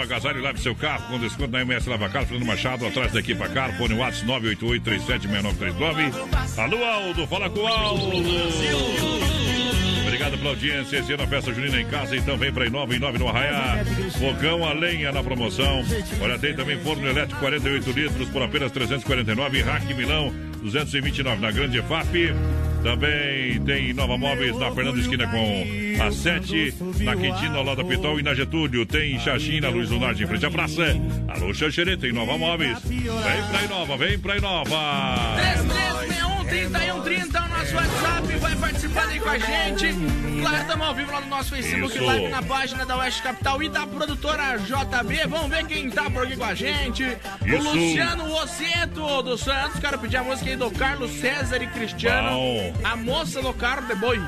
Agasalho 0.07 0.41
lave 0.41 0.59
seu 0.59 0.73
carro 0.73 1.05
com 1.09 1.19
desconto 1.19 1.51
na 1.51 1.61
MS 1.61 1.87
Lava 1.89 2.09
Carro, 2.09 2.25
Fernando 2.25 2.47
Machado, 2.47 2.87
atrás 2.87 3.11
da 3.11 3.19
equipa 3.19 3.47
Car, 3.49 3.77
fone 3.77 3.93
Whats 3.93 4.23
988-376939. 4.23 6.13
Alô, 6.57 6.83
Aldo, 6.83 7.27
fala 7.27 7.47
com 7.49 7.59
o 7.59 7.67
Aldo. 7.67 8.07
Obrigado 10.03 10.37
pela 10.37 10.51
audiência. 10.51 10.99
Esse 10.99 11.11
ano 11.13 11.23
a 11.23 11.27
festa 11.27 11.53
junina 11.53 11.81
em 11.81 11.85
casa, 11.87 12.15
então 12.15 12.37
vem 12.37 12.53
para 12.53 12.65
Inova, 12.65 12.95
Inova 12.95 13.19
no 13.19 13.27
Arraiá. 13.27 13.83
Fogão 14.17 14.65
a 14.65 14.71
lenha 14.73 15.11
na 15.11 15.21
promoção. 15.21 15.83
Olha, 16.21 16.39
tem 16.39 16.55
também 16.55 16.79
forno 16.79 17.05
elétrico 17.07 17.39
48 17.41 17.91
litros 17.91 18.29
por 18.29 18.41
apenas 18.41 18.71
349. 18.71 19.61
Rack 19.61 19.93
Milão 19.93 20.33
229 20.63 21.41
na 21.41 21.51
Grande 21.51 21.79
EFAP. 21.79 22.33
Também 22.83 23.59
tem 23.61 23.93
Nova 23.93 24.17
Móveis 24.17 24.57
na 24.57 24.71
Fernando 24.71 24.99
Esquina 24.99 25.27
com 25.27 25.65
a 26.01 26.11
7, 26.11 26.73
na 27.01 27.15
Quintina, 27.15 27.57
ao 27.57 27.63
lado 27.63 27.83
da 27.83 27.87
Pitol 27.87 28.19
e 28.19 28.23
na 28.23 28.33
Getúlio. 28.33 28.85
Tem 28.85 29.19
Xaxim 29.19 29.59
na 29.59 29.69
Luiz 29.69 29.89
Lunardi 29.89 30.23
em 30.23 30.27
frente 30.27 30.45
à 30.45 30.51
praça. 30.51 30.83
Alô, 31.27 31.53
Xanxerê, 31.53 31.97
tem 31.97 32.13
Nova 32.13 32.37
Móveis. 32.37 32.77
Vem 32.83 33.03
pra 33.03 33.63
Inova, 33.63 33.97
vem 33.97 34.19
pra 34.19 34.37
Inova. 34.37 35.35
3130 36.47 37.37
é 37.37 37.41
o 37.41 37.46
nosso 37.46 37.46
WhatsApp, 37.77 38.35
vai 38.39 38.55
participando 38.55 39.09
aí 39.09 39.19
com 39.19 39.29
a 39.29 39.37
gente. 39.37 39.93
Claro, 40.41 40.57
estamos 40.57 40.87
ao 40.87 40.95
vivo 40.95 41.11
lá 41.11 41.21
no 41.21 41.27
nosso 41.27 41.49
Facebook 41.51 41.95
Isso. 41.95 42.03
Live, 42.05 42.27
na 42.29 42.41
página 42.41 42.85
da 42.85 42.97
Oeste 42.97 43.21
Capital 43.21 43.61
e 43.61 43.69
da 43.69 43.85
produtora 43.85 44.57
JB. 44.57 45.27
Vamos 45.27 45.49
ver 45.49 45.65
quem 45.65 45.89
tá 45.89 46.09
por 46.09 46.23
aqui 46.25 46.35
com 46.35 46.43
a 46.43 46.55
gente. 46.55 47.03
O 47.03 47.47
Isso. 47.47 47.69
Luciano 47.69 48.33
Osseto 48.33 49.21
dos 49.21 49.41
Santos. 49.41 49.79
Quero 49.79 49.99
pedir 49.99 50.17
a 50.17 50.23
música 50.23 50.49
aí 50.49 50.55
do 50.55 50.71
Carlos 50.71 51.11
César 51.11 51.61
e 51.61 51.67
Cristiano. 51.67 52.29
Bom. 52.31 52.73
A 52.83 52.95
moça 52.95 53.41
do 53.41 53.53
carro 53.53 53.85
de 53.87 53.95
boi. 53.95 54.19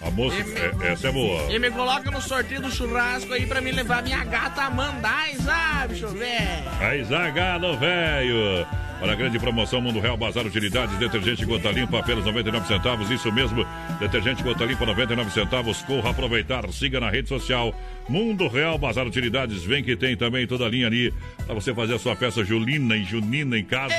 A 0.00 0.10
moça, 0.10 0.36
é- 0.36 0.92
essa 0.92 1.08
é 1.08 1.12
boa. 1.12 1.50
E 1.52 1.58
me 1.58 1.70
coloca 1.70 2.10
no 2.10 2.20
sorteio 2.20 2.60
do 2.60 2.70
churrasco 2.70 3.32
aí 3.32 3.46
pra 3.46 3.60
me 3.60 3.72
levar 3.72 4.02
minha 4.02 4.22
gata 4.22 4.62
Amanda. 4.62 5.08
Ai, 5.08 5.34
sabe, 5.36 6.00
eu 6.00 6.10
ver. 6.10 6.62
Aí, 6.80 7.02
Zagalo, 7.04 7.76
velho. 7.78 8.66
Olha 9.00 9.12
a 9.12 9.14
grande 9.16 9.38
promoção 9.38 9.80
Mundo 9.80 10.00
Real 10.00 10.16
Bazar 10.16 10.44
Utilidades, 10.44 10.96
detergente 10.98 11.44
gota 11.44 11.70
limpa 11.70 12.00
apenas 12.00 12.24
99 12.24 12.66
centavos, 12.66 13.08
isso 13.10 13.30
mesmo, 13.30 13.64
detergente 14.00 14.42
gota 14.42 14.64
limpa 14.64 14.84
99 14.84 15.30
centavos, 15.30 15.82
corra 15.82 16.10
aproveitar, 16.10 16.68
siga 16.72 16.98
na 16.98 17.08
rede 17.08 17.28
social 17.28 17.72
Mundo 18.08 18.48
Real 18.48 18.76
Bazar 18.76 19.06
Utilidades, 19.06 19.62
vem 19.62 19.84
que 19.84 19.94
tem 19.94 20.16
também 20.16 20.48
toda 20.48 20.66
a 20.66 20.68
linha 20.68 20.88
ali 20.88 21.14
para 21.46 21.54
você 21.54 21.72
fazer 21.72 21.94
a 21.94 21.98
sua 21.98 22.16
festa 22.16 22.44
julina 22.44 22.96
e 22.96 23.04
junina 23.04 23.56
em 23.56 23.64
casa, 23.64 23.94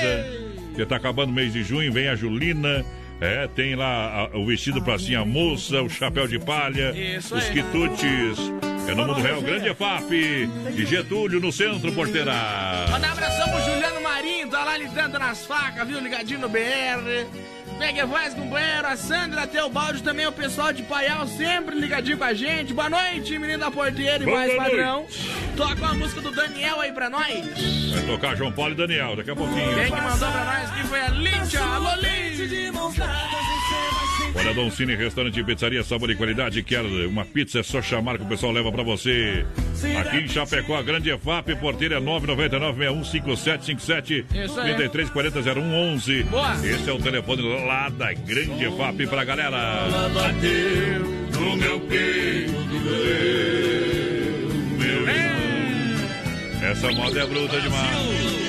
que 0.76 0.84
tá 0.84 0.96
acabando 0.96 1.30
o 1.30 1.34
mês 1.34 1.54
de 1.54 1.62
junho, 1.62 1.90
vem 1.90 2.08
a 2.08 2.14
julina, 2.14 2.84
é, 3.22 3.46
tem 3.48 3.74
lá 3.74 4.28
a- 4.34 4.36
o 4.36 4.44
vestido 4.44 4.82
pra 4.82 4.94
assim, 4.96 5.14
a 5.14 5.24
moça, 5.24 5.80
o 5.82 5.88
chapéu 5.88 6.28
de 6.28 6.38
palha, 6.38 6.92
Isso 7.16 7.34
os 7.34 7.44
aí. 7.44 7.52
quitutes, 7.54 8.38
é 8.88 8.94
no 8.94 9.06
Mundo 9.06 9.20
Real, 9.20 9.40
grande 9.40 9.68
EFAP, 9.68 10.12
e 10.12 10.86
Getúlio 10.86 11.40
no 11.40 11.52
centro, 11.52 11.92
porteira. 11.92 12.32
Manda 12.90 13.08
um 13.08 13.10
abração 13.12 13.48
pro 13.48 13.60
Juliano 13.64 14.00
Marinho, 14.00 14.48
tá 14.48 14.64
lá 14.64 14.76
lidando 14.76 15.18
nas 15.18 15.44
facas, 15.46 15.86
viu? 15.86 16.00
Ligadinho 16.00 16.40
no 16.40 16.48
BR. 16.48 17.26
Pega 17.78 18.04
voz, 18.04 18.34
companheiro. 18.34 18.86
A 18.86 18.96
Sandra 18.96 19.46
Teobaldi 19.46 20.02
também, 20.02 20.26
o 20.26 20.32
pessoal 20.32 20.70
de 20.70 20.82
Paial, 20.82 21.26
sempre 21.26 21.74
ligadinho 21.74 22.18
com 22.18 22.24
a 22.24 22.34
gente. 22.34 22.74
Boa 22.74 22.90
noite, 22.90 23.38
menino 23.38 23.58
da 23.58 23.70
porteira 23.70 24.22
e 24.22 24.26
Boa 24.26 24.36
mais 24.36 24.54
padrão. 24.54 25.06
Toca 25.56 25.76
uma 25.76 25.94
música 25.94 26.20
do 26.20 26.30
Daniel 26.30 26.78
aí 26.80 26.92
pra 26.92 27.08
nós. 27.08 27.26
Vai 27.26 28.02
tocar 28.06 28.36
João 28.36 28.52
Paulo 28.52 28.72
e 28.72 28.76
Daniel 28.76 29.16
daqui 29.16 29.30
a 29.30 29.36
pouquinho. 29.36 29.74
Quem 29.74 29.84
que 29.86 29.90
mandou 29.92 30.30
pra 30.30 30.44
nós 30.44 30.70
aqui 30.70 30.86
foi 30.88 31.00
a 31.00 31.08
Líndia. 31.08 31.60
Alô, 31.60 31.94
Líndia. 31.94 32.20
Olha, 34.34 34.54
Dom 34.54 34.70
Cine 34.70 34.94
Restaurante 34.94 35.40
e 35.40 35.44
Pizzaria, 35.44 35.82
sabor 35.82 36.10
e 36.10 36.14
qualidade. 36.14 36.62
Quer 36.62 36.82
uma 36.82 37.24
pizza? 37.24 37.60
É 37.60 37.62
só 37.62 37.82
chamar 37.82 38.16
que 38.16 38.24
o 38.24 38.28
pessoal 38.28 38.52
leva 38.52 38.70
pra 38.70 38.82
você. 38.82 39.44
Aqui 39.98 40.18
em 40.18 40.28
Chapecó, 40.28 40.76
a 40.76 40.82
grande 40.82 41.10
EFAP, 41.10 41.56
porteira 41.56 41.96
é 41.96 42.00
999-615757 42.00 44.24
Isso 44.34 44.60
aí. 44.60 44.74
3340-0111. 44.88 46.24
Boa. 46.24 46.54
Esse 46.64 46.88
é 46.88 46.92
o 46.92 46.98
telefone 46.98 47.42
lá 47.66 47.88
da 47.88 48.12
grande 48.12 48.64
EFAP 48.64 49.06
pra 49.08 49.24
galera. 49.24 49.88
bateu 50.14 51.00
no 51.40 51.56
meu 51.56 51.80
peito, 51.80 52.52
Meu 54.78 55.08
irmão. 55.08 56.70
Essa 56.70 56.92
moda 56.92 57.20
é 57.20 57.26
bruta 57.26 57.60
demais. 57.60 58.39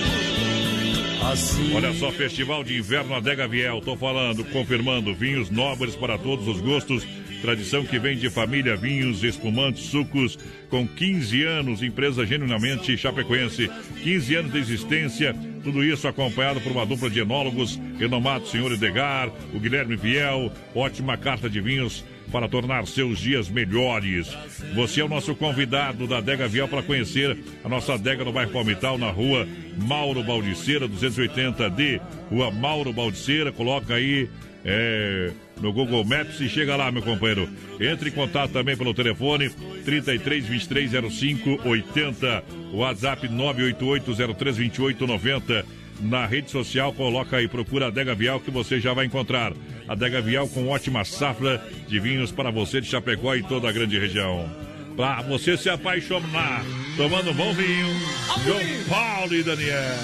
Olha 1.76 1.94
só, 1.94 2.12
Festival 2.12 2.64
de 2.64 2.78
Inverno 2.78 3.14
Adega 3.14 3.48
Viel, 3.48 3.80
tô 3.82 3.96
falando, 3.96 4.44
confirmando, 4.46 5.14
vinhos 5.14 5.52
nobres 5.52 5.96
para 5.96 6.18
todos 6.18 6.48
os 6.48 6.60
gostos, 6.60 7.06
tradição 7.44 7.86
que 7.86 8.00
vem 8.00 8.18
de 8.18 8.28
família, 8.30 8.76
vinhos, 8.76 9.24
espumantes, 9.24 9.86
sucos, 9.86 10.38
com 10.70 10.88
15 10.88 11.44
anos, 11.44 11.84
empresa 11.84 12.26
genuinamente 12.26 12.98
chapecoense, 12.98 13.70
15 14.02 14.36
anos 14.36 14.52
de 14.52 14.58
existência, 14.58 15.36
tudo 15.64 15.84
isso 15.84 16.08
acompanhado 16.08 16.60
por 16.60 16.72
uma 16.72 16.88
dupla 16.88 17.08
de 17.08 17.20
enólogos, 17.20 17.80
renomado 18.00 18.48
senhor 18.48 18.72
Edgar, 18.72 19.32
o 19.54 19.60
Guilherme 19.60 19.96
Viel, 19.96 20.52
ótima 20.74 21.18
carta 21.18 21.48
de 21.48 21.62
vinhos, 21.62 22.04
para 22.32 22.48
tornar 22.48 22.86
seus 22.88 23.20
dias 23.20 23.50
melhores. 23.50 24.36
Você 24.76 25.02
é 25.02 25.04
o 25.04 25.10
nosso 25.10 25.36
convidado 25.36 26.08
da 26.08 26.18
Adega 26.18 26.48
Vial 26.48 26.68
para 26.68 26.84
conhecer 26.84 27.38
a 27.64 27.70
nossa 27.70 27.94
adega 27.94 28.24
no 28.24 28.32
bairro 28.32 28.52
Palmital, 28.52 28.98
na 28.98 29.12
rua 29.12 29.48
Mauro 29.78 30.24
Baldiceira, 30.24 30.88
280D, 30.88 32.02
rua 32.30 32.52
Mauro 32.52 32.94
Baldiceira. 32.94 33.52
Coloca 33.52 33.96
aí 33.96 34.30
é, 34.64 35.32
no 35.60 35.74
Google 35.74 36.04
Maps 36.04 36.40
e 36.40 36.50
chega 36.50 36.76
lá, 36.76 36.92
meu 36.92 37.02
companheiro. 37.02 37.50
Entre 37.80 38.10
em 38.10 38.14
contato 38.14 38.52
também 38.52 38.78
pelo 38.78 38.94
telefone 38.94 39.50
33 39.86 40.46
23 40.46 40.92
05 41.12 41.68
80, 41.68 42.44
WhatsApp 42.74 43.28
988 43.28 44.36
03 44.36 44.58
28 44.58 45.08
90 45.08 45.81
na 46.02 46.26
rede 46.26 46.50
social, 46.50 46.92
coloca 46.94 47.38
aí, 47.38 47.48
procura 47.48 47.88
Adega 47.88 48.16
Vial 48.16 48.40
que 48.40 48.52
você 48.52 48.80
já 48.80 48.94
vai 48.94 49.06
encontrar. 49.06 49.54
Adega 49.88 50.22
Vial 50.22 50.48
com 50.48 50.68
ótima 50.68 51.06
safra 51.06 51.64
de 51.88 52.00
vinhos 52.00 52.32
para 52.32 52.52
você 52.52 52.82
de 52.82 52.88
Chapecó 52.88 53.36
e 53.36 53.44
toda 53.44 53.70
a 53.70 53.72
grande 53.72 54.00
região. 54.00 54.50
Pra 54.96 55.22
você 55.22 55.56
se 55.56 55.70
apaixonar, 55.70 56.64
tomando 56.98 57.32
um 57.32 57.34
bom 57.34 57.54
vinho, 57.54 57.88
João 58.44 58.60
Paulo 58.90 59.34
e 59.34 59.44
Daniel. 59.44 59.96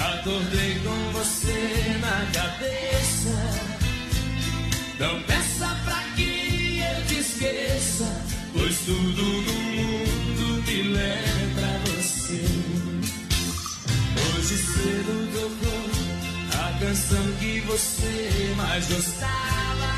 Acordei 0.00 0.80
com 0.80 1.12
você 1.12 1.98
na 2.00 2.26
cabeça. 2.32 3.34
Não 4.98 5.22
peça 5.22 5.68
pra 5.84 6.02
que 6.16 6.80
eu 6.80 7.06
te 7.06 7.18
esqueça, 7.20 8.24
pois 8.52 8.78
tudo 8.80 9.22
no 9.22 9.52
mundo 9.52 10.62
me 10.66 10.82
lembra 10.82 11.80
você. 11.86 12.44
Hoje 14.36 14.56
cedo 14.56 15.14
tocou 15.34 15.84
a 16.58 16.78
canção 16.78 17.32
que 17.38 17.60
você 17.60 18.54
mais 18.56 18.86
gostava. 18.88 19.90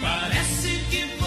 Parece 0.00 0.68
que 0.90 1.02
foi 1.18 1.25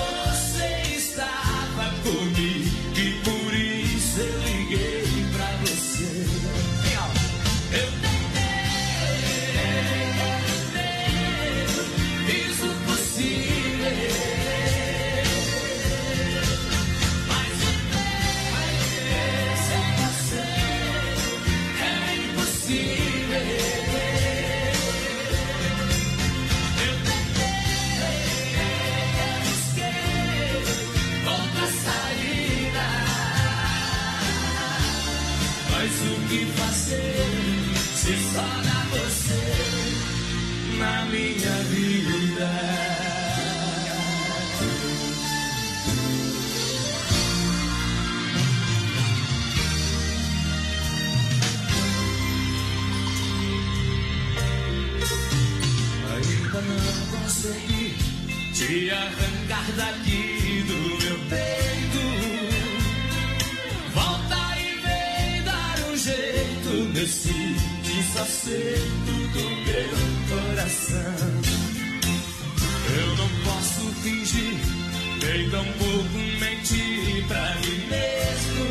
te 57.42 58.92
arrancar 58.92 59.72
daqui 59.78 60.64
do 60.68 60.74
meu 61.02 61.18
peito. 61.30 62.04
Volta 63.94 64.58
e 64.58 64.76
vem 64.84 65.44
dar 65.44 65.80
um 65.90 65.96
jeito 65.96 66.72
nesse 66.94 67.56
desacerto 67.84 69.14
do 69.34 69.46
meu 69.66 69.96
coração. 70.28 71.30
Eu 72.98 73.16
não 73.16 73.30
posso 73.46 73.84
fingir, 74.02 74.60
nem 75.22 75.50
tampouco 75.50 76.18
mentir 76.42 77.26
pra 77.28 77.56
mim 77.56 77.80
mesmo. 77.88 78.66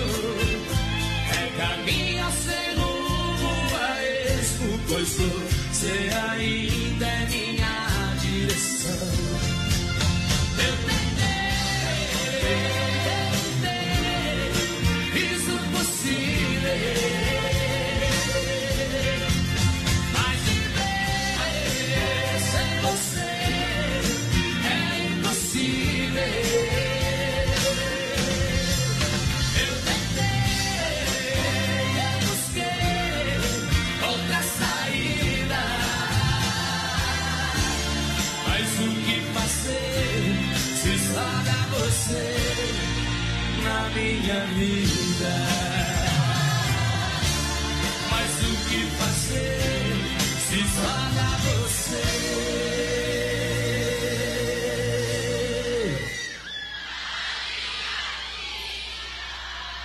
É 1.33 1.43
caminho 1.57 2.29
sem 2.45 2.75
rumo 2.75 3.77
a 3.81 4.05
esmo, 4.05 4.79
pois 4.89 5.09
você 5.09 6.11
ainda 6.31 6.78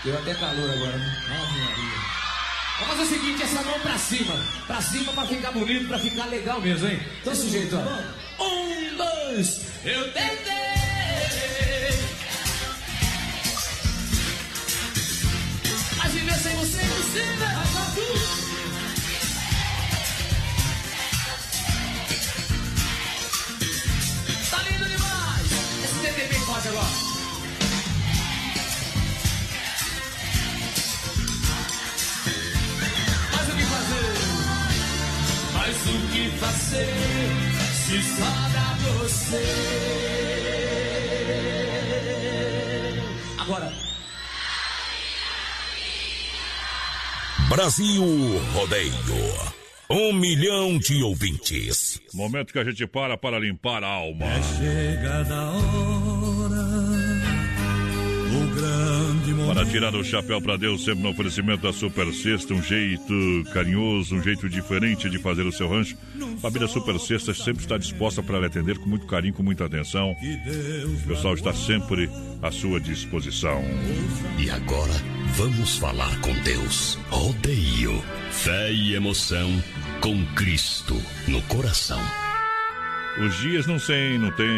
Deu 0.03 0.17
até 0.17 0.34
calor 0.34 0.69
agora, 0.69 0.97
né? 0.97 1.23
Ave 1.30 1.59
Maria. 1.59 1.93
Vamos 2.80 2.97
fazer 2.97 3.03
o 3.03 3.05
seguinte, 3.05 3.43
essa 3.43 3.61
mão 3.61 3.80
pra 3.80 3.97
cima. 3.97 4.35
Pra 4.67 4.81
cima 4.81 5.13
pra 5.13 5.25
ficar 5.25 5.51
bonito, 5.53 5.88
pra 5.88 5.97
ficar 5.97 6.25
legal 6.25 6.59
mesmo, 6.59 6.89
hein? 6.89 6.99
Desse 7.23 7.49
jeito, 7.49 7.77
ó. 7.77 8.43
Um, 8.43 8.97
dois, 8.97 9.61
eu 9.85 10.11
tentei. 10.11 10.53
Mas 15.97 16.11
viver 16.11 16.34
sem 16.34 16.55
você 16.57 16.80
é 16.80 16.84
impossível. 16.84 17.47
Tá 24.51 24.57
lindo 24.69 24.85
demais. 24.85 25.51
Esse 25.85 26.13
TT 26.13 26.27
bem 26.27 26.39
forte 26.41 26.67
agora. 26.67 27.12
Se 36.51 38.01
só 38.01 38.25
dá 38.25 38.77
você? 38.99 39.43
Agora. 43.39 43.71
Brasil 47.49 48.03
Rodeio. 48.53 48.93
Um 49.89 50.13
milhão 50.13 50.77
de 50.79 51.03
ouvintes. 51.03 52.01
Momento 52.13 52.51
que 52.51 52.59
a 52.59 52.63
gente 52.63 52.87
para 52.87 53.17
para 53.17 53.37
limpar 53.37 53.83
a 53.83 53.87
alma. 53.87 54.25
Chegada 54.57 55.35
a 55.35 55.51
hora, 55.51 56.02
Para 59.47 59.65
tirar 59.65 59.93
o 59.95 60.03
chapéu 60.03 60.41
para 60.41 60.57
Deus, 60.57 60.83
sempre 60.83 61.03
no 61.03 61.09
oferecimento 61.09 61.63
da 61.63 61.73
Super 61.73 62.11
Sexta, 62.13 62.53
um 62.53 62.61
jeito 62.61 63.13
carinhoso, 63.53 64.15
um 64.15 64.23
jeito 64.23 64.49
diferente 64.49 65.09
de 65.09 65.19
fazer 65.19 65.43
o 65.43 65.51
seu 65.51 65.67
rancho. 65.67 65.97
A 66.37 66.41
família 66.41 66.67
Super 66.67 66.99
Sexta 66.99 67.33
sempre 67.33 67.63
está 67.63 67.77
disposta 67.77 68.23
para 68.23 68.39
lhe 68.39 68.45
atender 68.45 68.77
com 68.77 68.87
muito 68.89 69.05
carinho, 69.05 69.33
com 69.33 69.43
muita 69.43 69.65
atenção. 69.65 70.11
O 70.11 71.07
pessoal 71.07 71.33
está 71.33 71.53
sempre 71.53 72.09
à 72.41 72.51
sua 72.51 72.79
disposição. 72.79 73.63
E 74.39 74.49
agora 74.49 74.93
vamos 75.35 75.77
falar 75.77 76.19
com 76.21 76.33
Deus. 76.41 76.97
Rodeio. 77.09 78.01
Fé 78.31 78.71
e 78.71 78.95
emoção 78.95 79.49
com 80.01 80.25
Cristo 80.35 80.95
no 81.27 81.41
coração. 81.43 82.01
Os 83.19 83.37
dias 83.41 83.67
não 83.67 83.77
têm, 83.77 84.17
não 84.17 84.31
tem 84.31 84.49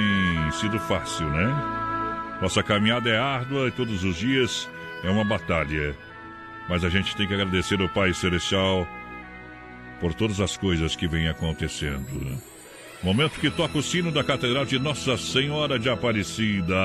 sido 0.53 0.79
fácil, 0.79 1.29
né? 1.29 1.45
Nossa 2.41 2.63
caminhada 2.63 3.09
é 3.09 3.17
árdua 3.17 3.67
e 3.67 3.71
todos 3.71 4.03
os 4.03 4.17
dias 4.17 4.69
é 5.05 5.09
uma 5.09 5.23
batalha. 5.23 5.95
Mas 6.67 6.83
a 6.83 6.89
gente 6.89 7.15
tem 7.15 7.27
que 7.27 7.33
agradecer 7.33 7.79
ao 7.79 7.87
Pai 7.89 8.13
Celestial 8.13 8.87
por 9.99 10.13
todas 10.13 10.41
as 10.41 10.57
coisas 10.57 10.95
que 10.95 11.07
vêm 11.07 11.27
acontecendo. 11.27 12.37
Momento 13.03 13.39
que 13.39 13.51
toca 13.51 13.77
o 13.77 13.83
sino 13.83 14.11
da 14.11 14.23
Catedral 14.23 14.65
de 14.65 14.79
Nossa 14.79 15.15
Senhora 15.15 15.77
de 15.77 15.89
Aparecida. 15.89 16.75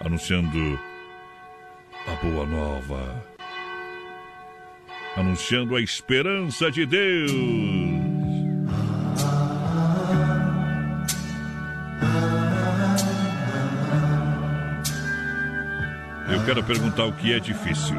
Anunciando 0.00 0.78
a 2.06 2.14
boa 2.16 2.46
nova. 2.46 3.24
Anunciando 5.16 5.76
a 5.76 5.80
esperança 5.80 6.70
de 6.70 6.84
Deus. 6.84 8.03
Quero 16.44 16.62
perguntar 16.62 17.06
o 17.06 17.12
que 17.12 17.32
é 17.32 17.40
difícil. 17.40 17.96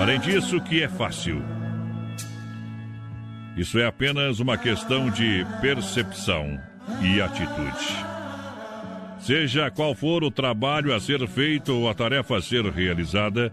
Além 0.00 0.20
disso, 0.20 0.56
o 0.56 0.60
que 0.62 0.80
é 0.80 0.88
fácil. 0.88 1.42
Isso 3.56 3.76
é 3.78 3.86
apenas 3.86 4.38
uma 4.38 4.56
questão 4.56 5.10
de 5.10 5.44
percepção 5.60 6.60
e 7.02 7.20
atitude. 7.20 7.86
Seja 9.18 9.68
qual 9.70 9.96
for 9.96 10.22
o 10.22 10.30
trabalho 10.30 10.94
a 10.94 11.00
ser 11.00 11.26
feito 11.26 11.72
ou 11.72 11.90
a 11.90 11.94
tarefa 11.94 12.36
a 12.36 12.42
ser 12.42 12.64
realizada, 12.66 13.52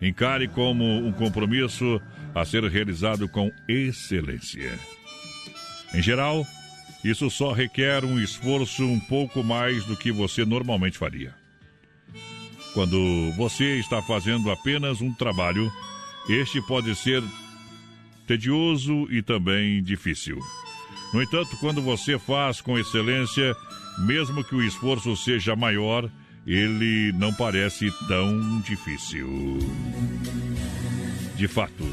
encare 0.00 0.46
como 0.46 0.84
um 0.84 1.10
compromisso 1.10 2.00
a 2.34 2.44
ser 2.44 2.64
realizado 2.64 3.26
com 3.28 3.50
excelência. 3.66 4.78
Em 5.94 6.02
geral, 6.02 6.46
isso 7.02 7.30
só 7.30 7.52
requer 7.52 8.04
um 8.04 8.18
esforço 8.18 8.84
um 8.84 9.00
pouco 9.00 9.42
mais 9.42 9.84
do 9.86 9.96
que 9.96 10.12
você 10.12 10.44
normalmente 10.44 10.98
faria. 10.98 11.43
Quando 12.74 13.32
você 13.36 13.78
está 13.78 14.02
fazendo 14.02 14.50
apenas 14.50 15.00
um 15.00 15.14
trabalho, 15.14 15.72
este 16.28 16.60
pode 16.60 16.94
ser 16.96 17.22
tedioso 18.26 19.06
e 19.10 19.22
também 19.22 19.80
difícil. 19.80 20.38
No 21.12 21.22
entanto, 21.22 21.56
quando 21.60 21.80
você 21.80 22.18
faz 22.18 22.60
com 22.60 22.76
excelência, 22.76 23.54
mesmo 24.00 24.42
que 24.42 24.56
o 24.56 24.62
esforço 24.62 25.16
seja 25.16 25.54
maior, 25.54 26.10
ele 26.44 27.12
não 27.12 27.32
parece 27.32 27.92
tão 28.08 28.60
difícil. 28.62 29.58
De 31.36 31.46
fato, 31.46 31.84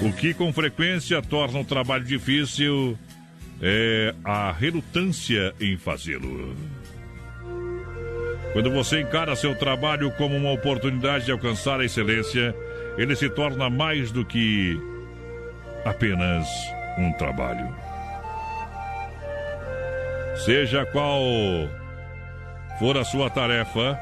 o 0.00 0.12
que 0.12 0.32
com 0.32 0.52
frequência 0.52 1.20
torna 1.20 1.58
o 1.58 1.64
trabalho 1.64 2.04
difícil 2.04 2.96
é 3.60 4.14
a 4.22 4.52
relutância 4.52 5.52
em 5.60 5.76
fazê-lo. 5.76 6.54
Quando 8.54 8.70
você 8.70 9.00
encara 9.00 9.34
seu 9.34 9.52
trabalho 9.56 10.12
como 10.12 10.36
uma 10.36 10.52
oportunidade 10.52 11.24
de 11.24 11.32
alcançar 11.32 11.80
a 11.80 11.84
excelência, 11.84 12.54
ele 12.96 13.16
se 13.16 13.28
torna 13.28 13.68
mais 13.68 14.12
do 14.12 14.24
que 14.24 14.80
apenas 15.84 16.46
um 16.96 17.12
trabalho. 17.14 17.66
Seja 20.44 20.86
qual 20.86 21.20
for 22.78 22.96
a 22.96 23.04
sua 23.04 23.28
tarefa, 23.28 23.98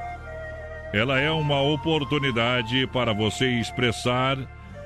ela 0.92 1.18
é 1.18 1.30
uma 1.30 1.62
oportunidade 1.62 2.86
para 2.88 3.14
você 3.14 3.46
expressar 3.46 4.36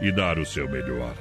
e 0.01 0.13
dar 0.13 0.39
o 0.39 0.47
seu 0.47 0.71
melhor. 0.71 1.15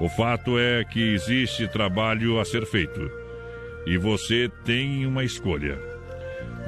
O 0.00 0.08
fato 0.08 0.56
é 0.56 0.84
que 0.84 1.14
existe 1.14 1.66
trabalho 1.66 2.38
a 2.38 2.44
ser 2.44 2.64
feito 2.64 3.10
e 3.84 3.98
você 3.98 4.48
tem 4.64 5.04
uma 5.04 5.24
escolha. 5.24 5.97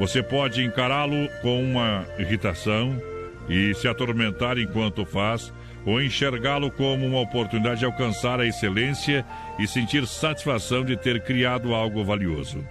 Você 0.00 0.22
pode 0.22 0.64
encará-lo 0.64 1.28
com 1.42 1.62
uma 1.62 2.06
irritação 2.18 2.98
e 3.46 3.74
se 3.74 3.86
atormentar 3.86 4.56
enquanto 4.56 5.04
faz, 5.04 5.52
ou 5.84 6.00
enxergá-lo 6.00 6.70
como 6.70 7.06
uma 7.06 7.20
oportunidade 7.20 7.80
de 7.80 7.84
alcançar 7.84 8.40
a 8.40 8.46
excelência 8.46 9.26
e 9.58 9.68
sentir 9.68 10.06
satisfação 10.06 10.86
de 10.86 10.96
ter 10.96 11.22
criado 11.22 11.74
algo 11.74 12.02
valioso. 12.02 12.64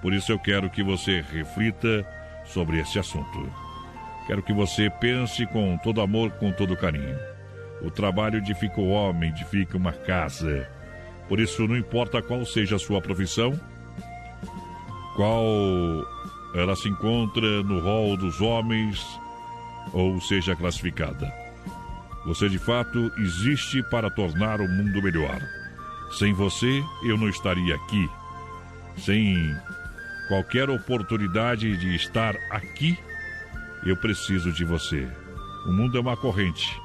Por 0.00 0.14
isso 0.14 0.32
eu 0.32 0.38
quero 0.38 0.70
que 0.70 0.82
você 0.82 1.22
reflita 1.30 2.06
sobre 2.46 2.78
esse 2.80 2.98
assunto. 2.98 3.52
Quero 4.26 4.42
que 4.42 4.54
você 4.54 4.88
pense 4.88 5.44
com 5.48 5.76
todo 5.76 6.00
amor, 6.00 6.30
com 6.32 6.50
todo 6.52 6.74
carinho. 6.74 7.18
O 7.82 7.90
trabalho 7.90 8.38
edifica 8.38 8.80
o 8.80 8.88
homem, 8.88 9.28
edifica 9.28 9.76
uma 9.76 9.92
casa. 9.92 10.66
Por 11.28 11.38
isso, 11.38 11.68
não 11.68 11.76
importa 11.76 12.22
qual 12.22 12.46
seja 12.46 12.76
a 12.76 12.78
sua 12.78 13.02
profissão, 13.02 13.60
qual 15.16 16.15
ela 16.60 16.74
se 16.74 16.88
encontra 16.88 17.62
no 17.62 17.80
rol 17.80 18.16
dos 18.16 18.40
homens 18.40 19.04
ou 19.92 20.20
seja 20.20 20.56
classificada. 20.56 21.32
Você 22.24 22.48
de 22.48 22.58
fato 22.58 23.12
existe 23.18 23.82
para 23.84 24.10
tornar 24.10 24.60
o 24.60 24.68
mundo 24.68 25.02
melhor. 25.02 25.40
Sem 26.18 26.32
você, 26.32 26.82
eu 27.04 27.16
não 27.16 27.28
estaria 27.28 27.74
aqui. 27.74 28.10
Sem 28.98 29.54
qualquer 30.28 30.68
oportunidade 30.70 31.76
de 31.76 31.94
estar 31.94 32.34
aqui, 32.50 32.98
eu 33.84 33.96
preciso 33.96 34.50
de 34.52 34.64
você. 34.64 35.06
O 35.66 35.72
mundo 35.72 35.98
é 35.98 36.00
uma 36.00 36.16
corrente 36.16 36.80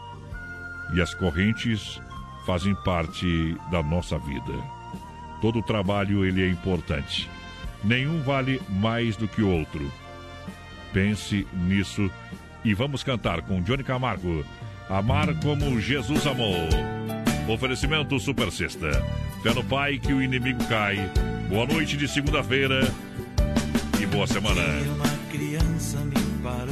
e 0.94 1.02
as 1.02 1.14
correntes 1.14 2.02
fazem 2.46 2.76
parte 2.84 3.56
da 3.72 3.82
nossa 3.82 4.18
vida. 4.20 4.54
Todo 5.42 5.64
trabalho 5.64 6.26
ele 6.26 6.44
é 6.44 6.48
importante. 6.50 7.30
Nenhum 7.84 8.22
vale 8.22 8.62
mais 8.70 9.16
do 9.16 9.28
que 9.28 9.42
o 9.42 9.50
outro. 9.50 9.92
Pense 10.94 11.48
nisso 11.54 12.12
e 12.64 12.74
vamos 12.74 13.04
cantar 13.04 13.42
com 13.42 13.62
Johnny 13.62 13.84
Camargo. 13.84 14.46
Amar 14.90 15.34
como 15.42 15.80
Jesus 15.80 16.28
amou. 16.28 16.68
Oferecimento 17.48 18.20
Super 18.20 18.52
Sexta. 18.52 18.92
Fé 19.42 19.54
no 19.54 19.64
Pai 19.64 19.98
que 19.98 20.14
o 20.14 20.22
inimigo 20.22 20.64
cai. 20.66 20.98
Boa 21.50 21.66
noite 21.66 21.98
de 21.98 22.08
segunda-feira 22.08 22.82
e 24.02 24.06
boa 24.06 24.28
semana. 24.28 24.62
Uma 24.96 25.32
criança 25.32 25.98
me 26.00 26.14
parou, 26.44 26.70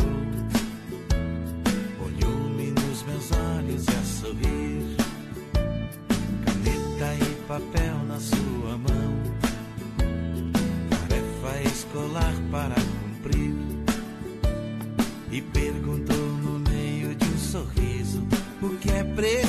olhou-me 2.00 2.72
nos 2.72 3.04
meus 3.04 3.32
olhos 3.32 3.86
e 3.88 3.92
a 3.92 4.04
sorrir. 4.04 4.96
Caneta 6.46 7.16
e 7.16 7.48
papel 7.48 7.89
escolar 12.20 12.34
para 12.52 12.76
cumprir. 12.76 13.54
E 15.32 15.42
perguntou 15.42 16.18
no 16.18 16.60
meio 16.60 17.16
de 17.16 17.26
um 17.26 17.38
sorriso 17.38 18.28
o 18.62 18.70
que 18.78 18.92
é 18.92 19.04
preciso 19.04 19.49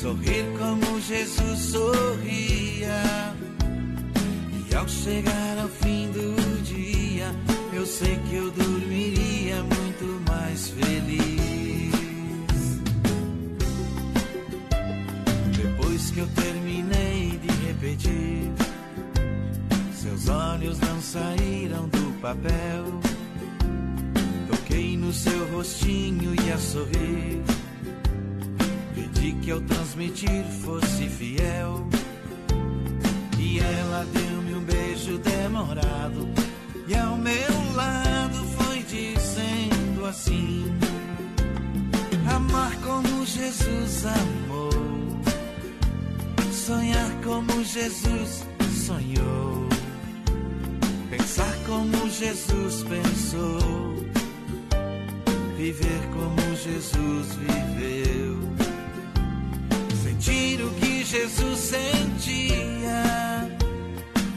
sorrir 0.00 0.44
como 0.58 1.00
Jesus 1.00 1.58
sorria. 1.58 3.34
E 4.70 4.74
ao 4.74 4.88
chegar 4.88 5.58
ao 5.58 5.68
fim 5.68 6.10
do 6.10 6.62
dia, 6.62 7.34
eu 7.72 7.84
sei 7.84 8.18
que 8.28 8.36
eu 8.36 8.50
dormiria 8.50 9.62
muito 9.62 10.30
mais 10.30 10.70
feliz. 10.70 11.30
Depois 15.56 16.10
que 16.10 16.20
eu 16.20 16.26
terminei 16.28 17.38
de 17.38 17.66
repetir, 17.66 18.50
seus 19.94 20.28
olhos 20.28 20.78
não 20.80 21.00
saíram 21.00 21.88
do 21.88 22.20
papel. 22.20 22.84
Toquei 24.50 24.96
no 24.96 25.12
seu 25.12 25.46
rostinho 25.52 26.34
e 26.34 26.52
a 26.52 26.58
sorrir. 26.58 27.59
Pedi 29.20 29.32
que 29.34 29.50
ao 29.50 29.60
transmitir 29.60 30.44
fosse 30.64 31.06
fiel. 31.10 31.86
E 33.38 33.58
ela 33.58 34.06
deu-me 34.14 34.54
um 34.54 34.60
beijo 34.60 35.18
demorado. 35.18 36.26
E 36.88 36.94
ao 36.94 37.18
meu 37.18 37.74
lado 37.74 38.38
foi 38.56 38.82
dizendo 38.84 40.06
assim: 40.06 40.64
Amar 42.34 42.74
como 42.76 43.26
Jesus 43.26 44.06
amou. 44.06 44.70
Sonhar 46.50 47.10
como 47.22 47.62
Jesus 47.62 48.46
sonhou. 48.86 49.68
Pensar 51.10 51.54
como 51.66 52.08
Jesus 52.08 52.84
pensou. 52.84 54.02
Viver 55.58 56.08
como 56.14 56.56
Jesus 56.56 57.34
viveu. 57.34 58.69
Sentir 60.20 60.62
o 60.62 60.70
que 60.74 61.02
Jesus 61.02 61.58
sentia. 61.58 63.02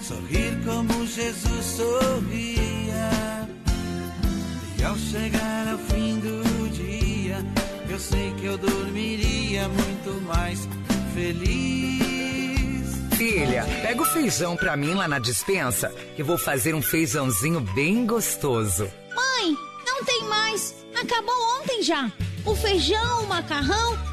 Sorrir 0.01 0.57
como 0.63 1.05
Jesus 1.05 1.65
sorria. 1.65 3.09
E 4.79 4.83
ao 4.83 4.95
chegar 4.95 5.67
ao 5.67 5.77
fim 5.77 6.19
do 6.19 6.69
dia, 6.69 7.45
eu 7.89 7.99
sei 7.99 8.31
que 8.39 8.45
eu 8.45 8.57
dormiria 8.57 9.67
muito 9.67 10.21
mais 10.21 10.69
feliz. 11.13 11.97
Filha, 13.17 13.65
pega 13.81 14.01
o 14.01 14.05
feijão 14.05 14.55
pra 14.55 14.77
mim 14.77 14.93
lá 14.93 15.09
na 15.09 15.19
dispensa, 15.19 15.93
que 16.15 16.23
vou 16.23 16.37
fazer 16.37 16.73
um 16.73 16.81
feijãozinho 16.81 17.59
bem 17.59 18.05
gostoso. 18.05 18.89
Mãe, 19.13 19.53
não 19.85 20.01
tem 20.05 20.23
mais. 20.29 20.73
Acabou 20.95 21.35
ontem 21.59 21.83
já. 21.83 22.09
O 22.45 22.55
feijão, 22.55 23.23
o 23.23 23.27
macarrão, 23.27 24.12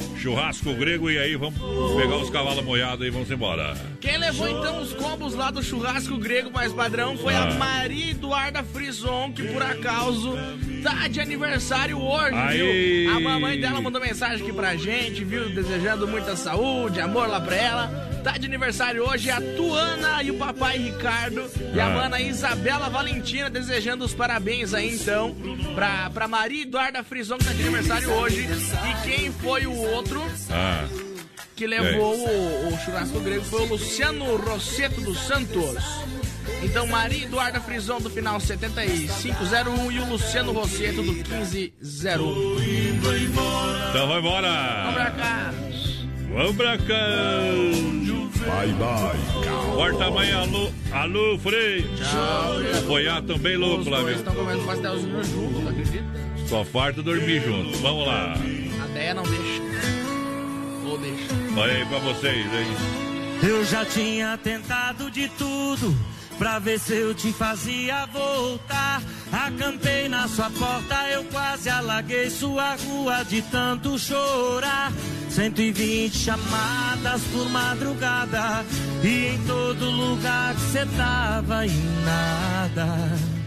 churrasco 0.21 0.73
grego. 0.75 1.09
E 1.09 1.17
aí, 1.17 1.35
vamos 1.35 1.59
pegar 1.95 2.17
os 2.17 2.29
cavalos 2.29 2.63
molhados 2.63 3.05
e 3.05 3.09
vamos 3.09 3.29
embora. 3.31 3.75
Quem 3.99 4.17
levou 4.17 4.47
então 4.47 4.79
os 4.81 4.93
combos 4.93 5.33
lá 5.33 5.49
do 5.51 5.63
churrasco 5.63 6.17
grego 6.17 6.51
mais 6.51 6.71
padrão 6.71 7.17
foi 7.17 7.33
a 7.35 7.43
Ah. 7.49 7.53
Maria 7.55 8.11
Eduarda 8.11 8.63
Frison, 8.63 9.31
que 9.33 9.43
por 9.43 9.61
acaso 9.63 10.37
tá 10.83 11.07
de 11.07 11.19
aniversário 11.19 11.99
hoje, 11.99 12.35
Aí. 12.35 13.03
viu? 13.05 13.15
A 13.15 13.19
mamãe 13.19 13.59
dela 13.59 13.81
mandou 13.81 13.99
mensagem 14.01 14.41
aqui 14.45 14.53
pra 14.53 14.75
gente, 14.75 15.23
viu? 15.23 15.49
Desejando 15.49 16.07
muita 16.07 16.35
saúde, 16.35 16.99
amor 17.01 17.27
lá 17.27 17.41
pra 17.41 17.55
ela. 17.55 18.10
Tá 18.23 18.33
de 18.37 18.45
aniversário 18.45 19.03
hoje 19.03 19.31
a 19.31 19.41
Tuana 19.41 20.21
e 20.21 20.29
o 20.29 20.37
papai 20.37 20.77
Ricardo 20.77 21.49
e 21.73 21.79
a 21.79 21.87
Ah. 21.87 21.89
mana 21.89 22.21
Isabela 22.21 22.87
Valentina 22.89 23.49
desejando 23.49 24.05
os 24.05 24.13
parabéns 24.13 24.73
aí 24.75 24.93
então 24.93 25.35
pra, 25.73 26.09
pra 26.11 26.27
Maria 26.27 26.61
Eduarda 26.61 27.03
Frison 27.03 27.37
que 27.39 27.45
tá 27.45 27.53
de 27.53 27.61
aniversário 27.63 28.11
hoje. 28.11 28.41
E 28.47 29.07
quem 29.07 29.31
foi 29.31 29.65
o 29.65 29.73
outro? 29.75 30.23
Ah. 30.51 30.85
que 31.55 31.65
levou 31.67 32.15
o, 32.15 32.73
o 32.73 32.77
churrasco 32.79 33.19
grego 33.19 33.43
foi 33.45 33.61
o 33.61 33.65
Luciano 33.65 34.35
Rosseto 34.37 34.99
dos 35.01 35.19
Santos. 35.19 35.75
Então, 36.63 36.85
Maria 36.87 37.23
Eduarda 37.25 37.59
Frison 37.59 37.99
do 37.99 38.09
final 38.09 38.39
7501 38.39 39.91
e 39.91 39.99
o 39.99 40.05
Luciano 40.05 40.51
Rosseto 40.53 41.01
do 41.03 41.11
1501. 41.11 41.71
Então 43.89 44.07
vai 44.07 44.19
embora. 44.19 44.47
Vamos 44.85 44.93
pra 44.93 45.11
cá. 45.11 45.53
Vamos 46.33 46.55
pra 46.55 46.77
cá. 46.77 47.07
Bye, 48.45 48.73
bye. 48.73 49.75
Quarta 49.75 50.05
amanhã, 50.05 50.39
alô, 50.41 50.71
alô, 50.91 51.37
Frei. 51.39 51.83
Tchau. 51.95 52.79
Apoiar 52.79 53.21
também, 53.21 53.55
louco, 53.57 53.89
lá, 53.89 54.01
meu. 54.01 54.15
estão 54.15 54.33
comendo 54.33 54.63
pastelzinho 54.63 55.23
juntos, 55.23 55.67
acredita? 55.67 56.05
Só 56.47 56.63
farta 56.65 57.01
dormir 57.03 57.41
junto. 57.43 57.77
Vamos 57.79 58.07
lá. 58.07 58.33
A 58.33 58.87
Deia 58.87 59.13
não 59.13 59.23
deixa. 59.23 59.61
Ou 60.85 60.97
deixa. 60.97 61.33
Olha 61.55 61.73
aí 61.73 61.85
pra 61.85 61.99
vocês, 61.99 62.45
hein? 62.45 63.47
Eu 63.47 63.65
já 63.65 63.85
tinha 63.85 64.37
tentado 64.37 65.09
de 65.11 65.27
tudo 65.29 65.95
pra 66.37 66.59
ver 66.59 66.79
se 66.79 66.93
eu 66.93 67.13
te 67.13 67.31
fazia 67.33 68.05
voltar. 68.07 69.01
Acampei 69.31 70.09
na 70.09 70.27
sua 70.27 70.49
porta, 70.49 71.07
eu 71.09 71.23
quase 71.25 71.69
alaguei 71.69 72.29
sua 72.29 72.75
rua 72.75 73.23
de 73.23 73.41
tanto 73.43 73.97
chorar. 73.97 74.91
120 75.29 76.13
chamadas 76.15 77.21
por 77.31 77.49
madrugada 77.49 78.65
e 79.03 79.27
em 79.27 79.47
todo 79.47 79.89
lugar 79.89 80.53
que 80.53 80.61
cê 80.61 80.85
tava 80.97 81.65
e 81.65 81.71
nada. 82.05 83.40